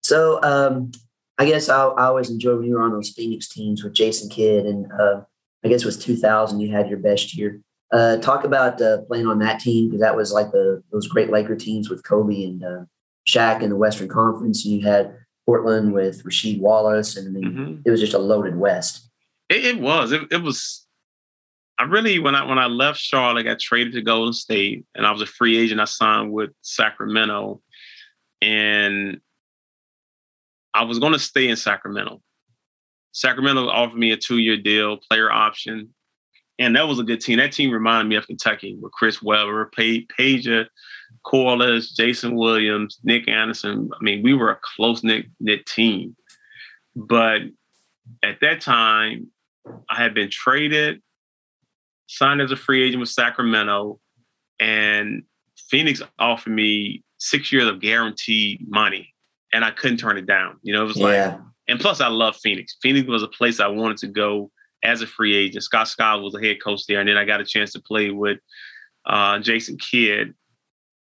So 0.02 0.42
um, 0.44 0.92
I 1.38 1.46
guess 1.46 1.70
I, 1.70 1.86
I, 1.86 2.06
always 2.06 2.30
enjoy 2.30 2.58
when 2.58 2.66
you 2.66 2.76
were 2.76 2.84
on 2.84 2.92
those 2.92 3.10
Phoenix 3.10 3.48
teams 3.48 3.84
with 3.84 3.94
Jason 3.94 4.30
Kidd, 4.30 4.66
and 4.66 4.92
uh, 4.92 5.22
I 5.64 5.70
guess 5.70 5.82
it 5.82 5.86
was 5.86 5.98
2000. 5.98 6.60
You 6.60 6.72
had 6.72 6.90
your 6.90 7.00
best 7.00 7.36
year. 7.36 7.62
Uh, 7.92 8.18
talk 8.18 8.44
about 8.44 8.82
uh, 8.82 9.02
playing 9.04 9.28
on 9.28 9.40
that 9.40 9.60
team 9.60 9.88
because 9.88 10.02
that 10.02 10.16
was 10.16 10.34
like 10.34 10.52
the 10.52 10.84
those 10.92 11.08
great 11.08 11.30
Laker 11.30 11.56
teams 11.56 11.90
with 11.90 12.04
Kobe 12.04 12.44
and 12.44 12.64
uh, 12.64 12.84
Shaq 13.28 13.62
in 13.62 13.70
the 13.70 13.76
Western 13.78 14.10
Conference, 14.10 14.66
and 14.66 14.76
you 14.76 14.86
had 14.86 15.16
Portland 15.46 15.94
with 15.94 16.24
Rasheed 16.24 16.60
Wallace, 16.60 17.16
and 17.16 17.28
I 17.28 17.32
mean, 17.32 17.52
mm-hmm. 17.52 17.82
it 17.86 17.92
was 17.92 18.02
just 18.02 18.14
a 18.14 18.20
loaded 18.20 18.58
West. 18.58 19.10
It, 19.50 19.66
it 19.66 19.80
was. 19.80 20.12
It, 20.12 20.24
it 20.32 20.42
was 20.42 20.86
I 21.78 21.84
really 21.84 22.20
when 22.20 22.36
I 22.36 22.46
when 22.46 22.60
I 22.60 22.68
left 22.68 23.00
Charlotte, 23.00 23.42
I 23.42 23.44
got 23.44 23.60
traded 23.60 23.94
to 23.94 24.02
Golden 24.02 24.34
State, 24.34 24.86
and 24.96 25.06
I 25.06 25.12
was 25.12 25.22
a 25.22 25.26
free 25.26 25.58
agent. 25.58 25.82
I 25.82 25.86
signed 25.86 26.32
with 26.32 26.52
Sacramento, 26.62 27.62
and 28.42 29.20
I 30.74 30.84
was 30.84 31.00
going 31.00 31.14
to 31.14 31.20
stay 31.20 31.48
in 31.48 31.56
Sacramento. 31.56 32.22
Sacramento 33.12 33.68
offered 33.68 33.98
me 33.98 34.12
a 34.12 34.18
two-year 34.18 34.58
deal, 34.58 34.98
player 34.98 35.32
option, 35.32 35.94
and 36.60 36.76
that 36.76 36.88
was 36.88 37.00
a 37.00 37.04
good 37.04 37.22
team. 37.22 37.38
That 37.38 37.52
team 37.52 37.72
reminded 37.72 38.10
me 38.10 38.16
of 38.16 38.28
Kentucky 38.28 38.76
with 38.80 38.92
Chris 38.92 39.22
Webber, 39.22 39.72
Peja, 39.76 40.68
Corliss, 41.24 41.96
Jason 41.96 42.36
Williams, 42.36 43.00
Nick 43.04 43.28
Anderson. 43.28 43.90
I 44.00 44.04
mean, 44.04 44.24
we 44.24 44.34
were 44.34 44.52
a 44.52 44.60
close 44.76 45.04
knit 45.04 45.26
knit 45.40 45.66
team, 45.66 46.16
but 46.96 47.42
at 48.24 48.40
that 48.42 48.62
time, 48.62 49.28
I 49.90 49.96
had 49.96 50.14
been 50.14 50.30
traded 50.30 51.02
signed 52.14 52.42
as 52.42 52.52
a 52.52 52.56
free 52.56 52.84
agent 52.86 53.00
with 53.00 53.10
Sacramento, 53.10 54.00
and 54.60 55.24
Phoenix 55.70 56.02
offered 56.20 56.54
me 56.54 57.04
six 57.18 57.52
years 57.52 57.68
of 57.68 57.82
guaranteed 57.82 58.66
money, 58.70 59.14
and 59.52 59.66
I 59.66 59.72
couldn't 59.72 59.98
turn 59.98 60.18
it 60.18 60.26
down. 60.26 60.58
You 60.62 60.74
know, 60.74 60.84
it 60.84 60.88
was 60.88 60.98
yeah. 60.98 61.06
like, 61.06 61.40
and 61.68 61.80
plus, 61.80 62.02
I 62.02 62.08
love 62.08 62.36
Phoenix. 62.38 62.78
Phoenix 62.82 63.08
was 63.08 63.24
a 63.24 63.28
place 63.28 63.60
I 63.60 63.68
wanted 63.68 63.98
to 63.98 64.08
go 64.08 64.52
as 64.84 65.02
a 65.02 65.08
free 65.08 65.36
agent. 65.36 65.64
Scott 65.64 65.88
Skiles 65.88 66.24
was 66.24 66.34
the 66.34 66.46
head 66.46 66.58
coach 66.64 66.86
there, 66.88 67.00
and 67.00 67.10
then 67.10 67.18
I 67.18 67.26
got 67.26 67.42
a 67.42 67.46
chance 67.46 67.72
to 67.74 67.82
play 67.82 68.12
with 68.12 68.40
uh, 69.06 69.40
Jason 69.40 69.78
Kidd, 69.78 70.34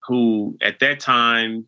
who 0.06 0.56
at 0.62 0.78
that 0.80 1.00
time 1.00 1.66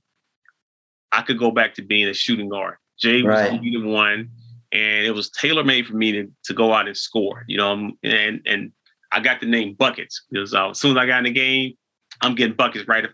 I 1.10 1.22
could 1.22 1.38
go 1.38 1.50
back 1.50 1.74
to 1.74 1.82
being 1.82 2.08
a 2.08 2.14
shooting 2.14 2.48
guard. 2.48 2.76
Jay 2.98 3.22
was 3.22 3.50
right. 3.50 3.60
the 3.60 3.78
one, 3.78 4.30
and 4.70 5.06
it 5.06 5.12
was 5.14 5.30
tailor 5.30 5.64
made 5.64 5.86
for 5.86 5.96
me 5.96 6.12
to 6.12 6.30
to 6.44 6.54
go 6.54 6.72
out 6.72 6.86
and 6.86 6.96
score. 6.96 7.44
You 7.48 7.56
know, 7.56 7.90
and 8.02 8.40
and 8.46 8.72
I 9.12 9.20
got 9.20 9.40
the 9.40 9.46
name 9.46 9.74
buckets 9.74 10.22
because 10.30 10.54
uh, 10.54 10.70
as 10.70 10.78
soon 10.78 10.96
as 10.96 11.02
I 11.02 11.06
got 11.06 11.18
in 11.18 11.24
the 11.24 11.30
game, 11.30 11.74
I'm 12.20 12.34
getting 12.34 12.56
buckets 12.56 12.88
right 12.88 13.06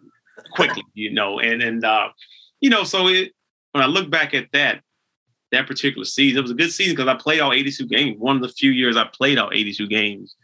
quickly, 0.53 0.85
you 0.95 1.13
know. 1.13 1.39
And 1.41 1.63
and 1.63 1.85
uh, 1.85 2.09
you 2.61 2.71
know, 2.71 2.85
so 2.85 3.09
it 3.09 3.33
when 3.73 3.83
I 3.83 3.87
look 3.87 4.11
back 4.11 4.35
at 4.35 4.51
that 4.53 4.83
that 5.53 5.67
particular 5.67 6.05
season, 6.05 6.39
it 6.39 6.43
was 6.43 6.51
a 6.51 6.55
good 6.55 6.73
season 6.73 6.95
because 6.95 7.09
I 7.09 7.15
played 7.15 7.41
all 7.41 7.53
82 7.53 7.87
games. 7.87 8.17
One 8.19 8.37
of 8.37 8.43
the 8.43 8.49
few 8.49 8.71
years 8.71 8.97
I 8.97 9.05
played 9.05 9.39
all 9.39 9.51
82 9.53 9.87
games. 9.89 10.37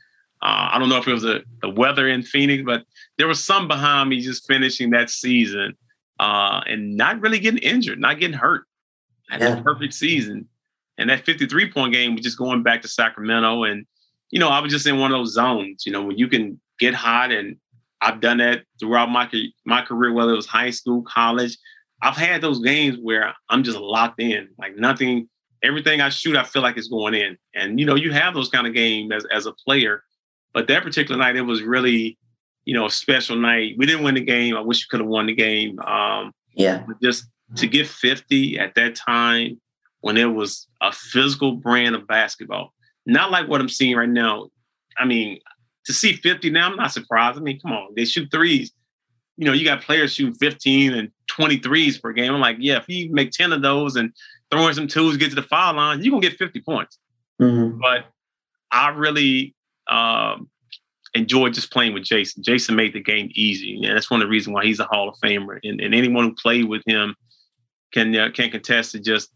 Uh, 0.42 0.70
I 0.72 0.78
don't 0.78 0.88
know 0.88 0.98
if 0.98 1.06
it 1.06 1.12
was 1.12 1.24
a, 1.24 1.42
the 1.62 1.70
weather 1.70 2.08
in 2.08 2.22
Phoenix, 2.22 2.62
but 2.64 2.84
there 3.18 3.26
was 3.26 3.42
some 3.42 3.68
behind 3.68 4.10
me 4.10 4.20
just 4.20 4.46
finishing 4.46 4.90
that 4.90 5.10
season 5.10 5.74
uh, 6.20 6.60
and 6.66 6.96
not 6.96 7.20
really 7.20 7.38
getting 7.38 7.62
injured, 7.62 7.98
not 7.98 8.18
getting 8.18 8.36
hurt. 8.36 8.64
I 9.30 9.34
had 9.34 9.42
yeah. 9.42 9.58
a 9.58 9.62
perfect 9.62 9.94
season. 9.94 10.48
And 10.98 11.10
that 11.10 11.24
53 11.24 11.72
point 11.72 11.92
game 11.92 12.14
was 12.14 12.24
just 12.24 12.38
going 12.38 12.62
back 12.62 12.82
to 12.82 12.88
Sacramento 12.88 13.64
and 13.64 13.86
you 14.30 14.40
know, 14.40 14.48
I 14.48 14.60
was 14.60 14.72
just 14.72 14.86
in 14.86 14.98
one 14.98 15.12
of 15.12 15.18
those 15.18 15.32
zones, 15.32 15.84
you 15.86 15.92
know, 15.92 16.02
when 16.02 16.18
you 16.18 16.28
can 16.28 16.60
get 16.78 16.94
hot 16.94 17.30
and 17.30 17.56
I've 18.00 18.20
done 18.20 18.38
that 18.38 18.64
throughout 18.78 19.10
my 19.10 19.30
my 19.64 19.82
career, 19.82 20.12
whether 20.12 20.32
it 20.32 20.36
was 20.36 20.46
high 20.46 20.70
school, 20.70 21.02
college. 21.02 21.56
I've 22.02 22.16
had 22.16 22.42
those 22.42 22.60
games 22.60 22.98
where 23.00 23.32
I'm 23.48 23.62
just 23.62 23.78
locked 23.78 24.20
in, 24.20 24.48
like 24.58 24.76
nothing, 24.76 25.28
everything 25.62 26.02
I 26.02 26.10
shoot, 26.10 26.36
I 26.36 26.44
feel 26.44 26.60
like 26.60 26.76
it's 26.76 26.88
going 26.88 27.14
in. 27.14 27.38
And 27.54 27.80
you 27.80 27.86
know, 27.86 27.94
you 27.94 28.12
have 28.12 28.34
those 28.34 28.50
kind 28.50 28.66
of 28.66 28.74
games 28.74 29.12
as 29.12 29.24
as 29.32 29.46
a 29.46 29.52
player, 29.52 30.02
but 30.52 30.68
that 30.68 30.82
particular 30.82 31.18
night, 31.18 31.36
it 31.36 31.42
was 31.42 31.62
really, 31.62 32.18
you 32.66 32.74
know, 32.74 32.86
a 32.86 32.90
special 32.90 33.36
night. 33.36 33.74
We 33.78 33.86
didn't 33.86 34.04
win 34.04 34.16
the 34.16 34.20
game. 34.20 34.56
I 34.56 34.60
wish 34.60 34.84
we 34.84 34.88
could 34.90 35.00
have 35.00 35.08
won 35.08 35.26
the 35.26 35.34
game. 35.34 35.78
Um, 35.80 36.32
yeah, 36.52 36.84
just 37.02 37.26
to 37.56 37.66
get 37.66 37.86
50 37.86 38.58
at 38.58 38.74
that 38.74 38.96
time 38.96 39.60
when 40.00 40.16
it 40.16 40.26
was 40.26 40.68
a 40.82 40.92
physical 40.92 41.52
brand 41.52 41.94
of 41.94 42.06
basketball 42.06 42.74
not 43.06 43.30
like 43.30 43.48
what 43.48 43.60
I'm 43.60 43.68
seeing 43.68 43.96
right 43.96 44.08
now. 44.08 44.48
I 44.98 45.04
mean, 45.04 45.38
to 45.86 45.92
see 45.92 46.14
50 46.14 46.50
now, 46.50 46.70
I'm 46.70 46.76
not 46.76 46.92
surprised. 46.92 47.38
I 47.38 47.42
mean, 47.42 47.60
come 47.60 47.72
on, 47.72 47.94
they 47.94 48.04
shoot 48.04 48.30
threes. 48.30 48.72
You 49.36 49.46
know, 49.46 49.52
you 49.52 49.64
got 49.64 49.82
players 49.82 50.14
shooting 50.14 50.34
15 50.34 50.94
and 50.94 51.10
23s 51.30 52.00
per 52.00 52.12
game. 52.12 52.32
I'm 52.32 52.40
like, 52.40 52.56
yeah, 52.60 52.76
if 52.76 52.88
you 52.88 53.12
make 53.12 53.32
10 53.32 53.52
of 53.52 53.62
those 53.62 53.96
and 53.96 54.12
throw 54.50 54.68
in 54.68 54.74
some 54.74 54.86
twos, 54.86 55.16
get 55.16 55.30
to 55.30 55.34
the 55.34 55.42
foul 55.42 55.74
line, 55.74 56.02
you're 56.02 56.12
gonna 56.12 56.22
get 56.22 56.38
50 56.38 56.60
points. 56.60 56.98
Mm-hmm. 57.40 57.78
But 57.80 58.06
I 58.70 58.88
really 58.90 59.54
um, 59.88 60.48
enjoyed 61.14 61.54
just 61.54 61.72
playing 61.72 61.94
with 61.94 62.04
Jason. 62.04 62.42
Jason 62.42 62.76
made 62.76 62.92
the 62.92 63.02
game 63.02 63.30
easy, 63.34 63.82
and 63.82 63.96
that's 63.96 64.10
one 64.10 64.20
of 64.20 64.26
the 64.26 64.30
reasons 64.30 64.54
why 64.54 64.64
he's 64.64 64.80
a 64.80 64.84
Hall 64.84 65.08
of 65.08 65.16
Famer. 65.16 65.58
And, 65.64 65.80
and 65.80 65.94
anyone 65.94 66.24
who 66.24 66.34
played 66.34 66.66
with 66.66 66.82
him 66.86 67.16
can 67.92 68.14
uh, 68.14 68.30
can 68.32 68.50
contest 68.50 68.92
to 68.92 69.00
just 69.00 69.30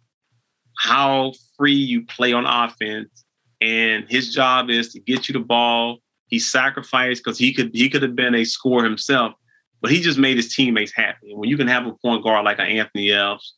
how 0.79 1.33
free 1.57 1.75
you 1.75 2.07
play 2.07 2.33
on 2.33 2.47
offense 2.47 3.25
and 3.61 4.05
his 4.09 4.33
job 4.33 4.71
is 4.71 4.93
to 4.93 5.01
get 5.01 5.29
you 5.29 5.33
the 5.33 5.41
ball. 5.41 5.99
He 6.27 6.39
sacrificed 6.39 7.25
because 7.25 7.39
he 7.39 7.53
could 7.53 7.71
he 7.73 7.89
could 7.89 8.03
have 8.03 8.15
been 8.15 8.35
a 8.35 8.45
scorer 8.45 8.85
himself, 8.85 9.33
but 9.81 9.91
he 9.91 10.01
just 10.01 10.19
made 10.19 10.37
his 10.37 10.55
teammates 10.55 10.93
happy. 10.93 11.31
And 11.31 11.39
when 11.39 11.49
you 11.49 11.57
can 11.57 11.69
have 11.69 11.87
a 11.87 11.93
point 11.95 12.23
guard 12.23 12.45
like 12.45 12.59
an 12.59 12.67
Anthony 12.67 13.13
Epps, 13.13 13.55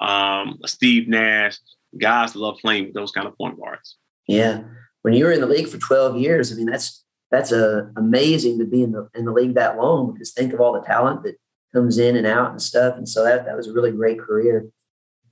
um, 0.00 0.58
a 0.64 0.68
Steve 0.68 1.08
Nash, 1.08 1.58
guys 1.98 2.34
love 2.34 2.58
playing 2.60 2.86
with 2.86 2.94
those 2.94 3.12
kind 3.12 3.26
of 3.26 3.36
point 3.36 3.58
guards. 3.58 3.96
Yeah, 4.26 4.62
when 5.02 5.14
you 5.14 5.24
were 5.24 5.32
in 5.32 5.40
the 5.40 5.46
league 5.46 5.68
for 5.68 5.78
12 5.78 6.16
years, 6.16 6.52
I 6.52 6.56
mean 6.56 6.66
that's 6.66 7.04
that's 7.30 7.52
a, 7.52 7.78
uh, 7.78 7.86
amazing 7.96 8.58
to 8.58 8.64
be 8.64 8.82
in 8.82 8.92
the 8.92 9.08
in 9.14 9.24
the 9.24 9.32
league 9.32 9.54
that 9.54 9.76
long 9.76 10.12
because 10.12 10.32
think 10.32 10.52
of 10.52 10.60
all 10.60 10.72
the 10.72 10.86
talent 10.86 11.22
that 11.22 11.36
comes 11.72 11.98
in 11.98 12.16
and 12.16 12.26
out 12.26 12.50
and 12.50 12.60
stuff. 12.60 12.96
And 12.96 13.08
so 13.08 13.24
that 13.24 13.44
that 13.46 13.56
was 13.56 13.68
a 13.68 13.72
really 13.72 13.92
great 13.92 14.18
career. 14.18 14.66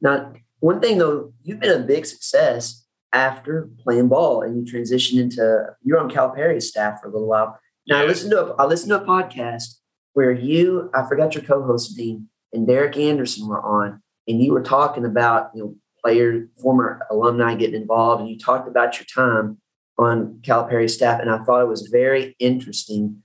Now, 0.01 0.33
one 0.61 0.81
thing 0.81 0.99
though, 0.99 1.33
you've 1.43 1.61
been 1.61 1.83
a 1.83 1.85
big 1.85 2.07
success 2.07 2.86
after 3.13 3.69
playing 3.83 4.09
ball 4.09 4.43
and 4.43 4.57
you 4.57 4.71
transition 4.71 5.19
into 5.19 5.67
you're 5.83 5.99
on 5.99 6.11
Calipari's 6.11 6.69
staff 6.69 7.01
for 7.01 7.09
a 7.09 7.13
little 7.13 7.29
while. 7.29 7.59
Now 7.89 8.01
I 8.01 8.05
listened 8.05 8.33
to 8.33 8.47
a, 8.47 8.55
I 8.57 8.67
listened 8.67 8.91
to 8.91 9.03
a 9.03 9.07
podcast 9.07 9.77
where 10.13 10.33
you 10.33 10.91
I 10.95 11.07
forgot 11.09 11.35
your 11.35 11.45
co-host 11.45 11.97
Dean 11.97 12.29
and 12.53 12.67
Derek 12.67 12.97
Anderson 12.97 13.49
were 13.49 13.63
on, 13.63 14.03
and 14.27 14.43
you 14.43 14.53
were 14.53 14.63
talking 14.63 15.05
about 15.05 15.51
you 15.55 15.63
know 15.63 15.75
player, 16.03 16.49
former 16.61 17.03
alumni 17.11 17.55
getting 17.55 17.81
involved, 17.81 18.21
and 18.21 18.31
you 18.31 18.39
talked 18.39 18.69
about 18.69 18.99
your 18.99 19.07
time 19.07 19.59
on 19.99 20.41
Calipari 20.43 20.91
staff, 20.91 21.21
and 21.21 21.31
I 21.31 21.43
thought 21.45 21.63
it 21.63 21.69
was 21.69 21.89
very 21.91 22.37
interesting 22.39 23.23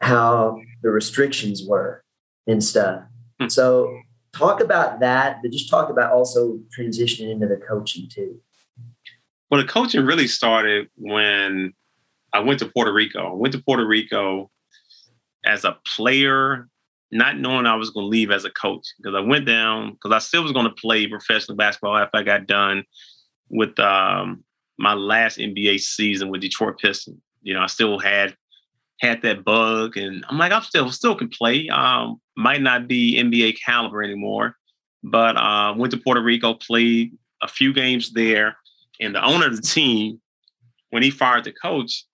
how 0.00 0.60
the 0.82 0.90
restrictions 0.90 1.62
were 1.66 2.02
and 2.46 2.62
stuff. 2.62 3.02
Hmm. 3.40 3.48
So 3.48 3.98
talk 4.34 4.60
about 4.60 5.00
that, 5.00 5.38
but 5.42 5.50
just 5.50 5.70
talk 5.70 5.90
about 5.90 6.12
also 6.12 6.58
transitioning 6.78 7.30
into 7.32 7.46
the 7.46 7.56
coaching 7.56 8.08
too. 8.08 8.40
Well, 9.50 9.60
the 9.60 9.68
coaching 9.68 10.04
really 10.04 10.26
started 10.26 10.88
when 10.96 11.72
I 12.32 12.40
went 12.40 12.58
to 12.60 12.66
Puerto 12.66 12.92
Rico. 12.92 13.32
I 13.32 13.34
went 13.34 13.52
to 13.52 13.62
Puerto 13.62 13.86
Rico 13.86 14.50
as 15.44 15.64
a 15.64 15.78
player, 15.96 16.68
not 17.12 17.38
knowing 17.38 17.66
I 17.66 17.76
was 17.76 17.90
going 17.90 18.04
to 18.04 18.10
leave 18.10 18.30
as 18.30 18.44
a 18.44 18.50
coach 18.50 18.84
because 18.98 19.14
I 19.14 19.20
went 19.20 19.46
down 19.46 19.92
because 19.92 20.12
I 20.12 20.18
still 20.18 20.42
was 20.42 20.52
going 20.52 20.66
to 20.66 20.74
play 20.74 21.06
professional 21.06 21.56
basketball 21.56 21.96
after 21.96 22.18
I 22.18 22.22
got 22.24 22.46
done 22.46 22.84
with 23.48 23.78
um, 23.78 24.44
my 24.78 24.94
last 24.94 25.38
NBA 25.38 25.80
season 25.80 26.28
with 26.28 26.40
Detroit 26.40 26.78
Pistons. 26.78 27.20
You 27.42 27.54
know, 27.54 27.60
I 27.60 27.66
still 27.66 27.98
had 27.98 28.36
had 29.00 29.22
that 29.22 29.44
bug, 29.44 29.96
and 29.96 30.24
I'm 30.28 30.38
like, 30.38 30.52
I'm 30.52 30.62
still 30.62 30.90
still 30.90 31.14
can 31.14 31.28
play. 31.28 31.68
Um, 31.68 32.20
might 32.36 32.62
not 32.62 32.88
be 32.88 33.22
NBA 33.22 33.58
caliber 33.64 34.02
anymore, 34.02 34.56
but 35.04 35.36
uh, 35.36 35.74
went 35.76 35.92
to 35.92 35.98
Puerto 35.98 36.22
Rico, 36.22 36.54
played 36.54 37.16
a 37.42 37.48
few 37.48 37.72
games 37.72 38.12
there, 38.12 38.56
and 39.00 39.14
the 39.14 39.24
owner 39.24 39.46
of 39.46 39.56
the 39.56 39.62
team, 39.62 40.20
when 40.90 41.02
he 41.02 41.10
fired 41.10 41.44
the 41.44 41.52
coach, 41.52 42.04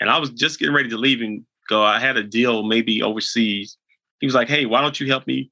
and 0.00 0.10
I 0.10 0.18
was 0.18 0.30
just 0.30 0.58
getting 0.58 0.74
ready 0.74 0.88
to 0.88 0.96
leave 0.96 1.20
and 1.20 1.44
go, 1.68 1.82
I 1.82 1.98
had 1.98 2.16
a 2.16 2.22
deal 2.22 2.62
maybe 2.62 3.02
overseas. 3.02 3.76
He 4.20 4.26
was 4.26 4.34
like, 4.34 4.48
"Hey, 4.48 4.66
why 4.66 4.80
don't 4.80 4.98
you 4.98 5.06
help 5.06 5.26
me? 5.26 5.50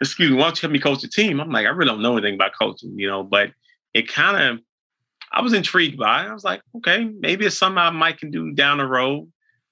Excuse 0.00 0.30
me, 0.30 0.36
why 0.36 0.44
don't 0.44 0.56
you 0.56 0.66
help 0.66 0.72
me 0.72 0.78
coach 0.78 1.02
the 1.02 1.08
team?" 1.08 1.40
I'm 1.40 1.50
like, 1.50 1.66
I 1.66 1.70
really 1.70 1.90
don't 1.90 2.02
know 2.02 2.16
anything 2.16 2.34
about 2.34 2.52
coaching, 2.58 2.98
you 2.98 3.08
know, 3.08 3.22
but 3.22 3.52
it 3.94 4.08
kind 4.08 4.42
of 4.42 4.60
I 5.32 5.42
was 5.42 5.52
intrigued 5.52 5.98
by 5.98 6.24
it. 6.24 6.28
I 6.28 6.34
was 6.34 6.44
like, 6.44 6.62
okay, 6.76 7.04
maybe 7.04 7.46
it's 7.46 7.58
something 7.58 7.78
I 7.78 7.90
might 7.90 8.18
can 8.18 8.30
do 8.30 8.52
down 8.52 8.78
the 8.78 8.86
road. 8.86 9.30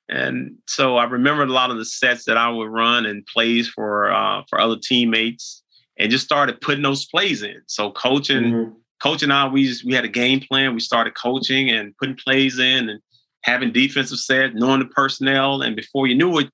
And 0.08 0.56
so 0.66 0.96
I 0.96 1.04
remembered 1.04 1.48
a 1.48 1.52
lot 1.52 1.70
of 1.70 1.76
the 1.76 1.84
sets 1.84 2.24
that 2.24 2.36
I 2.36 2.48
would 2.48 2.68
run 2.68 3.06
and 3.06 3.26
plays 3.26 3.68
for 3.68 4.10
uh, 4.10 4.42
for 4.48 4.60
other 4.60 4.76
teammates, 4.80 5.62
and 5.98 6.10
just 6.10 6.24
started 6.24 6.60
putting 6.60 6.82
those 6.82 7.06
plays 7.06 7.42
in. 7.42 7.60
So 7.66 7.90
coaching, 7.90 8.44
mm-hmm. 8.44 8.72
Coaching, 9.02 9.30
I 9.30 9.48
we 9.48 9.66
just, 9.66 9.84
we 9.84 9.94
had 9.94 10.04
a 10.04 10.08
game 10.08 10.40
plan. 10.40 10.74
We 10.74 10.80
started 10.80 11.14
coaching 11.14 11.70
and 11.70 11.96
putting 11.96 12.16
plays 12.16 12.58
in, 12.58 12.88
and 12.88 13.00
having 13.42 13.72
defensive 13.72 14.18
sets, 14.18 14.54
knowing 14.54 14.80
the 14.80 14.86
personnel, 14.86 15.62
and 15.62 15.76
before 15.76 16.06
you 16.06 16.14
knew 16.14 16.38
it, 16.38 16.50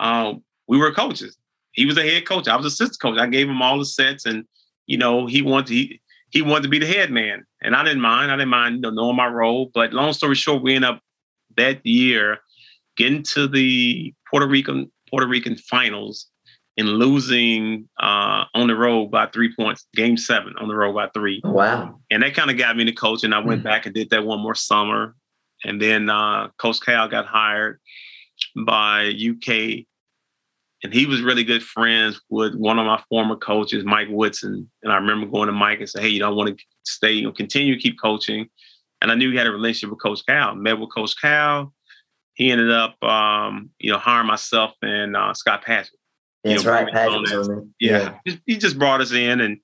uh, 0.00 0.34
we 0.68 0.78
were 0.78 0.92
coaches. 0.92 1.36
He 1.72 1.86
was 1.86 1.98
a 1.98 2.02
head 2.02 2.26
coach. 2.26 2.48
I 2.48 2.56
was 2.56 2.66
assistant 2.66 3.00
coach. 3.00 3.18
I 3.18 3.26
gave 3.26 3.48
him 3.48 3.62
all 3.62 3.78
the 3.78 3.84
sets, 3.84 4.26
and 4.26 4.44
you 4.86 4.98
know 4.98 5.26
he 5.26 5.42
wanted 5.42 5.68
he 5.68 6.00
he 6.30 6.42
wanted 6.42 6.64
to 6.64 6.68
be 6.68 6.78
the 6.78 6.86
head 6.86 7.10
man, 7.10 7.44
and 7.62 7.74
I 7.74 7.84
didn't 7.84 8.00
mind. 8.00 8.30
I 8.30 8.36
didn't 8.36 8.50
mind 8.50 8.76
you 8.76 8.80
know, 8.82 8.90
knowing 8.90 9.16
my 9.16 9.26
role. 9.26 9.70
But 9.74 9.92
long 9.92 10.12
story 10.12 10.34
short, 10.34 10.62
we 10.62 10.74
ended 10.74 10.90
up 10.90 11.00
that 11.56 11.84
year 11.84 12.38
getting 12.96 13.22
to 13.22 13.46
the 13.46 14.14
Puerto 14.30 14.46
Rican 14.46 14.90
Puerto 15.10 15.26
Rican 15.26 15.56
finals 15.56 16.28
and 16.76 16.88
losing 16.88 17.88
uh, 18.00 18.44
on 18.54 18.66
the 18.66 18.76
road 18.76 19.10
by 19.10 19.26
three 19.26 19.54
points, 19.54 19.86
game 19.94 20.16
seven 20.16 20.54
on 20.60 20.68
the 20.68 20.74
road 20.74 20.94
by 20.94 21.08
three. 21.14 21.40
Wow. 21.42 22.00
And 22.10 22.22
that 22.22 22.34
kind 22.34 22.50
of 22.50 22.58
got 22.58 22.76
me 22.76 22.82
into 22.82 22.94
coaching. 22.94 23.32
I 23.32 23.38
went 23.38 23.60
mm-hmm. 23.60 23.68
back 23.68 23.86
and 23.86 23.94
did 23.94 24.10
that 24.10 24.24
one 24.24 24.40
more 24.40 24.54
summer. 24.54 25.14
And 25.64 25.80
then 25.80 26.10
uh, 26.10 26.48
Coach 26.58 26.80
Cal 26.80 27.08
got 27.08 27.26
hired 27.26 27.80
by 28.66 29.08
UK. 29.08 29.86
And 30.82 30.92
he 30.92 31.06
was 31.06 31.22
really 31.22 31.44
good 31.44 31.62
friends 31.62 32.20
with 32.28 32.54
one 32.54 32.78
of 32.78 32.86
my 32.86 33.02
former 33.08 33.36
coaches, 33.36 33.84
Mike 33.84 34.08
Woodson. 34.10 34.70
And 34.82 34.92
I 34.92 34.96
remember 34.96 35.26
going 35.26 35.46
to 35.46 35.52
Mike 35.52 35.80
and 35.80 35.88
say, 35.88 36.02
hey, 36.02 36.08
you 36.08 36.20
don't 36.20 36.36
want 36.36 36.56
to 36.56 36.64
stay, 36.84 37.12
you 37.12 37.22
know, 37.22 37.32
continue 37.32 37.74
to 37.74 37.80
keep 37.80 37.98
coaching. 38.00 38.48
And 39.00 39.10
I 39.10 39.14
knew 39.14 39.30
he 39.30 39.38
had 39.38 39.46
a 39.46 39.52
relationship 39.52 39.90
with 39.90 40.02
Coach 40.02 40.20
Cal. 40.28 40.54
Met 40.54 40.78
with 40.78 40.94
Coach 40.94 41.14
Cal 41.20 41.72
he 42.36 42.50
ended 42.50 42.70
up, 42.70 43.02
um, 43.02 43.70
you 43.78 43.90
know, 43.90 43.98
hiring 43.98 44.26
myself 44.26 44.72
and 44.82 45.16
uh, 45.16 45.32
Scott 45.32 45.64
Padgett. 45.64 45.88
That's 46.50 46.64
know, 46.64 46.70
right. 46.70 46.92
Yeah, 47.80 48.14
yeah. 48.24 48.34
he 48.46 48.56
just 48.56 48.78
brought 48.78 49.00
us 49.00 49.12
in, 49.12 49.40
and 49.40 49.58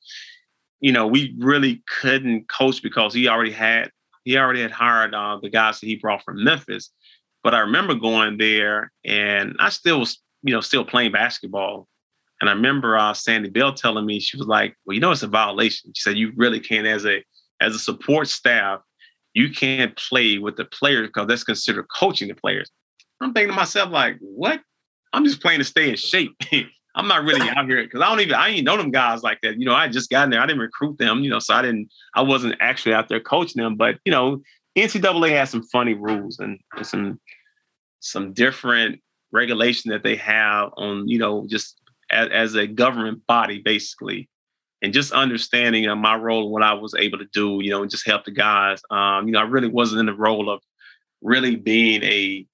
you 0.81 0.93
know, 0.93 1.07
we 1.07 1.35
really 1.39 1.83
couldn't 2.01 2.49
coach 2.49 2.83
because 2.83 3.15
he 3.15 3.29
already 3.29 3.53
had 3.53 3.91
he 4.25 4.37
already 4.37 4.63
had 4.63 4.71
hired 4.71 5.15
uh, 5.15 5.39
the 5.43 5.51
guys 5.51 5.81
that 5.81 5.87
he 5.87 5.97
brought 5.97 6.23
from 6.23 6.43
Memphis. 6.43 6.91
But 7.43 7.55
I 7.55 7.61
remember 7.61 7.95
going 7.95 8.39
there, 8.39 8.93
and 9.05 9.57
I 9.59 9.69
still 9.71 10.01
was, 10.01 10.21
you 10.43 10.53
know, 10.53 10.61
still 10.61 10.85
playing 10.85 11.13
basketball. 11.13 11.89
And 12.41 12.49
I 12.49 12.53
remember 12.53 12.97
uh, 12.97 13.15
Sandy 13.15 13.51
Bell 13.51 13.73
telling 13.73 14.07
me 14.07 14.21
she 14.21 14.37
was 14.37 14.47
like, 14.47 14.77
"Well, 14.85 14.95
you 14.95 15.01
know, 15.01 15.13
it's 15.13 15.23
a 15.23 15.29
violation." 15.29 15.93
She 15.95 16.03
said, 16.03 16.17
"You 16.17 16.33
really 16.37 16.61
can't, 16.61 16.87
as 16.87 17.07
a 17.07 17.25
as 17.61 17.75
a 17.75 17.79
support 17.79 18.29
staff, 18.29 18.81
you 19.35 19.51
can't 19.51 19.97
play 19.97 20.39
with 20.39 20.57
the 20.57 20.65
players 20.65 21.09
because 21.09 21.29
that's 21.29 21.45
considered 21.45 21.87
coaching 21.97 22.29
the 22.29 22.35
players. 22.35 22.71
I'm 23.21 23.33
thinking 23.33 23.51
to 23.51 23.57
myself, 23.57 23.91
like, 23.91 24.17
what? 24.21 24.61
I'm 25.13 25.25
just 25.25 25.43
playing 25.43 25.59
to 25.61 25.65
stay 25.65 25.91
in 25.91 25.97
shape. 25.97 26.37
I'm 26.95 27.09
not 27.09 27.25
really 27.25 27.49
out 27.49 27.67
here 27.67 27.83
because 27.83 28.03
I 28.03 28.09
don't 28.11 28.21
even 28.21 28.35
I 28.35 28.49
ain't 28.49 28.65
know 28.65 28.77
them 28.77 28.91
guys 28.91 29.23
like 29.23 29.41
that. 29.43 29.59
You 29.59 29.65
know, 29.65 29.75
I 29.75 29.89
just 29.89 30.11
got 30.11 30.25
in 30.25 30.31
there. 30.31 30.41
I 30.41 30.47
didn't 30.47 30.61
recruit 30.61 30.99
them, 30.99 31.21
you 31.21 31.31
know, 31.31 31.39
so 31.39 31.55
I 31.55 31.63
didn't 31.63 31.89
I 32.15 32.21
wasn't 32.21 32.57
actually 32.61 32.95
out 32.95 33.09
there 33.09 33.21
coaching 33.21 33.63
them. 33.63 33.77
But 33.77 33.99
you 34.05 34.13
know, 34.13 34.43
NCAA 34.77 35.31
has 35.31 35.49
some 35.51 35.63
funny 35.65 35.95
rules 35.95 36.39
and, 36.39 36.59
and 36.77 36.87
some 36.87 37.21
some 38.01 38.35
different 38.35 39.01
regulation 39.31 39.91
that 39.91 40.03
they 40.03 40.17
have 40.17 40.71
on, 40.77 41.09
you 41.09 41.19
know, 41.19 41.47
just 41.49 41.81
as, 42.11 42.29
as 42.29 42.55
a 42.57 42.67
government 42.67 43.27
body, 43.27 43.59
basically 43.59 44.29
and 44.83 44.93
just 44.93 45.13
understanding 45.13 45.89
uh, 45.89 45.97
my 45.97 46.17
role 46.17 46.43
and 46.43 46.51
what 46.51 46.63
I 46.63 46.75
was 46.75 46.95
able 46.95 47.19
to 47.19 47.29
do, 47.33 47.61
you 47.63 47.71
know, 47.71 47.83
and 47.83 47.91
just 47.91 48.05
help 48.05 48.25
the 48.25 48.33
guys. 48.33 48.83
Um, 48.91 49.27
you 49.27 49.33
know, 49.33 49.39
I 49.39 49.45
really 49.45 49.69
wasn't 49.69 50.01
in 50.01 50.07
the 50.07 50.15
role 50.15 50.51
of 50.51 50.61
really 51.23 51.55
being 51.55 52.03
a 52.03 52.45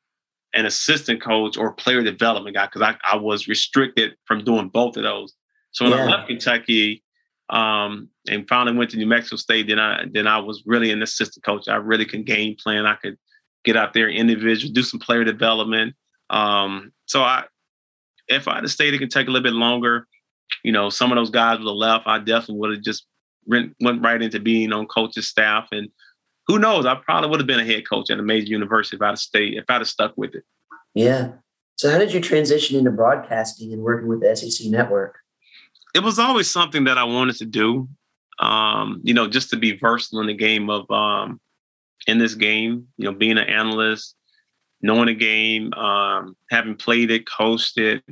an 0.54 0.66
assistant 0.66 1.22
coach 1.22 1.56
or 1.56 1.72
player 1.72 2.02
development 2.02 2.56
guy 2.56 2.66
because 2.66 2.82
I, 2.82 2.96
I 3.04 3.16
was 3.16 3.48
restricted 3.48 4.16
from 4.24 4.44
doing 4.44 4.68
both 4.68 4.96
of 4.96 5.02
those. 5.02 5.34
So 5.72 5.84
when 5.84 5.94
yeah. 5.94 6.04
I 6.04 6.08
left 6.08 6.28
Kentucky 6.28 7.02
um, 7.50 8.08
and 8.28 8.48
finally 8.48 8.76
went 8.76 8.90
to 8.90 8.96
New 8.96 9.06
Mexico 9.06 9.36
State, 9.36 9.68
then 9.68 9.78
I 9.78 10.06
then 10.10 10.26
I 10.26 10.38
was 10.38 10.62
really 10.66 10.90
an 10.90 11.02
assistant 11.02 11.44
coach. 11.44 11.68
I 11.68 11.76
really 11.76 12.06
could 12.06 12.26
game 12.26 12.56
plan. 12.62 12.86
I 12.86 12.94
could 12.96 13.18
get 13.64 13.76
out 13.76 13.92
there 13.92 14.08
individual, 14.08 14.72
do 14.72 14.82
some 14.82 15.00
player 15.00 15.24
development. 15.24 15.94
Um, 16.30 16.92
so 17.06 17.22
I 17.22 17.44
if 18.28 18.48
I 18.48 18.56
had 18.56 18.68
stayed 18.70 18.94
in 18.94 19.00
Kentucky 19.00 19.28
a 19.28 19.30
little 19.30 19.42
bit 19.42 19.54
longer, 19.54 20.06
you 20.62 20.72
know, 20.72 20.90
some 20.90 21.10
of 21.10 21.16
those 21.16 21.30
guys 21.30 21.58
would 21.58 21.66
have 21.66 21.74
left. 21.74 22.06
I 22.06 22.18
definitely 22.18 22.56
would 22.56 22.70
have 22.72 22.82
just 22.82 23.06
went, 23.46 23.74
went 23.80 24.02
right 24.02 24.20
into 24.20 24.40
being 24.40 24.72
on 24.72 24.86
coach's 24.86 25.28
staff. 25.28 25.68
And 25.72 25.88
who 26.48 26.58
knows, 26.58 26.86
I 26.86 26.96
probably 26.96 27.30
would 27.30 27.40
have 27.40 27.46
been 27.46 27.60
a 27.60 27.64
head 27.64 27.88
coach 27.88 28.10
at 28.10 28.18
a 28.18 28.22
major 28.22 28.48
university 28.48 28.96
if 28.96 29.02
I'd 29.02 29.08
have 29.08 29.18
stayed, 29.18 29.58
if 29.58 29.64
I'd 29.68 29.74
have 29.74 29.88
stuck 29.88 30.16
with 30.16 30.34
it. 30.34 30.44
Yeah. 30.94 31.32
So 31.76 31.90
how 31.90 31.98
did 31.98 32.12
you 32.12 32.20
transition 32.20 32.76
into 32.76 32.90
broadcasting 32.90 33.72
and 33.72 33.82
working 33.82 34.08
with 34.08 34.20
the 34.20 34.34
SEC 34.34 34.68
network? 34.68 35.18
It 35.94 36.02
was 36.02 36.18
always 36.18 36.50
something 36.50 36.84
that 36.84 36.98
I 36.98 37.04
wanted 37.04 37.36
to 37.36 37.44
do. 37.44 37.88
Um, 38.40 39.00
you 39.04 39.14
know, 39.14 39.28
just 39.28 39.50
to 39.50 39.56
be 39.56 39.76
versatile 39.76 40.20
in 40.20 40.26
the 40.26 40.34
game 40.34 40.70
of 40.70 40.90
um, 40.90 41.40
in 42.06 42.18
this 42.18 42.34
game, 42.34 42.88
you 42.96 43.04
know, 43.04 43.12
being 43.12 43.38
an 43.38 43.48
analyst, 43.48 44.14
knowing 44.80 45.06
the 45.06 45.14
game, 45.14 45.72
um, 45.74 46.36
having 46.50 46.76
played 46.76 47.10
it, 47.10 47.28
coached 47.28 47.78
it, 47.78 48.02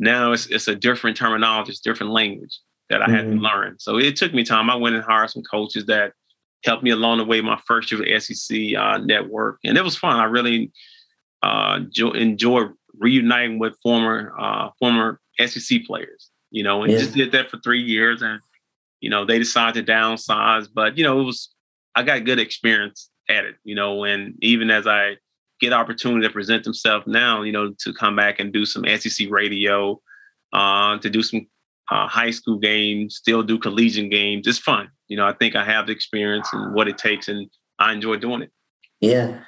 now 0.00 0.32
it's 0.32 0.46
it's 0.46 0.66
a 0.66 0.74
different 0.74 1.16
terminology, 1.16 1.70
it's 1.70 1.80
different 1.80 2.12
language 2.12 2.58
that 2.88 3.02
I 3.02 3.06
mm-hmm. 3.06 3.14
had 3.14 3.22
to 3.22 3.28
mm-hmm. 3.28 3.44
learn. 3.44 3.76
So 3.78 3.98
it 3.98 4.16
took 4.16 4.32
me 4.32 4.44
time. 4.44 4.70
I 4.70 4.74
went 4.74 4.96
and 4.96 5.04
hired 5.04 5.30
some 5.30 5.42
coaches 5.42 5.86
that 5.86 6.12
helped 6.64 6.82
me 6.82 6.90
along 6.90 7.18
the 7.18 7.24
way. 7.24 7.40
My 7.40 7.60
first 7.66 7.90
year 7.90 8.00
with 8.00 8.22
SEC 8.22 8.58
uh, 8.76 8.98
network, 8.98 9.58
and 9.64 9.76
it 9.76 9.84
was 9.84 9.96
fun. 9.96 10.16
I 10.16 10.24
really 10.24 10.72
uh, 11.42 11.80
jo- 11.90 12.12
enjoyed 12.12 12.72
reuniting 12.98 13.58
with 13.58 13.74
former 13.82 14.34
uh, 14.38 14.70
former 14.78 15.20
SEC 15.38 15.84
players. 15.84 16.30
You 16.50 16.64
know, 16.64 16.82
and 16.82 16.92
yeah. 16.92 16.98
just 16.98 17.14
did 17.14 17.32
that 17.32 17.50
for 17.50 17.58
three 17.58 17.82
years, 17.82 18.22
and 18.22 18.40
you 19.00 19.10
know 19.10 19.24
they 19.24 19.38
decided 19.38 19.86
to 19.86 19.92
downsize, 19.92 20.68
but 20.72 20.98
you 20.98 21.04
know 21.04 21.20
it 21.20 21.24
was 21.24 21.50
I 21.94 22.02
got 22.02 22.24
good 22.24 22.38
experience 22.38 23.10
at 23.28 23.44
it. 23.44 23.56
You 23.64 23.74
know, 23.74 24.04
and 24.04 24.34
even 24.40 24.70
as 24.70 24.86
I 24.86 25.16
get 25.60 25.72
opportunity 25.72 26.26
to 26.26 26.32
present 26.32 26.64
themselves 26.64 27.06
now, 27.06 27.42
you 27.42 27.52
know, 27.52 27.72
to 27.78 27.92
come 27.92 28.16
back 28.16 28.40
and 28.40 28.52
do 28.52 28.64
some 28.64 28.84
SEC 28.98 29.28
radio, 29.30 30.00
uh, 30.52 30.98
to 30.98 31.10
do 31.10 31.22
some 31.22 31.46
uh, 31.90 32.06
high 32.06 32.30
school 32.30 32.58
games, 32.58 33.16
still 33.16 33.42
do 33.42 33.58
collegiate 33.58 34.10
games. 34.10 34.46
It's 34.46 34.58
fun. 34.58 34.88
You 35.08 35.16
know, 35.16 35.26
I 35.26 35.32
think 35.32 35.56
I 35.56 35.64
have 35.64 35.86
the 35.86 35.92
experience 35.92 36.48
and 36.52 36.74
what 36.74 36.88
it 36.88 36.98
takes, 36.98 37.28
and 37.28 37.50
I 37.78 37.92
enjoy 37.92 38.16
doing 38.16 38.42
it. 38.42 38.50
Yeah. 39.00 39.40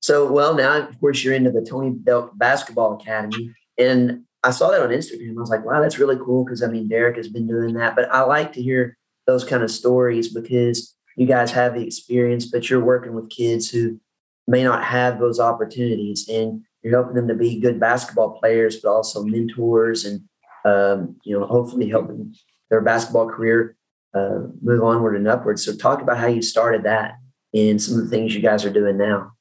So, 0.00 0.30
well, 0.30 0.54
now, 0.54 0.86
of 0.88 1.00
course, 1.00 1.24
you're 1.24 1.34
into 1.34 1.50
the 1.50 1.66
Tony 1.68 1.90
Delk 1.90 2.36
Basketball 2.36 2.94
Academy. 2.94 3.54
And 3.78 4.24
I 4.42 4.50
saw 4.50 4.70
that 4.70 4.82
on 4.82 4.90
Instagram. 4.90 5.36
I 5.36 5.40
was 5.40 5.48
like, 5.48 5.64
wow, 5.64 5.80
that's 5.80 5.98
really 5.98 6.18
cool 6.18 6.44
because 6.44 6.62
I 6.62 6.66
mean, 6.66 6.88
Derek 6.88 7.16
has 7.16 7.28
been 7.28 7.46
doing 7.46 7.74
that. 7.74 7.96
But 7.96 8.12
I 8.12 8.20
like 8.22 8.52
to 8.52 8.62
hear 8.62 8.98
those 9.26 9.44
kind 9.44 9.62
of 9.62 9.70
stories 9.70 10.28
because 10.28 10.94
you 11.16 11.26
guys 11.26 11.50
have 11.52 11.74
the 11.74 11.84
experience, 11.84 12.44
but 12.44 12.68
you're 12.68 12.84
working 12.84 13.14
with 13.14 13.30
kids 13.30 13.70
who 13.70 13.98
may 14.46 14.62
not 14.62 14.84
have 14.84 15.18
those 15.18 15.40
opportunities 15.40 16.28
and 16.28 16.62
you're 16.82 16.92
helping 16.92 17.14
them 17.14 17.28
to 17.28 17.34
be 17.34 17.58
good 17.58 17.80
basketball 17.80 18.38
players 18.38 18.76
but 18.76 18.90
also 18.90 19.24
mentors 19.24 20.04
and 20.04 20.20
um, 20.64 21.16
you 21.24 21.38
know 21.38 21.46
hopefully 21.46 21.88
helping 21.88 22.34
their 22.70 22.80
basketball 22.80 23.28
career 23.28 23.76
uh, 24.14 24.40
move 24.62 24.82
onward 24.82 25.16
and 25.16 25.28
upward. 25.28 25.58
So 25.58 25.76
talk 25.76 26.00
about 26.00 26.18
how 26.18 26.26
you 26.26 26.42
started 26.42 26.84
that 26.84 27.14
and 27.52 27.80
some 27.80 27.98
of 27.98 28.04
the 28.04 28.10
things 28.10 28.34
you 28.34 28.40
guys 28.40 28.64
are 28.64 28.72
doing 28.72 28.96
now. 28.96 29.32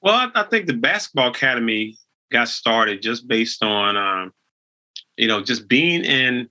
Well, 0.00 0.14
I, 0.14 0.40
I 0.40 0.42
think 0.44 0.66
the 0.66 0.74
basketball 0.74 1.28
academy 1.28 1.98
got 2.30 2.48
started 2.48 3.02
just 3.02 3.26
based 3.26 3.62
on, 3.62 3.96
um, 3.96 4.32
you 5.16 5.28
know, 5.28 5.42
just 5.42 5.68
being 5.68 6.04
in, 6.04 6.48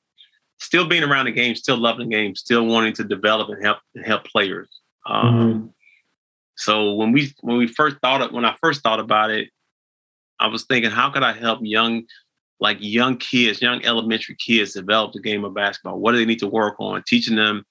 still 0.60 0.88
being 0.88 1.04
around 1.04 1.26
the 1.26 1.32
game, 1.32 1.56
still 1.56 1.78
loving 1.78 2.10
the 2.10 2.16
game, 2.16 2.36
still 2.36 2.66
wanting 2.66 2.94
to 2.94 3.04
develop 3.04 3.50
and 3.50 3.64
help 3.64 3.78
and 3.94 4.06
help 4.06 4.26
players. 4.26 4.70
Um, 5.06 5.26
mm-hmm. 5.36 5.68
So 6.58 6.94
when 6.94 7.12
we 7.12 7.34
when 7.42 7.58
we 7.58 7.68
first 7.68 7.98
thought 8.02 8.22
of, 8.22 8.32
when 8.32 8.46
I 8.46 8.56
first 8.62 8.82
thought 8.82 9.00
about 9.00 9.30
it, 9.30 9.50
I 10.40 10.48
was 10.48 10.66
thinking, 10.66 10.92
how 10.92 11.10
could 11.10 11.24
I 11.24 11.34
help 11.34 11.60
young, 11.62 12.04
like 12.60 12.78
young 12.80 13.18
kids, 13.18 13.62
young 13.62 13.84
elementary 13.86 14.36
kids 14.36 14.74
develop 14.74 15.14
the 15.14 15.20
game 15.20 15.44
of 15.44 15.54
basketball? 15.54 16.00
What 16.00 16.14
do 16.14 16.18
they 16.18 16.26
need 16.26 16.40
to 16.40 16.48
work 16.48 16.76
on? 16.80 17.04
Teaching 17.06 17.36
them 17.36 17.66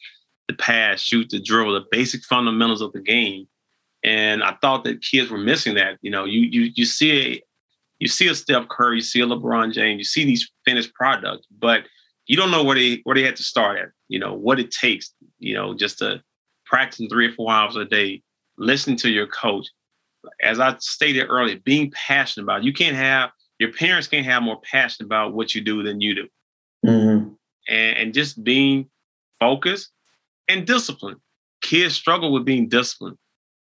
the 0.48 0.54
pass, 0.54 1.00
shoot, 1.00 1.30
the 1.30 1.40
dribble, 1.40 1.72
the 1.72 1.86
basic 1.90 2.22
fundamentals 2.24 2.82
of 2.82 2.92
the 2.92 3.00
game. 3.00 3.46
And 4.02 4.42
I 4.42 4.56
thought 4.60 4.84
that 4.84 5.02
kids 5.02 5.30
were 5.30 5.38
missing 5.38 5.74
that. 5.76 5.98
You 6.02 6.10
know, 6.10 6.24
you 6.24 6.40
you 6.40 6.72
you 6.74 6.84
see 6.84 7.12
a 7.12 7.42
you 7.98 8.08
see 8.08 8.28
a 8.28 8.34
Steph 8.34 8.68
Curry, 8.68 8.96
you 8.96 9.02
see 9.02 9.20
a 9.20 9.26
LeBron 9.26 9.72
James, 9.72 9.98
you 9.98 10.04
see 10.04 10.24
these 10.24 10.50
finished 10.64 10.92
products, 10.94 11.46
but 11.58 11.84
you 12.26 12.36
don't 12.36 12.50
know 12.50 12.62
where 12.62 12.76
they 12.76 13.00
where 13.04 13.14
they 13.14 13.22
had 13.22 13.36
to 13.36 13.42
start 13.42 13.78
at. 13.78 13.88
You 14.08 14.18
know 14.18 14.34
what 14.34 14.60
it 14.60 14.70
takes. 14.70 15.14
You 15.38 15.54
know, 15.54 15.74
just 15.74 15.98
to 15.98 16.22
practicing 16.66 17.08
three 17.08 17.28
or 17.28 17.32
four 17.32 17.50
hours 17.50 17.76
a 17.76 17.84
day, 17.84 18.22
listening 18.58 18.96
to 18.98 19.10
your 19.10 19.26
coach. 19.26 19.68
As 20.42 20.58
I 20.58 20.74
stated 20.78 21.26
earlier, 21.28 21.58
being 21.64 21.90
passionate 21.90 22.44
about 22.44 22.60
it. 22.60 22.64
you 22.64 22.72
can't 22.72 22.96
have 22.96 23.30
your 23.58 23.72
parents 23.72 24.08
can't 24.08 24.26
have 24.26 24.42
more 24.42 24.60
passion 24.60 25.04
about 25.04 25.32
what 25.32 25.54
you 25.54 25.60
do 25.60 25.82
than 25.82 26.00
you 26.00 26.14
do, 26.14 26.28
mm-hmm. 26.86 27.28
and, 27.68 27.96
and 27.96 28.14
just 28.14 28.42
being 28.42 28.88
focused 29.40 29.90
and 30.48 30.66
disciplined. 30.66 31.20
Kids 31.62 31.94
struggle 31.94 32.32
with 32.32 32.44
being 32.44 32.68
disciplined. 32.68 33.16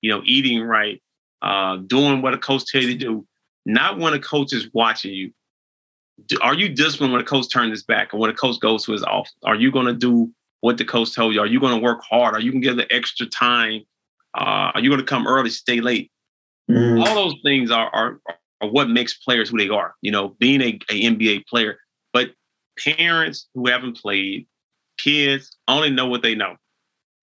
You 0.01 0.10
know, 0.10 0.22
eating 0.24 0.62
right, 0.62 1.02
uh, 1.42 1.76
doing 1.76 2.22
what 2.22 2.34
a 2.34 2.38
coach 2.38 2.66
tells 2.66 2.84
you 2.84 2.92
to 2.92 2.98
do, 2.98 3.26
not 3.64 3.98
when 3.98 4.12
a 4.12 4.18
coach 4.18 4.52
is 4.52 4.68
watching 4.72 5.12
you. 5.12 5.32
Are 6.42 6.55
you 6.55 6.68
disciplined 6.68 7.12
when 7.12 7.22
a 7.22 7.26
coach 7.26 7.51
turns 7.51 7.70
his 7.70 7.82
back 7.82 8.12
and 8.12 8.20
when 8.20 8.30
a 8.30 8.34
coach 8.34 8.60
goes 8.60 8.84
to 8.84 8.92
his 8.92 9.02
office? 9.02 9.34
Are 9.44 9.56
you 9.56 9.72
going 9.72 9.86
to 9.86 9.94
do 9.94 10.30
what 10.60 10.78
the 10.78 10.84
coach 10.84 11.14
told 11.14 11.34
you? 11.34 11.40
Are 11.40 11.46
you 11.46 11.59
going 11.59 11.74
to 11.74 11.80
work 11.82 12.02
hard? 12.02 12.34
Are 12.34 12.40
you 12.40 12.52
going 12.52 12.62
to 12.62 12.68
give 12.68 12.76
the 12.76 12.90
extra 12.94 13.26
time? 13.26 13.82
Uh, 14.34 14.70
are 14.74 14.80
you 14.80 14.88
going 14.88 15.01
to 15.01 15.06
come 15.06 15.26
early, 15.26 15.51
stay 15.51 15.80
late? 15.80 16.10
Mm. 16.70 17.05
All 17.05 17.14
those 17.14 17.36
things 17.42 17.70
are, 17.70 17.90
are, 17.92 18.20
are 18.64 18.70
what 18.70 18.88
makes 18.88 19.14
players 19.14 19.50
who 19.50 19.58
they 19.58 19.68
are. 19.68 19.94
You 20.02 20.10
know, 20.10 20.28
being 20.38 20.60
a, 20.60 20.78
a 20.90 21.02
NBA 21.02 21.46
player, 21.46 21.78
but 22.12 22.30
parents 22.78 23.48
who 23.54 23.68
haven't 23.68 23.98
played, 23.98 24.46
kids 24.98 25.56
only 25.68 25.90
know 25.90 26.06
what 26.06 26.22
they 26.22 26.34
know, 26.34 26.56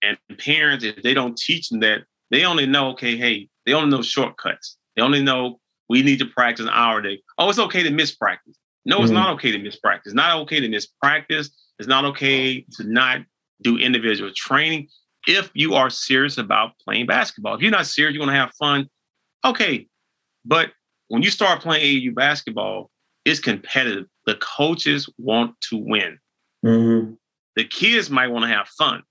and 0.02 0.18
parents 0.38 0.84
if 0.84 1.02
they 1.04 1.14
don't 1.14 1.38
teach 1.38 1.70
them 1.70 1.80
that, 1.82 2.04
they 2.30 2.46
only 2.46 2.66
know 2.66 2.92
okay, 2.92 3.18
hey, 3.18 3.50
they 3.66 3.74
only 3.74 3.90
know 3.90 4.02
shortcuts. 4.02 4.78
They 4.96 5.02
only 5.02 5.22
know 5.22 5.60
we 5.90 6.02
need 6.02 6.20
to 6.20 6.26
practice 6.26 6.66
an 6.66 6.72
hour 6.74 7.00
a 7.00 7.04
day. 7.04 7.22
Oh, 7.38 7.50
it's 7.50 7.60
okay 7.60 7.84
to 7.84 7.92
miss 7.92 8.16
practice. 8.16 8.58
No, 8.86 8.98
it's 8.98 9.08
mm-hmm. 9.08 9.16
not 9.16 9.34
okay 9.36 9.52
to 9.52 9.60
miss 9.60 9.76
practice. 9.76 10.14
Not 10.14 10.38
okay 10.42 10.60
to 10.60 10.68
miss 10.68 10.88
practice. 10.88 11.50
It's 11.78 11.88
not 11.88 12.06
okay 12.06 12.66
to 12.78 12.84
not 12.84 13.22
do 13.62 13.78
individual 13.78 14.32
training 14.36 14.88
if 15.28 15.52
you 15.54 15.76
are 15.76 15.90
serious 15.90 16.38
about 16.38 16.72
playing 16.84 17.06
basketball. 17.06 17.56
If 17.56 17.62
you're 17.62 17.72
not 17.72 17.86
serious, 17.86 18.16
you're 18.16 18.26
going 18.26 18.34
to 18.34 18.40
have 18.40 18.54
fun. 18.54 18.90
Okay. 19.46 19.88
But 20.46 20.72
when 21.12 21.24
you 21.24 21.30
start 21.30 21.62
playing 21.62 22.02
AAU 22.02 22.16
basketball, 22.16 22.90
it's 23.26 23.42
competitive. 23.42 24.06
The 24.28 24.36
coaches 24.36 25.10
want 25.18 25.60
to 25.70 25.78
win. 25.78 26.18
Mm-hmm. 26.66 27.16
The 27.58 27.66
kids 27.66 28.10
might 28.10 28.30
want 28.30 28.44
to 28.44 28.56
have 28.56 28.70
fun. 28.70 29.04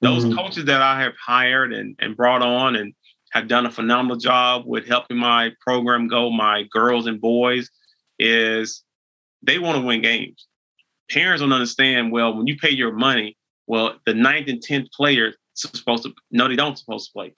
Those 0.00 0.24
mm-hmm. 0.24 0.36
coaches 0.36 0.64
that 0.64 0.82
I 0.82 1.00
have 1.00 1.12
hired 1.24 1.72
and, 1.72 1.94
and 2.00 2.16
brought 2.16 2.42
on 2.42 2.74
and 2.74 2.92
have 3.30 3.46
done 3.46 3.66
a 3.66 3.70
phenomenal 3.70 4.16
job 4.16 4.64
with 4.66 4.88
helping 4.88 5.16
my 5.16 5.52
program 5.60 6.08
go, 6.08 6.28
my 6.28 6.64
girls 6.72 7.06
and 7.06 7.20
boys, 7.20 7.70
is 8.18 8.82
they 9.40 9.60
want 9.60 9.78
to 9.78 9.86
win 9.86 10.02
games. 10.02 10.48
Parents 11.08 11.40
don't 11.40 11.52
understand, 11.52 12.10
well, 12.10 12.36
when 12.36 12.48
you 12.48 12.56
pay 12.56 12.70
your 12.70 12.92
money, 12.92 13.36
well, 13.68 13.94
the 14.06 14.14
ninth 14.14 14.48
and 14.48 14.60
tenth 14.60 14.88
players 14.90 15.36
supposed 15.54 16.02
to 16.02 16.12
no, 16.32 16.48
they 16.48 16.56
don't 16.56 16.76
supposed 16.76 17.10
to 17.10 17.12
play. 17.12 17.36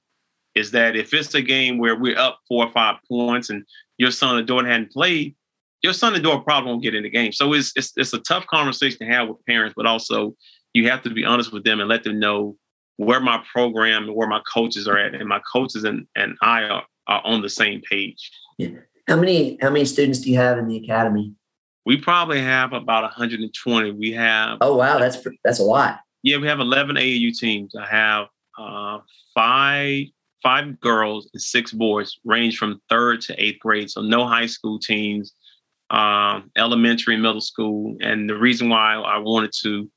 Is 0.54 0.70
that 0.70 0.96
if 0.96 1.12
it's 1.12 1.34
a 1.34 1.42
game 1.42 1.76
where 1.76 1.96
we're 1.96 2.18
up 2.18 2.38
four 2.48 2.64
or 2.64 2.72
five 2.72 2.96
points 3.06 3.50
and 3.50 3.62
your 3.98 4.10
son 4.10 4.36
or 4.36 4.42
daughter 4.42 4.68
hadn't 4.68 4.92
played, 4.92 5.34
your 5.82 5.92
son 5.92 6.14
or 6.14 6.18
daughter 6.18 6.42
probably 6.42 6.70
won't 6.70 6.82
get 6.82 6.94
in 6.94 7.02
the 7.02 7.10
game. 7.10 7.32
So 7.32 7.52
it's, 7.52 7.72
it's 7.76 7.92
it's 7.96 8.12
a 8.12 8.18
tough 8.18 8.46
conversation 8.46 8.98
to 8.98 9.06
have 9.06 9.28
with 9.28 9.44
parents, 9.46 9.74
but 9.76 9.86
also 9.86 10.34
you 10.72 10.88
have 10.88 11.02
to 11.02 11.10
be 11.10 11.24
honest 11.24 11.52
with 11.52 11.64
them 11.64 11.80
and 11.80 11.88
let 11.88 12.04
them 12.04 12.18
know 12.18 12.56
where 12.96 13.20
my 13.20 13.42
program 13.52 14.04
and 14.04 14.14
where 14.14 14.28
my 14.28 14.40
coaches 14.52 14.88
are 14.88 14.98
at, 14.98 15.14
and 15.14 15.28
my 15.28 15.40
coaches 15.52 15.84
and, 15.84 16.06
and 16.16 16.36
I 16.42 16.62
are, 16.64 16.82
are 17.06 17.22
on 17.24 17.42
the 17.42 17.48
same 17.48 17.82
page. 17.82 18.30
Yeah. 18.58 18.70
How 19.06 19.16
many 19.16 19.58
how 19.60 19.70
many 19.70 19.84
students 19.84 20.20
do 20.20 20.30
you 20.30 20.38
have 20.38 20.58
in 20.58 20.66
the 20.66 20.76
academy? 20.78 21.32
We 21.84 21.96
probably 21.98 22.40
have 22.40 22.72
about 22.72 23.04
120. 23.04 23.92
We 23.92 24.12
have. 24.12 24.58
Oh 24.60 24.76
wow, 24.76 24.98
that's 24.98 25.18
that's 25.44 25.60
a 25.60 25.64
lot. 25.64 26.00
Yeah, 26.22 26.38
we 26.38 26.48
have 26.48 26.58
11 26.58 26.96
AAU 26.96 27.38
teams. 27.38 27.76
I 27.76 27.86
have 27.86 28.26
uh, 28.58 28.98
five 29.32 30.06
five 30.42 30.78
girls 30.80 31.28
and 31.32 31.40
six 31.40 31.72
boys, 31.72 32.18
range 32.24 32.58
from 32.58 32.80
third 32.88 33.20
to 33.22 33.42
eighth 33.42 33.58
grade. 33.60 33.90
So 33.90 34.00
no 34.00 34.26
high 34.26 34.46
school 34.46 34.78
teams, 34.78 35.32
um, 35.90 36.50
elementary, 36.56 37.16
middle 37.16 37.40
school. 37.40 37.96
And 38.00 38.28
the 38.28 38.36
reason 38.36 38.68
why 38.68 38.94
I 38.94 39.18
wanted 39.18 39.52
to 39.62 39.90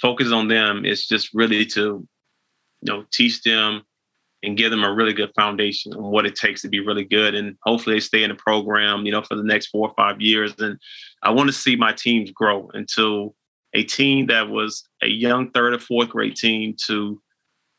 focus 0.00 0.32
on 0.32 0.48
them 0.48 0.84
is 0.84 1.06
just 1.06 1.32
really 1.34 1.64
to, 1.66 1.80
you 1.80 2.92
know, 2.92 3.04
teach 3.12 3.42
them 3.42 3.82
and 4.42 4.58
give 4.58 4.70
them 4.70 4.84
a 4.84 4.92
really 4.92 5.14
good 5.14 5.32
foundation 5.34 5.94
on 5.94 6.10
what 6.10 6.26
it 6.26 6.36
takes 6.36 6.60
to 6.62 6.68
be 6.68 6.80
really 6.80 7.04
good. 7.04 7.34
And 7.34 7.56
hopefully 7.62 7.96
they 7.96 8.00
stay 8.00 8.22
in 8.24 8.30
the 8.30 8.34
program, 8.34 9.06
you 9.06 9.12
know, 9.12 9.22
for 9.22 9.36
the 9.36 9.42
next 9.42 9.68
four 9.68 9.88
or 9.88 9.94
five 9.96 10.20
years. 10.20 10.54
And 10.58 10.78
I 11.22 11.30
want 11.30 11.48
to 11.48 11.52
see 11.52 11.76
my 11.76 11.92
teams 11.92 12.30
grow 12.30 12.68
until 12.74 13.34
a 13.72 13.82
team 13.84 14.26
that 14.26 14.50
was 14.50 14.86
a 15.02 15.08
young 15.08 15.50
third 15.50 15.74
or 15.74 15.78
fourth 15.78 16.10
grade 16.10 16.36
team 16.36 16.76
to 16.86 17.20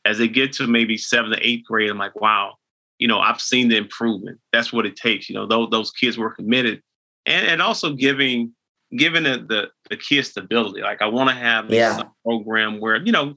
as 0.05 0.19
they 0.19 0.27
get 0.27 0.53
to 0.53 0.67
maybe 0.67 0.97
seventh 0.97 1.35
or 1.35 1.41
eighth 1.41 1.65
grade, 1.65 1.89
I'm 1.89 1.97
like, 1.97 2.19
wow, 2.19 2.53
you 2.99 3.07
know, 3.07 3.19
I've 3.19 3.41
seen 3.41 3.67
the 3.67 3.77
improvement. 3.77 4.39
That's 4.53 4.71
what 4.71 4.85
it 4.85 4.95
takes. 4.95 5.29
You 5.29 5.35
know, 5.35 5.45
those 5.45 5.69
those 5.71 5.91
kids 5.91 6.17
were 6.17 6.31
committed, 6.31 6.81
and 7.25 7.47
and 7.47 7.61
also 7.61 7.93
giving 7.93 8.53
giving 8.95 9.23
the 9.23 9.37
the, 9.37 9.69
the 9.89 9.97
kids 9.97 10.29
stability. 10.29 10.81
Like 10.81 11.01
I 11.01 11.07
want 11.07 11.29
to 11.29 11.35
have 11.35 11.71
yeah. 11.71 11.99
a 11.99 12.05
program 12.23 12.79
where 12.79 13.03
you 13.03 13.11
know 13.11 13.35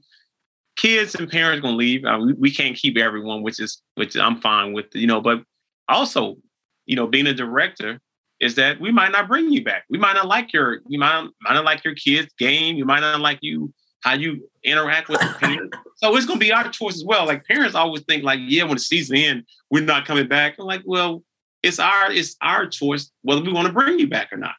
kids 0.77 1.15
and 1.15 1.29
parents 1.29 1.61
gonna 1.61 1.75
leave. 1.75 2.05
Uh, 2.05 2.19
we, 2.21 2.33
we 2.33 2.51
can't 2.51 2.75
keep 2.75 2.97
everyone, 2.97 3.41
which 3.41 3.59
is 3.59 3.81
which 3.95 4.15
I'm 4.15 4.39
fine 4.39 4.73
with. 4.73 4.85
You 4.93 5.07
know, 5.07 5.21
but 5.21 5.43
also, 5.89 6.37
you 6.85 6.95
know, 6.95 7.07
being 7.07 7.27
a 7.27 7.33
director 7.33 7.99
is 8.39 8.55
that 8.55 8.79
we 8.79 8.91
might 8.91 9.11
not 9.11 9.27
bring 9.27 9.51
you 9.51 9.63
back. 9.63 9.83
We 9.89 9.97
might 9.97 10.13
not 10.13 10.27
like 10.27 10.53
your 10.53 10.79
you 10.87 10.99
might, 10.99 11.27
might 11.41 11.53
not 11.53 11.65
like 11.65 11.83
your 11.83 11.95
kids' 11.95 12.31
game. 12.37 12.77
You 12.77 12.85
might 12.85 13.01
not 13.01 13.19
like 13.19 13.39
you 13.41 13.73
how 14.01 14.13
you 14.13 14.49
interact 14.63 15.09
with 15.09 15.19
the 15.19 15.35
parents. 15.39 15.77
so 15.95 16.15
it's 16.15 16.25
going 16.25 16.39
to 16.39 16.45
be 16.45 16.51
our 16.51 16.69
choice 16.69 16.95
as 16.95 17.03
well. 17.05 17.25
Like 17.25 17.45
parents 17.45 17.75
always 17.75 18.03
think 18.03 18.23
like, 18.23 18.39
yeah, 18.43 18.63
when 18.63 18.75
the 18.75 18.79
season 18.79 19.17
ends, 19.17 19.45
we're 19.69 19.83
not 19.83 20.05
coming 20.05 20.27
back. 20.27 20.55
I'm 20.59 20.65
like, 20.65 20.83
well, 20.85 21.23
it's 21.61 21.79
our 21.79 22.11
it's 22.11 22.37
our 22.41 22.67
choice 22.67 23.11
whether 23.21 23.41
we 23.41 23.51
want 23.51 23.67
to 23.67 23.73
bring 23.73 23.99
you 23.99 24.07
back 24.07 24.31
or 24.31 24.37
not. 24.37 24.55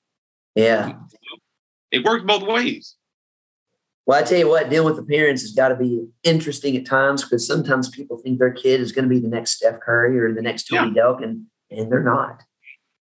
Yeah, 0.54 0.92
it 1.90 2.04
works 2.04 2.24
both 2.24 2.42
ways. 2.42 2.96
Well, 4.06 4.18
I 4.18 4.22
tell 4.22 4.38
you 4.38 4.48
what, 4.48 4.68
dealing 4.68 4.86
with 4.86 4.96
the 4.96 5.10
parents 5.10 5.42
has 5.42 5.52
got 5.52 5.68
to 5.68 5.76
be 5.76 6.04
interesting 6.24 6.76
at 6.76 6.84
times 6.84 7.22
because 7.22 7.46
sometimes 7.46 7.88
people 7.88 8.18
think 8.18 8.38
their 8.38 8.52
kid 8.52 8.80
is 8.80 8.92
going 8.92 9.04
to 9.04 9.08
be 9.08 9.20
the 9.20 9.28
next 9.28 9.52
Steph 9.52 9.80
Curry 9.80 10.18
or 10.18 10.34
the 10.34 10.42
next 10.42 10.64
Tony 10.64 10.92
yeah. 10.94 11.02
Delk, 11.02 11.22
and, 11.22 11.46
and 11.70 11.92
they're 11.92 12.02
not. 12.02 12.42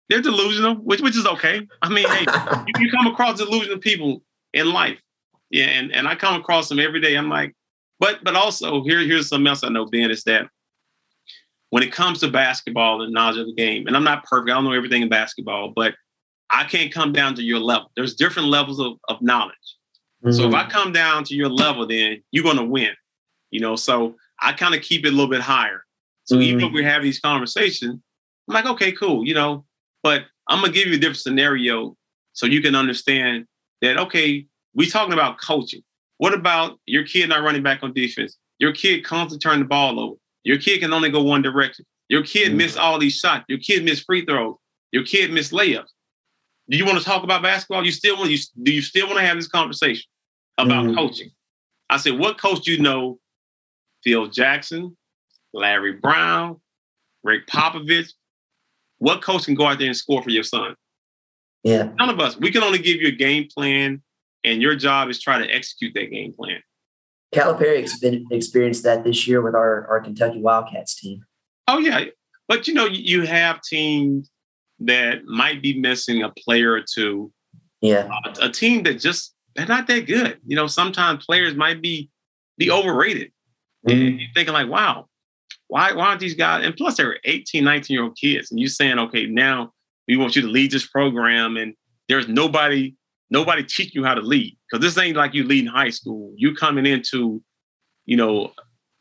They're 0.08 0.20
delusional, 0.20 0.74
which 0.74 1.00
which 1.00 1.16
is 1.16 1.26
okay. 1.26 1.66
I 1.82 1.88
mean, 1.88 2.08
hey, 2.08 2.26
you, 2.66 2.84
you 2.84 2.90
come 2.90 3.06
across 3.06 3.38
delusional 3.38 3.78
people 3.78 4.22
in 4.52 4.70
life 4.72 4.98
yeah, 5.50 5.66
and, 5.66 5.92
and 5.92 6.06
I 6.06 6.14
come 6.14 6.40
across 6.40 6.68
them 6.68 6.78
every 6.78 7.00
day. 7.00 7.16
I'm 7.16 7.28
like, 7.28 7.54
but 8.00 8.22
but 8.22 8.36
also 8.36 8.82
here 8.82 9.00
here's 9.00 9.28
something 9.28 9.46
else 9.46 9.64
I 9.64 9.68
know, 9.68 9.86
Ben, 9.86 10.10
is 10.10 10.24
that 10.24 10.48
when 11.70 11.82
it 11.82 11.92
comes 11.92 12.20
to 12.20 12.28
basketball 12.28 13.02
and 13.02 13.12
knowledge 13.12 13.38
of 13.38 13.46
the 13.46 13.54
game, 13.54 13.86
and 13.86 13.96
I'm 13.96 14.04
not 14.04 14.24
perfect, 14.24 14.50
I 14.50 14.54
don't 14.54 14.64
know 14.64 14.72
everything 14.72 15.02
in 15.02 15.08
basketball, 15.08 15.72
but 15.74 15.94
I 16.50 16.64
can't 16.64 16.92
come 16.92 17.12
down 17.12 17.34
to 17.34 17.42
your 17.42 17.58
level. 17.58 17.90
There's 17.94 18.14
different 18.14 18.48
levels 18.48 18.80
of, 18.80 18.94
of 19.08 19.20
knowledge. 19.20 19.54
Mm-hmm. 20.24 20.32
So 20.32 20.48
if 20.48 20.54
I 20.54 20.62
mm-hmm. 20.62 20.70
come 20.70 20.92
down 20.92 21.24
to 21.24 21.34
your 21.34 21.48
level, 21.48 21.86
then 21.86 22.22
you're 22.30 22.44
gonna 22.44 22.64
win. 22.64 22.92
You 23.50 23.60
know, 23.60 23.76
so 23.76 24.16
I 24.40 24.52
kind 24.52 24.74
of 24.74 24.82
keep 24.82 25.04
it 25.04 25.08
a 25.08 25.12
little 25.12 25.30
bit 25.30 25.40
higher. 25.40 25.84
So 26.24 26.36
mm-hmm. 26.36 26.42
even 26.42 26.60
if 26.64 26.72
we 26.72 26.84
have 26.84 27.02
these 27.02 27.20
conversations, 27.20 28.00
I'm 28.48 28.54
like, 28.54 28.66
okay, 28.66 28.92
cool, 28.92 29.26
you 29.26 29.34
know, 29.34 29.64
but 30.02 30.24
I'm 30.48 30.60
gonna 30.60 30.72
give 30.72 30.88
you 30.88 30.94
a 30.94 30.98
different 30.98 31.18
scenario 31.18 31.96
so 32.32 32.46
you 32.46 32.62
can 32.62 32.74
understand 32.74 33.46
that 33.82 33.98
okay, 33.98 34.46
we 34.78 34.88
talking 34.88 35.12
about 35.12 35.38
coaching. 35.38 35.82
What 36.16 36.32
about 36.32 36.78
your 36.86 37.04
kid 37.04 37.28
not 37.28 37.42
running 37.42 37.62
back 37.62 37.82
on 37.82 37.92
defense? 37.92 38.38
Your 38.58 38.72
kid 38.72 39.04
constantly 39.04 39.38
turn 39.38 39.58
the 39.58 39.66
ball 39.66 40.00
over. 40.00 40.16
Your 40.44 40.58
kid 40.58 40.80
can 40.80 40.92
only 40.92 41.10
go 41.10 41.22
one 41.22 41.42
direction. 41.42 41.84
Your 42.08 42.22
kid 42.22 42.48
mm-hmm. 42.48 42.56
miss 42.56 42.76
all 42.76 42.98
these 42.98 43.16
shots. 43.16 43.44
Your 43.48 43.58
kid 43.58 43.84
miss 43.84 44.00
free 44.00 44.24
throws. 44.24 44.56
Your 44.90 45.04
kid 45.04 45.30
miss 45.30 45.52
layups. 45.52 45.90
Do 46.70 46.78
you 46.78 46.86
want 46.86 46.98
to 46.98 47.04
talk 47.04 47.22
about 47.22 47.42
basketball? 47.42 47.84
You 47.84 47.92
still 47.92 48.16
want 48.16 48.30
you 48.30 48.38
do 48.62 48.72
you 48.72 48.80
still 48.80 49.06
want 49.06 49.18
to 49.18 49.26
have 49.26 49.36
this 49.36 49.48
conversation? 49.48 50.04
about 50.58 50.84
mm-hmm. 50.84 50.96
coaching. 50.96 51.30
I 51.88 51.96
said, 51.96 52.18
what 52.18 52.38
coach 52.38 52.62
do 52.62 52.72
you 52.72 52.82
know? 52.82 53.18
Phil 54.04 54.28
Jackson, 54.28 54.96
Larry 55.52 55.94
Brown, 55.94 56.60
Rick 57.24 57.46
Popovich. 57.46 58.12
What 58.98 59.22
coach 59.22 59.46
can 59.46 59.54
go 59.54 59.66
out 59.66 59.78
there 59.78 59.88
and 59.88 59.96
score 59.96 60.22
for 60.22 60.30
your 60.30 60.42
son? 60.42 60.74
Yeah. 61.62 61.90
None 61.98 62.10
of 62.10 62.20
us. 62.20 62.36
We 62.36 62.50
can 62.50 62.62
only 62.62 62.78
give 62.78 63.00
you 63.00 63.08
a 63.08 63.12
game 63.12 63.48
plan, 63.52 64.02
and 64.44 64.62
your 64.62 64.74
job 64.74 65.08
is 65.08 65.20
try 65.20 65.38
to 65.38 65.54
execute 65.54 65.94
that 65.94 66.10
game 66.10 66.32
plan. 66.32 66.60
Calipari 67.34 67.86
experienced 68.30 68.84
that 68.84 69.04
this 69.04 69.26
year 69.26 69.42
with 69.42 69.54
our, 69.54 69.86
our 69.88 70.00
Kentucky 70.00 70.40
Wildcats 70.40 70.98
team. 70.98 71.24
Oh, 71.66 71.78
yeah. 71.78 72.04
But, 72.46 72.66
you 72.66 72.74
know, 72.74 72.86
you 72.86 73.26
have 73.26 73.60
teams 73.60 74.30
that 74.80 75.24
might 75.26 75.60
be 75.60 75.78
missing 75.78 76.22
a 76.22 76.30
player 76.30 76.72
or 76.72 76.82
two. 76.82 77.30
Yeah. 77.82 78.08
Uh, 78.24 78.34
a 78.40 78.48
team 78.48 78.84
that 78.84 78.94
just, 78.94 79.34
they're 79.54 79.66
not 79.66 79.86
that 79.88 80.06
good. 80.06 80.38
You 80.46 80.56
know, 80.56 80.66
sometimes 80.66 81.26
players 81.26 81.54
might 81.54 81.82
be 81.82 82.10
be 82.58 82.70
overrated. 82.70 83.32
Mm-hmm. 83.86 84.00
And 84.00 84.20
you're 84.20 84.30
thinking 84.34 84.54
like, 84.54 84.68
wow, 84.68 85.06
why, 85.68 85.92
why 85.92 86.08
aren't 86.08 86.20
these 86.20 86.34
guys? 86.34 86.64
And 86.64 86.76
plus 86.76 86.96
they're 86.96 87.18
18, 87.24 87.64
19 87.64 87.94
year 87.94 88.04
old 88.04 88.16
kids. 88.16 88.50
And 88.50 88.60
you're 88.60 88.68
saying, 88.68 88.98
okay, 88.98 89.26
now 89.26 89.72
we 90.06 90.16
want 90.16 90.36
you 90.36 90.42
to 90.42 90.48
lead 90.48 90.72
this 90.72 90.86
program 90.86 91.56
and 91.56 91.74
there's 92.08 92.28
nobody 92.28 92.94
nobody 93.30 93.62
teach 93.62 93.94
you 93.94 94.04
how 94.04 94.14
to 94.14 94.20
lead 94.20 94.56
because 94.70 94.84
this 94.84 95.02
ain't 95.02 95.16
like 95.16 95.34
you 95.34 95.44
lead 95.44 95.64
in 95.64 95.70
high 95.70 95.90
school 95.90 96.32
you 96.36 96.54
coming 96.54 96.86
into 96.86 97.42
you 98.06 98.16
know 98.16 98.52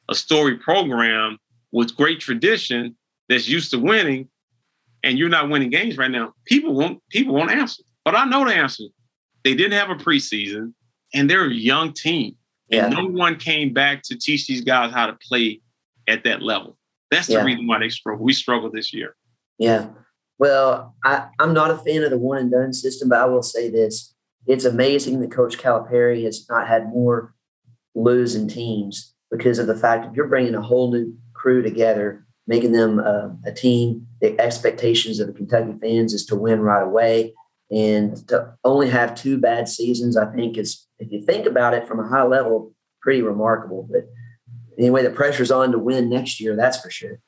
a 0.10 0.16
story 0.16 0.58
program 0.58 1.38
with 1.72 1.96
great 1.96 2.20
tradition 2.20 2.96
that's 3.30 3.48
used 3.48 3.72
to 3.72 3.80
winning 3.80 4.28
and 5.04 5.18
you're 5.18 5.30
not 5.30 5.50
winning 5.50 5.70
games 5.70 5.98
right 5.98 6.12
now 6.12 6.34
people 6.46 6.74
won't 6.74 7.02
people 7.10 7.34
won't 7.34 7.52
answer 7.52 7.84
but 8.04 8.16
i 8.16 8.26
know 8.26 8.46
the 8.46 8.54
answer 8.54 8.84
they 9.44 9.56
didn't 9.56 9.74
have 9.74 9.90
a 9.90 9.96
preseason 9.96 10.74
and 11.14 11.30
they're 11.30 11.46
a 11.46 11.54
young 11.54 11.94
team 11.94 12.36
and 12.72 12.94
yeah. 12.94 13.00
no 13.00 13.08
one 13.08 13.38
came 13.38 13.74
back 13.74 14.02
to 14.04 14.18
teach 14.18 14.48
these 14.48 14.62
guys 14.62 14.92
how 14.92 15.08
to 15.08 15.18
play 15.28 15.62
at 16.08 16.24
that 16.24 16.42
level 16.42 16.78
that's 17.12 17.28
the 17.28 17.34
yeah. 17.34 17.44
reason 17.44 17.68
why 17.68 17.80
they 17.80 17.90
struggle 17.90 18.24
we 18.24 18.34
struggle 18.34 18.70
this 18.72 18.94
year 18.94 19.16
yeah 19.58 19.88
well, 20.40 20.96
I, 21.04 21.28
I'm 21.40 21.54
not 21.54 21.72
a 21.72 21.78
fan 21.78 22.04
of 22.04 22.12
the 22.12 22.18
one 22.18 22.38
and 22.38 22.52
done 22.52 22.74
system, 22.74 23.10
but 23.10 23.20
I 23.20 23.26
will 23.26 23.44
say 23.44 23.70
this. 23.70 24.14
It's 24.48 24.66
amazing 24.66 25.20
that 25.22 25.32
Coach 25.32 25.58
Calipari 25.58 26.24
has 26.24 26.46
not 26.50 26.68
had 26.68 26.90
more 26.90 27.34
losing 27.96 28.48
teams 28.48 29.14
because 29.30 29.60
of 29.60 29.68
the 29.68 29.76
fact 29.76 30.06
that 30.06 30.16
you're 30.16 30.28
bringing 30.28 30.56
a 30.56 30.62
whole 30.62 30.92
new 30.92 31.14
crew 31.34 31.62
together, 31.62 32.26
making 32.48 32.72
them 32.72 33.00
uh, 33.00 33.30
a 33.46 33.52
team. 33.52 34.08
The 34.22 34.40
expectations 34.40 35.20
of 35.20 35.28
the 35.28 35.34
Kentucky 35.34 35.74
fans 35.82 36.14
is 36.14 36.26
to 36.28 36.36
win 36.36 36.62
right 36.62 36.84
away. 36.84 37.34
And 37.70 38.16
to 38.30 38.54
only 38.64 38.90
have 38.90 39.16
two 39.16 39.38
bad 39.38 39.68
seasons, 39.68 40.16
I 40.16 40.26
think 40.34 40.58
is, 40.58 40.88
if 41.00 41.12
you 41.12 41.22
think 41.22 41.46
about 41.46 41.74
it 41.74 41.86
from 41.86 42.00
a 42.00 42.08
high 42.08 42.24
level, 42.24 42.74
pretty 43.02 43.22
remarkable. 43.22 43.88
But 43.92 44.08
anyway, 44.80 45.04
the 45.04 45.10
pressure's 45.10 45.52
on 45.52 45.74
to 45.74 45.80
win 45.80 46.10
next 46.10 46.40
year, 46.40 46.56
that's 46.56 46.80
for 46.80 46.90
sure. 46.90 47.20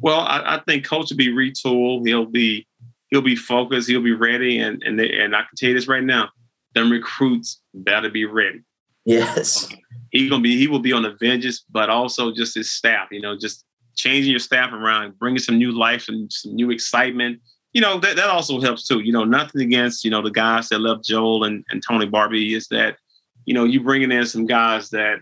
Well, 0.00 0.20
I, 0.20 0.56
I, 0.56 0.62
think 0.66 0.84
coach 0.84 1.10
will 1.10 1.16
be 1.16 1.32
retooled. 1.32 2.06
He'll 2.06 2.26
be 2.26 2.66
he'll 3.10 3.22
be 3.22 3.36
focused. 3.36 3.88
He'll 3.88 4.02
be 4.02 4.12
ready. 4.12 4.58
And 4.58 4.82
and 4.82 4.98
they, 4.98 5.10
and 5.10 5.34
I 5.34 5.40
can 5.40 5.56
tell 5.56 5.68
you 5.68 5.74
this 5.74 5.88
right 5.88 6.02
now, 6.02 6.30
them 6.76 6.92
recruits 6.92 7.60
better 7.74 8.10
be 8.10 8.24
ready. 8.24 8.60
Yes, 9.04 9.72
um, 9.72 9.78
he 10.10 10.28
gonna 10.28 10.42
be 10.42 10.56
he 10.58 10.68
will 10.68 10.80
be 10.80 10.92
on 10.92 11.02
the 11.02 11.16
vengeance, 11.20 11.64
but 11.70 11.88
also 11.90 12.32
just 12.32 12.54
his 12.54 12.70
staff. 12.70 13.08
You 13.10 13.20
know, 13.20 13.36
just 13.36 13.64
changing 13.96 14.30
your 14.30 14.40
staff 14.40 14.72
around, 14.72 15.18
bringing 15.18 15.38
some 15.38 15.58
new 15.58 15.72
life 15.72 16.08
and 16.08 16.30
some 16.32 16.54
new 16.54 16.70
excitement. 16.70 17.40
You 17.72 17.80
know 17.80 17.98
that 18.00 18.16
that 18.16 18.28
also 18.28 18.60
helps 18.60 18.86
too. 18.86 19.00
You 19.00 19.12
know, 19.12 19.24
nothing 19.24 19.62
against 19.62 20.04
you 20.04 20.10
know 20.10 20.22
the 20.22 20.30
guys 20.30 20.68
that 20.68 20.80
left 20.80 21.04
Joel 21.04 21.44
and, 21.44 21.64
and 21.70 21.82
Tony 21.82 22.06
Barbee 22.06 22.54
is 22.56 22.68
that 22.68 22.96
you 23.44 23.54
know 23.54 23.64
you 23.64 23.80
bringing 23.80 24.12
in 24.12 24.26
some 24.26 24.46
guys 24.46 24.90
that 24.90 25.18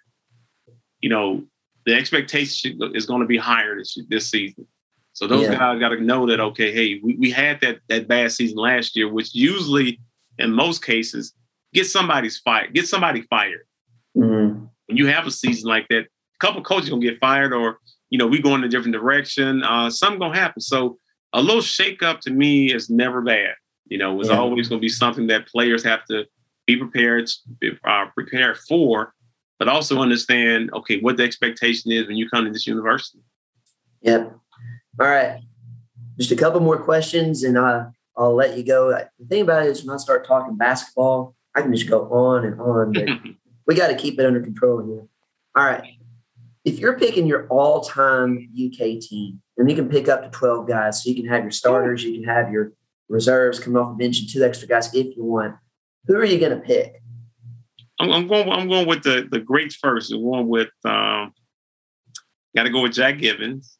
you 1.01 1.09
know 1.09 1.45
the 1.87 1.95
expectation 1.95 2.81
is 2.95 3.07
going 3.07 3.21
to 3.21 3.27
be 3.27 3.37
higher 3.37 3.77
this 3.79 3.99
this 4.09 4.31
season. 4.31 4.67
So 5.13 5.29
those 5.29 5.43
yeah. 5.43 5.57
guys 5.57 5.79
got 5.79 5.91
to 5.91 6.01
know 6.01 6.27
that 6.27 6.41
okay, 6.41 6.73
hey, 6.73 7.01
we, 7.03 7.17
we 7.17 7.31
had 7.31 7.61
that 7.61 7.79
that 7.89 8.09
bad 8.09 8.33
season 8.33 8.57
last 8.57 8.97
year, 8.97 9.13
which 9.13 9.35
usually 9.35 10.01
in 10.39 10.53
most 10.53 10.85
cases 10.85 11.35
get 11.75 11.87
somebody's 11.87 12.39
fired, 12.39 12.73
get 12.73 12.89
somebody 12.89 13.23
fired. 13.23 13.67
Mm-hmm. 14.17 14.65
When 14.87 14.97
you 14.97 15.07
have 15.09 15.27
a 15.27 15.31
season 15.31 15.69
like 15.69 15.89
that, 15.89 16.05
a 16.05 16.39
couple 16.41 16.63
coaches 16.63 16.89
gonna 16.89 17.03
get 17.03 17.19
fired, 17.19 17.53
or 17.53 17.79
you 18.11 18.19
know 18.19 18.27
we 18.27 18.41
go 18.41 18.55
in 18.55 18.65
a 18.65 18.69
different 18.69 18.95
direction. 18.95 19.63
Uh, 19.63 19.91
something 19.91 20.19
gonna 20.19 20.39
happen. 20.39 20.63
So 20.63 20.99
a 21.33 21.43
little 21.43 21.63
shakeup 21.63 22.21
to 22.21 22.31
me 22.31 22.73
is 22.73 22.89
never 22.89 23.21
bad. 23.21 23.55
You 23.87 23.99
know, 23.99 24.19
it's 24.21 24.31
yeah. 24.31 24.39
always 24.39 24.69
gonna 24.69 24.81
be 24.81 24.89
something 24.89 25.27
that 25.27 25.47
players 25.47 25.85
have 25.85 26.05
to 26.07 26.25
be 26.67 26.77
prepared 26.77 27.29
uh, 27.87 28.07
prepared 28.15 28.57
for 28.57 29.13
but 29.59 29.69
also 29.69 30.01
understand, 30.01 30.71
okay, 30.75 31.01
what 31.01 31.17
the 31.17 31.23
expectation 31.23 31.93
is 31.93 32.07
when 32.07 32.17
you 32.17 32.29
come 32.29 32.45
to 32.45 32.51
this 32.51 32.67
university. 32.67 33.21
Yep. 34.03 34.37
All 35.01 35.07
right. 35.07 35.41
Just 36.19 36.33
a 36.33 36.37
couple 36.37 36.61
more 36.61 36.79
questions 36.83 37.45
and 37.45 37.57
uh, 37.57 37.87
I'll 38.17 38.35
let 38.35 38.57
you 38.57 38.65
go. 38.65 38.91
The 38.91 39.27
thing 39.27 39.43
about 39.43 39.65
it 39.65 39.71
is 39.71 39.85
when 39.85 39.95
I 39.95 39.99
start 39.99 40.27
talking 40.27 40.57
basketball, 40.57 41.35
I 41.55 41.63
can 41.63 41.75
just 41.75 41.89
go 41.89 42.09
on 42.11 42.45
and 42.45 42.61
on, 42.61 42.93
but 42.93 43.09
we 43.67 43.75
got 43.75 43.89
to 43.89 43.95
keep 43.95 44.19
it 44.19 44.27
under 44.27 44.41
control 44.41 44.85
here. 44.85 45.07
All 45.57 45.65
right. 45.65 45.85
If 46.65 46.79
you're 46.79 46.99
picking 46.99 47.27
your 47.27 47.47
all 47.49 47.83
time 47.83 48.49
UK 48.53 49.01
team, 49.01 49.41
and 49.57 49.71
you 49.71 49.77
can 49.77 49.89
pick 49.89 50.09
up 50.09 50.23
to 50.23 50.31
12 50.31 50.67
guys, 50.67 51.03
so 51.03 51.11
you 51.11 51.17
can 51.17 51.27
have 51.27 51.43
your 51.43 51.53
starters, 51.53 52.03
you 52.03 52.15
can 52.15 52.25
have 52.29 52.51
your 52.51 52.73
reserves 53.09 53.61
coming 53.61 53.77
off 53.77 53.97
the 53.97 54.03
bench 54.03 54.19
and 54.19 54.29
two 54.29 54.43
extra 54.43 54.67
guys 54.67 54.93
if 54.95 55.17
you 55.17 55.25
want, 55.25 55.55
who 56.07 56.17
are 56.17 56.25
you 56.25 56.39
going 56.39 56.59
to 56.59 56.67
pick? 56.67 57.01
I'm, 58.01 58.11
I'm, 58.11 58.27
going. 58.27 58.51
I'm 58.51 58.69
going 58.69 58.89
with 58.89 59.05
the 59.05 59.29
the 59.31 59.39
greats 59.39 59.77
first. 59.77 60.13
I'm 60.13 60.23
going 60.23 60.49
with. 60.49 60.71
Um, 60.85 61.33
Got 62.55 62.65
to 62.65 62.71
go 62.71 62.83
with 62.83 62.93
Jack 62.93 63.19
Givens. 63.19 63.79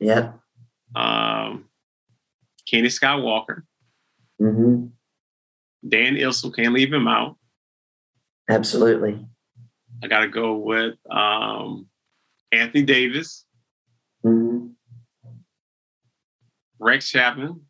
Yeah. 0.00 0.32
Um, 0.94 1.66
Kenny 2.68 2.88
Skywalker. 2.88 3.62
Mm-hmm. 4.40 4.86
Dan 5.86 6.16
Issel 6.16 6.54
can't 6.54 6.74
leave 6.74 6.92
him 6.92 7.06
out. 7.06 7.36
Absolutely. 8.48 9.26
I 10.02 10.06
got 10.06 10.20
to 10.20 10.28
go 10.28 10.56
with 10.56 10.94
um, 11.10 11.86
Anthony 12.52 12.84
Davis. 12.84 13.44
Mm-hmm. 14.24 14.68
Rex 16.80 17.10
Chapman. 17.10 17.60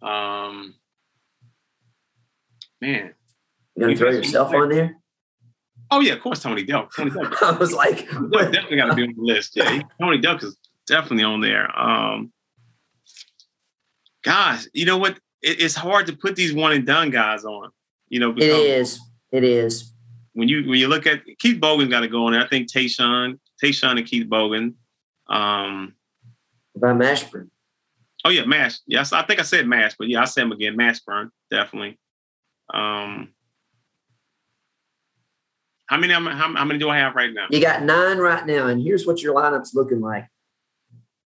Um, 0.00 0.74
man. 2.80 3.14
You 3.76 3.82
gonna 3.82 3.96
throw 3.96 4.10
yourself 4.10 4.52
on 4.52 4.68
there? 4.68 4.96
Oh 5.90 6.00
yeah, 6.00 6.14
of 6.14 6.20
course, 6.20 6.40
Tony 6.40 6.64
Delk. 6.64 6.90
Tony 6.94 7.10
Delk. 7.10 7.42
I 7.42 7.52
was 7.52 7.72
like, 7.72 8.08
definitely 8.08 8.76
got 8.76 8.86
to 8.86 8.94
be 8.94 9.04
on 9.04 9.14
the 9.16 9.22
list. 9.22 9.56
Yeah, 9.56 9.82
Tony 10.00 10.18
Delk 10.18 10.42
is 10.42 10.56
definitely 10.86 11.24
on 11.24 11.40
there. 11.40 11.78
Um, 11.78 12.32
gosh, 14.22 14.66
you 14.72 14.86
know 14.86 14.98
what? 14.98 15.18
It, 15.42 15.60
it's 15.60 15.74
hard 15.74 16.06
to 16.06 16.16
put 16.16 16.36
these 16.36 16.52
one 16.52 16.72
and 16.72 16.86
done 16.86 17.10
guys 17.10 17.44
on. 17.44 17.70
You 18.08 18.20
know, 18.20 18.32
it 18.36 18.42
is. 18.42 19.00
It 19.30 19.44
is. 19.44 19.92
When 20.34 20.48
you 20.48 20.68
when 20.68 20.78
you 20.78 20.88
look 20.88 21.06
at 21.06 21.22
Keith 21.38 21.60
Bogans 21.60 21.90
got 21.90 22.00
to 22.00 22.08
go 22.08 22.26
on 22.26 22.32
there. 22.32 22.42
I 22.42 22.48
think 22.48 22.70
Tayshaun, 22.70 23.38
Tayshaun 23.62 23.98
and 23.98 24.06
Keith 24.06 24.28
Bogan. 24.28 24.74
Um, 25.28 25.94
by 26.76 26.92
Mashburn. 26.92 27.48
Oh 28.24 28.30
yeah, 28.30 28.44
Mash. 28.44 28.78
Yes, 28.86 29.12
I 29.12 29.22
think 29.22 29.40
I 29.40 29.42
said 29.42 29.66
Mash, 29.66 29.94
but 29.98 30.08
yeah, 30.08 30.22
I 30.22 30.26
said 30.26 30.44
him 30.44 30.52
again. 30.52 30.76
Mashburn, 30.76 31.30
definitely. 31.50 31.98
Um, 32.72 33.32
how 35.86 35.96
many? 35.96 36.12
How, 36.12 36.54
how 36.54 36.64
many 36.64 36.78
do 36.78 36.88
I 36.88 36.98
have 36.98 37.14
right 37.14 37.32
now? 37.32 37.46
You 37.50 37.60
got 37.60 37.82
nine 37.82 38.18
right 38.18 38.46
now, 38.46 38.68
and 38.68 38.80
here's 38.80 39.06
what 39.06 39.20
your 39.22 39.34
lineup's 39.34 39.74
looking 39.74 40.00
like. 40.00 40.28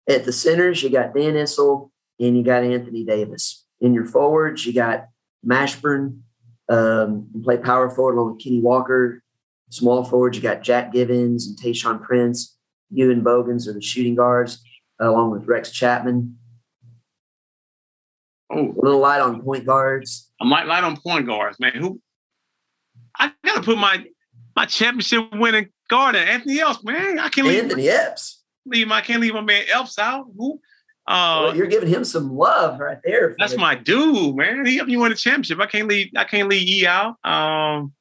At 0.08 0.24
the 0.24 0.32
centers, 0.32 0.82
you 0.82 0.90
got 0.90 1.14
Dan 1.14 1.34
Issel 1.34 1.91
and 2.22 2.36
you 2.36 2.44
got 2.44 2.62
Anthony 2.62 3.04
Davis. 3.04 3.66
In 3.80 3.92
your 3.92 4.06
forwards, 4.06 4.64
you 4.64 4.72
got 4.72 5.06
Mashburn. 5.46 6.20
Um, 6.68 7.28
you 7.34 7.42
play 7.42 7.56
power 7.58 7.90
forward 7.90 8.14
along 8.14 8.34
with 8.34 8.44
Kenny 8.44 8.60
Walker. 8.60 9.22
Small 9.70 10.04
forwards, 10.04 10.36
you 10.36 10.42
got 10.42 10.62
Jack 10.62 10.92
Givens 10.92 11.46
and 11.46 11.58
Tayshaun 11.58 12.02
Prince. 12.02 12.56
You 12.90 13.10
and 13.10 13.24
Bogans 13.24 13.66
are 13.66 13.72
the 13.72 13.80
shooting 13.80 14.14
guards, 14.14 14.62
uh, 15.00 15.08
along 15.08 15.30
with 15.30 15.46
Rex 15.46 15.70
Chapman. 15.70 16.38
Oh, 18.52 18.68
a 18.68 18.80
little 18.80 19.00
light 19.00 19.20
on 19.20 19.42
point 19.42 19.66
guards. 19.66 20.30
I'm 20.40 20.50
light, 20.50 20.66
light 20.66 20.84
on 20.84 20.98
point 20.98 21.26
guards, 21.26 21.58
man. 21.58 21.72
Who 21.74 22.00
I 23.18 23.32
gotta 23.44 23.62
put 23.62 23.78
my 23.78 24.04
my 24.54 24.66
championship 24.66 25.32
winning 25.32 25.70
guard 25.88 26.16
at 26.16 26.28
Anthony 26.28 26.60
Epps, 26.60 26.84
man. 26.84 27.18
I 27.18 27.30
can't 27.30 27.48
leave 27.48 27.62
Anthony 27.64 27.88
Epps. 27.88 28.42
Leave 28.66 28.90
I 28.92 29.00
can't 29.00 29.20
leave 29.20 29.34
my 29.34 29.40
man 29.40 29.64
Epps 29.72 29.98
out. 29.98 30.26
Who? 30.36 30.60
Uh, 31.06 31.46
well, 31.46 31.56
you're 31.56 31.66
giving 31.66 31.88
him 31.88 32.04
some 32.04 32.36
love 32.36 32.78
right 32.78 32.98
there. 33.04 33.34
That's 33.38 33.56
my 33.56 33.74
dude, 33.74 34.36
man. 34.36 34.64
He 34.64 34.76
helped 34.76 34.90
me 34.90 34.96
win 34.96 35.10
a 35.10 35.16
championship. 35.16 35.58
I 35.60 35.66
can't 35.66 35.88
leave. 35.88 36.10
I 36.16 36.24
can't 36.24 36.48
leave 36.48 36.68
E 36.68 36.86
out. 36.86 37.16
Um, 37.24 37.92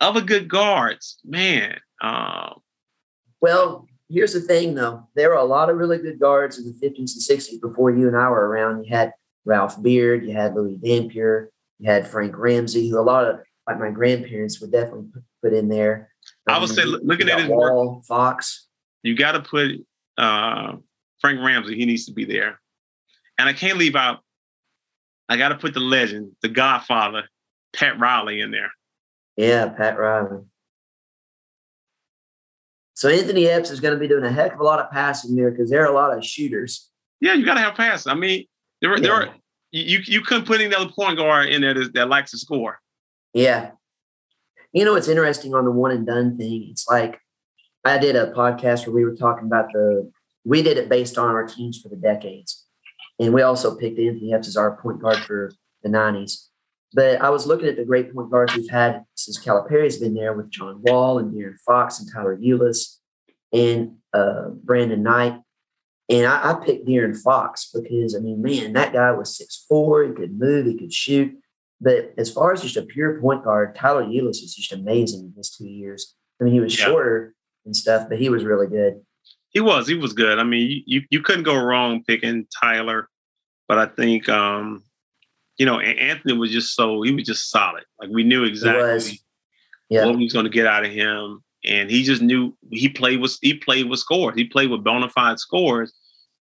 other 0.00 0.20
good 0.20 0.48
guards, 0.48 1.18
man. 1.24 1.78
Uh, 2.00 2.54
well, 3.40 3.86
here's 4.10 4.34
the 4.34 4.40
thing, 4.40 4.74
though. 4.74 5.08
There 5.14 5.30
were 5.30 5.36
a 5.36 5.44
lot 5.44 5.70
of 5.70 5.76
really 5.76 5.98
good 5.98 6.18
guards 6.18 6.58
in 6.58 6.64
the 6.64 6.86
50s 6.86 7.14
and 7.14 7.40
60s 7.40 7.60
before 7.60 7.90
you 7.90 8.06
and 8.08 8.16
I 8.16 8.28
were 8.28 8.48
around. 8.48 8.84
You 8.84 8.94
had 8.94 9.12
Ralph 9.44 9.82
Beard, 9.82 10.24
you 10.26 10.34
had 10.34 10.54
Louis 10.54 10.76
Dampier, 10.76 11.50
You 11.78 11.90
had 11.90 12.06
Frank 12.06 12.36
Ramsey, 12.36 12.88
who 12.88 12.98
a 12.98 13.02
lot 13.02 13.26
of 13.26 13.40
like 13.66 13.78
my 13.78 13.90
grandparents 13.90 14.60
would 14.60 14.72
definitely 14.72 15.08
put 15.42 15.52
in 15.52 15.68
there. 15.68 16.10
I 16.46 16.58
would 16.58 16.68
say, 16.68 16.84
looking 16.84 17.28
at 17.28 17.40
his 17.40 17.48
Wall, 17.48 17.96
work, 17.96 18.04
Fox. 18.04 18.66
You 19.02 19.16
got 19.16 19.32
to 19.32 19.40
put 19.40 19.70
uh, 20.18 20.76
Frank 21.22 21.40
Ramsey. 21.40 21.76
He 21.76 21.86
needs 21.86 22.04
to 22.06 22.12
be 22.12 22.26
there, 22.26 22.60
and 23.38 23.48
I 23.48 23.54
can't 23.54 23.78
leave 23.78 23.96
out. 23.96 24.18
I 25.28 25.38
got 25.38 25.48
to 25.48 25.54
put 25.54 25.72
the 25.72 25.80
legend, 25.80 26.32
the 26.42 26.48
Godfather, 26.48 27.24
Pat 27.72 27.98
Riley, 27.98 28.40
in 28.40 28.50
there. 28.50 28.70
Yeah, 29.38 29.68
Pat 29.68 29.98
Riley. 29.98 30.42
So 32.94 33.08
Anthony 33.08 33.48
Epps 33.48 33.70
is 33.70 33.80
going 33.80 33.94
to 33.94 34.00
be 34.00 34.06
doing 34.06 34.24
a 34.24 34.30
heck 34.30 34.52
of 34.52 34.60
a 34.60 34.64
lot 34.64 34.78
of 34.78 34.90
passing 34.90 35.34
there 35.34 35.50
because 35.50 35.70
there 35.70 35.82
are 35.82 35.90
a 35.90 35.94
lot 35.94 36.16
of 36.16 36.24
shooters. 36.24 36.90
Yeah, 37.20 37.32
you 37.32 37.44
got 37.46 37.54
to 37.54 37.60
have 37.60 37.74
passes. 37.74 38.06
I 38.06 38.14
mean, 38.14 38.44
there 38.80 38.90
were 38.90 38.96
yeah. 38.96 39.02
there 39.02 39.14
are 39.14 39.34
you 39.70 40.00
you 40.04 40.20
couldn't 40.20 40.44
put 40.44 40.60
another 40.60 40.90
point 40.90 41.16
guard 41.16 41.48
in 41.48 41.62
there 41.62 41.74
that, 41.74 41.94
that 41.94 42.08
likes 42.08 42.32
to 42.32 42.38
score. 42.38 42.78
Yeah. 43.32 43.70
You 44.72 44.84
know, 44.84 44.94
it's 44.94 45.08
interesting 45.08 45.54
on 45.54 45.64
the 45.64 45.70
one 45.70 45.90
and 45.90 46.06
done 46.06 46.36
thing. 46.36 46.68
It's 46.70 46.86
like 46.88 47.18
I 47.84 47.98
did 47.98 48.16
a 48.16 48.32
podcast 48.32 48.86
where 48.86 48.94
we 48.94 49.04
were 49.04 49.16
talking 49.16 49.46
about 49.46 49.66
the, 49.72 50.10
we 50.44 50.62
did 50.62 50.78
it 50.78 50.88
based 50.88 51.18
on 51.18 51.30
our 51.30 51.46
teams 51.46 51.80
for 51.80 51.88
the 51.88 51.96
decades. 51.96 52.66
And 53.18 53.32
we 53.32 53.42
also 53.42 53.76
picked 53.76 53.98
Anthony 53.98 54.34
Epps 54.34 54.48
as 54.48 54.56
our 54.56 54.76
point 54.76 55.00
guard 55.00 55.18
for 55.18 55.52
the 55.82 55.88
90s. 55.88 56.48
But 56.94 57.20
I 57.20 57.30
was 57.30 57.46
looking 57.46 57.68
at 57.68 57.76
the 57.76 57.84
great 57.84 58.14
point 58.14 58.30
guards 58.30 58.54
we've 58.54 58.68
had 58.68 59.04
since 59.14 59.38
Calipari's 59.38 59.98
been 59.98 60.14
there 60.14 60.34
with 60.34 60.50
John 60.50 60.82
Wall 60.82 61.18
and 61.18 61.32
De'Aaron 61.32 61.58
Fox 61.64 62.00
and 62.00 62.10
Tyler 62.12 62.36
Ulis 62.36 62.98
and 63.52 63.96
uh, 64.12 64.48
Brandon 64.48 65.02
Knight. 65.02 65.40
And 66.08 66.26
I, 66.26 66.50
I 66.50 66.64
picked 66.64 66.86
De'Aaron 66.86 67.16
Fox 67.16 67.70
because, 67.72 68.14
I 68.14 68.18
mean, 68.18 68.42
man, 68.42 68.74
that 68.74 68.92
guy 68.92 69.12
was 69.12 69.36
six 69.36 69.64
four. 69.68 70.04
He 70.04 70.12
could 70.12 70.38
move, 70.38 70.66
he 70.66 70.76
could 70.76 70.92
shoot. 70.92 71.34
But 71.80 72.12
as 72.18 72.30
far 72.30 72.52
as 72.52 72.62
just 72.62 72.76
a 72.76 72.82
pure 72.82 73.20
point 73.20 73.44
guard, 73.44 73.74
Tyler 73.74 74.04
Ulis 74.04 74.40
was 74.42 74.54
just 74.54 74.72
amazing 74.72 75.20
in 75.20 75.32
his 75.36 75.50
two 75.50 75.66
years. 75.66 76.14
I 76.40 76.44
mean, 76.44 76.52
he 76.52 76.60
was 76.60 76.78
yeah. 76.78 76.86
shorter 76.86 77.34
and 77.64 77.74
stuff, 77.74 78.08
but 78.08 78.18
he 78.18 78.28
was 78.28 78.44
really 78.44 78.66
good. 78.66 79.00
He 79.52 79.60
was. 79.60 79.86
He 79.86 79.94
was 79.94 80.12
good. 80.12 80.38
I 80.38 80.44
mean, 80.44 80.82
you 80.86 81.02
you 81.10 81.20
couldn't 81.20 81.44
go 81.44 81.62
wrong 81.62 82.02
picking 82.04 82.46
Tyler, 82.60 83.08
but 83.68 83.78
I 83.78 83.86
think 83.86 84.28
um, 84.28 84.82
you 85.58 85.66
know 85.66 85.78
Anthony 85.78 86.34
was 86.34 86.50
just 86.50 86.74
so 86.74 87.02
he 87.02 87.12
was 87.12 87.24
just 87.24 87.50
solid. 87.50 87.84
Like 88.00 88.10
we 88.10 88.24
knew 88.24 88.44
exactly 88.44 89.20
yeah. 89.88 90.06
what 90.06 90.16
we 90.16 90.24
was 90.24 90.32
going 90.32 90.46
to 90.46 90.50
get 90.50 90.66
out 90.66 90.84
of 90.84 90.90
him, 90.90 91.42
and 91.64 91.90
he 91.90 92.02
just 92.02 92.22
knew 92.22 92.56
he 92.70 92.88
played 92.88 93.20
with 93.20 93.36
he 93.42 93.54
played 93.54 93.90
with 93.90 94.00
scores. 94.00 94.34
He 94.36 94.44
played 94.44 94.70
with 94.70 94.84
bona 94.84 95.10
fide 95.10 95.38
scores, 95.38 95.92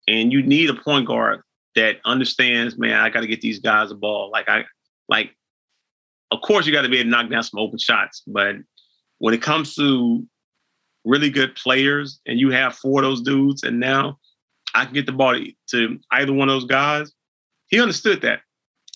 and 0.08 0.32
you 0.32 0.44
need 0.44 0.70
a 0.70 0.76
point 0.76 1.08
guard 1.08 1.42
that 1.76 1.98
understands. 2.06 2.78
Man, 2.78 3.00
I 3.00 3.10
got 3.10 3.22
to 3.22 3.28
get 3.28 3.42
these 3.42 3.60
guys 3.60 3.90
the 3.90 3.96
ball. 3.96 4.30
Like 4.32 4.48
I 4.48 4.66
like, 5.10 5.36
of 6.30 6.42
course, 6.42 6.68
you 6.68 6.72
got 6.72 6.84
to 6.84 6.90
be 6.90 6.98
able 6.98 7.06
to 7.06 7.10
knock 7.10 7.32
down 7.32 7.42
some 7.42 7.60
open 7.60 7.80
shots. 7.80 8.22
But 8.28 8.58
when 9.18 9.34
it 9.34 9.42
comes 9.42 9.74
to 9.76 10.26
really 11.06 11.30
good 11.30 11.56
players 11.56 12.20
and 12.26 12.40
you 12.40 12.52
have 12.52 12.76
four 12.76 13.00
of 13.00 13.04
those 13.04 13.22
dudes, 13.22 13.64
and 13.64 13.80
now 13.80 14.18
I 14.74 14.86
can 14.86 14.94
get 14.94 15.06
the 15.06 15.12
ball 15.12 15.38
to 15.72 16.00
either 16.12 16.34
one 16.34 16.50
of 16.50 16.54
those 16.54 16.66
guys, 16.66 17.12
he 17.68 17.82
understood 17.82 18.22
that. 18.22 18.42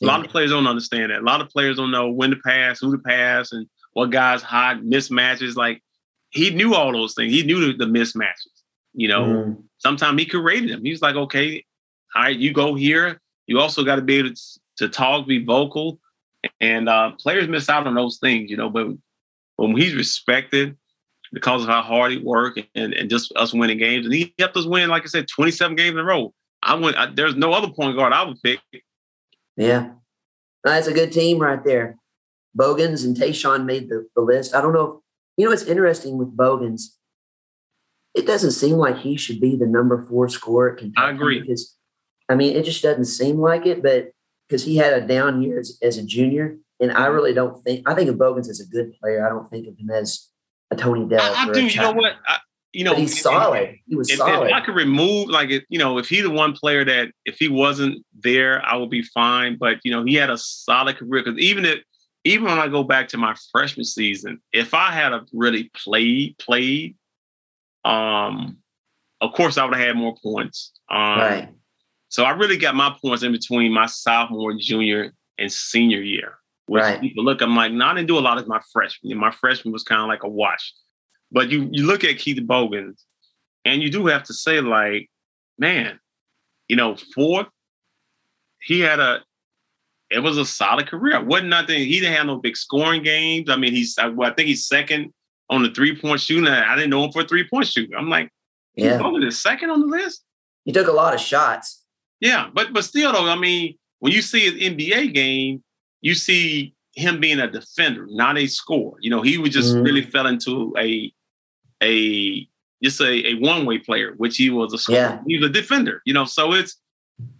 A 0.03 0.05
lot 0.05 0.25
of 0.25 0.29
players 0.29 0.51
don't 0.51 0.67
understand 0.67 1.11
that. 1.11 1.21
A 1.21 1.23
lot 1.25 1.39
of 1.39 1.49
players 1.49 1.77
don't 1.77 1.91
know 1.91 2.11
when 2.11 2.29
to 2.31 2.35
pass, 2.35 2.79
who 2.79 2.91
to 2.91 3.01
pass, 3.01 3.53
and 3.53 3.65
what 3.93 4.09
guys 4.09 4.41
hot, 4.41 4.81
mismatches. 4.81 5.55
Like 5.55 5.81
he 6.31 6.49
knew 6.49 6.73
all 6.73 6.91
those 6.91 7.13
things. 7.13 7.31
He 7.31 7.43
knew 7.43 7.71
the, 7.71 7.85
the 7.85 7.91
mismatches. 7.91 8.63
You 8.93 9.07
know, 9.07 9.23
mm. 9.23 9.63
sometimes 9.77 10.19
he 10.19 10.25
created 10.25 10.71
them. 10.71 10.83
He 10.83 10.91
was 10.91 11.01
like, 11.01 11.15
okay, 11.15 11.63
all 12.13 12.23
right, 12.23 12.37
you 12.37 12.53
go 12.53 12.75
here. 12.75 13.21
You 13.47 13.59
also 13.59 13.83
got 13.83 13.97
to 13.97 14.01
be 14.01 14.17
able 14.17 14.29
to, 14.29 14.59
to 14.77 14.89
talk, 14.89 15.27
be 15.27 15.43
vocal, 15.43 15.99
and 16.59 16.89
uh, 16.89 17.11
players 17.19 17.47
miss 17.47 17.69
out 17.69 17.87
on 17.87 17.95
those 17.95 18.17
things, 18.17 18.49
you 18.49 18.57
know. 18.57 18.69
But 18.69 18.87
when 19.55 19.77
he's 19.77 19.93
respected 19.93 20.77
because 21.33 21.63
of 21.63 21.69
how 21.69 21.81
hard 21.81 22.11
he 22.11 22.17
worked 22.17 22.59
and, 22.75 22.93
and 22.93 23.09
just 23.09 23.31
us 23.35 23.53
winning 23.53 23.77
games, 23.77 24.05
and 24.05 24.13
he 24.13 24.33
helped 24.39 24.57
us 24.57 24.65
win, 24.65 24.89
like 24.89 25.03
I 25.03 25.07
said, 25.07 25.27
27 25.27 25.75
games 25.75 25.93
in 25.93 25.99
a 25.99 26.03
row. 26.03 26.33
I 26.63 26.75
went. 26.75 26.97
I, 26.97 27.07
there's 27.07 27.35
no 27.35 27.53
other 27.53 27.69
point 27.69 27.95
guard 27.95 28.13
I 28.13 28.23
would 28.23 28.41
pick. 28.41 28.59
Yeah, 29.57 29.91
that's 30.63 30.87
a 30.87 30.93
good 30.93 31.11
team 31.11 31.39
right 31.39 31.63
there. 31.63 31.97
Bogans 32.55 33.03
and 33.03 33.15
Tayshaun 33.15 33.65
made 33.65 33.89
the, 33.89 34.07
the 34.15 34.21
list. 34.21 34.55
I 34.55 34.61
don't 34.61 34.73
know. 34.73 34.85
If, 34.85 35.01
You 35.37 35.45
know 35.45 35.51
it's 35.51 35.63
interesting 35.63 36.17
with 36.17 36.35
Bogans? 36.35 36.97
It 38.13 38.25
doesn't 38.25 38.51
seem 38.51 38.75
like 38.75 38.97
he 38.99 39.17
should 39.17 39.41
be 39.41 39.57
the 39.57 39.67
number 39.67 40.05
four 40.07 40.29
scorer 40.29 40.71
at 40.71 40.77
Kentucky. 40.77 41.05
I 41.05 41.11
agree. 41.11 41.41
Because, 41.41 41.75
I 42.29 42.35
mean, 42.35 42.55
it 42.55 42.63
just 42.63 42.81
doesn't 42.81 43.05
seem 43.05 43.39
like 43.39 43.65
it. 43.65 43.83
But 43.83 44.11
because 44.47 44.63
he 44.63 44.77
had 44.77 44.93
a 44.93 45.05
down 45.05 45.41
year 45.41 45.59
as, 45.59 45.77
as, 45.81 45.97
a 45.97 46.03
junior. 46.03 46.57
And 46.79 46.91
I 46.91 47.01
mm-hmm. 47.01 47.13
really 47.13 47.33
don't 47.33 47.61
think 47.63 47.87
I 47.87 47.93
think 47.93 48.09
of 48.09 48.17
Bogans 48.17 48.49
as 48.49 48.59
a 48.59 48.67
good 48.67 48.93
player. 48.99 49.25
I 49.25 49.29
don't 49.29 49.49
think 49.49 49.67
of 49.67 49.77
him 49.77 49.89
as 49.89 50.29
a 50.71 50.75
Tony 50.75 51.05
Delk. 51.05 51.19
I, 51.19 51.49
I 51.49 51.51
do. 51.51 51.65
You 51.65 51.81
know 51.81 51.93
what? 51.93 52.13
I, 52.27 52.37
you 52.73 52.83
know, 52.83 52.91
but 52.91 52.99
he's 52.99 53.21
solid. 53.21 53.77
He 53.87 53.95
was 53.95 54.09
if, 54.09 54.17
solid. 54.17 54.47
If 54.47 54.53
I 54.53 54.59
could 54.59 54.75
remove, 54.75 55.29
like, 55.29 55.49
if, 55.49 55.63
you 55.69 55.79
know, 55.79 55.97
if 55.97 56.09
he's 56.09 56.23
the 56.23 56.29
one 56.29 56.51
player 56.53 56.83
that 56.83 57.09
if 57.23 57.37
he 57.39 57.47
wasn't 57.47 58.05
there, 58.19 58.63
I 58.65 58.75
would 58.75 58.89
be 58.89 59.01
fine. 59.01 59.57
But 59.57 59.77
you 59.83 59.91
know, 59.91 60.03
he 60.03 60.15
had 60.15 60.29
a 60.29 60.37
solid 60.37 60.97
career 60.97 61.23
because 61.23 61.39
even 61.39 61.65
if 61.65 61.79
even 62.25 62.45
when 62.45 62.59
I 62.59 62.67
go 62.67 62.83
back 62.83 63.07
to 63.09 63.17
my 63.17 63.35
freshman 63.51 63.85
season, 63.85 64.41
if 64.51 64.73
I 64.73 64.91
had 64.91 65.13
a 65.13 65.25
really 65.31 65.71
played 65.73 66.37
played, 66.37 66.97
um, 67.85 68.57
of 69.21 69.33
course 69.33 69.57
I 69.57 69.63
would 69.63 69.75
have 69.75 69.87
had 69.87 69.95
more 69.95 70.15
points. 70.21 70.73
Um, 70.89 71.19
right. 71.19 71.49
So 72.09 72.23
I 72.23 72.31
really 72.31 72.57
got 72.57 72.75
my 72.75 72.95
points 73.01 73.23
in 73.23 73.31
between 73.31 73.71
my 73.71 73.85
sophomore, 73.85 74.53
junior, 74.57 75.13
and 75.37 75.51
senior 75.51 76.01
year. 76.01 76.37
Which 76.67 76.81
right. 76.81 76.99
people 76.99 77.23
look, 77.23 77.41
I'm 77.41 77.55
like, 77.55 77.71
no, 77.71 77.85
I 77.85 77.93
didn't 77.93 78.07
do 78.07 78.17
a 78.17 78.19
lot 78.19 78.37
of 78.37 78.47
my 78.47 78.59
freshman. 78.73 79.17
My 79.17 79.31
freshman 79.31 79.71
was 79.71 79.83
kind 79.83 80.01
of 80.01 80.07
like 80.07 80.23
a 80.23 80.29
wash. 80.29 80.73
But 81.31 81.49
you 81.49 81.69
you 81.71 81.85
look 81.85 82.03
at 82.03 82.17
Keith 82.17 82.45
Bogans, 82.45 83.05
and 83.65 83.81
you 83.81 83.91
do 83.91 84.07
have 84.07 84.23
to 84.23 84.33
say, 84.33 84.61
like, 84.61 85.09
man, 85.57 85.99
you 86.67 86.75
know, 86.75 86.95
fourth, 87.13 87.47
he 88.61 88.79
had 88.79 88.99
a 88.99 89.21
it 90.11 90.19
was 90.19 90.37
a 90.37 90.45
solid 90.45 90.87
career. 90.87 91.23
wasn't 91.23 91.49
nothing. 91.49 91.79
He 91.79 91.99
didn't 91.99 92.15
have 92.15 92.27
no 92.27 92.37
big 92.37 92.55
scoring 92.55 93.03
games. 93.03 93.49
I 93.49 93.55
mean, 93.55 93.73
he's 93.73 93.97
I, 93.97 94.07
well, 94.07 94.29
I 94.29 94.33
think 94.33 94.47
he's 94.47 94.65
second 94.65 95.13
on 95.49 95.63
the 95.63 95.69
three 95.69 95.99
point 95.99 96.21
shooting. 96.21 96.47
I 96.47 96.75
didn't 96.75 96.89
know 96.89 97.03
him 97.03 97.11
for 97.11 97.21
a 97.21 97.27
three 97.27 97.47
point 97.47 97.67
shooter. 97.67 97.97
I'm 97.97 98.09
like, 98.09 98.31
yeah, 98.75 98.97
Bogan 98.97 99.25
is 99.25 99.41
second 99.41 99.69
on 99.69 99.81
the 99.81 99.87
list. 99.87 100.23
He 100.63 100.71
took 100.71 100.87
a 100.87 100.91
lot 100.91 101.13
of 101.13 101.19
shots. 101.19 101.83
Yeah, 102.19 102.49
but 102.53 102.73
but 102.73 102.83
still 102.83 103.11
though, 103.13 103.29
I 103.29 103.35
mean, 103.35 103.75
when 103.99 104.13
you 104.13 104.21
see 104.21 104.51
his 104.51 104.53
NBA 104.53 105.13
game, 105.13 105.63
you 106.05 106.13
see 106.13 106.75
him 106.93 107.19
being 107.19 107.39
a 107.39 107.49
defender, 107.49 108.05
not 108.07 108.37
a 108.37 108.45
scorer. 108.45 108.95
You 108.99 109.09
know, 109.09 109.23
he 109.23 109.39
was 109.39 109.49
just 109.49 109.73
mm-hmm. 109.73 109.83
really 109.83 110.03
fell 110.03 110.27
into 110.27 110.71
a 110.77 111.11
a 111.81 112.47
just 112.83 113.01
a, 113.01 113.29
a 113.31 113.33
one 113.39 113.65
way 113.65 113.79
player, 113.79 114.13
which 114.17 114.37
he 114.37 114.51
was 114.51 114.71
a 114.71 114.77
scorer. 114.77 114.99
Yeah. 114.99 115.19
He 115.25 115.39
was 115.39 115.49
a 115.49 115.51
defender. 115.51 116.03
You 116.05 116.13
know, 116.13 116.25
so 116.25 116.53
it's 116.53 116.79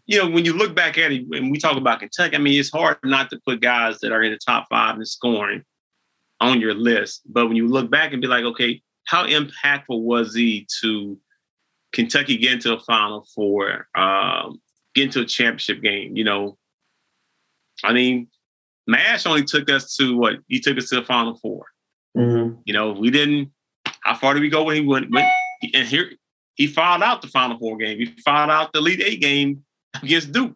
you 0.07 0.17
know 0.17 0.27
when 0.27 0.45
you 0.45 0.53
look 0.53 0.75
back 0.75 0.97
at 0.97 1.11
it 1.11 1.27
and 1.31 1.51
we 1.51 1.59
talk 1.59 1.77
about 1.77 1.99
Kentucky, 1.99 2.35
I 2.35 2.39
mean, 2.39 2.59
it's 2.59 2.71
hard 2.71 2.97
not 3.03 3.29
to 3.29 3.39
put 3.45 3.61
guys 3.61 3.99
that 3.99 4.11
are 4.11 4.23
in 4.23 4.31
the 4.31 4.39
top 4.43 4.65
five 4.67 4.95
in 4.95 5.05
scoring 5.05 5.63
on 6.41 6.59
your 6.59 6.73
list. 6.73 7.21
But 7.27 7.45
when 7.45 7.55
you 7.55 7.67
look 7.67 7.91
back 7.91 8.13
and 8.13 8.21
be 8.21 8.27
like, 8.27 8.45
okay, 8.45 8.81
how 9.05 9.27
impactful 9.27 10.01
was 10.01 10.33
he 10.33 10.67
to 10.81 11.19
Kentucky 11.93 12.37
getting 12.37 12.61
to 12.61 12.69
the 12.69 12.79
Final 12.79 13.27
Four? 13.35 13.87
Um, 13.93 14.59
get 14.95 15.05
into 15.05 15.21
a 15.21 15.25
championship 15.25 15.83
game. 15.83 16.15
You 16.17 16.23
know, 16.23 16.57
I 17.83 17.93
mean, 17.93 18.27
Mash 18.87 19.25
only 19.25 19.43
took 19.43 19.69
us 19.69 19.95
to 19.95 20.15
what 20.15 20.35
he 20.47 20.59
took 20.59 20.77
us 20.77 20.89
to 20.89 20.95
the 20.95 21.03
Final 21.03 21.35
4 21.35 21.65
mm-hmm. 22.17 22.59
You 22.65 22.73
know, 22.73 22.91
we 22.91 23.09
didn't. 23.09 23.51
How 24.01 24.15
far 24.15 24.33
did 24.33 24.41
we 24.41 24.49
go 24.49 24.63
when 24.63 24.75
he 24.75 24.81
went? 24.81 25.11
went 25.11 25.27
and 25.73 25.87
here 25.87 26.11
he 26.55 26.67
fouled 26.67 27.03
out 27.03 27.21
the 27.21 27.27
Final 27.27 27.57
Four 27.57 27.77
game. 27.77 27.99
He 27.99 28.05
fouled 28.23 28.49
out 28.49 28.73
the 28.73 28.79
Elite 28.79 29.01
Eight 29.01 29.21
game 29.21 29.63
against 30.01 30.31
Duke. 30.31 30.55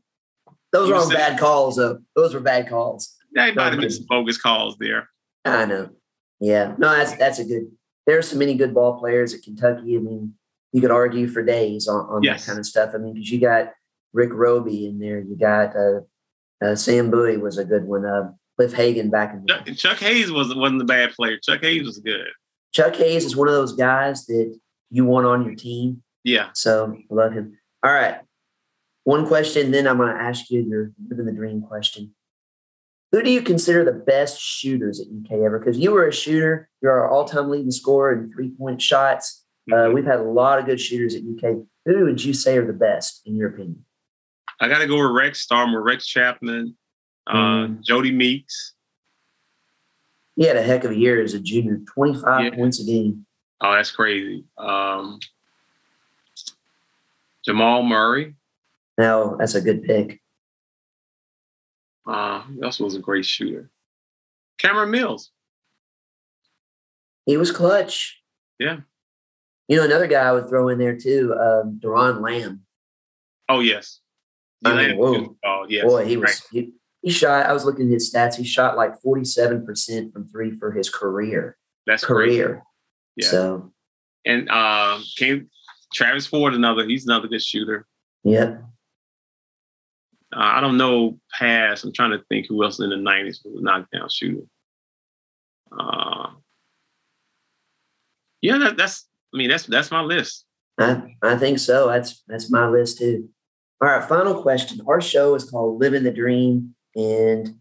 Those 0.71 0.89
were 0.89 0.95
all 0.95 1.09
bad 1.09 1.39
calls, 1.39 1.77
though. 1.77 1.99
Those 2.15 2.33
were 2.33 2.39
bad 2.39 2.69
calls. 2.69 3.15
Yeah, 3.35 3.47
he 3.47 3.53
might 3.53 3.71
have 3.71 3.81
been 3.81 3.89
some 3.89 4.05
bogus 4.07 4.37
calls 4.37 4.77
there. 4.79 5.09
I 5.45 5.65
know. 5.65 5.89
Yeah, 6.39 6.75
no, 6.77 6.95
that's 6.95 7.15
that's 7.15 7.39
a 7.39 7.45
good. 7.45 7.71
There's 8.07 8.29
so 8.29 8.37
many 8.37 8.55
good 8.55 8.73
ball 8.73 8.97
players 8.97 9.33
at 9.33 9.43
Kentucky. 9.43 9.95
I 9.95 9.99
mean, 9.99 10.33
you 10.71 10.81
could 10.81 10.91
argue 10.91 11.27
for 11.27 11.43
days 11.43 11.87
on, 11.87 12.05
on 12.09 12.23
yes. 12.23 12.45
that 12.45 12.51
kind 12.51 12.59
of 12.59 12.65
stuff. 12.65 12.91
I 12.93 12.97
mean, 12.97 13.13
because 13.13 13.29
you 13.29 13.39
got 13.39 13.73
Rick 14.13 14.31
Robey 14.33 14.87
in 14.87 14.99
there. 14.99 15.19
You 15.19 15.35
got 15.35 15.75
uh, 15.75 16.01
uh, 16.63 16.75
Sam 16.75 17.09
Bowie 17.11 17.37
was 17.37 17.57
a 17.57 17.65
good 17.65 17.85
one. 17.85 18.05
Uh, 18.05 18.31
Cliff 18.57 18.73
Hagan 18.73 19.09
back 19.09 19.33
in 19.33 19.47
Chuck, 19.47 19.65
Chuck 19.77 19.97
Hayes 19.99 20.31
was 20.31 20.53
wasn't 20.53 20.79
the 20.79 20.85
bad 20.85 21.11
player. 21.13 21.37
Chuck 21.41 21.61
Hayes 21.61 21.85
was 21.85 21.99
good. 21.99 22.27
Chuck 22.73 22.95
Hayes 22.97 23.25
is 23.25 23.35
one 23.35 23.47
of 23.47 23.53
those 23.53 23.73
guys 23.73 24.25
that 24.25 24.59
you 24.89 25.05
want 25.05 25.25
on 25.25 25.45
your 25.45 25.55
team. 25.55 26.03
Yeah. 26.23 26.49
So 26.53 26.93
I 26.93 27.13
love 27.13 27.33
him. 27.33 27.57
All 27.83 27.93
right. 27.93 28.17
One 29.05 29.25
question, 29.25 29.71
then 29.71 29.87
I'm 29.87 29.97
going 29.97 30.13
to 30.13 30.21
ask 30.21 30.49
you 30.49 30.61
your 30.61 30.91
living 31.09 31.25
the 31.25 31.31
dream 31.31 31.61
question. 31.61 32.13
Who 33.11 33.23
do 33.23 33.31
you 33.31 33.41
consider 33.41 33.83
the 33.83 33.93
best 33.93 34.39
shooters 34.39 34.99
at 34.99 35.07
UK 35.07 35.39
ever? 35.39 35.57
Because 35.57 35.79
you 35.79 35.91
were 35.91 36.07
a 36.07 36.13
shooter, 36.13 36.69
you're 36.81 36.91
our 36.91 37.09
all-time 37.09 37.49
leading 37.49 37.71
scorer 37.71 38.13
in 38.13 38.31
three-point 38.31 38.81
shots. 38.81 39.45
Uh, 39.71 39.75
mm-hmm. 39.75 39.93
we've 39.95 40.05
had 40.05 40.19
a 40.19 40.23
lot 40.23 40.59
of 40.59 40.65
good 40.65 40.79
shooters 40.79 41.15
at 41.15 41.21
UK. 41.21 41.57
Who 41.85 42.05
would 42.05 42.23
you 42.23 42.33
say 42.33 42.57
are 42.57 42.67
the 42.67 42.73
best 42.73 43.21
in 43.25 43.35
your 43.35 43.49
opinion? 43.49 43.83
I 44.59 44.67
got 44.67 44.79
to 44.79 44.87
go 44.87 45.01
with 45.01 45.15
Rex. 45.15 45.41
Starting 45.41 45.73
with 45.73 45.83
Rex 45.83 46.05
Chapman. 46.05 46.75
uh, 47.27 47.35
mm. 47.35 47.83
Jodie 47.83 48.13
Meeks. 48.13 48.73
He 50.35 50.45
had 50.45 50.55
a 50.55 50.63
heck 50.63 50.83
of 50.85 50.91
a 50.91 50.97
year 50.97 51.21
as 51.21 51.33
a 51.33 51.39
junior, 51.39 51.81
25 51.93 52.43
yeah. 52.43 52.49
points 52.51 52.79
a 52.79 52.85
game. 52.85 53.25
Oh, 53.61 53.73
that's 53.73 53.91
crazy. 53.91 54.45
Um, 54.57 55.19
Jamal 57.43 57.83
Murray. 57.83 58.35
No, 58.97 59.35
that's 59.37 59.55
a 59.55 59.61
good 59.61 59.83
pick. 59.83 60.21
Uh, 62.07 62.43
he 62.53 62.61
also 62.61 62.85
was 62.85 62.95
a 62.95 62.99
great 62.99 63.25
shooter. 63.25 63.69
Cameron 64.57 64.91
Mills. 64.91 65.31
He 67.25 67.37
was 67.37 67.51
clutch. 67.51 68.21
Yeah. 68.59 68.77
You 69.67 69.77
know, 69.77 69.83
another 69.83 70.07
guy 70.07 70.21
I 70.21 70.31
would 70.31 70.49
throw 70.49 70.69
in 70.69 70.79
there 70.79 70.97
too, 70.97 71.35
um, 71.39 71.79
Doron 71.83 72.21
Lamb. 72.21 72.61
Oh, 73.47 73.59
yes. 73.59 73.99
I 74.65 74.75
mean, 74.75 74.97
whoa. 74.97 75.35
Oh, 75.45 75.65
yes. 75.69 75.85
Boy, 75.85 76.05
he 76.05 76.17
was, 76.17 76.43
he, 76.51 76.73
he 77.01 77.11
shot, 77.11 77.45
I 77.45 77.53
was 77.53 77.65
looking 77.65 77.87
at 77.87 77.93
his 77.93 78.13
stats. 78.13 78.35
He 78.35 78.43
shot 78.43 78.75
like 78.75 78.93
47% 79.01 80.11
from 80.11 80.27
three 80.27 80.51
for 80.51 80.71
his 80.71 80.89
career. 80.89 81.57
That's 81.87 82.03
career. 82.03 82.63
Yeah. 83.15 83.27
So, 83.27 83.71
and 84.25 84.49
uh, 84.49 84.99
came 85.17 85.49
Travis 85.93 86.27
Ford, 86.27 86.53
another, 86.53 86.85
he's 86.85 87.05
another 87.05 87.27
good 87.27 87.41
shooter. 87.41 87.85
Yeah. 88.23 88.57
Uh, 90.35 90.39
I 90.39 90.61
don't 90.61 90.77
know 90.77 91.19
past. 91.37 91.83
I'm 91.83 91.93
trying 91.93 92.11
to 92.11 92.23
think 92.29 92.47
who 92.47 92.63
else 92.63 92.79
in 92.79 92.89
the 92.89 92.95
90s 92.97 93.39
was 93.43 93.59
a 93.59 93.63
knockdown 93.63 94.09
shooter. 94.09 94.43
Uh, 95.71 96.31
yeah, 98.41 98.57
that, 98.57 98.77
that's. 98.77 99.07
I 99.33 99.37
mean, 99.37 99.49
that's 99.49 99.65
that's 99.67 99.91
my 99.91 100.01
list. 100.01 100.45
I 100.79 101.03
I 101.21 101.35
think 101.35 101.59
so. 101.59 101.87
That's 101.87 102.23
that's 102.27 102.49
my 102.49 102.67
list 102.67 102.97
too. 102.97 103.29
All 103.81 103.87
right, 103.87 104.07
final 104.07 104.41
question. 104.41 104.81
Our 104.87 104.99
show 104.99 105.35
is 105.35 105.49
called 105.49 105.79
Living 105.79 106.03
the 106.03 106.11
Dream, 106.11 106.75
and 106.95 107.55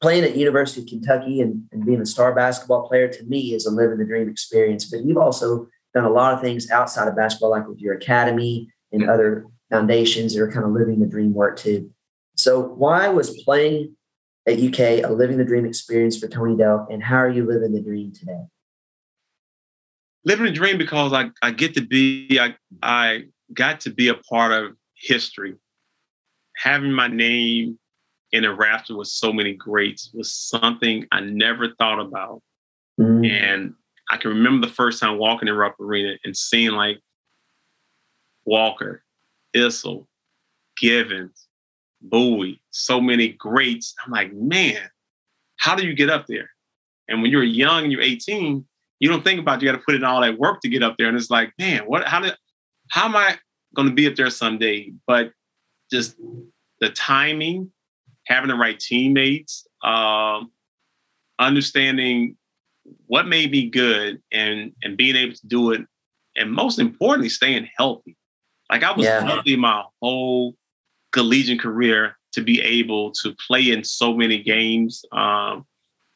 playing 0.00 0.22
at 0.22 0.36
University 0.36 0.82
of 0.82 0.86
Kentucky 0.86 1.40
and, 1.40 1.64
and 1.72 1.84
being 1.84 2.00
a 2.00 2.06
star 2.06 2.32
basketball 2.32 2.86
player 2.86 3.08
to 3.08 3.24
me 3.24 3.54
is 3.54 3.66
a 3.66 3.70
living 3.70 3.98
the 3.98 4.04
dream 4.04 4.28
experience. 4.28 4.84
But 4.84 5.04
you've 5.04 5.18
also 5.18 5.68
done 5.94 6.04
a 6.04 6.10
lot 6.10 6.32
of 6.32 6.40
things 6.40 6.70
outside 6.70 7.08
of 7.08 7.16
basketball, 7.16 7.50
like 7.50 7.66
with 7.66 7.80
your 7.80 7.94
academy 7.94 8.68
and 8.92 9.02
mm-hmm. 9.02 9.10
other 9.10 9.46
foundations 9.70 10.34
that 10.34 10.42
are 10.42 10.50
kind 10.50 10.64
of 10.64 10.72
living 10.72 11.00
the 11.00 11.06
dream 11.06 11.34
work 11.34 11.58
too. 11.58 11.90
So, 12.36 12.62
why 12.62 13.08
was 13.08 13.42
playing 13.42 13.96
at 14.46 14.60
UK 14.60 15.04
a 15.04 15.12
living 15.12 15.38
the 15.38 15.44
dream 15.44 15.66
experience 15.66 16.16
for 16.16 16.28
Tony 16.28 16.54
Delk, 16.54 16.86
and 16.92 17.02
how 17.02 17.16
are 17.16 17.30
you 17.30 17.44
living 17.44 17.72
the 17.72 17.82
dream 17.82 18.12
today? 18.12 18.44
Living 20.24 20.46
the 20.46 20.52
dream 20.52 20.78
because 20.78 21.12
I, 21.12 21.30
I 21.42 21.50
get 21.50 21.74
to 21.74 21.80
be 21.80 22.38
I 22.40 22.54
I 22.80 23.24
got 23.52 23.80
to 23.80 23.90
be 23.90 24.06
a 24.06 24.14
part 24.14 24.52
of 24.52 24.76
history. 25.00 25.54
Having 26.56 26.92
my 26.92 27.08
name 27.08 27.78
in 28.32 28.44
a 28.44 28.54
rafter 28.54 28.96
with 28.96 29.08
so 29.08 29.32
many 29.32 29.54
greats 29.54 30.10
was 30.12 30.34
something 30.34 31.06
I 31.12 31.20
never 31.20 31.74
thought 31.78 32.00
about. 32.00 32.42
Mm-hmm. 33.00 33.24
And 33.24 33.74
I 34.10 34.16
can 34.16 34.30
remember 34.30 34.66
the 34.66 34.72
first 34.72 35.00
time 35.00 35.18
walking 35.18 35.48
in 35.48 35.54
Rupp 35.54 35.78
Arena 35.80 36.16
and 36.24 36.36
seeing 36.36 36.72
like 36.72 36.98
Walker, 38.44 39.02
Issel, 39.54 40.06
Givens, 40.76 41.46
Bowie, 42.00 42.60
so 42.70 43.00
many 43.00 43.28
greats. 43.28 43.94
I'm 44.04 44.12
like, 44.12 44.32
man, 44.32 44.88
how 45.56 45.74
do 45.74 45.86
you 45.86 45.94
get 45.94 46.10
up 46.10 46.26
there? 46.26 46.50
And 47.08 47.22
when 47.22 47.30
you're 47.30 47.42
young 47.42 47.84
and 47.84 47.92
you're 47.92 48.02
18, 48.02 48.64
you 49.00 49.08
don't 49.08 49.24
think 49.24 49.40
about 49.40 49.62
you 49.62 49.68
got 49.68 49.78
to 49.78 49.84
put 49.84 49.94
in 49.94 50.04
all 50.04 50.20
that 50.20 50.38
work 50.38 50.60
to 50.62 50.68
get 50.68 50.82
up 50.82 50.96
there. 50.98 51.08
And 51.08 51.16
it's 51.16 51.30
like, 51.30 51.52
man, 51.58 51.82
what? 51.86 52.06
How 52.06 52.20
did? 52.20 52.34
How 52.90 53.04
am 53.04 53.16
I 53.16 53.38
going 53.74 53.88
to 53.88 53.94
be 53.94 54.06
up 54.06 54.16
there 54.16 54.30
someday? 54.30 54.92
But 55.06 55.32
just 55.90 56.16
the 56.80 56.90
timing, 56.90 57.72
having 58.26 58.48
the 58.48 58.56
right 58.56 58.78
teammates, 58.78 59.66
um, 59.82 60.50
understanding 61.38 62.36
what 63.06 63.26
may 63.26 63.46
be 63.46 63.68
good, 63.68 64.22
and 64.32 64.72
and 64.82 64.96
being 64.96 65.16
able 65.16 65.34
to 65.34 65.46
do 65.46 65.72
it, 65.72 65.82
and 66.36 66.52
most 66.52 66.78
importantly, 66.78 67.28
staying 67.28 67.68
healthy. 67.76 68.16
Like 68.70 68.82
I 68.82 68.92
was 68.92 69.04
yeah. 69.04 69.24
healthy 69.24 69.56
my 69.56 69.82
whole 70.00 70.54
collegiate 71.12 71.60
career 71.60 72.16
to 72.32 72.42
be 72.42 72.60
able 72.60 73.12
to 73.12 73.34
play 73.46 73.70
in 73.70 73.82
so 73.82 74.14
many 74.14 74.42
games, 74.42 75.04
um, 75.12 75.64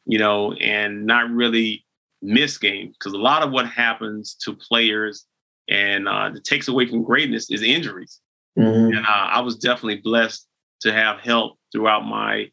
you 0.05 0.19
know, 0.19 0.53
and 0.53 1.05
not 1.05 1.29
really 1.31 1.85
miss 2.21 2.57
games 2.57 2.95
because 2.97 3.13
a 3.13 3.17
lot 3.17 3.43
of 3.43 3.51
what 3.51 3.67
happens 3.67 4.35
to 4.35 4.55
players 4.55 5.25
and 5.69 6.07
uh, 6.07 6.29
that 6.29 6.43
takes 6.43 6.67
away 6.67 6.87
from 6.87 7.03
greatness 7.03 7.49
is 7.49 7.61
injuries. 7.61 8.19
Mm-hmm. 8.57 8.97
And 8.97 9.05
uh, 9.05 9.09
I 9.09 9.41
was 9.41 9.57
definitely 9.57 10.01
blessed 10.01 10.47
to 10.81 10.93
have 10.93 11.19
help 11.19 11.57
throughout 11.71 12.05
my 12.05 12.51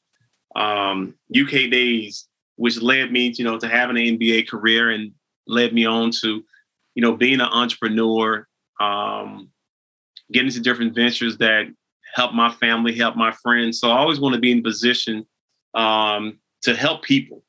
um, 0.57 1.15
UK 1.37 1.71
days, 1.71 2.29
which 2.57 2.81
led 2.81 3.13
me, 3.13 3.33
you 3.37 3.45
know, 3.45 3.59
to 3.59 3.69
having 3.69 3.97
an 3.97 4.19
NBA 4.19 4.49
career 4.49 4.91
and 4.91 5.13
led 5.47 5.75
me 5.75 5.85
on 5.85 6.11
to, 6.23 6.43
you 6.95 7.03
know, 7.03 7.17
being 7.17 7.41
an 7.41 7.49
entrepreneur, 7.53 8.47
um, 8.81 9.51
getting 10.33 10.49
into 10.49 10.61
different 10.61 10.95
ventures 10.95 11.39
that 11.39 11.67
help 12.15 12.33
my 12.33 12.51
family, 12.53 12.97
help 12.97 13.17
my 13.17 13.33
friends. 13.33 13.79
So 13.81 13.91
I 13.91 13.99
always 13.99 14.21
want 14.21 14.35
to 14.35 14.41
be 14.41 14.53
in 14.53 14.59
a 14.59 14.63
position 14.63 15.27
um, 15.75 16.39
to 16.63 16.75
help 16.75 17.03
people. 17.03 17.45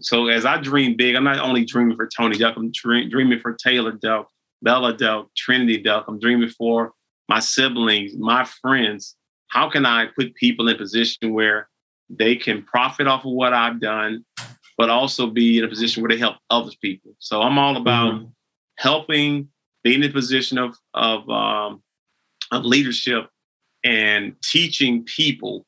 So 0.00 0.28
as 0.28 0.44
I 0.44 0.58
dream 0.60 0.96
big, 0.96 1.14
I'm 1.14 1.24
not 1.24 1.38
only 1.38 1.64
dreaming 1.64 1.96
for 1.96 2.08
Tony 2.08 2.36
Delk, 2.36 2.56
I'm 2.56 2.70
dream, 2.70 3.08
dreaming 3.08 3.40
for 3.40 3.54
Taylor 3.54 3.92
Delk, 3.92 4.26
Bella 4.62 4.94
Delk, 4.94 5.28
Trinity 5.36 5.82
Delk. 5.82 6.04
I'm 6.08 6.18
dreaming 6.18 6.50
for 6.50 6.92
my 7.28 7.40
siblings, 7.40 8.16
my 8.16 8.44
friends. 8.44 9.16
How 9.48 9.68
can 9.70 9.86
I 9.86 10.06
put 10.06 10.34
people 10.34 10.68
in 10.68 10.74
a 10.74 10.78
position 10.78 11.32
where 11.32 11.68
they 12.08 12.36
can 12.36 12.62
profit 12.62 13.06
off 13.06 13.24
of 13.24 13.32
what 13.32 13.52
I've 13.52 13.80
done, 13.80 14.24
but 14.76 14.90
also 14.90 15.28
be 15.28 15.58
in 15.58 15.64
a 15.64 15.68
position 15.68 16.02
where 16.02 16.10
they 16.10 16.18
help 16.18 16.36
other 16.50 16.72
people? 16.80 17.12
So 17.18 17.42
I'm 17.42 17.58
all 17.58 17.76
about 17.76 18.14
mm-hmm. 18.14 18.26
helping, 18.78 19.48
being 19.84 20.02
in 20.02 20.10
a 20.10 20.12
position 20.12 20.58
of 20.58 20.76
of, 20.94 21.28
um, 21.30 21.82
of 22.50 22.64
leadership 22.64 23.28
and 23.84 24.34
teaching 24.42 25.04
people 25.04 25.64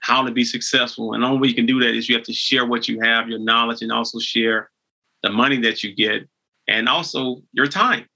how 0.00 0.22
to 0.22 0.30
be 0.30 0.44
successful. 0.44 1.14
And 1.14 1.22
the 1.22 1.26
only 1.26 1.40
way 1.40 1.48
you 1.48 1.54
can 1.54 1.66
do 1.66 1.80
that 1.80 1.94
is 1.94 2.08
you 2.08 2.14
have 2.14 2.26
to 2.26 2.32
share 2.32 2.66
what 2.66 2.88
you 2.88 3.00
have, 3.00 3.28
your 3.28 3.38
knowledge, 3.38 3.80
and 3.80 3.90
also 3.90 4.18
share 4.18 4.70
the 5.22 5.30
money 5.30 5.56
that 5.62 5.82
you 5.82 5.94
get 5.94 6.28
and 6.68 6.88
also 6.88 7.42
your 7.52 7.66
time. 7.66 8.06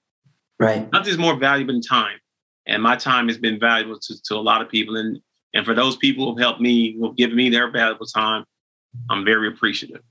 Right. 0.59 0.91
Nothing's 0.93 1.19
more 1.19 1.37
valuable 1.37 1.75
than 1.75 1.83
time. 1.83 2.19
And 2.67 2.83
my 2.83 2.97
time 2.97 3.29
has 3.29 3.39
been 3.39 3.59
valuable 3.59 3.99
to, 3.99 4.23
to 4.25 4.35
a 4.35 4.37
lot 4.37 4.61
of 4.61 4.69
people. 4.69 4.97
And 4.97 5.21
and 5.55 5.65
for 5.65 5.75
those 5.75 5.97
people 5.97 6.27
who 6.27 6.37
have 6.37 6.45
helped 6.45 6.61
me, 6.61 6.95
who 6.95 7.07
have 7.07 7.17
given 7.17 7.37
me 7.37 7.49
their 7.49 7.71
valuable 7.71 8.07
time, 8.07 8.45
I'm 9.09 9.25
very 9.25 9.49
appreciative. 9.49 10.03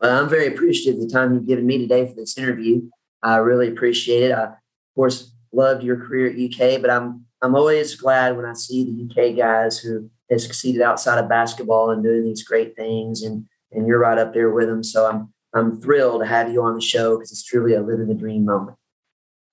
Well, 0.00 0.22
I'm 0.22 0.28
very 0.28 0.46
appreciative 0.46 1.00
of 1.00 1.08
the 1.08 1.12
time 1.12 1.34
you've 1.34 1.46
given 1.46 1.66
me 1.66 1.78
today 1.78 2.06
for 2.06 2.14
this 2.14 2.38
interview. 2.38 2.88
I 3.22 3.36
really 3.36 3.68
appreciate 3.68 4.30
it. 4.30 4.32
I, 4.32 4.44
of 4.44 4.54
course, 4.94 5.32
loved 5.52 5.82
your 5.82 5.96
career 5.96 6.30
at 6.30 6.38
UK, 6.38 6.80
but 6.80 6.90
I'm 6.90 7.24
I'm 7.42 7.54
always 7.54 7.94
glad 7.94 8.36
when 8.36 8.44
I 8.44 8.52
see 8.52 8.84
the 8.84 9.04
UK 9.04 9.36
guys 9.36 9.78
who 9.78 10.10
have 10.30 10.40
succeeded 10.40 10.82
outside 10.82 11.18
of 11.18 11.28
basketball 11.28 11.90
and 11.90 12.02
doing 12.02 12.22
these 12.22 12.44
great 12.44 12.76
things, 12.76 13.22
and 13.22 13.46
and 13.72 13.86
you're 13.86 13.98
right 13.98 14.18
up 14.18 14.32
there 14.32 14.50
with 14.50 14.68
them. 14.68 14.84
So 14.84 15.08
I'm 15.08 15.32
I'm 15.54 15.80
thrilled 15.80 16.22
to 16.22 16.26
have 16.26 16.52
you 16.52 16.62
on 16.62 16.74
the 16.74 16.80
show 16.80 17.16
because 17.16 17.32
it's 17.32 17.44
truly 17.44 17.74
a 17.74 17.80
living 17.80 18.08
the 18.08 18.14
dream 18.14 18.44
moment. 18.44 18.76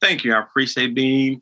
Thank 0.01 0.23
you. 0.23 0.33
I 0.33 0.41
appreciate 0.41 0.93
being 0.93 1.41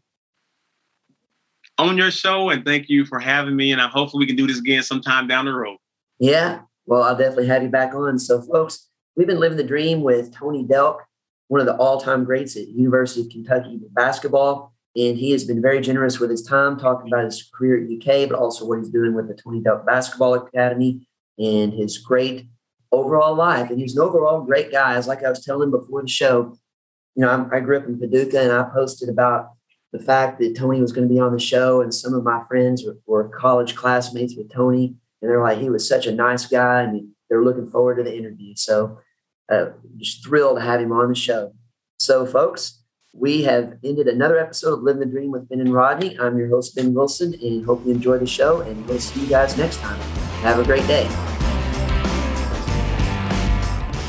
on 1.78 1.98
your 1.98 2.12
show, 2.12 2.50
and 2.50 2.64
thank 2.64 2.88
you 2.88 3.06
for 3.06 3.20
having 3.20 3.56
me. 3.56 3.72
And 3.72 3.82
I 3.82 3.88
hopefully 3.88 4.22
we 4.22 4.28
can 4.28 4.36
do 4.36 4.48
this 4.48 4.60
again 4.60 4.84
sometime 4.84 5.28
down 5.28 5.46
the 5.46 5.54
road. 5.54 5.78
Yeah, 6.20 6.62
well, 6.86 7.04
I'll 7.04 7.18
definitely 7.18 7.48
have 7.48 7.64
you 7.64 7.70
back 7.70 7.94
on. 7.94 8.20
So, 8.20 8.42
folks, 8.42 8.90
we've 9.16 9.28
been 9.28 9.40
living 9.40 9.58
the 9.58 9.64
dream 9.64 10.02
with 10.02 10.34
Tony 10.34 10.64
Delk, 10.64 11.00
one 11.48 11.60
of 11.60 11.66
the 11.66 11.76
all-time 11.76 12.24
greats 12.24 12.56
at 12.56 12.68
University 12.68 13.22
of 13.22 13.30
Kentucky 13.30 13.80
basketball. 13.92 14.74
And 14.96 15.18
he 15.18 15.32
has 15.32 15.44
been 15.44 15.62
very 15.62 15.82
generous 15.82 16.20
with 16.20 16.30
his 16.30 16.44
time 16.44 16.78
talking 16.78 17.08
about 17.08 17.26
his 17.26 17.50
career 17.52 17.84
at 17.84 17.90
UK, 17.90 18.30
but 18.30 18.38
also 18.38 18.66
what 18.66 18.78
he's 18.78 18.90
doing 18.90 19.16
with 19.16 19.28
the 19.28 19.34
Tony 19.34 19.60
Delk 19.60 19.86
Basketball 19.88 20.36
Academy 20.36 21.08
and 21.40 21.74
his 21.74 21.98
great 21.98 22.48
overall 22.94 23.36
life. 23.36 23.70
And 23.70 23.80
he's 23.80 23.96
an 23.96 24.04
overall 24.04 24.42
great 24.42 24.72
guy. 24.72 24.96
As 24.96 25.08
like 25.08 25.24
I 25.24 25.30
was 25.30 25.44
telling 25.44 25.68
him 25.68 25.72
before 25.72 26.02
the 26.02 26.08
show, 26.08 26.56
you 27.16 27.26
know, 27.26 27.30
I, 27.52 27.58
I 27.58 27.60
grew 27.60 27.78
up 27.78 27.86
in 27.86 28.00
Paducah 28.00 28.42
and 28.42 28.52
I 28.52 28.64
posted 28.74 29.10
about 29.10 29.50
the 29.92 30.00
fact 30.00 30.40
that 30.40 30.56
Tony 30.56 30.80
was 30.80 30.92
going 30.92 31.08
to 31.08 31.14
be 31.14 31.20
on 31.20 31.34
the 31.34 31.40
show. 31.40 31.82
And 31.82 31.94
some 31.94 32.14
of 32.14 32.24
my 32.24 32.44
friends 32.48 32.84
were, 32.86 32.98
were 33.06 33.30
college 33.30 33.76
classmates 33.76 34.36
with 34.36 34.52
Tony. 34.52 34.96
And 35.22 35.30
they're 35.30 35.42
like, 35.42 35.60
he 35.60 35.70
was 35.70 35.88
such 35.88 36.08
a 36.08 36.12
nice 36.12 36.46
guy. 36.46 36.84
And 36.84 37.10
they're 37.30 37.44
looking 37.44 37.68
forward 37.68 37.98
to 37.98 38.04
the 38.04 38.16
interview. 38.16 38.54
So 38.56 39.00
uh, 39.52 39.72
just 39.98 40.24
thrilled 40.24 40.58
to 40.58 40.64
have 40.64 40.80
him 40.80 40.92
on 40.92 41.10
the 41.10 41.16
show. 41.16 41.54
So, 41.98 42.26
folks, 42.26 42.84
we 43.14 43.44
have 43.44 43.78
ended 43.84 44.08
another 44.08 44.40
episode 44.40 44.74
of 44.74 44.82
Living 44.82 45.02
the 45.02 45.06
Dream 45.06 45.32
with 45.32 45.48
Ben 45.48 45.62
and 45.62 45.74
Rodney. 45.74 46.20
I'm 46.20 46.38
your 46.38 46.50
host, 46.50 46.76
Ben 46.76 46.94
Wilson, 46.94 47.36
and 47.42 47.66
hope 47.66 47.86
you 47.86 47.92
enjoy 47.92 48.18
the 48.18 48.26
show. 48.26 48.62
And 48.62 48.86
we'll 48.88 49.00
see 49.00 49.22
you 49.22 49.28
guys 49.28 49.58
next 49.58 49.78
time. 49.78 50.00
Have 50.42 50.60
a 50.60 50.64
great 50.64 50.86
day. 50.88 51.33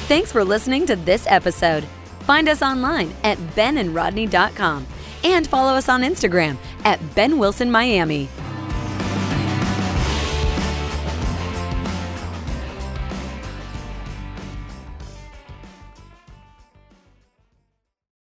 Thanks 0.07 0.31
for 0.31 0.45
listening 0.45 0.85
to 0.87 0.97
this 0.97 1.27
episode. 1.29 1.85
Find 2.21 2.47
us 2.49 2.61
online 2.61 3.15
at 3.25 3.39
benandrodney.com 3.57 4.87
and 5.25 5.47
follow 5.47 5.73
us 5.73 5.89
on 5.89 6.03
Instagram 6.03 6.59
at 6.85 7.01
benwilsonmiami. 7.15 7.71
Miami. 7.71 8.44